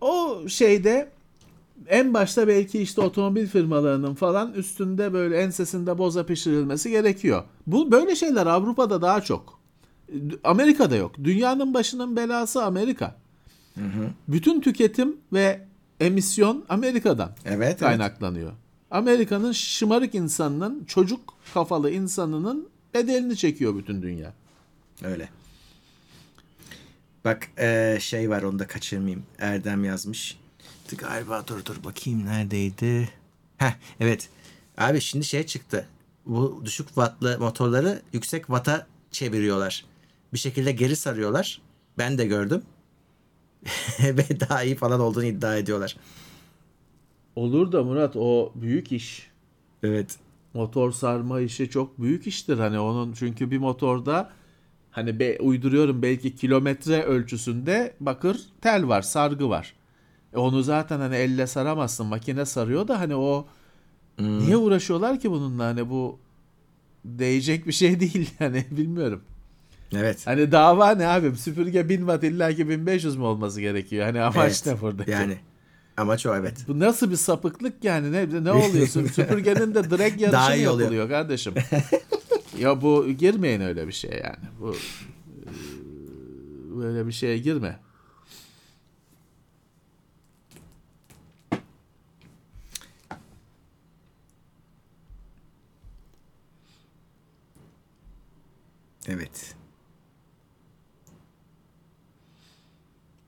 O 0.00 0.42
şeyde 0.48 1.08
en 1.88 2.14
başta 2.14 2.48
belki 2.48 2.82
işte 2.82 3.00
otomobil 3.00 3.46
firmalarının 3.46 4.14
falan 4.14 4.52
üstünde 4.52 5.12
böyle 5.12 5.36
ensesinde 5.38 5.98
boza 5.98 6.26
pişirilmesi 6.26 6.90
gerekiyor. 6.90 7.44
Bu 7.66 7.92
böyle 7.92 8.16
şeyler 8.16 8.46
Avrupa'da 8.46 9.02
daha 9.02 9.20
çok. 9.20 9.60
Amerika'da 10.44 10.96
yok. 10.96 11.14
Dünyanın 11.24 11.74
başının 11.74 12.16
belası 12.16 12.64
Amerika. 12.64 13.16
Bütün 14.28 14.60
tüketim 14.60 15.16
ve 15.32 15.60
emisyon 16.00 16.64
Amerika'dan 16.68 17.30
Evet. 17.44 17.58
evet. 17.58 17.78
kaynaklanıyor. 17.78 18.52
Amerika'nın 18.90 19.52
şımarık 19.52 20.14
insanının, 20.14 20.84
çocuk 20.84 21.34
kafalı 21.54 21.90
insanının 21.90 22.68
bedelini 22.94 23.36
çekiyor 23.36 23.76
bütün 23.76 24.02
dünya. 24.02 24.32
Öyle. 25.02 25.28
Bak 27.24 27.48
şey 28.00 28.30
var 28.30 28.42
onu 28.42 28.58
da 28.58 28.66
kaçırmayayım. 28.66 29.22
Erdem 29.38 29.84
yazmış. 29.84 30.38
Galiba 30.92 31.44
dur 31.46 31.64
dur 31.64 31.84
bakayım 31.84 32.26
neredeydi. 32.26 33.08
Heh 33.56 33.72
evet. 34.00 34.28
Abi 34.78 35.00
şimdi 35.00 35.24
şey 35.24 35.46
çıktı. 35.46 35.88
Bu 36.26 36.62
düşük 36.64 36.86
wattlı 36.86 37.38
motorları 37.38 38.02
yüksek 38.12 38.46
watt'a 38.46 38.86
çeviriyorlar. 39.10 39.84
Bir 40.32 40.38
şekilde 40.38 40.72
geri 40.72 40.96
sarıyorlar. 40.96 41.60
Ben 41.98 42.18
de 42.18 42.26
gördüm. 42.26 42.62
Ve 44.00 44.40
daha 44.40 44.62
iyi 44.62 44.74
falan 44.76 45.00
olduğunu 45.00 45.24
iddia 45.24 45.56
ediyorlar. 45.56 45.96
Olur 47.36 47.72
da 47.72 47.82
Murat 47.82 48.16
o 48.16 48.52
büyük 48.54 48.92
iş. 48.92 49.30
Evet. 49.82 50.16
motor 50.54 50.92
sarma 50.92 51.40
işi 51.40 51.70
çok 51.70 52.00
büyük 52.00 52.26
iştir. 52.26 52.58
Hani 52.58 52.78
onun 52.78 53.12
çünkü 53.12 53.50
bir 53.50 53.58
motorda 53.58 54.30
hani 54.90 55.20
be, 55.20 55.38
uyduruyorum 55.40 56.02
belki 56.02 56.36
kilometre 56.36 57.02
ölçüsünde 57.02 57.94
bakır 58.00 58.40
tel 58.60 58.88
var, 58.88 59.02
sargı 59.02 59.48
var. 59.48 59.74
E 60.34 60.38
onu 60.38 60.62
zaten 60.62 60.98
hani 61.00 61.16
elle 61.16 61.46
saramazsın. 61.46 62.06
Makine 62.06 62.44
sarıyor 62.44 62.88
da 62.88 63.00
hani 63.00 63.14
o 63.16 63.46
niye 64.18 64.56
uğraşıyorlar 64.56 65.20
ki 65.20 65.30
bununla? 65.30 65.64
Hani 65.64 65.90
bu 65.90 66.18
değecek 67.04 67.66
bir 67.66 67.72
şey 67.72 68.00
değil 68.00 68.30
yani 68.40 68.64
bilmiyorum. 68.70 69.20
Evet. 69.96 70.26
Hani 70.26 70.52
dava 70.52 70.90
ne 70.90 71.06
abi? 71.06 71.36
Süpürge 71.36 71.88
1000 71.88 71.96
watt 71.98 72.24
illa 72.24 72.52
ki 72.52 72.68
1500 72.68 73.16
mü 73.16 73.22
olması 73.24 73.60
gerekiyor? 73.60 74.04
Hani 74.06 74.20
amaç 74.20 74.62
Evet. 74.66 74.66
ne 74.66 74.80
buradaki? 74.80 75.10
Yani 75.10 75.38
amaç 75.96 76.26
o 76.26 76.34
evet. 76.34 76.64
Bu 76.68 76.78
nasıl 76.80 77.10
bir 77.10 77.16
sapıklık 77.16 77.84
yani 77.84 78.12
ne 78.12 78.44
ne 78.44 78.52
oluyorsun? 78.52 79.06
Süpürgenin 79.06 79.74
de 79.74 79.90
direkt 79.90 80.20
yarışı 80.20 80.32
Daha 80.32 80.54
iyi 80.54 80.68
oluyor. 80.68 80.80
yapılıyor 80.80 81.08
kardeşim? 81.08 81.54
ya 82.58 82.82
bu 82.82 83.08
girmeyin 83.08 83.60
öyle 83.60 83.86
bir 83.86 83.92
şeye 83.92 84.16
yani. 84.24 84.44
Bu 84.60 84.74
e, 84.74 85.48
böyle 86.78 87.06
bir 87.06 87.12
şeye 87.12 87.38
girme. 87.38 87.78
Evet. 99.08 99.54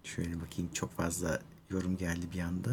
Şöyle 0.05 0.41
bakayım 0.41 0.71
çok 0.75 0.97
fazla 0.97 1.41
yorum 1.71 1.97
geldi 1.97 2.27
bir 2.35 2.41
anda. 2.41 2.71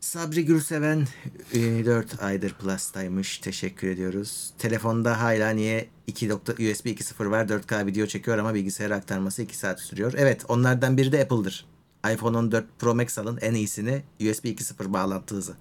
Sabri 0.00 0.44
Gürseven 0.44 1.06
e, 1.52 1.84
4 1.86 2.22
aydır 2.22 2.52
Plus'taymış. 2.54 3.38
Teşekkür 3.38 3.88
ediyoruz. 3.88 4.50
Telefonda 4.58 5.20
hala 5.20 5.50
niye 5.50 5.88
2 6.06 6.28
nokta 6.28 6.52
USB 6.52 6.86
2.0 6.86 7.30
var 7.30 7.44
4K 7.44 7.86
video 7.86 8.06
çekiyor 8.06 8.38
ama 8.38 8.54
bilgisayara 8.54 8.96
aktarması 8.96 9.42
2 9.42 9.56
saat 9.56 9.80
sürüyor. 9.80 10.12
Evet 10.16 10.44
onlardan 10.48 10.96
biri 10.96 11.12
de 11.12 11.22
Apple'dır. 11.22 11.66
iPhone 12.12 12.36
14 12.38 12.64
Pro 12.78 12.94
Max 12.94 13.18
alın 13.18 13.38
en 13.42 13.54
iyisini 13.54 14.02
USB 14.20 14.44
2.0 14.44 14.92
bağlantı 14.92 15.34
hızı. 15.34 15.54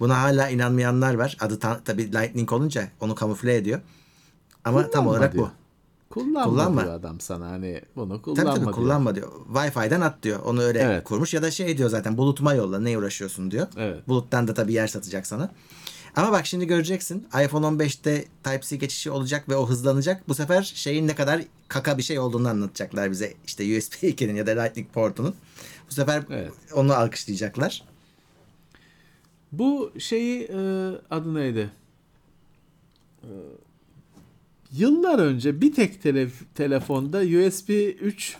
Buna 0.00 0.22
hala 0.22 0.48
inanmayanlar 0.48 1.14
var. 1.14 1.36
Adı 1.40 1.58
ta- 1.58 1.80
tabii 1.84 2.12
Lightning 2.12 2.52
olunca 2.52 2.88
onu 3.00 3.14
kamufle 3.14 3.56
ediyor. 3.56 3.80
Ama 4.66 4.80
tam 4.82 4.90
Kullanma 4.90 5.10
olarak 5.10 5.32
diyor. 5.32 5.44
bu. 5.46 5.50
Kullanma, 6.10 6.44
Kullanma. 6.44 6.82
diyor 6.82 6.94
adam 6.94 7.20
sana 7.20 7.46
hani 7.50 7.82
bunu 7.96 8.12
Tabii 8.12 8.22
kullanma 8.22 8.50
tabii 8.54 8.60
diyor. 8.64 8.72
kullanma 8.72 9.14
diyor. 9.14 9.32
Wi-Fi'den 9.54 10.00
at 10.00 10.22
diyor. 10.22 10.40
Onu 10.44 10.62
öyle 10.62 10.78
Evet. 10.78 11.04
kurmuş 11.04 11.34
ya 11.34 11.42
da 11.42 11.50
şey 11.50 11.78
diyor 11.78 11.88
zaten 11.90 12.16
bulutuma 12.18 12.54
yolla 12.54 12.78
ne 12.80 12.98
uğraşıyorsun 12.98 13.50
diyor. 13.50 13.66
Evet. 13.76 14.08
Buluttan 14.08 14.48
da 14.48 14.54
tabii 14.54 14.72
yer 14.72 14.86
satacak 14.86 15.26
sana. 15.26 15.50
Ama 16.16 16.32
bak 16.32 16.46
şimdi 16.46 16.66
göreceksin 16.66 17.28
iPhone 17.44 17.66
15'te 17.66 18.24
Type-C 18.42 18.76
geçişi 18.76 19.10
olacak 19.10 19.48
ve 19.48 19.56
o 19.56 19.68
hızlanacak. 19.68 20.28
Bu 20.28 20.34
sefer 20.34 20.62
şeyin 20.74 21.08
ne 21.08 21.14
kadar 21.14 21.42
kaka 21.68 21.98
bir 21.98 22.02
şey 22.02 22.18
olduğunu 22.18 22.48
anlatacaklar 22.48 23.10
bize. 23.10 23.34
İşte 23.46 23.62
USB 23.78 23.92
2'nin 24.02 24.34
ya 24.36 24.46
da 24.46 24.50
Lightning 24.62 24.92
portunun. 24.92 25.34
Bu 25.90 25.94
sefer 25.94 26.22
Evet. 26.30 26.52
onu 26.74 26.94
alkışlayacaklar. 26.94 27.84
Bu 29.52 29.92
şeyi 29.98 30.42
e, 30.42 30.56
adı 31.10 31.34
neydi? 31.34 31.70
E, 33.22 33.30
yıllar 34.78 35.18
önce 35.18 35.60
bir 35.60 35.74
tek 35.74 36.02
tele, 36.02 36.28
telefonda 36.54 37.18
USB 37.18 37.70
3 38.00 38.36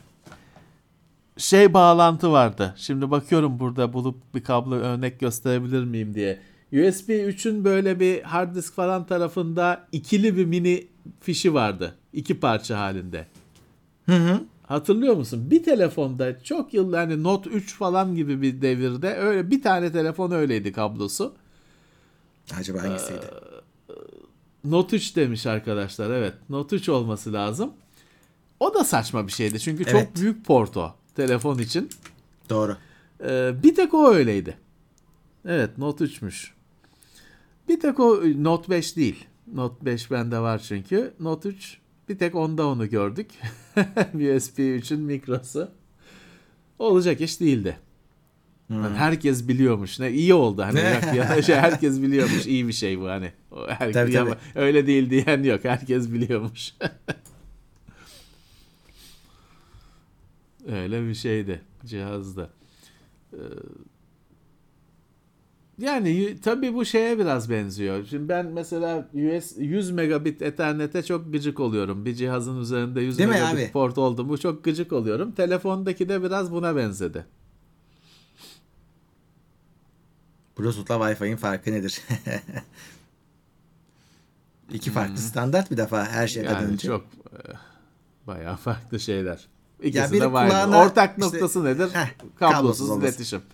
şey 1.36 1.74
bağlantı 1.74 2.32
vardı. 2.32 2.74
Şimdi 2.76 3.10
bakıyorum 3.10 3.58
burada 3.58 3.92
bulup 3.92 4.34
bir 4.34 4.44
kablo 4.44 4.74
örnek 4.74 5.20
gösterebilir 5.20 5.84
miyim 5.84 6.14
diye. 6.14 6.38
USB 6.72 7.08
3'ün 7.08 7.64
böyle 7.64 8.00
bir 8.00 8.22
hard 8.22 8.54
disk 8.54 8.74
falan 8.74 9.06
tarafında 9.06 9.86
ikili 9.92 10.36
bir 10.36 10.44
mini 10.44 10.86
fişi 11.20 11.54
vardı. 11.54 11.94
İki 12.12 12.40
parça 12.40 12.78
halinde. 12.78 13.26
Hı 14.06 14.16
hı. 14.16 14.40
Hatırlıyor 14.62 15.14
musun? 15.14 15.50
Bir 15.50 15.62
telefonda 15.62 16.42
çok 16.42 16.74
yıllar 16.74 17.08
hani 17.08 17.22
Note 17.22 17.50
3 17.50 17.74
falan 17.74 18.14
gibi 18.14 18.42
bir 18.42 18.62
devirde 18.62 19.14
öyle 19.14 19.50
bir 19.50 19.62
tane 19.62 19.92
telefon 19.92 20.30
öyleydi 20.30 20.72
kablosu. 20.72 21.34
Acaba 22.58 22.82
hangisiydi? 22.82 23.26
Note 24.64 24.96
3 24.96 25.16
demiş 25.16 25.46
arkadaşlar. 25.46 26.10
Evet. 26.10 26.34
Note 26.48 26.76
3 26.76 26.88
olması 26.88 27.32
lazım. 27.32 27.72
O 28.60 28.74
da 28.74 28.84
saçma 28.84 29.26
bir 29.26 29.32
şeydi. 29.32 29.60
Çünkü 29.60 29.84
Evet. 29.86 29.92
çok 29.92 30.16
büyük 30.22 30.44
porto 30.44 30.94
telefon 31.14 31.58
için. 31.58 31.90
Doğru. 32.50 32.76
Ee, 33.24 33.52
bir 33.62 33.74
tek 33.74 33.94
o 33.94 34.12
öyleydi. 34.14 34.56
Evet 35.48 35.78
Note 35.78 36.04
3'müş. 36.04 36.50
Bir 37.68 37.80
tek 37.80 38.00
o 38.00 38.20
Note 38.36 38.70
5 38.70 38.96
değil. 38.96 39.24
Note 39.54 39.86
5 39.86 40.10
bende 40.10 40.38
var 40.38 40.58
çünkü. 40.58 41.14
Note 41.20 41.48
3 41.48 41.78
bir 42.08 42.18
tek 42.18 42.34
onda 42.34 42.66
onu 42.66 42.90
gördük. 42.90 43.30
USB 44.14 44.58
3'ün 44.58 45.00
mikrosu. 45.00 45.70
Olacak 46.78 47.20
iş 47.20 47.40
değildi. 47.40 47.76
Yani 48.70 48.96
herkes 48.96 49.48
biliyormuş. 49.48 50.00
Ne 50.00 50.10
iyi 50.12 50.34
oldu 50.34 50.62
hani 50.62 50.78
ya- 51.16 51.42
şey, 51.46 51.54
herkes 51.56 52.02
biliyormuş. 52.02 52.46
iyi 52.46 52.68
bir 52.68 52.72
şey 52.72 53.00
bu 53.00 53.08
hani. 53.08 53.32
Her- 53.68 53.92
Tabii, 53.92 54.12
ya- 54.12 54.24
tabii. 54.24 54.34
öyle 54.54 54.86
değil 54.86 55.10
diyen 55.10 55.42
yok. 55.42 55.64
Herkes 55.64 56.12
biliyormuş. 56.12 56.74
öyle 60.72 61.08
bir 61.08 61.14
şeydi 61.14 61.60
cihazda. 61.86 62.50
Ee, 63.32 63.36
Yani 65.78 66.36
tabii 66.44 66.74
bu 66.74 66.84
şeye 66.84 67.18
biraz 67.18 67.50
benziyor. 67.50 68.04
Şimdi 68.10 68.28
ben 68.28 68.46
mesela 68.46 69.08
US 69.14 69.52
100 69.58 69.90
megabit 69.90 70.42
ethernet'e 70.42 71.02
çok 71.02 71.32
gıcık 71.32 71.60
oluyorum. 71.60 72.04
Bir 72.04 72.14
cihazın 72.14 72.60
üzerinde 72.60 73.00
100 73.00 73.18
Değil 73.18 73.28
megabit 73.30 73.54
abi? 73.64 73.72
port 73.72 73.98
oldu 73.98 74.24
mu 74.24 74.38
çok 74.38 74.64
gıcık 74.64 74.92
oluyorum. 74.92 75.32
Telefondaki 75.32 76.08
de 76.08 76.22
biraz 76.22 76.52
buna 76.52 76.76
benzedi. 76.76 77.24
Bluetooth'la 80.58 80.94
Wi-Fi'nin 80.94 81.36
farkı 81.36 81.72
nedir? 81.72 82.00
İki 84.72 84.90
farklı 84.90 85.18
standart 85.18 85.70
bir 85.70 85.76
defa 85.76 86.04
her 86.06 86.28
şeyden 86.28 86.52
Yani 86.52 86.66
önce. 86.66 86.86
çok 86.88 87.02
e, 87.02 87.38
bayağı 88.26 88.56
farklı 88.56 89.00
şeyler. 89.00 89.46
İkisi 89.82 90.12
biri 90.12 90.20
de 90.20 90.32
var. 90.32 90.48
kulağına 90.48 90.78
Ortak 90.82 91.10
işte- 91.10 91.22
noktası 91.22 91.64
nedir? 91.64 91.88
Heh, 91.92 92.08
kablosuz, 92.38 92.88
kablosuz 92.88 93.02
iletişim. 93.02 93.40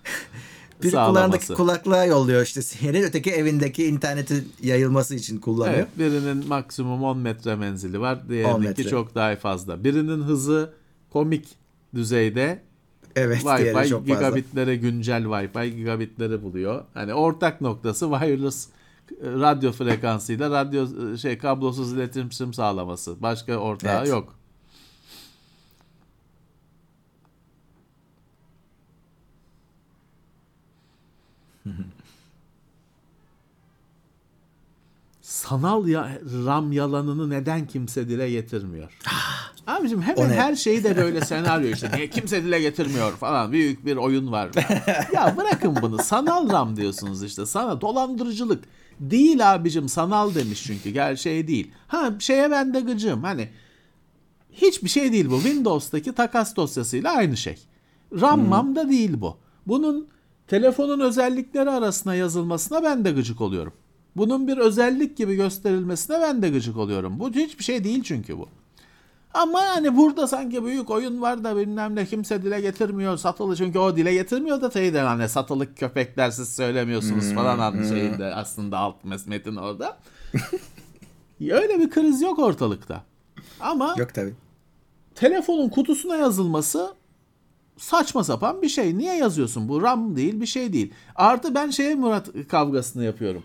Sağlaması. 0.91 1.13
kulağındaki 1.13 1.55
kulaklığa 1.55 2.05
yolluyor 2.05 2.43
işte 2.43 2.63
sinyali, 2.63 3.05
öteki 3.05 3.31
evindeki 3.31 3.87
internetin 3.87 4.53
yayılması 4.63 5.15
için 5.15 5.39
kullanıyor. 5.39 5.75
Evet, 5.79 5.99
birinin 5.99 6.49
maksimum 6.49 7.03
10 7.03 7.19
metre 7.19 7.57
menzili 7.57 8.01
var. 8.01 8.19
10 8.23 8.29
Diğerininki 8.29 8.85
çok 8.85 9.15
daha 9.15 9.37
fazla. 9.37 9.85
Birinin 9.85 10.23
hızı 10.23 10.73
komik 11.11 11.49
düzeyde. 11.95 12.63
Evet, 13.17 13.43
Wi-Fi 13.43 13.89
çok 13.89 14.09
fazla. 14.09 14.15
gigabitlere 14.15 14.77
güncel 14.77 15.23
Wi-Fi 15.23 15.77
gigabitleri 15.77 16.43
buluyor. 16.43 16.85
Hani 16.95 17.15
ortak 17.15 17.61
noktası 17.61 18.11
wireless 18.11 18.69
radyo 19.23 19.73
frekansıyla 19.73 20.51
radyo 20.51 20.87
e, 21.13 21.17
şey 21.17 21.39
kablosuz 21.39 21.93
iletişim 21.93 22.55
sağlaması. 22.55 23.23
Başka 23.23 23.57
ortağı 23.57 23.99
Evet. 23.99 24.09
yok. 24.09 24.35
Sanal 35.49 35.89
ya, 35.89 36.19
RAM 36.47 36.73
yalanını 36.73 37.31
neden 37.31 37.67
kimse 37.67 38.09
dile 38.09 38.31
getirmiyor? 38.31 38.99
Abicim 39.67 39.99
O 39.99 40.03
hemen 40.03 40.31
her 40.31 40.57
şeyi 40.57 40.85
de 40.85 40.97
böyle 40.97 41.21
senaryo 41.25 41.69
işte. 41.69 41.91
Niye 41.95 42.11
kimse 42.11 42.45
dile 42.45 42.61
getirmiyor 42.61 43.13
falan. 43.13 43.53
Büyük 43.53 43.87
bir 43.87 43.97
oyun 43.97 44.33
var. 44.33 44.51
ya 45.13 45.35
bırakın 45.37 45.79
bunu. 45.83 45.99
Sanal 46.03 46.51
RAM 46.53 46.77
diyorsunuz 46.77 47.23
işte. 47.23 47.47
Sana 47.47 47.81
dolandırıcılık. 47.81 48.65
Değil 49.01 49.55
abicim 49.55 49.89
sanal 49.89 50.35
demiş 50.35 50.65
çünkü. 50.65 50.91
Gerçeği 50.91 51.49
değil. 51.49 51.71
Ha 51.87 52.13
şeye 52.19 52.51
ben 52.51 52.75
de 52.75 52.81
gıcığım. 52.81 53.23
Hani 53.23 53.49
hiçbir 54.53 54.89
şey 54.89 55.13
değil 55.13 55.31
bu. 55.31 55.41
Windows'taki 55.41 56.13
takas 56.13 56.57
dosyasıyla 56.57 57.13
aynı 57.13 57.37
şey. 57.37 57.57
RAM 58.21 58.49
mam 58.49 58.77
da 58.77 58.89
değil 58.89 59.21
bu. 59.21 59.37
Bunun 59.67 60.09
telefonun 60.47 61.01
özellikleri 61.01 61.71
arasına 61.71 62.15
yazılmasına 62.15 62.83
ben 62.83 63.05
de 63.05 63.11
gıcık 63.11 63.41
oluyorum. 63.41 63.73
Bunun 64.17 64.49
bir 64.49 64.59
özellik 64.59 65.17
gibi 65.17 65.35
gösterilmesine 65.35 66.21
ben 66.21 66.43
de 66.43 66.49
gıcık 66.51 66.77
oluyorum. 66.77 67.21
Bu 67.21 67.31
hiçbir 67.31 67.65
şey 67.65 67.85
değil 67.85 68.03
çünkü 68.03 68.39
bu. 68.39 68.49
Ama 69.35 69.61
hani 69.61 69.97
burada 69.97 70.27
sanki 70.27 70.65
büyük 70.65 70.91
oyun 70.91 71.23
var 71.23 71.45
da 71.45 71.57
bilmem 71.57 71.97
ne 71.97 72.07
kimse 72.07 72.43
dile 72.43 72.61
getirmiyor 72.61 73.17
satılı 73.17 73.57
çünkü 73.57 73.79
o 73.79 73.97
dile 73.97 74.15
getirmiyor 74.15 74.61
da 74.61 74.71
şeyde 74.71 75.01
hani 75.01 75.29
satılık 75.29 75.77
köpekler 75.77 76.31
siz 76.31 76.55
söylemiyorsunuz 76.55 77.33
falan 77.33 77.59
adlı 77.59 77.89
şeyinde 77.89 78.35
aslında 78.35 78.79
alt 78.79 79.05
metin 79.27 79.57
orada. 79.57 79.99
Öyle 81.41 81.79
bir 81.79 81.91
kriz 81.91 82.23
yok 82.23 82.39
ortalıkta. 82.39 83.03
Ama 83.61 83.95
Yok 83.99 84.15
tabii. 84.15 84.35
telefonun 85.15 85.69
kutusuna 85.69 86.17
yazılması 86.17 86.95
saçma 87.77 88.25
sapan 88.25 88.63
bir 88.63 88.69
şey. 88.69 88.99
Niye 88.99 89.17
yazıyorsun? 89.17 89.69
Bu 89.69 89.83
RAM 89.83 90.17
değil 90.17 90.41
bir 90.41 90.47
şey 90.47 90.73
değil. 90.73 90.95
Artı 91.15 91.55
ben 91.55 91.71
şeye 91.71 91.95
Murat 91.95 92.29
kavgasını 92.49 93.05
yapıyorum. 93.05 93.43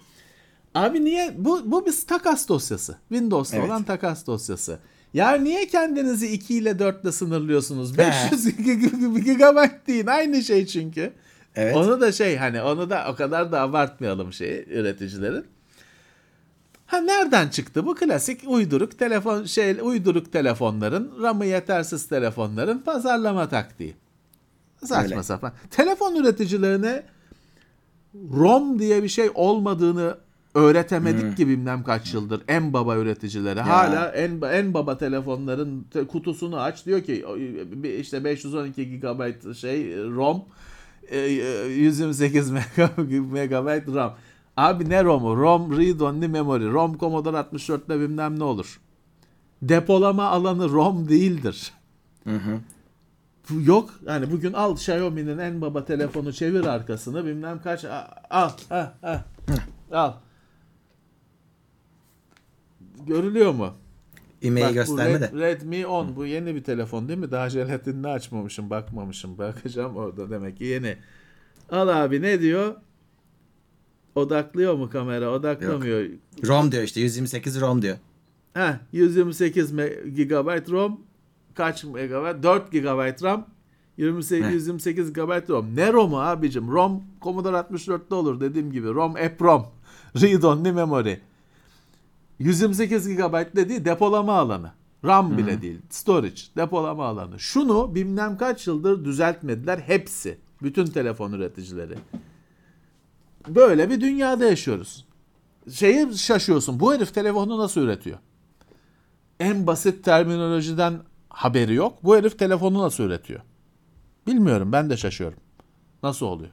Abi 0.84 1.06
niye? 1.06 1.34
Bu, 1.38 1.72
bu 1.72 1.86
bir 1.86 1.94
takas 2.08 2.48
dosyası. 2.48 2.98
Windows'ta 3.10 3.58
Evet. 3.58 3.66
olan 3.70 3.84
takas 3.84 4.28
dosyası. 4.28 4.80
Ya 5.14 5.32
niye 5.32 5.68
kendinizi 5.68 6.28
2 6.28 6.56
ile 6.58 6.80
4 6.80 7.04
ile 7.04 7.12
sınırlıyorsunuz? 7.12 7.94
He. 7.98 8.12
500 8.32 8.46
GB 8.58 9.88
değil. 9.88 10.14
Aynı 10.16 10.44
şey 10.44 10.66
çünkü. 10.66 11.14
Evet. 11.56 11.76
Onu 11.76 12.02
da 12.02 12.12
şey 12.12 12.38
hani 12.38 12.62
onu 12.62 12.90
da 12.90 13.08
o 13.12 13.16
kadar 13.16 13.52
da 13.52 13.62
abartmayalım 13.62 14.34
şey 14.34 14.66
üreticilerin. 14.70 15.46
Ha 16.86 16.98
nereden 16.98 17.48
çıktı 17.50 17.86
bu 17.86 17.96
klasik 17.96 18.42
uyduruk 18.48 19.00
telefon 19.00 19.44
şey 19.44 19.78
uyduruk 19.82 20.32
telefonların 20.32 21.12
RAM'ı 21.22 21.46
yetersiz 21.46 22.08
telefonların 22.08 22.80
pazarlama 22.80 23.50
taktiği. 23.50 23.96
Saçma 24.84 25.16
Öyle. 25.16 25.24
sapan. 25.24 25.54
Telefon 25.72 26.16
üreticilerine 26.16 27.04
ROM 28.34 28.80
diye 28.80 29.04
bir 29.04 29.10
şey 29.10 29.30
olmadığını 29.34 30.18
öğretemedik 30.58 31.38
ki 31.38 31.48
bilmem 31.48 31.84
kaç 31.84 32.14
yıldır 32.14 32.42
en 32.48 32.74
baba 32.74 32.98
üreticileri. 32.98 33.60
Hala 33.60 34.12
en 34.12 34.42
en 34.42 34.74
baba 34.74 34.98
telefonların 34.98 35.86
te- 35.92 36.08
kutusunu 36.08 36.60
aç 36.60 36.86
diyor 36.86 37.02
ki 37.02 37.26
işte 38.00 38.24
512 38.24 39.00
GB 39.00 39.54
şey 39.54 39.96
ROM 39.98 40.46
e, 41.10 41.18
e, 41.18 41.66
128 41.68 42.52
MB 42.52 43.96
RAM. 43.96 44.16
Abi 44.58 44.90
ne 44.90 45.04
ROM'u? 45.04 45.38
ROM 45.38 45.78
read 45.78 46.00
only 46.00 46.28
memory. 46.28 46.66
ROM 46.66 46.98
Commodore 46.98 47.38
64'te 47.38 48.00
bilmem 48.00 48.40
ne 48.40 48.44
olur. 48.44 48.80
Depolama 49.62 50.24
alanı 50.24 50.70
ROM 50.70 51.10
değildir. 51.10 51.72
Bu 53.50 53.62
Yok 53.62 53.90
yani 54.08 54.32
bugün 54.32 54.54
al 54.54 54.74
Xiaomi'nin 54.74 55.38
en 55.38 55.62
baba 55.62 55.86
telefonu 55.86 56.34
çevir 56.34 56.66
arkasını 56.66 57.26
bilmem 57.26 57.62
kaç 57.64 57.86
al 57.86 58.02
al 58.30 58.50
al, 58.70 59.18
al. 59.92 60.14
Görülüyor 63.06 63.52
mu? 63.54 63.74
Bu 64.70 64.74
gösterme 64.74 65.14
Red- 65.14 65.20
de. 65.22 65.32
Redmi 65.40 65.88
10 65.88 66.16
bu 66.16 66.26
yeni 66.26 66.56
bir 66.56 66.64
telefon 66.64 67.08
değil 67.08 67.20
mi? 67.20 67.32
Daha 67.32 67.50
jelatinini 67.50 68.08
açmamışım 68.08 68.70
bakmamışım. 68.70 69.38
Bakacağım 69.38 69.96
orada 69.96 70.30
demek 70.30 70.58
ki 70.58 70.64
yeni. 70.64 70.98
Al 71.72 71.88
abi 71.88 72.22
ne 72.22 72.42
diyor? 72.42 72.76
Odaklıyor 74.16 74.74
mu 74.74 74.90
kamera? 74.90 75.32
Odaklamıyor. 75.32 76.06
ROM 76.48 76.72
diyor 76.72 76.84
işte 76.84 77.02
128 77.02 77.62
ROM 77.62 77.82
diyor. 77.82 77.98
Heh, 78.54 78.74
128 78.92 79.72
me- 79.72 80.10
GB 80.10 80.70
ROM 80.72 81.02
kaç 81.54 81.84
MB? 81.84 82.44
4 82.44 82.72
GB 82.72 83.24
RAM 83.24 83.48
28, 83.98 84.46
Heh. 84.46 84.52
128 84.52 85.14
GB 85.14 85.50
ROM. 85.50 85.76
Ne 85.76 85.94
ROM'u 85.94 86.20
abicim? 86.20 86.72
ROM 86.72 87.04
Commodore 87.22 87.58
64'te 87.58 88.16
olur 88.16 88.40
dediğim 88.40 88.72
gibi. 88.72 88.88
ROM 88.88 89.18
EPROM. 89.18 89.68
Read 90.22 90.44
only 90.44 90.72
memory. 90.72 91.18
128 92.40 93.08
GB 93.08 93.56
dediği 93.56 93.86
depolama 93.86 94.34
alanı. 94.34 94.72
RAM 95.06 95.38
bile 95.38 95.62
değil. 95.62 95.80
Storage, 95.90 96.42
depolama 96.58 97.06
alanı. 97.06 97.40
Şunu 97.40 97.96
bilmem 97.96 98.38
kaç 98.38 98.68
yıldır 98.68 99.06
düzeltmediler 99.06 99.78
hepsi. 99.78 100.38
Bütün 100.64 100.86
telefon 100.86 101.32
üreticileri. 101.32 101.96
böyle 103.48 103.90
bir 103.90 104.02
dünyada 104.02 104.46
yaşıyoruz. 104.46 105.06
Şeyi 105.72 106.18
şaşıyorsun. 106.18 106.80
Bu 106.80 106.94
herif 106.94 107.14
telefonu 107.14 107.58
nasıl 107.58 107.82
üretiyor? 107.82 108.18
En 109.40 109.68
basit 109.68 110.04
terminolojiden 110.04 111.00
haberi 111.30 111.74
yok. 111.74 112.04
Bu 112.04 112.18
herif 112.18 112.40
telefonu 112.40 112.82
nasıl 112.84 113.04
üretiyor? 113.04 113.40
Bilmiyorum. 114.28 114.72
Ben 114.72 114.90
de 114.90 114.98
şaşıyorum. 114.98 115.40
Nasıl 116.04 116.26
oluyor? 116.26 116.52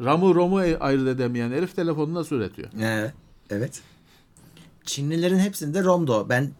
Ram'ı 0.00 0.34
Rom'u 0.34 0.56
ayırt 0.80 1.08
edemeyen 1.08 1.50
herif 1.50 1.76
telefonu 1.76 2.14
nasıl 2.14 2.36
üretiyor? 2.36 2.68
Evet. 2.80 3.14
Evet. 3.50 3.82
Çinlilerin 4.86 5.38
hepsinde 5.38 5.84
ROM'du. 5.84 6.28
Ben 6.28 6.50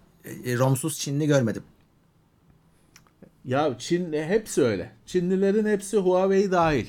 e, 0.45 0.59
ROM'suz 0.59 0.99
Çinli 0.99 1.27
görmedim. 1.27 1.63
Ya 3.45 3.79
Çin 3.79 4.13
hepsi 4.13 4.63
öyle. 4.63 4.93
Çinlilerin 5.07 5.67
hepsi 5.67 5.97
Huawei 5.97 6.51
dahil. 6.51 6.87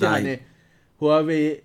Dahil. 0.00 0.26
Yani 0.26 0.40
Huawei'yi 0.98 1.64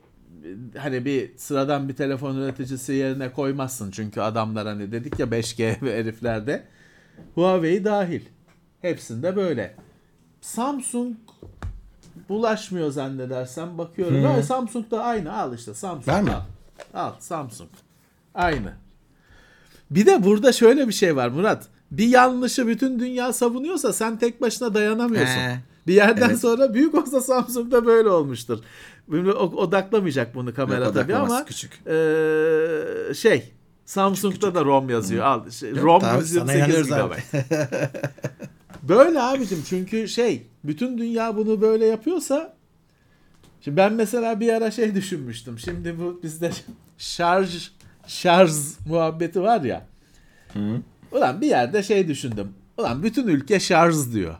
hani 0.77 1.05
bir 1.05 1.37
sıradan 1.37 1.89
bir 1.89 1.95
telefon 1.95 2.35
üreticisi 2.35 2.93
yerine 2.93 3.31
koymazsın. 3.31 3.91
Çünkü 3.91 4.21
adamlar 4.21 4.67
hani 4.67 4.91
dedik 4.91 5.19
ya 5.19 5.25
5G 5.25 5.81
ve 5.85 5.99
heriflerde. 5.99 6.63
Huawei 7.35 7.85
dahil. 7.85 8.21
Hepsinde 8.81 9.35
böyle. 9.35 9.75
Samsung 10.41 11.15
bulaşmıyor 12.29 12.91
zannedersem 12.91 13.77
bakıyorum. 13.77 14.21
Ya 14.21 14.43
Samsung 14.43 14.91
da 14.91 15.03
aynı 15.03 15.37
al 15.37 15.55
işte 15.55 15.73
Samsung. 15.73 16.07
Var 16.07 16.21
mı? 16.21 16.33
Al. 16.33 16.43
al 16.93 17.13
Samsung. 17.19 17.69
Aynı. 18.33 18.73
Bir 19.91 20.05
de 20.05 20.23
burada 20.23 20.51
şöyle 20.51 20.87
bir 20.87 20.93
şey 20.93 21.15
var 21.15 21.27
Murat. 21.29 21.67
Bir 21.91 22.07
yanlışı 22.07 22.67
bütün 22.67 22.99
dünya 22.99 23.33
savunuyorsa 23.33 23.93
sen 23.93 24.19
tek 24.19 24.41
başına 24.41 24.73
dayanamıyorsun. 24.73 25.33
He. 25.39 25.59
Bir 25.87 25.93
yerden 25.93 26.29
Evet. 26.29 26.39
sonra 26.39 26.73
büyük 26.73 26.95
olsa 26.95 27.21
Samsung'da 27.21 27.85
böyle 27.85 28.09
olmuştur. 28.09 28.59
Odaklamayacak 29.55 30.35
bunu 30.35 30.53
kamera 30.53 30.85
Yok, 30.85 30.93
tabii 30.93 31.15
ama 31.15 31.45
küçük. 31.45 31.71
eee, 31.87 33.13
şey 33.13 33.51
Samsung'da 33.85 34.55
da 34.55 34.65
ROM 34.65 34.89
yazıyor. 34.89 35.25
Al 35.25 35.49
şey, 35.49 35.69
Yok, 35.69 35.83
ROM 35.83 36.01
sana 36.01 36.17
128 36.17 36.55
inanıyoruz 36.59 36.91
abi. 36.91 37.15
GB. 37.15 37.43
böyle 38.89 39.21
abicim 39.21 39.63
çünkü 39.69 40.07
şey 40.07 40.47
bütün 40.63 40.97
dünya 40.97 41.37
bunu 41.37 41.61
böyle 41.61 41.85
yapıyorsa 41.85 42.57
Şimdi 43.61 43.77
ben 43.77 43.93
mesela 43.93 44.39
bir 44.39 44.53
ara 44.53 44.71
şey 44.71 44.95
düşünmüştüm. 44.95 45.59
Şimdi 45.59 45.99
bu 45.99 46.19
bizde 46.23 46.51
şarj 46.97 47.71
şarj 48.07 48.51
muhabbeti 48.85 49.41
var 49.41 49.61
ya. 49.61 49.85
Ulan 51.11 51.41
bir 51.41 51.47
yerde 51.47 51.83
şey 51.83 52.07
düşündüm. 52.07 52.53
Ulan 52.77 53.03
bütün 53.03 53.27
ülke 53.27 53.59
şarj 53.59 53.95
diyor. 54.13 54.35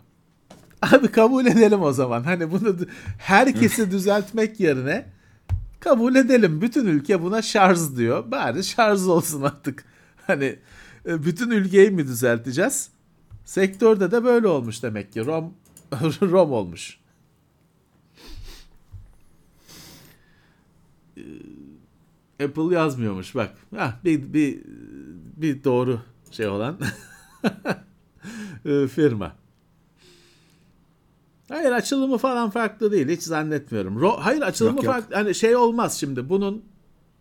Abi 0.82 1.08
kabul 1.08 1.46
edelim 1.46 1.82
o 1.82 1.92
zaman. 1.92 2.24
Hani 2.24 2.52
bunu 2.52 2.76
herkesi 3.18 3.92
düzeltmek 3.92 4.60
yerine 4.60 5.06
kabul 5.80 6.16
edelim. 6.16 6.62
Bütün 6.62 6.86
ülke 6.86 7.22
buna 7.22 7.42
şarj 7.42 7.80
diyor. 7.98 8.32
Bari 8.32 8.64
şarj 8.64 9.02
olsun 9.08 9.42
artık. 9.42 9.86
Hani 10.28 10.56
e, 11.06 11.26
bütün 11.26 11.52
ülkeyi 11.52 11.92
mi 11.92 12.08
düzelteceğiz? 12.08 12.90
Sektörde 13.46 14.12
de 14.12 14.24
böyle 14.24 14.48
olmuş 14.48 14.84
demek 14.84 15.14
ki. 15.14 15.26
Rom 15.26 15.54
Rom 16.22 16.52
olmuş. 16.52 16.98
Apple 22.44 22.76
yazmıyormuş 22.76 23.36
bak. 23.36 23.54
Hah, 23.76 23.94
bir, 24.04 24.34
bir, 24.34 24.60
bir 25.38 25.64
doğru 25.64 26.00
şey 26.32 26.48
olan 26.48 26.78
firma. 28.90 29.36
Hayır 31.50 31.72
açılımı 31.72 32.18
falan 32.18 32.50
farklı 32.50 32.92
değil. 32.92 33.10
Hiç 33.10 33.22
zannetmiyorum. 33.24 33.98
Ro- 34.00 34.20
Hayır 34.20 34.42
açılımı 34.42 34.76
Yok, 34.76 34.84
yok. 34.86 34.94
farklı. 34.94 35.16
Hani 35.16 35.36
şey 35.36 35.56
olmaz 35.56 36.00
şimdi. 36.00 36.30
Bunun 36.30 36.64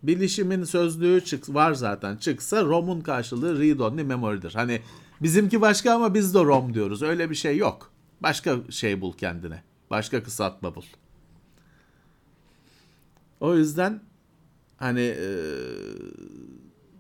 bilişimin 0.03 0.65
sözlüğü 0.65 1.25
çık 1.25 1.55
var 1.55 1.75
zaten. 1.75 2.17
Çıksa 2.17 2.65
ROM'un 2.65 3.01
karşılığı 3.01 3.59
read 3.59 3.79
only 3.79 4.05
memory'dir. 4.05 4.53
Hani 4.55 4.81
bizimki 5.23 5.61
başka 5.61 5.95
ama 5.95 6.15
biz 6.15 6.35
de 6.35 6.39
ROM 6.39 6.75
diyoruz. 6.75 7.03
Öyle 7.03 7.31
bir 7.31 7.35
şey 7.35 7.57
yok. 7.57 7.91
Başka 8.21 8.57
şey 8.71 9.01
bul 9.01 9.13
kendine. 9.13 9.63
Başka 9.91 10.23
kısaltma 10.23 10.75
bul. 10.75 10.83
O 13.41 13.55
yüzden 13.57 14.01
hani 14.77 15.01
e, 15.01 15.27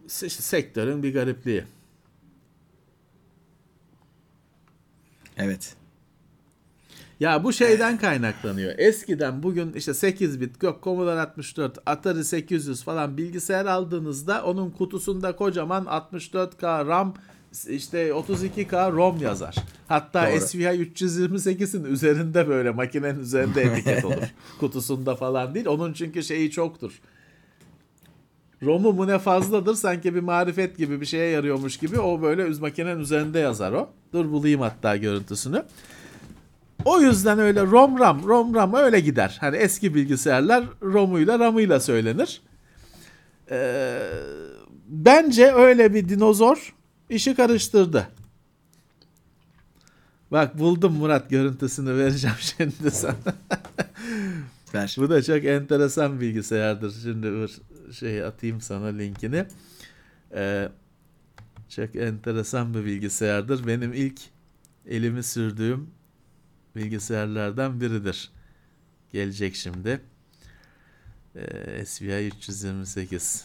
se- 0.06 0.28
sektörün 0.30 1.02
bir 1.02 1.14
garipliği. 1.14 1.64
Evet. 5.36 5.76
Ya 7.20 7.44
bu 7.44 7.52
şeyden 7.52 7.98
kaynaklanıyor. 7.98 8.74
Eskiden 8.78 9.42
bugün 9.42 9.72
işte 9.72 9.94
8 9.94 10.40
bit 10.40 10.62
yok 10.62 10.82
Commodore 10.82 11.20
64, 11.20 11.78
Atari 11.86 12.24
800 12.24 12.84
falan 12.84 13.16
bilgisayar 13.16 13.66
aldığınızda 13.66 14.44
onun 14.44 14.70
kutusunda 14.70 15.36
kocaman 15.36 15.84
64K 15.84 16.86
RAM 16.86 17.14
işte 17.68 18.08
32K 18.08 18.92
ROM 18.92 19.20
yazar. 19.20 19.54
Hatta 19.88 20.30
Doğru. 20.30 20.40
SVI 20.40 20.62
328'in 20.62 21.84
üzerinde 21.84 22.48
böyle 22.48 22.70
makinenin 22.70 23.20
üzerinde 23.20 23.62
etiket 23.72 24.04
olur. 24.04 24.34
Kutusunda 24.60 25.16
falan 25.16 25.54
değil. 25.54 25.66
Onun 25.66 25.92
çünkü 25.92 26.22
şeyi 26.22 26.50
çoktur. 26.50 27.00
ROM'u 28.66 28.92
mu 28.92 29.06
ne 29.06 29.18
fazladır 29.18 29.74
sanki 29.74 30.14
bir 30.14 30.20
marifet 30.20 30.78
gibi 30.78 31.00
bir 31.00 31.06
şeye 31.06 31.30
yarıyormuş 31.30 31.76
gibi 31.76 32.00
o 32.00 32.22
böyle 32.22 32.42
üz 32.42 32.60
makinenin 32.60 33.00
üzerinde 33.00 33.38
yazar 33.38 33.72
o. 33.72 33.90
Dur 34.12 34.30
bulayım 34.30 34.60
hatta 34.60 34.96
görüntüsünü. 34.96 35.62
O 36.84 37.00
yüzden 37.00 37.38
öyle 37.38 37.62
ROM 37.62 37.98
RAM, 37.98 38.22
ROM 38.26 38.54
RAM 38.54 38.74
öyle 38.74 39.00
gider. 39.00 39.36
Hani 39.40 39.56
eski 39.56 39.94
bilgisayarlar 39.94 40.64
ROM'uyla 40.82 41.38
RAM'ıyla 41.38 41.80
söylenir. 41.80 42.42
Ee, 43.50 43.98
bence 44.88 45.52
öyle 45.52 45.94
bir 45.94 46.08
dinozor 46.08 46.74
işi 47.10 47.34
karıştırdı. 47.34 48.08
Bak 50.30 50.58
buldum 50.58 50.92
Murat 50.92 51.30
görüntüsünü 51.30 51.96
vereceğim 51.96 52.36
şimdi 52.40 52.90
sana. 52.90 53.14
Ver. 54.74 54.96
Bu 54.98 55.10
da 55.10 55.22
çok 55.22 55.44
enteresan 55.44 56.20
bilgisayardır. 56.20 56.94
Şimdi 57.02 57.48
şey 57.92 58.24
atayım 58.24 58.60
sana 58.60 58.86
linkini. 58.86 59.46
Ee, 60.34 60.68
çok 61.68 61.96
enteresan 61.96 62.74
bir 62.74 62.84
bilgisayardır. 62.84 63.66
Benim 63.66 63.92
ilk 63.92 64.20
elimi 64.86 65.22
sürdüğüm 65.22 65.90
bilgisayarlardan 66.76 67.80
biridir. 67.80 68.30
Gelecek 69.12 69.54
şimdi. 69.54 70.00
Ee, 71.36 71.84
SVI 71.86 72.26
328. 72.26 73.44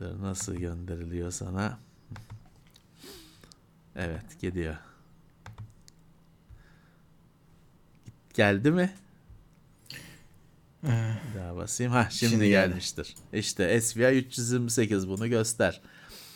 Dur, 0.00 0.22
nasıl 0.22 0.54
gönderiliyor 0.54 1.30
sana? 1.30 1.78
Evet 3.96 4.40
gidiyor. 4.40 4.76
Geldi 8.34 8.70
mi? 8.70 8.92
Bir 10.82 11.38
daha 11.40 11.56
basayım. 11.56 11.92
Ha 11.92 12.08
şimdi, 12.10 12.30
Şimdi 12.30 12.48
geldi. 12.48 12.68
gelmiştir. 12.70 13.14
İşte 13.32 13.80
SVI 13.80 14.18
328 14.18 15.08
bunu 15.08 15.28
göster. 15.28 15.80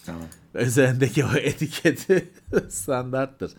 Tamam. 0.06 0.22
Üzerindeki 0.54 1.24
o 1.24 1.32
etiketi 1.36 2.28
standarttır. 2.68 3.52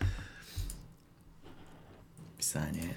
Bir 2.38 2.42
saniye. 2.44 2.94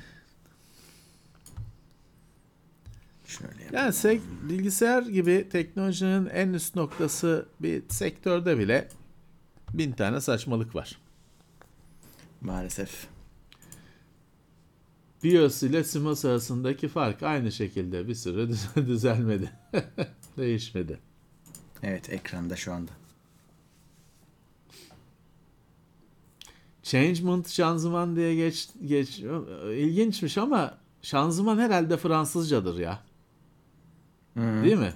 Şöyle 3.28 3.64
yapalım. 3.64 3.74
Yani 3.74 3.94
sek- 3.94 4.22
bilgisayar 4.50 5.04
gibi 5.04 5.50
teknolojinin 5.52 6.26
en 6.26 6.54
üst 6.54 6.76
noktası 6.76 7.46
bir 7.60 7.84
sektörde 7.90 8.58
bile 8.60 8.88
bin 9.74 9.92
tane 9.92 10.22
saçmalık 10.22 10.76
var. 10.76 10.98
Maalesef. 12.42 13.08
BIOS 15.24 15.64
ile 15.64 15.84
CMOS 15.84 16.26
arasındaki 16.26 16.88
fark 16.88 17.24
aynı 17.24 17.52
şekilde 17.52 18.08
bir 18.08 18.16
süre 18.16 18.50
düz- 18.50 18.76
düzelmedi. 18.88 19.52
Değişmedi. 20.38 21.00
Evet 21.84 22.10
ekranda 22.10 22.56
şu 22.56 22.74
anda. 22.74 22.92
Changement 26.84 27.50
şanzıman 27.50 28.16
diye 28.16 28.36
geç, 28.36 28.70
geç 28.86 29.20
ilginçmiş 29.70 30.38
ama 30.38 30.78
şanzıman 31.02 31.58
herhalde 31.58 31.98
Fransızcadır 31.98 32.78
ya. 32.80 33.04
Değil 34.36 34.78
mi? 34.78 34.94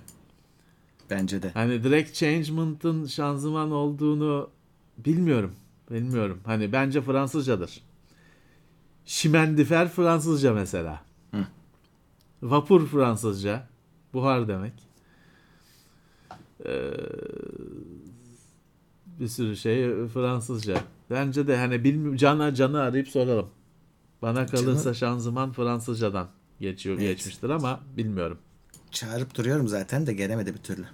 Bence 1.10 1.43
de. 1.43 1.52
Hani 1.53 1.84
direkt 1.84 2.14
changement'ın 2.14 3.06
şanzıman 3.06 3.72
olduğunu 3.72 4.49
bilmiyorum. 4.97 5.56
Bilmiyorum. 5.91 6.39
Hani 6.45 6.72
bence 6.72 7.02
Fransızcadır. 7.02 7.81
Şimendifer 9.06 9.88
Fransızca 9.90 10.53
mesela. 10.53 11.02
Hı. 11.32 11.45
Vapur 12.41 12.88
Fransızca. 12.88 13.68
Buhar 14.14 14.48
demek. 14.48 14.73
Ee, 16.65 16.91
bir 19.19 19.27
sürü 19.27 19.57
şey 19.57 20.07
Fransızca. 20.07 20.84
Bence 21.10 21.48
de 21.48 21.57
hani 21.57 21.84
bilmiyorum 21.84 22.18
cana 22.18 22.53
canı 22.56 22.82
arayıp 22.82 23.07
soralım. 23.07 23.49
Bana 24.22 24.45
kalırsa 24.45 24.84
Canı- 24.84 24.95
şanzıman 24.95 25.52
Fransızcadan 25.52 26.27
geçiyor 26.60 26.98
Evet. 26.99 27.07
geçmiştir 27.07 27.49
ama 27.49 27.80
bilmiyorum. 27.98 28.38
Çağırıp 28.91 29.36
duruyorum 29.36 29.68
zaten 29.68 30.07
de 30.07 30.14
gelemedi 30.14 30.53
bir 30.53 30.60
türlü. 30.60 30.86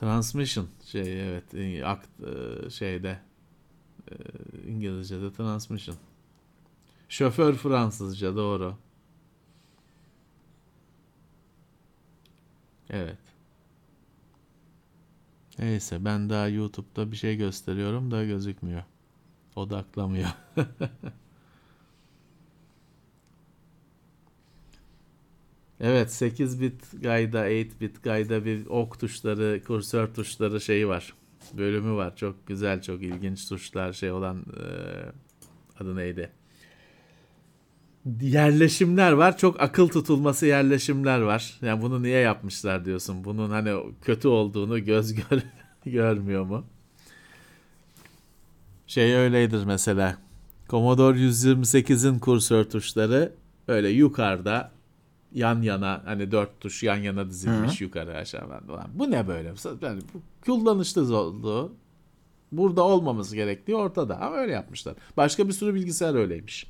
Transmission 0.00 0.68
şey 0.84 1.28
evet 1.28 1.54
e, 1.54 1.84
akt 1.86 2.08
e, 2.20 2.70
şeyde 2.70 3.18
İngilizce'de 4.68 5.32
transmission. 5.32 5.96
Şoför 7.08 7.54
Fransızca 7.54 8.36
doğru. 8.36 8.76
Evet. 12.90 13.18
Neyse 15.58 16.04
ben 16.04 16.30
daha 16.30 16.48
YouTube'da 16.48 17.12
bir 17.12 17.16
şey 17.16 17.36
gösteriyorum 17.36 18.10
da 18.10 18.24
gözükmüyor. 18.24 18.84
Odaklamıyor. 19.56 20.28
Evet 25.80 26.12
8 26.12 26.60
bit 26.60 27.02
gayda 27.02 27.44
8 27.44 27.80
bit 27.80 28.02
gayda 28.02 28.44
bir 28.44 28.66
ok 28.66 29.00
tuşları 29.00 29.62
kursör 29.66 30.14
tuşları 30.14 30.60
şeyi 30.60 30.88
var. 30.88 31.14
Bölümü 31.54 31.96
var. 31.96 32.16
Çok 32.16 32.46
güzel 32.46 32.82
çok 32.82 33.02
ilginç 33.02 33.48
tuşlar 33.48 33.92
şey 33.92 34.10
olan 34.10 34.36
eee, 34.56 35.12
adı 35.80 35.96
neydi? 35.96 36.30
Yerleşimler 38.20 39.12
var. 39.12 39.36
Çok 39.38 39.60
akıl 39.60 39.88
tutulması 39.88 40.46
yerleşimler 40.46 41.20
var. 41.20 41.58
Yani 41.62 41.82
bunu 41.82 42.02
niye 42.02 42.18
yapmışlar 42.18 42.84
diyorsun. 42.84 43.24
Bunun 43.24 43.50
hani 43.50 43.74
kötü 44.02 44.28
olduğunu 44.28 44.84
göz 44.84 45.14
gör 45.30 45.42
görmüyor 45.84 46.44
mu? 46.44 46.66
Şey 48.86 49.14
öyleydir 49.14 49.64
mesela. 49.64 50.18
Commodore 50.68 51.18
128'in 51.18 52.18
kursör 52.18 52.64
tuşları 52.64 53.32
öyle 53.68 53.88
yukarıda 53.88 54.72
yan 55.32 55.62
yana 55.62 56.02
hani 56.04 56.30
dört 56.30 56.60
tuş 56.60 56.82
yan 56.82 56.96
yana 56.96 57.28
dizilmiş 57.30 57.80
yukarı 57.80 58.16
aşağı 58.16 58.48
falan. 58.66 58.86
Bu 58.94 59.10
ne 59.10 59.28
böyle? 59.28 59.52
Yani 59.82 60.00
bu 60.14 60.20
kullanışlı 60.44 61.16
olduğu 61.16 61.72
burada 62.52 62.82
olmaması 62.82 63.36
gerektiği 63.36 63.74
ortada 63.76 64.20
ama 64.20 64.36
öyle 64.36 64.52
yapmışlar. 64.52 64.94
Başka 65.16 65.48
bir 65.48 65.52
sürü 65.52 65.74
bilgisayar 65.74 66.14
öyleymiş. 66.14 66.66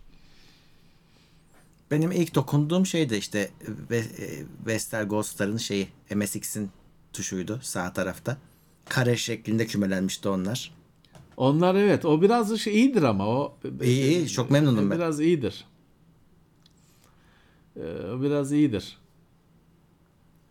Benim 1.91 2.13
ilk 2.13 2.35
dokunduğum 2.35 2.87
şey 2.87 3.11
de 3.11 3.19
işte 3.19 3.51
Ve- 3.91 4.73
e, 4.99 5.03
Ghost'ların 5.05 5.57
şeyi 5.57 5.89
MSX'in 6.15 6.71
tuşuydu 7.13 7.59
sağ 7.63 7.93
tarafta. 7.93 8.37
Kare 8.89 9.17
şeklinde 9.17 9.67
kümelenmişti 9.67 10.29
onlar. 10.29 10.75
Onlar 11.37 11.75
evet 11.75 12.05
o 12.05 12.23
biraz 12.23 12.51
da 12.51 12.59
şey 12.59 12.75
iyidir 12.75 13.03
ama 13.03 13.27
o 13.29 13.57
İyi 13.83 14.05
iyi 14.19 14.29
çok 14.29 14.51
memnunum 14.51 14.91
ben. 14.91 14.99
biraz 14.99 15.21
iyidir. 15.21 15.65
Ee, 17.77 18.23
biraz 18.23 18.53
iyidir. 18.53 18.99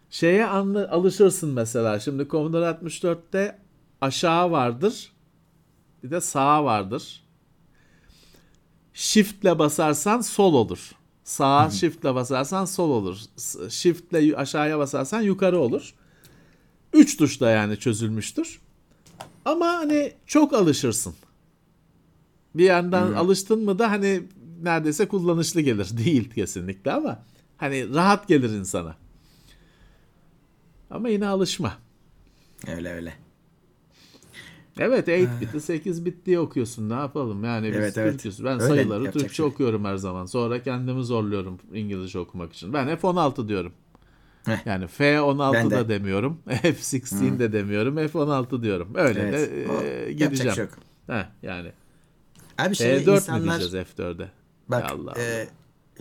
Şeye 0.10 0.46
anla, 0.46 0.92
alışırsın 0.92 1.50
mesela. 1.50 2.00
Şimdi 2.00 2.28
Commodore 2.28 2.66
64'te 2.66 3.60
aşağı 4.02 4.52
vardır. 4.52 5.12
Bir 6.04 6.12
de 6.12 6.22
sağa 6.22 6.66
vardır. 6.66 7.24
Shift'le 8.94 9.60
basarsan 9.60 10.22
sol 10.22 10.54
olur. 10.54 10.92
Sağa 11.24 11.70
shift'le 11.70 12.04
basarsan 12.04 12.66
sol 12.66 12.90
olur. 12.90 13.18
Shift'le 13.70 14.38
aşağıya 14.38 14.80
basarsan 14.80 15.22
yukarı 15.22 15.60
olur. 15.60 15.94
Üç 16.94 17.18
tuşla 17.18 17.50
yani 17.50 17.80
çözülmüştür. 17.80 18.62
Ama 19.46 19.66
hani 19.66 20.14
çok 20.26 20.54
alışırsın. 20.54 21.16
Bir 22.56 22.66
yandan 22.66 23.14
alıştın 23.14 23.66
mı 23.66 23.80
da 23.80 23.92
hani 23.92 24.24
neredeyse 24.66 25.08
kullanışlı 25.08 25.62
gelir. 25.62 25.98
Değil 26.06 26.30
kesinlikle 26.30 26.92
ama 26.92 27.24
hani 27.58 27.94
rahat 27.94 28.28
gelir 28.28 28.50
insana. 28.50 28.96
Ama 30.90 31.10
yine 31.10 31.28
alışma. 31.28 31.74
Öyle 32.68 32.94
öyle. 32.94 33.14
Evet 34.80 35.06
8 35.06 35.42
bitti 35.42 35.62
8 35.62 36.06
bit 36.06 36.26
diye 36.26 36.40
okuyorsun 36.40 36.90
ne 36.90 36.94
yapalım 36.94 37.44
yani 37.44 37.68
biz 37.68 37.76
Evet, 37.76 37.98
evet. 37.98 38.14
Türk'üz. 38.14 38.44
Ben 38.44 38.54
Öyle, 38.54 38.68
sayıları 38.68 39.04
yapacak 39.04 39.14
Türkçe 39.14 39.36
şey 39.36 39.46
okuyorum 39.46 39.86
her 39.86 39.96
zaman. 39.96 40.26
Sonra 40.26 40.64
kendimi 40.64 41.04
zorluyorum 41.04 41.60
İngilizce 41.74 42.20
okumak 42.20 42.54
için. 42.54 42.74
Ben 42.74 42.88
F16 42.88 43.48
diyorum. 43.48 43.74
Heh. 44.46 44.66
Yani 44.66 44.86
F16 44.86 45.54
Ben 45.54 45.72
da 45.72 45.80
de. 45.90 45.90
demiyorum. 45.90 46.40
F16 46.48 47.40
de 47.40 47.54
demiyorum. 47.54 47.98
F16 47.98 48.64
diyorum. 48.64 48.90
Öyle 48.96 49.20
Evet. 49.20 49.34
de 49.52 50.08
e, 50.08 50.14
gideceğim. 50.14 50.56
şey 50.56 50.64
yok. 50.64 50.74
Heh, 51.08 51.26
yani. 51.44 51.72
Abi 52.58 52.74
E4 52.74 53.06
mü 53.06 53.16
insanlar 53.16 53.60
diyeceğiz 53.60 53.88
F4'e? 53.98 54.32
Bak 54.68 54.92
Allah 54.92 55.14
e, 55.18 55.48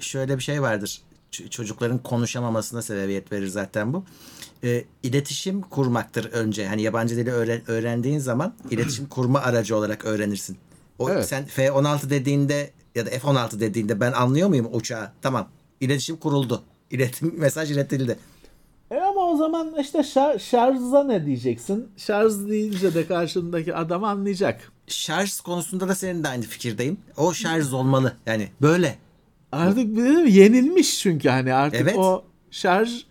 şöyle 0.01 0.37
bir 0.39 0.43
şey 0.43 0.63
vardır. 0.63 1.01
Ç- 1.33 1.51
çocukların 1.51 1.99
konuşamamasına 1.99 2.83
sebebiyet 2.83 3.33
verir 3.33 3.47
zaten 3.47 3.93
bu. 3.93 4.05
E, 4.65 4.85
iletişim 5.03 5.61
kurmaktır 5.63 6.33
önce. 6.33 6.67
Hani 6.67 6.83
yabancı 6.83 7.17
dili 7.17 7.31
öğren- 7.31 7.63
öğrendiğin 7.71 8.19
zaman 8.19 8.55
iletişim 8.71 9.07
kurma 9.09 9.39
aracı 9.41 9.77
olarak 9.77 10.05
öğrenirsin. 10.05 10.59
O 10.99 11.11
Evet. 11.11 11.27
sen 11.29 11.45
F16 11.47 12.11
dediğinde 12.11 12.71
ya 12.95 13.07
da 13.07 13.11
F16 13.11 13.61
dediğinde 13.61 14.01
ben 14.01 14.13
anlıyor 14.13 14.49
muyum 14.49 14.69
uçağı? 14.73 15.13
Tamam. 15.23 15.49
İletişim 15.81 16.17
kuruldu. 16.17 16.63
İletim 16.91 17.35
mesaj 17.41 17.71
iletildi. 17.71 18.19
E 18.91 18.97
ama 18.97 19.21
o 19.31 19.37
zaman 19.37 19.75
işte 19.81 19.99
şar- 19.99 20.39
şarja 20.39 21.05
ne 21.05 21.27
diyeceksin? 21.27 21.89
Şarj 21.97 22.33
deyince 22.49 22.95
de 22.95 23.07
karşındaki 23.07 23.75
adam 23.75 24.05
anlayacak. 24.05 24.73
Şarj 24.87 25.41
konusunda 25.41 25.89
da 25.89 25.95
senin 25.95 26.25
de 26.25 26.29
aynı 26.29 26.43
fikirdeyim. 26.43 26.97
O 27.17 27.35
şarj 27.35 27.73
olmalı. 27.73 28.13
Yani 28.27 28.49
böyle. 28.63 28.99
Artık 29.53 29.97
değil 29.97 30.19
mi? 30.19 30.33
yenilmiş 30.33 30.99
çünkü 31.01 31.29
hani 31.29 31.55
artık 31.55 31.81
Evet. 31.81 31.97
o 31.99 32.25
şarj 32.51 33.05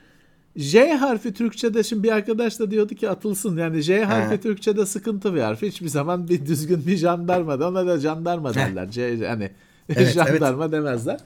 J 0.56 0.94
harfi 0.94 1.34
Türkçe'de 1.34 1.84
şimdi 1.84 2.04
bir 2.04 2.12
arkadaş 2.12 2.60
da 2.60 2.72
diyordu 2.72 2.96
ki 2.96 3.10
atılsın. 3.10 3.58
Yani 3.58 3.82
J 3.82 4.04
harfi 4.04 4.32
He. 4.34 4.42
Türkçe'de 4.42 4.86
sıkıntı 4.86 5.36
bir 5.36 5.42
harf. 5.42 5.62
Hiçbir 5.62 5.88
zaman 5.88 6.28
bir 6.28 6.46
düzgün 6.46 6.88
bir 6.88 6.98
jandarma 6.98 7.60
da 7.60 7.68
ona 7.70 7.88
da 7.88 8.00
jandarma 8.00 8.54
derler. 8.54 8.92
J, 8.92 9.28
hani 9.28 9.52
Evet, 9.90 10.14
jandarma 10.14 10.72
demezler. 10.72 11.20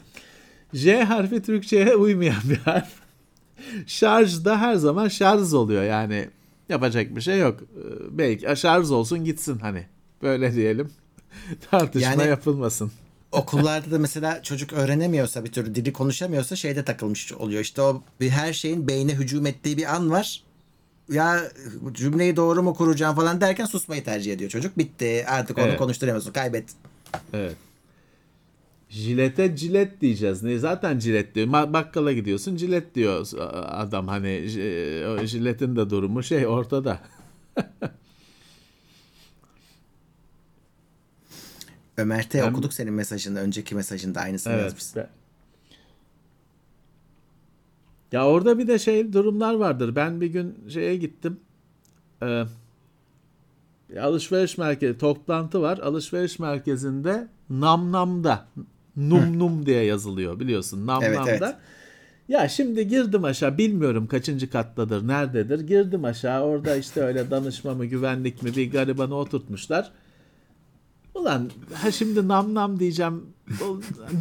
J 0.74 1.04
harfi 1.04 1.42
Türkçe'ye 1.42 1.96
uymayan 1.96 2.42
bir 2.50 2.58
harf. 2.58 2.90
Şarj 3.88 4.46
da 4.46 4.60
her 4.62 4.76
zaman 4.76 5.08
şarj 5.08 5.54
oluyor 5.54 5.84
yani. 5.84 6.30
Yapacak 6.70 7.16
bir 7.16 7.22
şey 7.22 7.40
yok. 7.40 7.60
Ee, 7.62 8.18
Belki 8.18 8.56
şarj 8.62 8.92
olsun 8.92 9.26
gitsin 9.26 9.60
hani. 9.60 9.86
Böyle 10.22 10.54
diyelim. 10.56 10.92
Tartışma 11.72 12.10
Yani- 12.10 12.28
yapılmasın. 12.30 12.92
Okullarda 13.32 13.92
da 13.92 14.00
mesela 14.00 14.44
çocuk 14.44 14.74
öğrenemiyorsa 14.74 15.46
bir 15.46 15.52
türlü 15.52 15.76
dili 15.76 15.94
konuşamıyorsa 15.94 16.56
şeyde 16.56 16.84
takılmış 16.86 17.34
oluyor. 17.34 17.62
İşte 17.62 17.82
o 17.82 18.04
bir 18.22 18.30
her 18.30 18.54
şeyin 18.54 18.88
beyne 18.88 19.14
hücum 19.16 19.46
ettiği 19.46 19.78
bir 19.78 19.96
an 19.96 20.12
var. 20.12 20.44
Ya 21.12 21.42
cümleyi 21.92 22.36
doğru 22.36 22.64
mu 22.64 22.74
kuracağım 22.74 23.16
falan 23.16 23.42
derken 23.42 23.66
susmayı 23.66 24.04
tercih 24.04 24.34
ediyor 24.34 24.50
çocuk. 24.50 24.78
Bitti. 24.78 25.26
Artık 25.28 25.58
onu 25.58 25.66
Evet. 25.66 25.78
konuşturamıyorsun. 25.78 26.32
Kaybet. 26.34 26.66
Evet. 27.34 27.56
Jilete 28.90 29.56
cilet 29.56 30.02
diyeceğiz. 30.02 30.44
Ne 30.44 30.58
zaten 30.58 31.00
cilet 31.00 31.36
diyor. 31.36 31.48
Bakkala 31.54 32.12
gidiyorsun 32.12 32.56
cilet 32.56 32.96
diyor 32.96 33.28
adam 33.68 34.08
hani 34.08 34.44
o 35.22 35.26
jiletin 35.26 35.76
de 35.76 35.90
durumu 35.90 36.24
şey 36.24 36.48
ortada. 36.48 37.00
Ömer'te 41.98 42.42
Ben- 42.42 42.52
okuduk 42.52 42.74
senin 42.74 42.94
mesajını. 42.94 43.40
Önceki 43.40 43.76
mesajında 43.76 44.20
aynısını 44.20 44.54
yazmışsın. 44.54 45.00
Evet. 45.00 45.10
Ya 48.12 48.28
orada 48.28 48.60
bir 48.60 48.68
de 48.68 48.80
şey 48.80 49.14
durumlar 49.14 49.54
vardır. 49.54 49.96
Ben 49.96 50.22
bir 50.22 50.28
gün 50.28 50.56
şeye 50.70 50.96
gittim. 50.96 51.40
Ee, 52.24 52.44
alışveriş 54.00 54.58
merkezi 54.58 54.98
toplantı 54.98 55.62
var. 55.62 55.78
Alışveriş 55.78 56.40
merkezinde 56.40 57.28
Namnam'da 57.50 58.48
Num 58.96 59.40
Num 59.40 59.66
diye 59.66 59.84
yazılıyor 59.84 60.40
biliyorsun. 60.40 60.78
Evet, 60.78 60.88
Namnam'da. 60.88 61.30
evet. 61.30 61.56
Ya 62.30 62.50
şimdi 62.50 62.88
girdim 62.88 63.24
aşağı 63.24 63.58
bilmiyorum 63.58 64.08
kaçıncı 64.08 64.50
kattadır 64.50 65.08
nerededir. 65.08 65.60
Girdim 65.60 66.06
aşağı 66.06 66.42
orada 66.44 66.76
işte 66.76 67.02
öyle 67.02 67.32
danışma 67.32 67.74
mı 67.74 67.86
güvenlik 67.86 68.44
mi 68.44 68.56
bir 68.56 68.72
garibanı 68.72 69.16
oturtmuşlar. 69.16 69.92
Ulan 71.18 71.50
ha 71.74 71.92
şimdi 71.92 72.28
nam 72.28 72.54
nam 72.54 72.80
diyeceğim. 72.80 73.22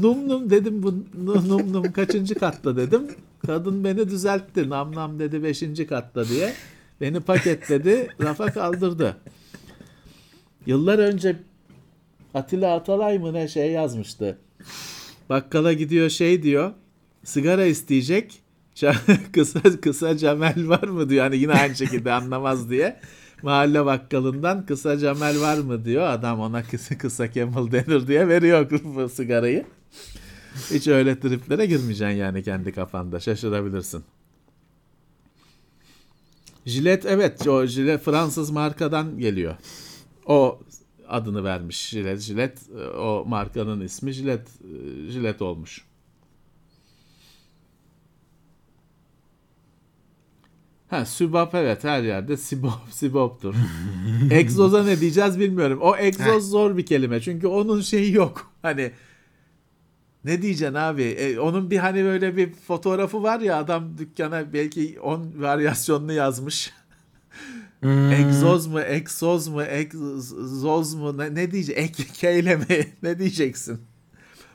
Num 0.02 0.28
num 0.28 0.50
dedim 0.50 0.82
bu 0.82 0.94
nu- 1.24 1.48
num 1.48 1.72
num 1.72 1.92
kaçıncı 1.92 2.34
katta 2.34 2.76
dedim. 2.76 3.02
Kadın 3.46 3.84
beni 3.84 4.08
düzeltti. 4.10 4.68
Nam 4.70 4.94
nam 4.94 5.18
dedi 5.18 5.42
beşinci 5.42 5.86
katta 5.86 6.28
diye. 6.28 6.52
Beni 7.00 7.20
paketledi 7.20 8.08
rafa 8.22 8.46
kaldırdı. 8.46 9.16
Yıllar 10.66 10.98
önce 10.98 11.36
Atilla 12.34 12.74
Atalay 12.76 13.18
mı 13.18 13.32
ne 13.32 13.48
şey 13.48 13.70
yazmıştı. 13.72 14.38
Bakkala 15.28 15.72
gidiyor 15.72 16.08
şey 16.10 16.42
diyor. 16.42 16.70
Sigara 17.24 17.64
isteyecek. 17.64 18.42
Kısa 19.32 19.60
kısa 19.80 20.16
Cemal 20.16 20.54
var 20.68 20.82
mı 20.88 21.08
diyor. 21.08 21.24
Hani 21.24 21.36
yine 21.36 21.52
aynı 21.52 21.74
şekilde 21.74 22.12
anlamaz 22.12 22.70
diye. 22.70 23.00
Mahalle 23.42 23.84
bakkalından 23.84 24.66
kısa 24.66 24.98
Cemal 24.98 25.40
var 25.40 25.58
mı 25.58 25.84
diyor. 25.84 26.06
Adam 26.06 26.40
ona 26.40 26.62
kısa 26.62 26.98
kısa 26.98 27.30
Kemal 27.30 27.72
denir 27.72 28.06
diye 28.06 28.28
veriyor 28.28 28.70
bu 28.84 29.08
sigarayı. 29.14 29.64
Hiç 30.70 30.88
öyle 30.88 31.20
triplere 31.20 31.66
girmeyeceksin 31.66 32.16
yani 32.16 32.42
kendi 32.42 32.72
kafanda. 32.72 33.20
Şaşırabilirsin. 33.20 34.04
Jilet 36.66 37.06
evet 37.06 37.48
o 37.48 37.66
jilet 37.66 38.02
Fransız 38.04 38.50
markadan 38.50 39.18
geliyor. 39.18 39.56
O 40.26 40.60
adını 41.08 41.44
vermiş 41.44 41.88
jilet. 41.88 42.20
Jilet 42.20 42.58
o 42.98 43.24
markanın 43.26 43.80
ismi 43.80 44.12
jilet 44.12 44.48
jilet 45.10 45.42
olmuş. 45.42 45.84
Ha 50.88 51.04
Sübap 51.04 51.54
evet 51.54 51.84
her 51.84 52.02
yerde 52.02 52.36
Sibop 52.36 52.72
Sibop'tur. 52.90 53.54
egzoza 54.30 54.84
ne 54.84 55.00
diyeceğiz 55.00 55.40
bilmiyorum. 55.40 55.78
O 55.82 55.96
egzoz 55.96 56.50
zor 56.50 56.76
bir 56.76 56.86
kelime 56.86 57.20
çünkü 57.20 57.46
onun 57.46 57.80
şeyi 57.80 58.12
yok. 58.14 58.52
Hani 58.62 58.92
ne 60.24 60.42
diyeceksin 60.42 60.74
abi? 60.74 61.02
E, 61.02 61.38
onun 61.38 61.70
bir 61.70 61.78
hani 61.78 62.04
böyle 62.04 62.36
bir 62.36 62.52
fotoğrafı 62.52 63.22
var 63.22 63.40
ya 63.40 63.56
adam 63.56 63.98
dükkana 63.98 64.52
belki 64.52 64.98
10 65.02 65.32
varyasyonunu 65.36 66.12
yazmış. 66.12 66.72
Egzoz 68.12 68.66
mu, 68.66 68.80
egzoz 68.80 69.48
mu, 69.48 69.62
egzoz 69.62 70.94
mu 70.94 71.18
ne, 71.18 71.34
ne 71.34 71.50
diyecek? 71.50 71.78
Ek 71.78 72.04
keyle 72.14 72.56
mi? 72.56 72.66
ne 73.02 73.18
diyeceksin? 73.18 73.80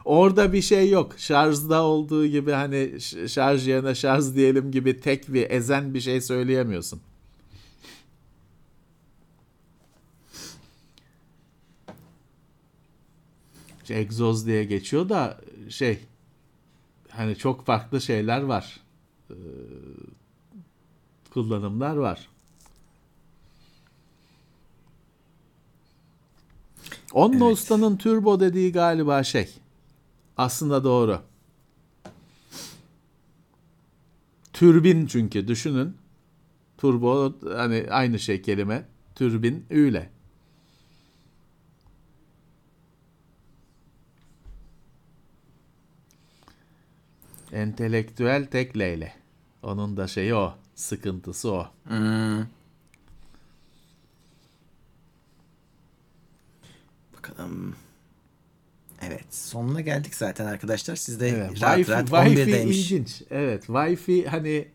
Orada 0.05 0.53
bir 0.53 0.61
şey 0.61 0.89
yok. 0.89 1.13
Şarjda 1.17 1.83
olduğu 1.83 2.27
gibi 2.27 2.51
hani 2.51 3.01
şarj 3.27 3.67
yerine 3.67 3.95
şarj 3.95 4.35
diyelim 4.35 4.71
gibi 4.71 4.99
tek 4.99 5.33
bir 5.33 5.49
ezen 5.49 5.93
bir 5.93 6.01
şey 6.01 6.21
söyleyemiyorsun. 6.21 7.01
İşte 13.81 13.95
egzoz 13.95 14.45
diye 14.45 14.63
geçiyor 14.63 15.09
da 15.09 15.41
şey 15.69 15.99
hani 17.09 17.35
çok 17.35 17.65
farklı 17.65 18.01
şeyler 18.01 18.41
var. 18.41 18.79
Ee, 19.29 19.35
kullanımlar 21.33 21.95
var. 21.95 22.29
Onunla 27.13 27.45
evet. 27.45 27.53
Usta'nın 27.53 27.97
turbo 27.97 28.39
dediği 28.39 28.71
galiba 28.71 29.23
şey. 29.23 29.60
Aslında 30.41 30.84
doğru. 30.84 31.22
Türbin 34.53 35.05
çünkü 35.05 35.47
düşünün. 35.47 35.97
Turbo 36.77 37.34
hani 37.55 37.88
aynı 37.89 38.19
şey 38.19 38.41
kelime. 38.41 38.85
Türbin 39.15 39.65
üyle. 39.69 40.09
Entelektüel 47.51 48.45
tek 48.45 48.77
leyle. 48.77 49.13
Onun 49.63 49.97
da 49.97 50.07
şeyi 50.07 50.35
o. 50.35 50.53
Sıkıntısı 50.76 51.51
o. 51.51 51.68
Hmm. 51.88 52.45
Bakalım. 57.18 57.76
Evet 59.01 59.25
sonuna 59.29 59.81
geldik 59.81 60.15
zaten 60.15 60.45
arkadaşlar. 60.45 60.95
Siz 60.95 61.19
de 61.19 61.29
evet, 61.29 61.61
rahat 61.61 61.79
Wi-Fi, 61.79 61.91
rahat 61.91 62.09
Wi-Fi 62.09 62.35
11'deymiş. 62.35 62.73
ilginç. 62.73 63.21
Evet 63.31 63.65
Wi-Fi 63.65 64.27
hani 64.27 64.67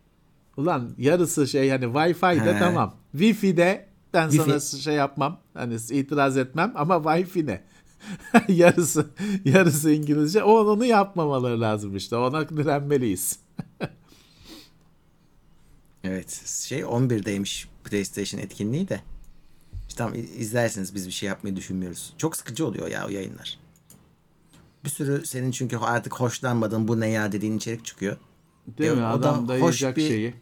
ulan 0.57 0.91
yarısı 0.99 1.47
şey 1.47 1.71
hani 1.71 1.85
Wi-Fi'de 1.85 2.55
He. 2.55 2.59
tamam. 2.59 2.97
Wi-Fi'de 3.17 3.87
ben 4.15 4.29
Wi-Fi. 4.29 4.61
sana 4.61 4.81
şey 4.81 4.95
yapmam. 4.95 5.41
Hani 5.55 5.75
itiraz 5.75 6.37
etmem 6.37 6.73
ama 6.77 6.95
Wi-Fi 6.95 7.47
ne? 7.47 7.63
yarısı 8.49 9.07
yarısı 9.45 9.91
İngilizce. 9.91 10.43
O 10.43 10.73
onu 10.73 10.85
yapmamaları 10.85 11.61
lazım 11.61 11.97
işte. 11.97 12.17
Ona 12.17 12.49
direnmeliyiz. 12.49 13.39
Evet 16.05 16.43
şey 16.47 16.81
11'deymiş 16.81 17.67
PlayStation 17.85 18.41
etkinliği 18.41 18.89
de. 18.89 19.01
İşte 19.89 19.99
tamam 19.99 20.15
izlersiniz 20.39 20.95
biz 20.95 21.07
bir 21.07 21.13
şey 21.13 21.29
yapmayı 21.29 21.57
düşünmüyoruz. 21.57 22.15
Çok 22.19 22.37
sıkıcı 22.37 22.67
oluyor 22.67 22.89
ya 22.89 23.07
o 23.07 23.09
yayınlar. 23.09 23.59
Bir 24.87 24.91
sürü 24.91 25.27
senin 25.27 25.51
çünkü 25.51 25.77
artık 25.77 26.15
hoşlanmadığın 26.15 26.89
bu 26.89 27.01
ne 27.01 27.09
ya 27.09 27.33
dediğin 27.33 27.57
içerik 27.57 27.85
çıkıyor. 27.85 28.17
Değil 28.79 28.91
E, 28.91 28.95
mi? 28.95 29.01
o 29.01 29.03
da 29.03 29.09
Adam 29.09 29.43
hoş 29.43 29.49
dayayacak 29.49 29.97
bir- 29.97 30.09
şeyi. 30.09 30.35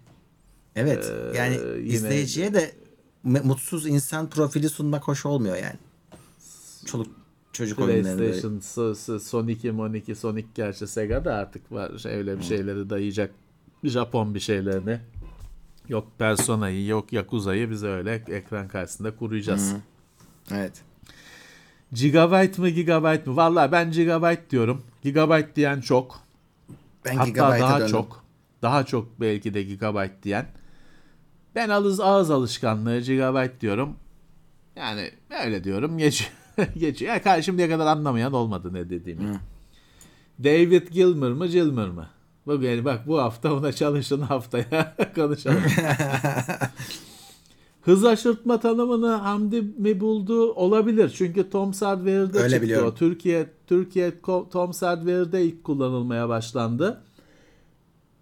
Evet 0.77 1.13
Ee, 1.33 1.37
yani 1.39 1.55
yine- 1.55 1.85
izleyiciye 1.95 2.55
de 2.55 2.73
mutsuz 3.25 3.87
insan 3.87 4.31
profili 4.31 4.69
sunmak 4.69 5.09
hoş 5.09 5.27
olmuyor 5.27 5.57
yani. 5.57 5.77
Çoluk 6.87 7.07
çocuk. 7.53 7.79
PlayStation, 7.79 8.53
So- 8.59 8.95
So- 8.95 9.21
Son 9.21 9.49
2, 9.49 9.71
Mon 9.73 9.93
2, 9.93 10.15
Sonic 10.15 10.47
gerçi 10.55 10.87
Sega 10.87 11.25
da 11.25 11.35
artık 11.35 11.73
var. 11.73 11.99
Şey, 11.99 12.13
öyle 12.15 12.39
bir 12.39 12.43
şeyleri 12.43 12.91
dayayacak. 12.91 13.31
Japon 13.85 14.35
bir 14.35 14.41
şeylerini. 14.41 15.01
Yok 15.89 16.07
Persona'yı, 16.19 16.87
yok 16.87 17.13
Yakuza'yı 17.13 17.71
biz 17.71 17.85
öyle 17.85 18.25
ekran 18.29 18.69
karşısında 18.69 19.17
kuruyacağız. 19.17 19.73
Evet. 20.51 20.73
Gigabyte 21.93 22.63
mı 22.63 22.69
gigabyte 22.69 23.31
mı? 23.31 23.37
Vallahi 23.37 23.73
ben 23.73 23.91
gigabyte 23.91 24.51
diyorum. 24.51 24.83
Gigabyte 25.03 25.57
diyen 25.57 25.81
çok. 25.81 26.21
Ben 27.05 27.17
Hatta 27.17 27.61
daha 27.61 27.81
döndüm. 27.81 27.93
çok. 27.93 28.25
Daha 28.63 28.85
çok 28.85 29.21
belki 29.21 29.55
de 29.55 29.63
gigabyte 29.63 30.23
diyen. 30.23 30.47
Ben 31.55 31.69
alız 31.69 32.01
ağız 32.01 32.31
alışkanlığı 32.31 33.01
gigabyte 33.01 33.61
diyorum. 33.61 33.97
Yani 34.77 35.11
öyle 35.45 35.65
diyorum. 35.65 35.99
Geç, 35.99 36.31
geçiyor. 36.77 37.21
Ya 37.27 37.43
şimdiye 37.43 37.69
kadar 37.69 37.87
anlamayan 37.87 38.33
olmadı 38.33 38.75
ne 38.75 38.91
dediğimi. 38.91 39.41
David 40.45 40.89
Gilmer 40.89 41.31
mı 41.33 41.47
Gilmer 41.47 41.89
mı? 41.89 42.07
Yani 42.47 42.85
bak 42.85 43.07
bu 43.07 43.19
hafta 43.19 43.55
ona 43.55 43.73
çalışın 43.73 44.21
haftaya 44.21 44.97
konuşalım. 45.15 45.63
Hız 47.85 48.05
aşırtma 48.05 48.61
tanımını 48.61 49.11
Hamdi 49.11 49.63
mi 49.63 50.01
buldu? 50.01 50.53
Olabilir. 50.53 51.13
Çünkü 51.17 51.51
Tom 51.51 51.75
Sardware'de 51.75 52.39
çıktı 52.39 52.63
biliyorum. 52.63 52.89
o. 52.89 52.95
Türkiye 52.95 53.51
Türkiye 53.67 54.21
Tom 54.53 54.73
Sardware'de 54.73 55.45
ilk 55.45 55.65
kullanılmaya 55.65 56.29
başlandı. 56.29 57.03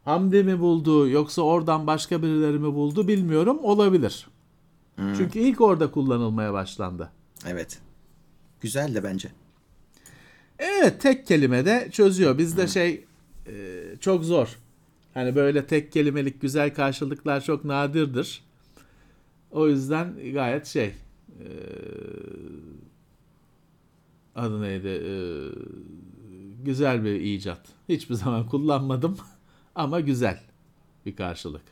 Hamdi 0.04 0.44
mi 0.44 0.60
buldu 0.60 1.08
yoksa 1.08 1.42
oradan 1.42 1.86
başka 1.86 2.22
birileri 2.22 2.58
mi 2.58 2.74
buldu 2.74 3.08
bilmiyorum. 3.08 3.58
Olabilir. 3.62 4.28
Çünkü 4.96 5.38
ilk 5.38 5.60
orada 5.60 5.90
kullanılmaya 5.90 6.52
başlandı. 6.52 7.10
Evet. 7.46 7.78
Güzel 8.60 8.94
de 8.94 9.04
bence. 9.04 9.28
Evet 10.58 11.00
tek 11.00 11.26
kelimede 11.26 11.88
çözüyor. 11.92 12.38
Bizde 12.38 12.66
şey 12.68 13.04
e, 13.46 13.52
çok 14.00 14.24
zor. 14.24 14.58
Hani 15.14 15.36
böyle 15.36 15.66
tek 15.66 15.92
kelimelik 15.92 16.40
güzel 16.40 16.74
karşılıklar 16.74 17.40
çok 17.40 17.64
nadirdir. 17.64 18.42
O 19.52 19.68
yüzden 19.68 20.32
gayet 20.32 20.66
şey 20.66 20.86
e, 21.40 21.46
adı 24.34 24.62
neydi 24.62 24.88
E, 24.88 25.12
güzel 26.64 27.04
bir 27.04 27.20
icat. 27.20 27.60
Hiçbir 27.88 28.14
zaman 28.14 28.48
kullanmadım 28.48 29.16
ama 29.74 30.00
güzel 30.00 30.40
bir 31.06 31.16
karşılık. 31.16 31.62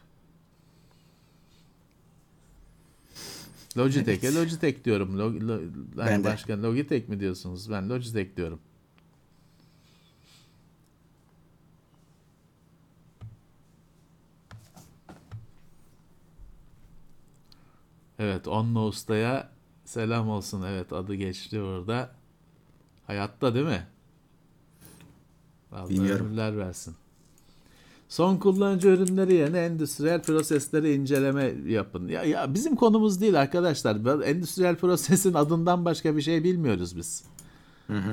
Logitech'e 3.77 4.27
Evet. 4.27 4.37
Logitech 4.37 4.85
diyorum. 4.85 5.19
Log, 5.19 5.43
lo, 5.43 5.61
Ben 5.97 6.21
de. 6.21 6.25
başka 6.25 6.63
Logitech 6.63 7.09
mi 7.09 7.21
diyorsunuz? 7.21 7.71
Ben 7.71 7.89
Logitech 7.89 8.37
diyorum. 8.37 8.61
Evet, 18.21 18.49
Onno 18.49 18.87
Usta'ya 18.87 19.49
selam 19.85 20.29
olsun. 20.29 20.63
Evet, 20.63 20.93
adı 20.93 21.15
geçti 21.15 21.61
orada. 21.61 22.11
Hayatta 23.07 23.55
değil 23.55 23.67
mi? 23.67 23.87
Allah 25.73 26.03
ömürler 26.03 26.59
versin. 26.59 26.95
Son 28.09 28.37
kullanıcı 28.37 28.89
ürünleri 28.89 29.35
yerine 29.35 29.59
endüstriyel 29.59 30.23
prosesleri 30.23 30.93
inceleme 30.95 31.55
yapın. 31.67 32.09
Ya, 32.09 32.23
ya 32.23 32.55
bizim 32.55 32.77
konumuz 32.77 33.21
değil 33.21 33.41
arkadaşlar. 33.41 34.23
Endüstriyel 34.23 34.77
prosesin 34.77 35.35
adından 35.35 35.85
başka 35.85 36.17
bir 36.17 36.23
şey 36.23 36.45
bilmiyoruz 36.45 36.97
biz. 36.97 37.25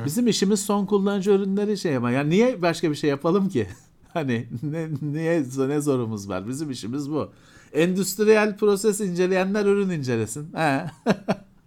Bizim 0.06 0.28
işimiz 0.28 0.60
son 0.60 0.86
kullanıcı 0.86 1.32
ürünleri 1.32 1.78
şey 1.78 1.96
ama 1.96 2.12
yani 2.12 2.30
niye 2.30 2.62
başka 2.62 2.92
bir 2.92 2.96
şey 2.96 3.10
yapalım 3.10 3.50
ki? 3.50 3.68
Hani 4.14 4.48
ne, 4.64 4.90
niye 5.02 5.44
ne 5.58 5.82
zorumuz 5.82 6.30
var? 6.30 6.48
Bizim 6.48 6.72
işimiz 6.72 7.12
bu. 7.12 7.32
Endüstriyel 7.74 8.58
proses 8.58 9.02
inceleyenler 9.02 9.66
ürün 9.66 9.90
incelesin. 9.90 10.54
He. 10.54 10.86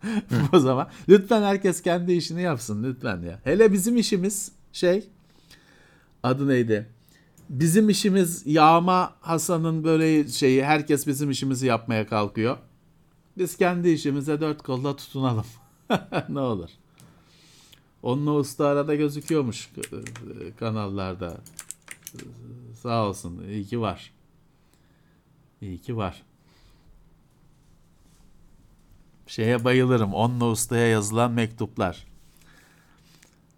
o 0.53 0.59
zaman 0.59 0.89
lütfen 1.09 1.43
herkes 1.43 1.83
kendi 1.83 2.13
işini 2.13 2.43
yapsın 2.43 2.85
lütfen 2.85 3.23
ya. 3.23 3.41
Hele 3.45 3.73
bizim 3.73 3.97
işimiz 3.97 4.53
şey 4.73 5.09
adı 6.23 6.49
neydi? 6.49 6.87
Bizim 7.49 7.89
işimiz 7.89 8.43
yağma 8.47 9.15
Hasan'ın 9.21 9.85
böyle 9.85 10.29
şeyi 10.29 10.65
herkes 10.65 11.07
bizim 11.07 11.31
işimizi 11.31 11.67
yapmaya 11.67 12.07
kalkıyor. 12.07 12.57
Biz 13.39 13.57
kendi 13.57 13.89
işimize 13.89 14.41
dört 14.41 14.63
kolla 14.63 14.97
tutunalım. 14.97 15.47
ne 16.29 16.41
olur. 16.41 16.71
Onunla 18.03 18.33
usta 18.33 18.67
arada 18.67 18.95
gözüküyormuş 18.95 19.71
e, 19.77 20.57
kanallarda. 20.59 21.37
Sağ 22.83 23.07
olsun. 23.09 23.45
İyi 23.49 23.65
ki 23.65 23.81
var. 23.81 24.13
İyi 25.63 25.81
ki 25.81 25.97
var. 25.97 26.23
Şeye 29.27 29.65
bayılırım. 29.65 30.15
Onunla 30.15 30.47
ustaya 30.51 30.87
yazılan 30.87 31.33
mektuplar. 31.33 32.07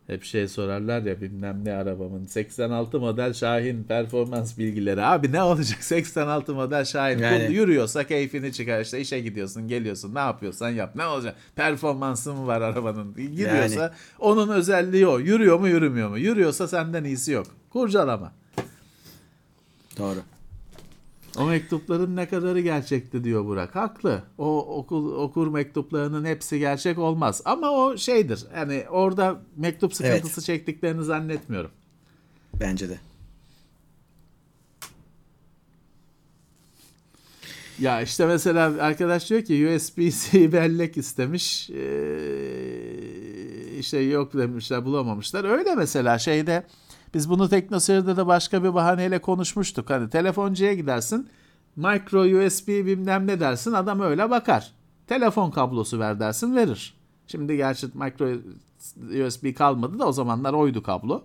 Hep 0.07 0.25
şey 0.25 0.49
sorarlar 0.49 1.03
ya 1.03 1.21
bilmem 1.21 1.65
ne 1.65 1.73
arabamın 1.73 2.27
86 2.27 3.01
model 3.01 3.33
Şahin 3.33 3.85
performans 3.85 4.59
bilgileri. 4.59 5.03
Abi 5.03 5.33
ne 5.33 5.43
olacak 5.43 5.85
86 5.85 6.55
model 6.55 6.85
Şahin 6.85 7.19
Yani- 7.19 7.47
Kul 7.47 7.55
yürüyorsa 7.55 8.05
keyfini 8.07 8.53
çıkar 8.53 8.81
işte 8.81 9.01
işe 9.01 9.21
gidiyorsun 9.21 9.69
geliyorsun 9.69 10.15
ne 10.15 10.19
yapıyorsan 10.19 10.71
yap 10.71 10.97
ne 10.97 11.07
olacak 11.07 11.37
performansı 11.57 12.35
mı 12.35 12.47
var 12.47 12.61
arabanın 12.61 13.15
gidiyorsa 13.15 13.83
Yani. 13.83 13.93
onun 14.19 14.49
özelliği 14.49 15.07
o 15.07 15.19
yürüyor 15.19 15.59
mu 15.61 15.69
yürümüyor 15.69 16.09
mu 16.09 16.19
yürüyorsa 16.19 16.69
senden 16.69 17.05
iyisi 17.05 17.33
yok 17.33 17.47
kurcalama. 17.71 18.33
Doğru. 19.99 20.19
O 21.39 21.45
mektupların 21.45 22.17
ne 22.17 22.29
kadarı 22.29 22.61
gerçekti 22.61 23.25
diyor 23.25 23.45
Burak. 23.45 23.77
Haklı. 23.77 24.23
O 24.39 24.77
okul 24.79 25.13
okur 25.13 25.49
mektuplarının 25.49 26.25
hepsi 26.25 26.59
gerçek 26.59 26.99
olmaz. 26.99 27.43
Ama 27.45 27.71
o 27.71 27.97
şeydir. 27.97 28.47
Yani 28.57 28.85
orada 28.91 29.43
mektup 29.57 29.95
sıkıntısı 29.95 30.43
çektiklerini 30.43 31.05
zannetmiyorum. 31.05 31.71
Bence 32.61 32.89
de. 32.89 32.99
Ya 37.79 38.01
işte 38.01 38.27
mesela 38.27 38.83
arkadaş 38.83 39.31
diyor 39.31 39.43
ki 39.43 39.69
USB-C 39.69 40.53
bellek 40.53 40.97
istemiş. 40.97 41.71
Ee, 41.71 41.79
işte 43.79 43.99
yok 43.99 44.33
demişler 44.33 44.85
bulamamışlar. 44.85 45.45
Öyle 45.45 45.75
mesela 45.75 46.19
şeyde 46.19 46.67
biz 47.15 47.31
bunu 47.31 47.49
TeknoSeyir'de 47.49 48.17
de 48.17 48.27
başka 48.27 48.65
bir 48.65 48.75
bahaneyle 48.75 49.21
konuşmuştuk. 49.21 49.91
Hani 49.91 50.11
telefoncuya 50.11 50.75
gidersin 50.75 51.29
micro 51.77 52.21
USB 52.21 52.69
bilmem 52.69 53.27
ne 53.27 53.41
dersin 53.41 53.73
adam 53.73 54.01
öyle 54.01 54.31
bakar. 54.31 54.73
Telefon 55.07 55.51
kablosu 55.51 55.99
ver 55.99 56.21
dersin 56.21 56.57
verir. 56.57 56.95
Şimdi 57.27 57.57
gerçi 57.57 57.87
micro 57.95 58.29
USB 59.27 59.55
kalmadı 59.55 59.99
da 59.99 60.09
o 60.09 60.13
zamanlar 60.13 60.53
oydu 60.53 60.83
kablo. 60.83 61.25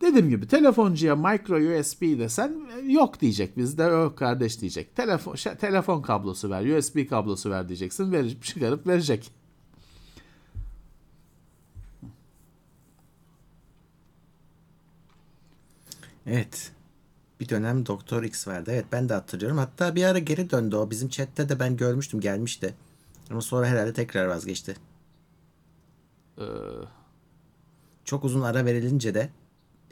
Dediğim 0.00 0.28
gibi 0.28 0.46
telefoncuya 0.46 1.16
micro 1.16 1.56
USB 1.56 2.18
desen 2.18 2.56
e, 2.76 2.92
yok 2.92 3.20
diyecek. 3.20 3.56
Bizde 3.56 3.82
yok 3.82 4.18
kardeş 4.18 4.60
diyecek. 4.60 4.96
Telefon 4.96 5.34
şey, 5.34 5.54
telefon 5.54 6.02
kablosu 6.02 6.50
ver, 6.50 6.78
USB 6.78 7.08
kablosu 7.08 7.50
ver 7.50 7.68
diyeceksin. 7.68 8.12
Verir, 8.12 8.40
çıkarıp 8.40 8.86
verecek. 8.86 9.30
Evet. 16.32 16.72
Bir 17.40 17.48
dönem 17.48 17.86
Doktor 17.86 18.22
X 18.22 18.48
vardı. 18.48 18.70
Evet 18.74 18.84
ben 18.92 19.08
de 19.08 19.14
hatırlıyorum. 19.14 19.58
Hatta 19.58 19.94
bir 19.94 20.04
ara 20.04 20.18
geri 20.18 20.50
döndü 20.50 20.76
o. 20.76 20.90
Bizim 20.90 21.08
chatte 21.08 21.48
de 21.48 21.60
ben 21.60 21.76
görmüştüm 21.76 22.20
gelmişti. 22.20 22.74
Ama 23.30 23.40
sonra 23.40 23.66
herhalde 23.66 23.92
tekrar 23.92 24.26
vazgeçti. 24.26 24.76
Ee, 26.38 26.42
Çok 28.04 28.24
uzun 28.24 28.40
ara 28.42 28.64
verilince 28.64 29.14
de 29.14 29.30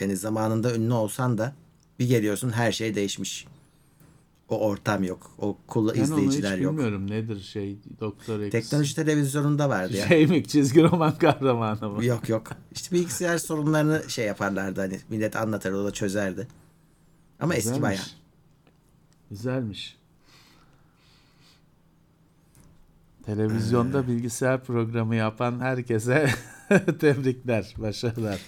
yani 0.01 0.17
zamanında 0.17 0.75
ünlü 0.75 0.93
olsan 0.93 1.39
da 1.39 1.55
bir 1.99 2.09
geliyorsun 2.09 2.51
her 2.51 2.73
şey 2.73 2.95
değişmiş. 2.95 3.47
O 4.51 4.59
ortam 4.59 5.05
yok. 5.05 5.31
O 5.39 5.59
kul 5.67 5.89
ben 5.89 5.93
onu 5.93 6.03
hiç 6.03 6.09
izleyiciler 6.09 6.59
yok. 6.59 6.73
bilmiyorum 6.73 7.11
nedir 7.11 7.41
şey 7.41 7.79
Doktor 8.01 8.41
X. 8.41 8.53
Teknoloji 8.53 8.95
televizyonunda 8.95 9.69
vardı 9.69 9.97
ya. 9.97 10.09
Şey 10.09 10.27
mi 10.27 10.45
çizgi 10.47 10.83
roman 10.83 11.19
kahramanı 11.19 11.91
mı? 11.91 12.05
Yok 12.05 12.29
yok. 12.29 12.51
İşte 12.73 12.97
bilgisayar 12.97 13.39
sorunlarını 13.39 14.11
şey 14.11 14.27
yaparlardı 14.27 14.81
hani 14.81 15.01
millet 15.09 15.37
anlatır 15.37 15.73
o 15.73 15.85
da 15.85 15.91
çözerdi. 15.91 16.49
Ama 17.41 17.55
eski 17.55 17.69
Güzelmiş. 17.69 17.83
bayağı. 17.83 18.05
Güzelmiş. 19.31 19.97
Televizyonda 23.27 24.09
bilgisayar 24.09 24.65
programı 24.65 25.17
yapan 25.17 25.61
herkese 25.61 26.31
tebrikler, 27.01 27.75
başarılar. 27.79 28.41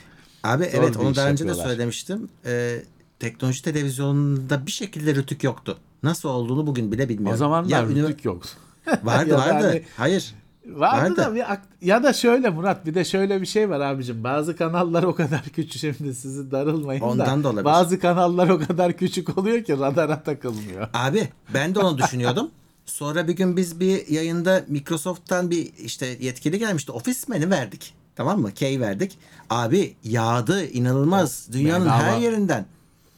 Abi 0.42 0.64
Zor 0.64 0.70
evet 0.74 0.96
onu 0.96 1.16
daha 1.16 1.28
önce 1.28 1.48
de 1.48 1.54
söylemiştim. 1.54 2.28
Ee, 2.44 2.82
teknoloji 3.18 3.62
televizyonunda 3.62 4.66
bir 4.66 4.70
şekilde 4.72 5.14
rütük 5.14 5.44
yoktu. 5.44 5.78
Nasıl 6.02 6.28
olduğunu 6.28 6.66
bugün 6.66 6.92
bile 6.92 7.08
bilmiyorum. 7.08 7.34
O 7.34 7.36
zamanlar 7.36 7.70
ya, 7.70 7.82
ünivers- 7.82 8.08
rütük 8.08 8.24
yok. 8.24 8.42
Vardı 9.02 9.34
vardı. 9.34 9.66
hani- 9.66 9.82
Hayır. 9.96 10.34
Vardı, 10.66 11.10
Vardı. 11.10 11.16
da 11.16 11.34
bir 11.34 11.44
ya 11.86 12.02
da 12.02 12.12
şöyle 12.12 12.50
Murat 12.50 12.86
bir 12.86 12.94
de 12.94 13.04
şöyle 13.04 13.40
bir 13.40 13.46
şey 13.46 13.70
var 13.70 13.80
abicim. 13.80 14.24
Bazı 14.24 14.56
kanallar 14.56 15.02
o 15.02 15.14
kadar 15.14 15.42
küçük 15.54 15.80
şimdi 15.96 16.14
sizi 16.14 16.50
darılmayın 16.50 17.00
Ondan 17.00 17.40
da. 17.40 17.44
da 17.44 17.48
olabilir. 17.48 17.64
Bazı 17.64 17.98
kanallar 18.00 18.48
o 18.48 18.58
kadar 18.58 18.92
küçük 18.92 19.38
oluyor 19.38 19.64
ki 19.64 19.78
radara 19.78 20.22
takılmıyor. 20.22 20.88
Abi 20.94 21.28
ben 21.54 21.74
de 21.74 21.78
onu 21.78 21.98
düşünüyordum. 21.98 22.50
Sonra 22.86 23.28
bir 23.28 23.32
gün 23.32 23.56
biz 23.56 23.80
bir 23.80 24.08
yayında 24.08 24.64
Microsoft'tan 24.68 25.50
bir 25.50 25.72
işte 25.78 26.06
yetkili 26.20 26.58
gelmişti. 26.58 26.92
Office 26.92 27.20
Man'i 27.28 27.50
verdik. 27.50 27.94
Tamam 28.16 28.40
mı? 28.40 28.52
Key 28.52 28.80
verdik. 28.80 29.18
Abi 29.50 29.94
yağdı 30.04 30.64
inanılmaz. 30.66 31.48
Dünyanın 31.52 31.84
bedava. 31.86 32.02
her 32.02 32.18
yerinden. 32.18 32.66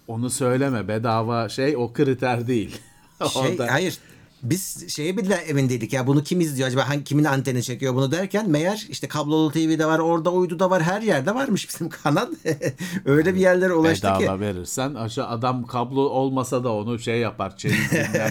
Onu 0.08 0.30
söyleme 0.30 0.88
bedava 0.88 1.48
şey 1.48 1.76
o 1.76 1.92
kriter 1.92 2.46
değil. 2.46 2.80
Şey, 3.32 3.58
hayır. 3.58 3.98
Biz 4.42 4.88
şeye 4.94 5.16
bile 5.16 5.34
emindeydik 5.34 5.92
ya 5.92 6.06
bunu 6.06 6.22
kim 6.22 6.40
izliyor 6.40 6.68
acaba 6.68 6.88
hangi 6.88 7.04
kimin 7.04 7.24
anteni 7.24 7.62
çekiyor 7.62 7.94
bunu 7.94 8.12
derken 8.12 8.50
meğer 8.50 8.86
işte 8.88 9.08
kablolu 9.08 9.52
TV'de 9.52 9.86
var 9.86 9.98
orada 9.98 10.32
uydu 10.32 10.58
da 10.58 10.70
var 10.70 10.82
her 10.82 11.02
yerde 11.02 11.34
varmış 11.34 11.68
bizim 11.68 11.88
kanal. 11.88 12.26
Öyle 13.04 13.34
bir 13.34 13.40
yerlere 13.40 13.72
ulaştı 13.72 14.14
ki. 14.14 14.22
Bedava 14.22 14.40
verirsen 14.40 14.94
aşağı 14.94 15.28
adam 15.28 15.66
kablo 15.66 16.00
olmasa 16.00 16.64
da 16.64 16.72
onu 16.72 16.98
şey 16.98 17.18
yapar. 17.18 17.54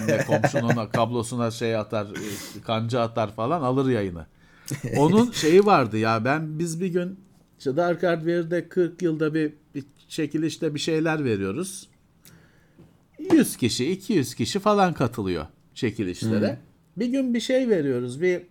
Ne 0.08 0.24
komşunun 0.24 0.86
kablosuna 0.86 1.50
şey 1.50 1.76
atar, 1.76 2.06
e, 2.06 2.60
kanca 2.60 3.00
atar 3.00 3.34
falan 3.34 3.62
alır 3.62 3.90
yayını. 3.90 4.26
Onun 4.96 5.30
şeyi 5.30 5.66
vardı 5.66 5.98
ya 5.98 6.24
ben 6.24 6.58
biz 6.58 6.80
bir 6.80 6.88
gün 6.88 7.18
işte 7.58 7.76
Dark 7.76 8.02
Hardware'de 8.02 8.68
40 8.68 9.02
yılda 9.02 9.34
bir, 9.34 9.52
bir 9.74 9.84
çekilişte 10.14 10.74
bir 10.74 10.80
şeyler 10.80 11.24
veriyoruz. 11.24 11.88
100 13.32 13.56
kişi 13.56 13.90
200 13.90 14.34
kişi 14.34 14.58
falan 14.58 14.92
katılıyor 14.92 15.46
çekilişlere. 15.74 16.58
Bir 16.96 17.06
gün 17.06 17.34
bir 17.34 17.40
şey 17.40 17.68
veriyoruz 17.68 18.20
bir 18.20 18.42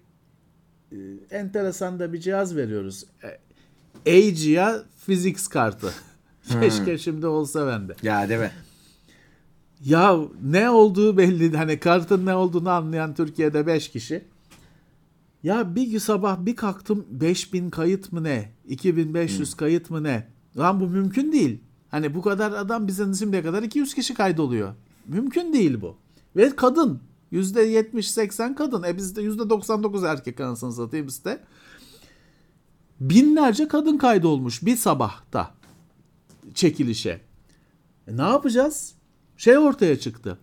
e, 0.92 0.98
enteresan 1.32 2.00
da 2.00 2.14
bir 2.14 2.20
cihaz 2.20 2.56
veriyoruz. 2.56 3.06
E, 3.24 4.20
Agia 4.28 4.84
Physics 5.06 5.48
kartı. 5.48 5.94
Keşke 6.62 6.98
şimdi 6.98 7.28
olsa 7.28 7.68
bende. 7.68 7.96
Ya 8.04 8.30
değil 8.30 8.40
mi? 8.40 8.52
Ya 9.86 10.18
ne 10.44 10.70
olduğu 10.70 11.18
belli. 11.18 11.58
Hani 11.58 11.80
kartın 11.80 12.26
ne 12.26 12.36
olduğunu 12.36 12.70
anlayan 12.70 13.16
Türkiye'de 13.16 13.68
5 13.68 13.92
kişi. 13.92 14.24
Ya 15.44 15.76
bir 15.76 16.00
sabah 16.00 16.46
bir 16.46 16.56
kalktım 16.56 17.06
5000 17.10 17.70
kayıt 17.70 18.12
mı 18.12 18.24
ne? 18.24 18.52
2500 18.68 19.54
kayıt 19.54 19.90
mı 19.90 20.04
ne? 20.04 20.33
Lan 20.58 20.80
bu 20.80 20.88
mümkün 20.88 21.32
değil. 21.32 21.60
Hani 21.92 22.16
bu 22.16 22.22
kadar 22.22 22.52
adam 22.52 22.88
bizden 22.88 23.14
şimdiye 23.14 23.44
kadar 23.44 23.64
200 23.64 23.94
kişi 23.94 24.14
kaydoluyor. 24.14 24.74
Mümkün 25.08 25.54
değil 25.54 25.82
bu. 25.82 25.98
Ve 26.36 26.56
kadın. 26.56 27.00
%70-80 27.32 28.56
kadın. 28.56 28.84
E 28.84 28.98
bizde 28.98 29.22
%99 29.22 30.08
erkek 30.08 30.40
anasını 30.40 30.74
satayım 30.74 31.08
bizde. 31.08 31.40
Binlerce 33.00 33.68
kadın 33.68 33.98
kaydolmuş 33.98 34.66
bir 34.66 34.76
sabahta 34.76 35.52
çekilişe. 36.54 37.22
E 38.08 38.18
ne 38.18 38.22
yapacağız? 38.22 38.94
Şey 39.38 39.58
ortaya 39.58 40.00
çıktı. 40.00 40.38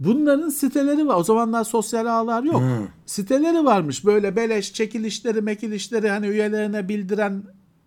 Bunların 0.00 0.48
siteleri 0.48 1.06
var. 1.06 1.16
O 1.16 1.24
zamanlar 1.24 1.64
sosyal 1.64 2.06
ağlar 2.06 2.42
yok. 2.42 2.62
Siteleri 3.06 3.64
varmış. 3.64 4.04
Böyle 4.04 4.36
beleş 4.36 4.72
çekilişleri, 4.72 5.40
mekilişleri 5.42 6.10
hani 6.10 6.26
üyelerine 6.26 6.88
bildiren 6.88 7.42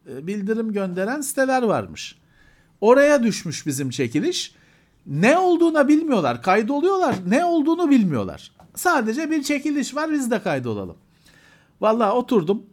bildirim 0.08 0.74
gönderen 0.74 1.22
siteler 1.22 1.64
varmış. 1.64 2.16
Oraya 2.82 3.24
düşmüş 3.24 3.66
bizim 3.66 3.90
çekiliş. 3.90 4.56
Ne 5.08 5.38
olduğunu 5.38 5.88
bilmiyorlar. 5.88 6.42
Kaydoluyorlar. 6.42 7.16
Ne 7.28 7.46
olduğunu 7.46 7.90
bilmiyorlar. 7.90 8.52
Sadece 8.76 9.32
bir 9.32 9.44
çekiliş 9.44 9.96
var 9.96 10.12
biz 10.12 10.32
de 10.32 10.42
kaydolalım. 10.42 10.98
Vallahi 11.82 12.12
oturdum. 12.12 12.64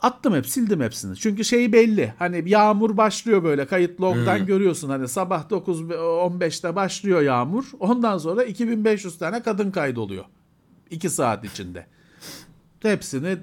Attım 0.00 0.34
hep 0.34 0.46
sildim 0.46 0.80
hepsini. 0.80 1.16
Çünkü 1.16 1.44
şey 1.44 1.72
belli. 1.72 2.14
Hani 2.18 2.50
yağmur 2.50 2.96
başlıyor 2.96 3.44
böyle 3.44 3.66
kayıt 3.66 4.00
log'dan 4.00 4.46
görüyorsun. 4.46 4.88
Hani 4.88 5.08
sabah 5.08 5.50
9.15'te 5.50 6.76
başlıyor 6.76 7.22
yağmur. 7.22 7.64
Ondan 7.80 8.18
sonra 8.18 8.44
2500 8.44 9.18
tane 9.18 9.42
kadın 9.42 9.70
kaydoluyor. 9.70 10.24
2 10.90 11.10
saat 11.10 11.44
içinde. 11.44 11.86
Hepsini 12.84 13.38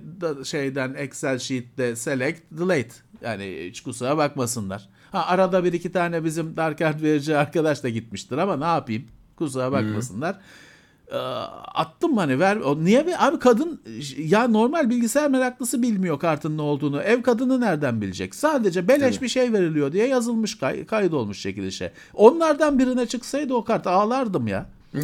şeyden 0.45 0.93
Excel 0.93 1.39
sheet'te 1.39 1.95
select 1.95 2.41
delete. 2.51 2.95
Yani 3.21 3.57
hiç 3.69 3.81
kusura 3.81 4.17
bakmasınlar. 4.17 4.89
Ha, 5.11 5.25
arada 5.27 5.63
bir 5.63 5.73
iki 5.73 5.91
tane 5.91 6.23
bizim 6.23 6.57
Dark 6.57 6.81
Art 6.81 7.01
verici 7.01 7.37
arkadaş 7.37 7.83
da 7.83 7.89
gitmiştir 7.89 8.37
ama 8.37 8.57
ne 8.57 8.65
yapayım? 8.65 9.03
Kusura 9.35 9.71
bakmasınlar. 9.71 10.39
e, 11.11 11.17
attım 11.75 12.17
hani 12.17 12.39
ver 12.39 12.57
o 12.57 12.83
niye 12.83 13.05
ve 13.05 13.17
abi 13.19 13.39
kadın 13.39 13.81
ya 14.17 14.47
normal 14.47 14.89
bilgisayar 14.89 15.29
meraklısı 15.29 15.81
bilmiyor 15.81 16.19
kartın 16.19 16.57
ne 16.57 16.61
olduğunu. 16.61 17.01
Ev 17.01 17.21
kadını 17.21 17.61
nereden 17.61 18.01
bilecek? 18.01 18.35
Sadece 18.35 18.87
beleş 18.87 19.15
Tabii. 19.15 19.23
bir 19.23 19.29
şey 19.29 19.53
veriliyor 19.53 19.91
diye 19.91 20.07
yazılmış 20.07 20.57
kay, 20.57 20.85
kaydolmuş 20.85 21.41
çekilişe. 21.41 21.91
Onlardan 22.13 22.79
birine 22.79 23.05
çıksaydı 23.05 23.53
o 23.53 23.63
kart 23.63 23.87
ağlardım 23.87 24.47
ya. 24.47 24.65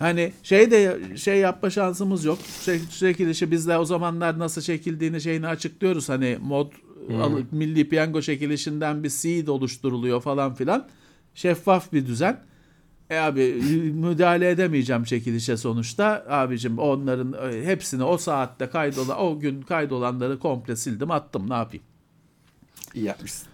Hani 0.00 0.32
şey 0.42 0.70
de 0.70 0.98
şey 1.16 1.38
yapma 1.38 1.70
şansımız 1.70 2.24
yok. 2.24 2.38
Şey, 2.64 2.80
çekilişi 2.88 3.50
biz 3.50 3.68
de 3.68 3.78
o 3.78 3.84
zamanlar 3.84 4.38
nasıl 4.38 4.62
çekildiğini 4.62 5.20
şeyini 5.20 5.46
açıklıyoruz. 5.46 6.08
Hani 6.08 6.38
mod 6.42 6.72
alıp 7.22 7.52
milli 7.52 7.88
piyango 7.88 8.22
çekilişinden 8.22 9.04
bir 9.04 9.08
seed 9.08 9.48
oluşturuluyor 9.48 10.20
falan 10.20 10.54
filan. 10.54 10.86
Şeffaf 11.34 11.92
bir 11.92 12.06
düzen. 12.06 12.40
E 13.10 13.16
abi 13.16 13.54
müdahale 13.94 14.50
edemeyeceğim 14.50 15.04
çekilişe 15.04 15.56
sonuçta. 15.56 16.26
Abicim 16.28 16.78
onların 16.78 17.52
e, 17.52 17.64
hepsini 17.64 18.04
o 18.04 18.18
saatte 18.18 18.66
kaydolan 18.66 19.20
o 19.20 19.40
gün 19.40 19.62
kaydolanları 19.62 20.38
komple 20.38 20.76
sildim 20.76 21.10
attım 21.10 21.50
ne 21.50 21.54
yapayım. 21.54 21.84
İyi 22.94 23.04
yapmışsın. 23.04 23.48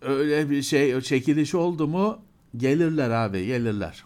Öyle 0.00 0.50
bir 0.50 0.62
şey 0.62 1.00
çekiliş 1.00 1.54
oldu 1.54 1.86
mu 1.88 2.18
gelirler 2.56 3.10
abi 3.10 3.46
gelirler. 3.46 4.04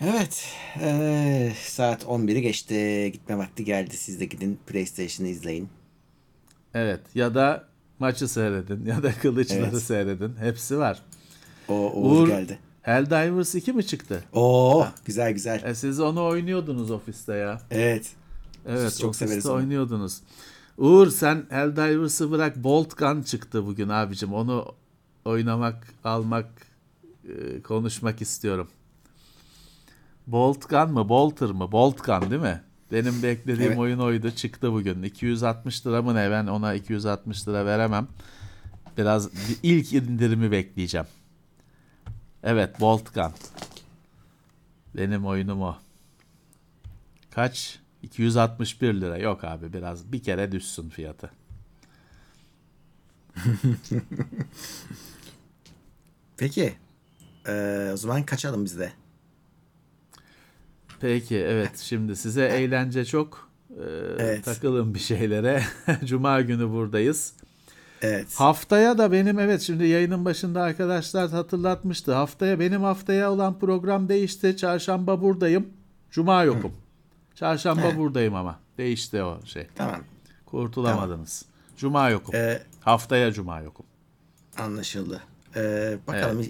Evet. 0.00 0.46
eee, 0.80 1.52
saat 1.62 2.04
11'i 2.04 2.42
geçti. 2.42 3.10
Gitme 3.12 3.38
vakti 3.38 3.64
geldi. 3.64 3.96
Siz 3.96 4.20
de 4.20 4.24
gidin 4.24 4.58
PlayStation'ı 4.66 5.28
izleyin. 5.30 5.68
Evet 6.74 7.00
ya 7.14 7.34
da 7.34 7.64
maçı 7.98 8.28
seyredin 8.28 8.86
ya 8.86 9.02
da 9.02 9.12
kılıçları 9.12 9.60
Evet. 9.72 9.82
seyredin. 9.82 10.36
Hepsi 10.40 10.78
var. 10.78 11.02
O 11.68 11.74
Uğur, 11.74 12.20
Uğur 12.22 12.28
geldi. 12.28 12.58
Helldivers 12.82 13.54
2 13.54 13.72
mi 13.72 13.86
çıktı? 13.86 14.24
Oo 14.32 14.86
güzel 15.04 15.32
güzel. 15.32 15.62
E 15.64 15.74
siz 15.74 16.00
onu 16.00 16.24
oynuyordunuz 16.24 16.90
ofiste 16.90 17.34
ya. 17.34 17.60
Evet. 17.70 18.12
Evet 18.66 18.86
Biz 18.90 19.00
çok 19.00 19.16
severiz 19.16 19.46
onu. 19.46 19.54
oynuyordunuz. 19.54 20.20
Uğur 20.78 21.10
sen 21.10 21.46
Helldivers'ı 21.50 22.30
bırak 22.30 22.56
Bolt 22.56 22.98
Gun 22.98 23.22
çıktı 23.22 23.66
bugün 23.66 23.88
abicim. 23.88 24.34
Onu 24.34 24.74
oynamak, 25.24 25.86
almak, 26.04 26.48
e, 27.28 27.62
konuşmak 27.62 28.22
istiyorum. 28.22 28.68
Bolt 30.28 30.68
Gun 30.68 30.90
mı? 30.92 31.08
Bolter 31.08 31.50
mı? 31.50 31.72
Bolt 31.72 32.04
Gun 32.04 32.30
değil 32.30 32.42
mi? 32.42 32.62
Benim 32.92 33.22
beklediğim 33.22 33.68
Evet. 33.70 33.78
oyun 33.78 33.98
oydu. 33.98 34.30
Çıktı 34.30 34.72
bugün. 34.72 35.02
260 35.02 35.86
lira 35.86 36.02
mı 36.02 36.14
ne? 36.14 36.30
Ben 36.30 36.46
ona 36.46 36.74
260 36.74 37.48
lira 37.48 37.66
veremem. 37.66 38.08
Biraz 38.98 39.32
bir 39.32 39.58
ilk 39.62 39.92
indirimi 39.92 40.50
bekleyeceğim. 40.50 41.06
Evet 42.42 42.80
Bolt 42.80 43.14
Gun. 43.14 43.32
Benim 44.96 45.26
oyunum 45.26 45.62
o. 45.62 45.76
Kaç? 47.30 47.78
261 48.02 48.94
lira. 48.94 49.18
Yok 49.18 49.44
abi 49.44 49.72
biraz 49.72 50.12
bir 50.12 50.22
kere 50.22 50.52
düşsün 50.52 50.88
fiyatı. 50.88 51.30
Peki. 56.36 56.74
Eee, 57.48 57.90
o 57.92 57.96
zaman 57.96 58.22
kaçalım 58.22 58.64
biz 58.64 58.78
de. 58.78 58.92
Peki 61.00 61.36
evet 61.36 61.78
şimdi 61.78 62.16
size 62.16 62.44
eğlence 62.46 63.04
çok. 63.04 63.48
Ee, 63.70 63.82
Evet. 64.18 64.44
Takılın 64.44 64.94
bir 64.94 64.98
şeylere. 64.98 65.62
Cuma 66.04 66.40
günü 66.40 66.70
buradayız. 66.70 67.32
Evet. 68.02 68.34
Haftaya 68.34 68.98
da 68.98 69.12
benim 69.12 69.38
evet 69.38 69.60
şimdi 69.60 69.86
yayının 69.86 70.24
başında 70.24 70.62
arkadaşlar 70.62 71.30
hatırlatmıştı. 71.30 72.14
Haftaya 72.14 72.60
benim 72.60 72.82
haftaya 72.82 73.32
olan 73.32 73.58
program 73.58 74.08
değişti. 74.08 74.56
Çarşamba 74.56 75.20
buradayım. 75.22 75.66
Cuma 76.10 76.44
yokum. 76.44 76.72
Çarşamba 77.34 77.92
He. 77.92 77.98
buradayım 77.98 78.34
ama. 78.34 78.58
Değişti 78.78 79.22
o 79.22 79.38
şey. 79.44 79.66
Tamam. 79.74 80.00
Kurtulamadınız. 80.46 81.44
Cuma 81.76 82.10
yokum. 82.10 82.34
Eee, 82.34 82.62
Haftaya 82.80 83.32
cuma 83.32 83.60
yokum. 83.60 83.86
anlaşıldı. 84.58 85.22
Eee, 85.56 85.98
bakalım 86.06 86.46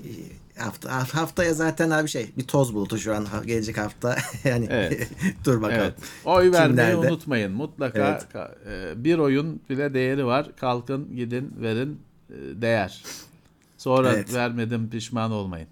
hafta 0.59 1.14
haftaya 1.14 1.55
zaten 1.55 1.90
abi 1.90 2.09
şey 2.09 2.30
bir 2.36 2.47
toz 2.47 2.74
bulutu 2.74 2.98
şu 2.98 3.14
an 3.14 3.26
gelecek 3.47 3.78
hafta 3.78 4.16
yani 4.44 4.66
Evet. 4.70 5.09
dur 5.44 5.62
bakalım. 5.62 5.82
Evet. 5.82 5.94
Oy 6.24 6.52
vermeyi 6.52 6.90
Kimlerde? 6.90 7.12
unutmayın. 7.12 7.52
Mutlaka 7.52 8.26
Evet. 8.35 8.51
e, 8.66 9.05
bir 9.05 9.18
oyun 9.18 9.60
bile 9.70 9.94
değeri 9.94 10.26
var. 10.26 10.56
Kalkın 10.56 11.16
gidin 11.16 11.55
verin 11.60 12.01
e, 12.30 12.35
değer. 12.62 13.05
Sonra 13.78 14.12
Evet. 14.12 14.35
vermedim 14.35 14.90
pişman 14.90 15.32
olmayın. 15.32 15.68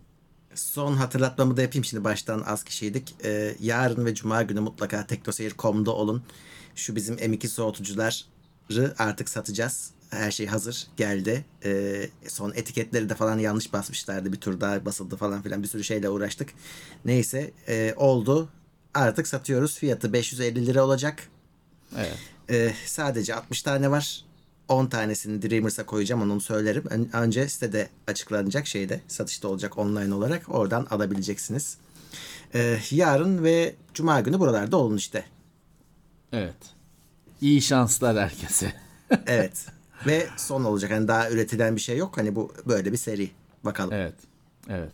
Son 0.55 0.93
hatırlatmamı 0.93 1.57
da 1.57 1.63
yapayım 1.63 1.85
şimdi 1.85 2.05
baştan 2.05 2.43
az 2.47 2.65
kişiydik. 2.65 3.15
Ee, 3.25 3.55
yarın 3.61 4.05
ve 4.07 4.15
cuma 4.15 4.43
günü 4.43 4.61
mutlaka 4.61 5.07
teknoseyir.com'da 5.07 5.91
olun. 5.91 6.23
Şu 6.75 6.97
bizim 6.97 7.17
M2 7.17 7.49
soğutucuları 7.49 8.95
artık 8.99 9.29
satacağız. 9.29 9.91
Her 10.11 10.31
şey 10.31 10.47
hazır 10.47 10.87
geldi. 10.97 11.45
Ee, 11.65 12.09
son 12.29 12.53
etiketleri 12.55 13.09
de 13.09 13.15
falan 13.15 13.39
yanlış 13.39 13.73
basmışlardı. 13.73 14.33
Bir 14.33 14.41
tur 14.41 14.61
daha 14.61 14.85
basıldı 14.85 15.17
falan 15.17 15.43
filan 15.43 15.63
bir 15.63 15.69
sürü 15.69 15.85
şeyle 15.85 16.09
uğraştık. 16.09 16.49
Neyse 17.05 17.51
e, 17.69 17.95
oldu. 17.97 18.49
Artık 18.95 19.29
satıyoruz. 19.29 19.79
Fiyatı 19.79 20.13
550 20.13 20.67
lira 20.67 20.85
olacak. 20.85 21.29
Evet. 21.97 22.19
Ee, 22.51 22.73
sadece 22.87 23.35
60 23.35 23.63
tane 23.63 23.91
var. 23.91 24.25
10 24.69 24.87
tanesini 24.87 25.43
Dreamers'a 25.51 25.87
koyacağım 25.87 26.23
onu 26.23 26.41
söylerim. 26.41 26.85
Ön- 26.91 27.11
Önce 27.13 27.49
sitede 27.49 27.89
açıklanacak 28.07 28.67
şeyde 28.67 29.01
satışta 29.09 29.49
olacak 29.49 29.79
online 29.79 30.15
olarak 30.15 30.43
oradan 30.55 30.87
alabileceksiniz. 30.91 31.77
Ee, 32.55 32.79
yarın 32.91 33.45
ve 33.45 33.75
cuma 33.95 34.21
günü 34.21 34.39
buralarda 34.41 34.77
olun 34.77 34.97
işte. 34.97 35.25
Evet. 36.33 36.57
İyi 37.41 37.63
şanslar 37.63 38.19
herkese. 38.19 38.73
Evet. 39.27 39.67
Ve 40.07 40.27
son 40.37 40.65
olacak. 40.65 40.91
Hani 40.91 41.09
daha 41.09 41.31
üretilen 41.31 41.77
bir 41.77 41.81
şey 41.81 41.97
yok. 41.97 42.17
Hani 42.17 42.37
bu 42.37 42.55
böyle 42.67 42.93
bir 42.93 42.97
seri. 42.97 43.31
Bakalım. 43.65 43.93
Evet. 43.93 44.15
Evet. 44.69 44.93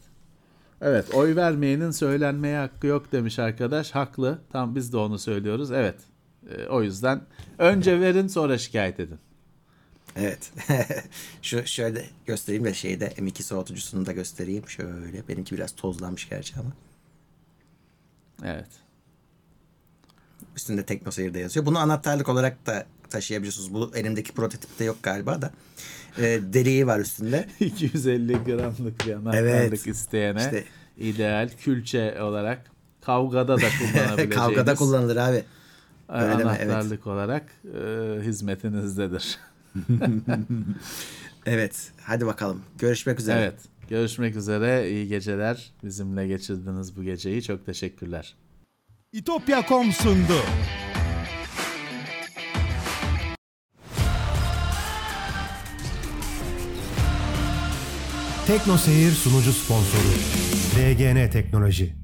Evet, 0.84 1.14
oy 1.14 1.36
vermeyenin 1.36 1.90
söylenmeye 1.90 2.59
hakkı 2.59 2.86
yok 2.86 3.12
demiş 3.12 3.39
arkadaş. 3.39 3.90
Haklı. 3.90 4.39
Tam 4.52 4.74
biz 4.74 4.93
de 4.93 4.97
onu 4.97 5.18
söylüyoruz. 5.18 5.72
Evet. 5.72 5.97
E, 6.51 6.66
o 6.66 6.82
yüzden 6.82 7.20
önce 7.59 8.01
verin 8.01 8.28
sonra 8.28 8.59
şikayet 8.59 9.01
edin. 9.01 9.18
Evet. 10.16 10.52
Şu 11.43 11.66
şöyle 11.66 12.06
göstereyim 12.26 12.64
de 12.64 12.74
şeyde 12.74 13.09
M2 13.09 13.43
soğutucusunu 13.43 14.06
da 14.06 14.12
göstereyim. 14.12 14.68
Şöyle. 14.68 15.28
Benimki 15.28 15.55
biraz 15.55 15.72
tozlanmış 15.72 16.28
gerçi 16.28 16.55
ama. 16.60 16.72
Evet. 18.44 18.70
Üstünde 20.56 20.86
TeknoSeyir'de 20.86 21.39
yazıyor. 21.39 21.66
Bunu 21.66 21.78
anahtarlık 21.78 22.28
olarak 22.28 22.66
da 22.66 22.86
taşıyabiliyorsunuz. 23.12 23.74
Bu 23.74 23.90
elimdeki 23.94 24.32
prototipte 24.32 24.84
yok 24.84 24.97
galiba 25.02 25.43
da. 25.43 25.51
Ee, 26.18 26.40
deliği 26.43 26.86
var 26.86 27.01
üstünde. 27.01 27.47
250 27.60 28.32
gramlık 28.44 29.06
bir 29.06 29.12
anahtarlık 29.12 29.47
Evet. 29.47 29.86
isteyene 29.86 30.39
İşte- 30.39 30.64
ideal 30.98 31.51
külçe 31.60 32.22
olarak 32.22 32.70
kavgada 33.01 33.56
da 33.56 33.60
kullanabileceğiniz 33.78 34.36
Kavgada 34.36 34.74
kullanılır 34.74 35.16
abi. 35.16 35.44
Öyle 36.09 36.44
anahtarlık 36.44 37.06
olarak 37.06 37.44
e, 37.64 37.78
hizmetinizdedir. 38.22 39.39
Evet. 41.47 41.93
Hadi 42.02 42.26
bakalım. 42.26 42.62
Görüşmek 42.78 43.20
üzere. 43.20 43.40
evet. 43.40 43.55
Görüşmek 43.89 44.36
üzere. 44.36 44.90
İyi 44.90 45.09
geceler. 45.09 45.72
Bizimle 45.84 46.26
geçirdiniz 46.26 46.97
bu 46.97 47.02
geceyi. 47.02 47.43
Çok 47.43 47.66
teşekkürler. 47.66 48.34
İtopya.com 49.12 49.93
sundu. 49.93 50.34
Tekno 58.53 58.79
Seyir 58.79 59.12
sunucu 59.12 59.53
sponsoru 59.53 60.12
DGN 60.77 61.31
Teknoloji. 61.31 62.02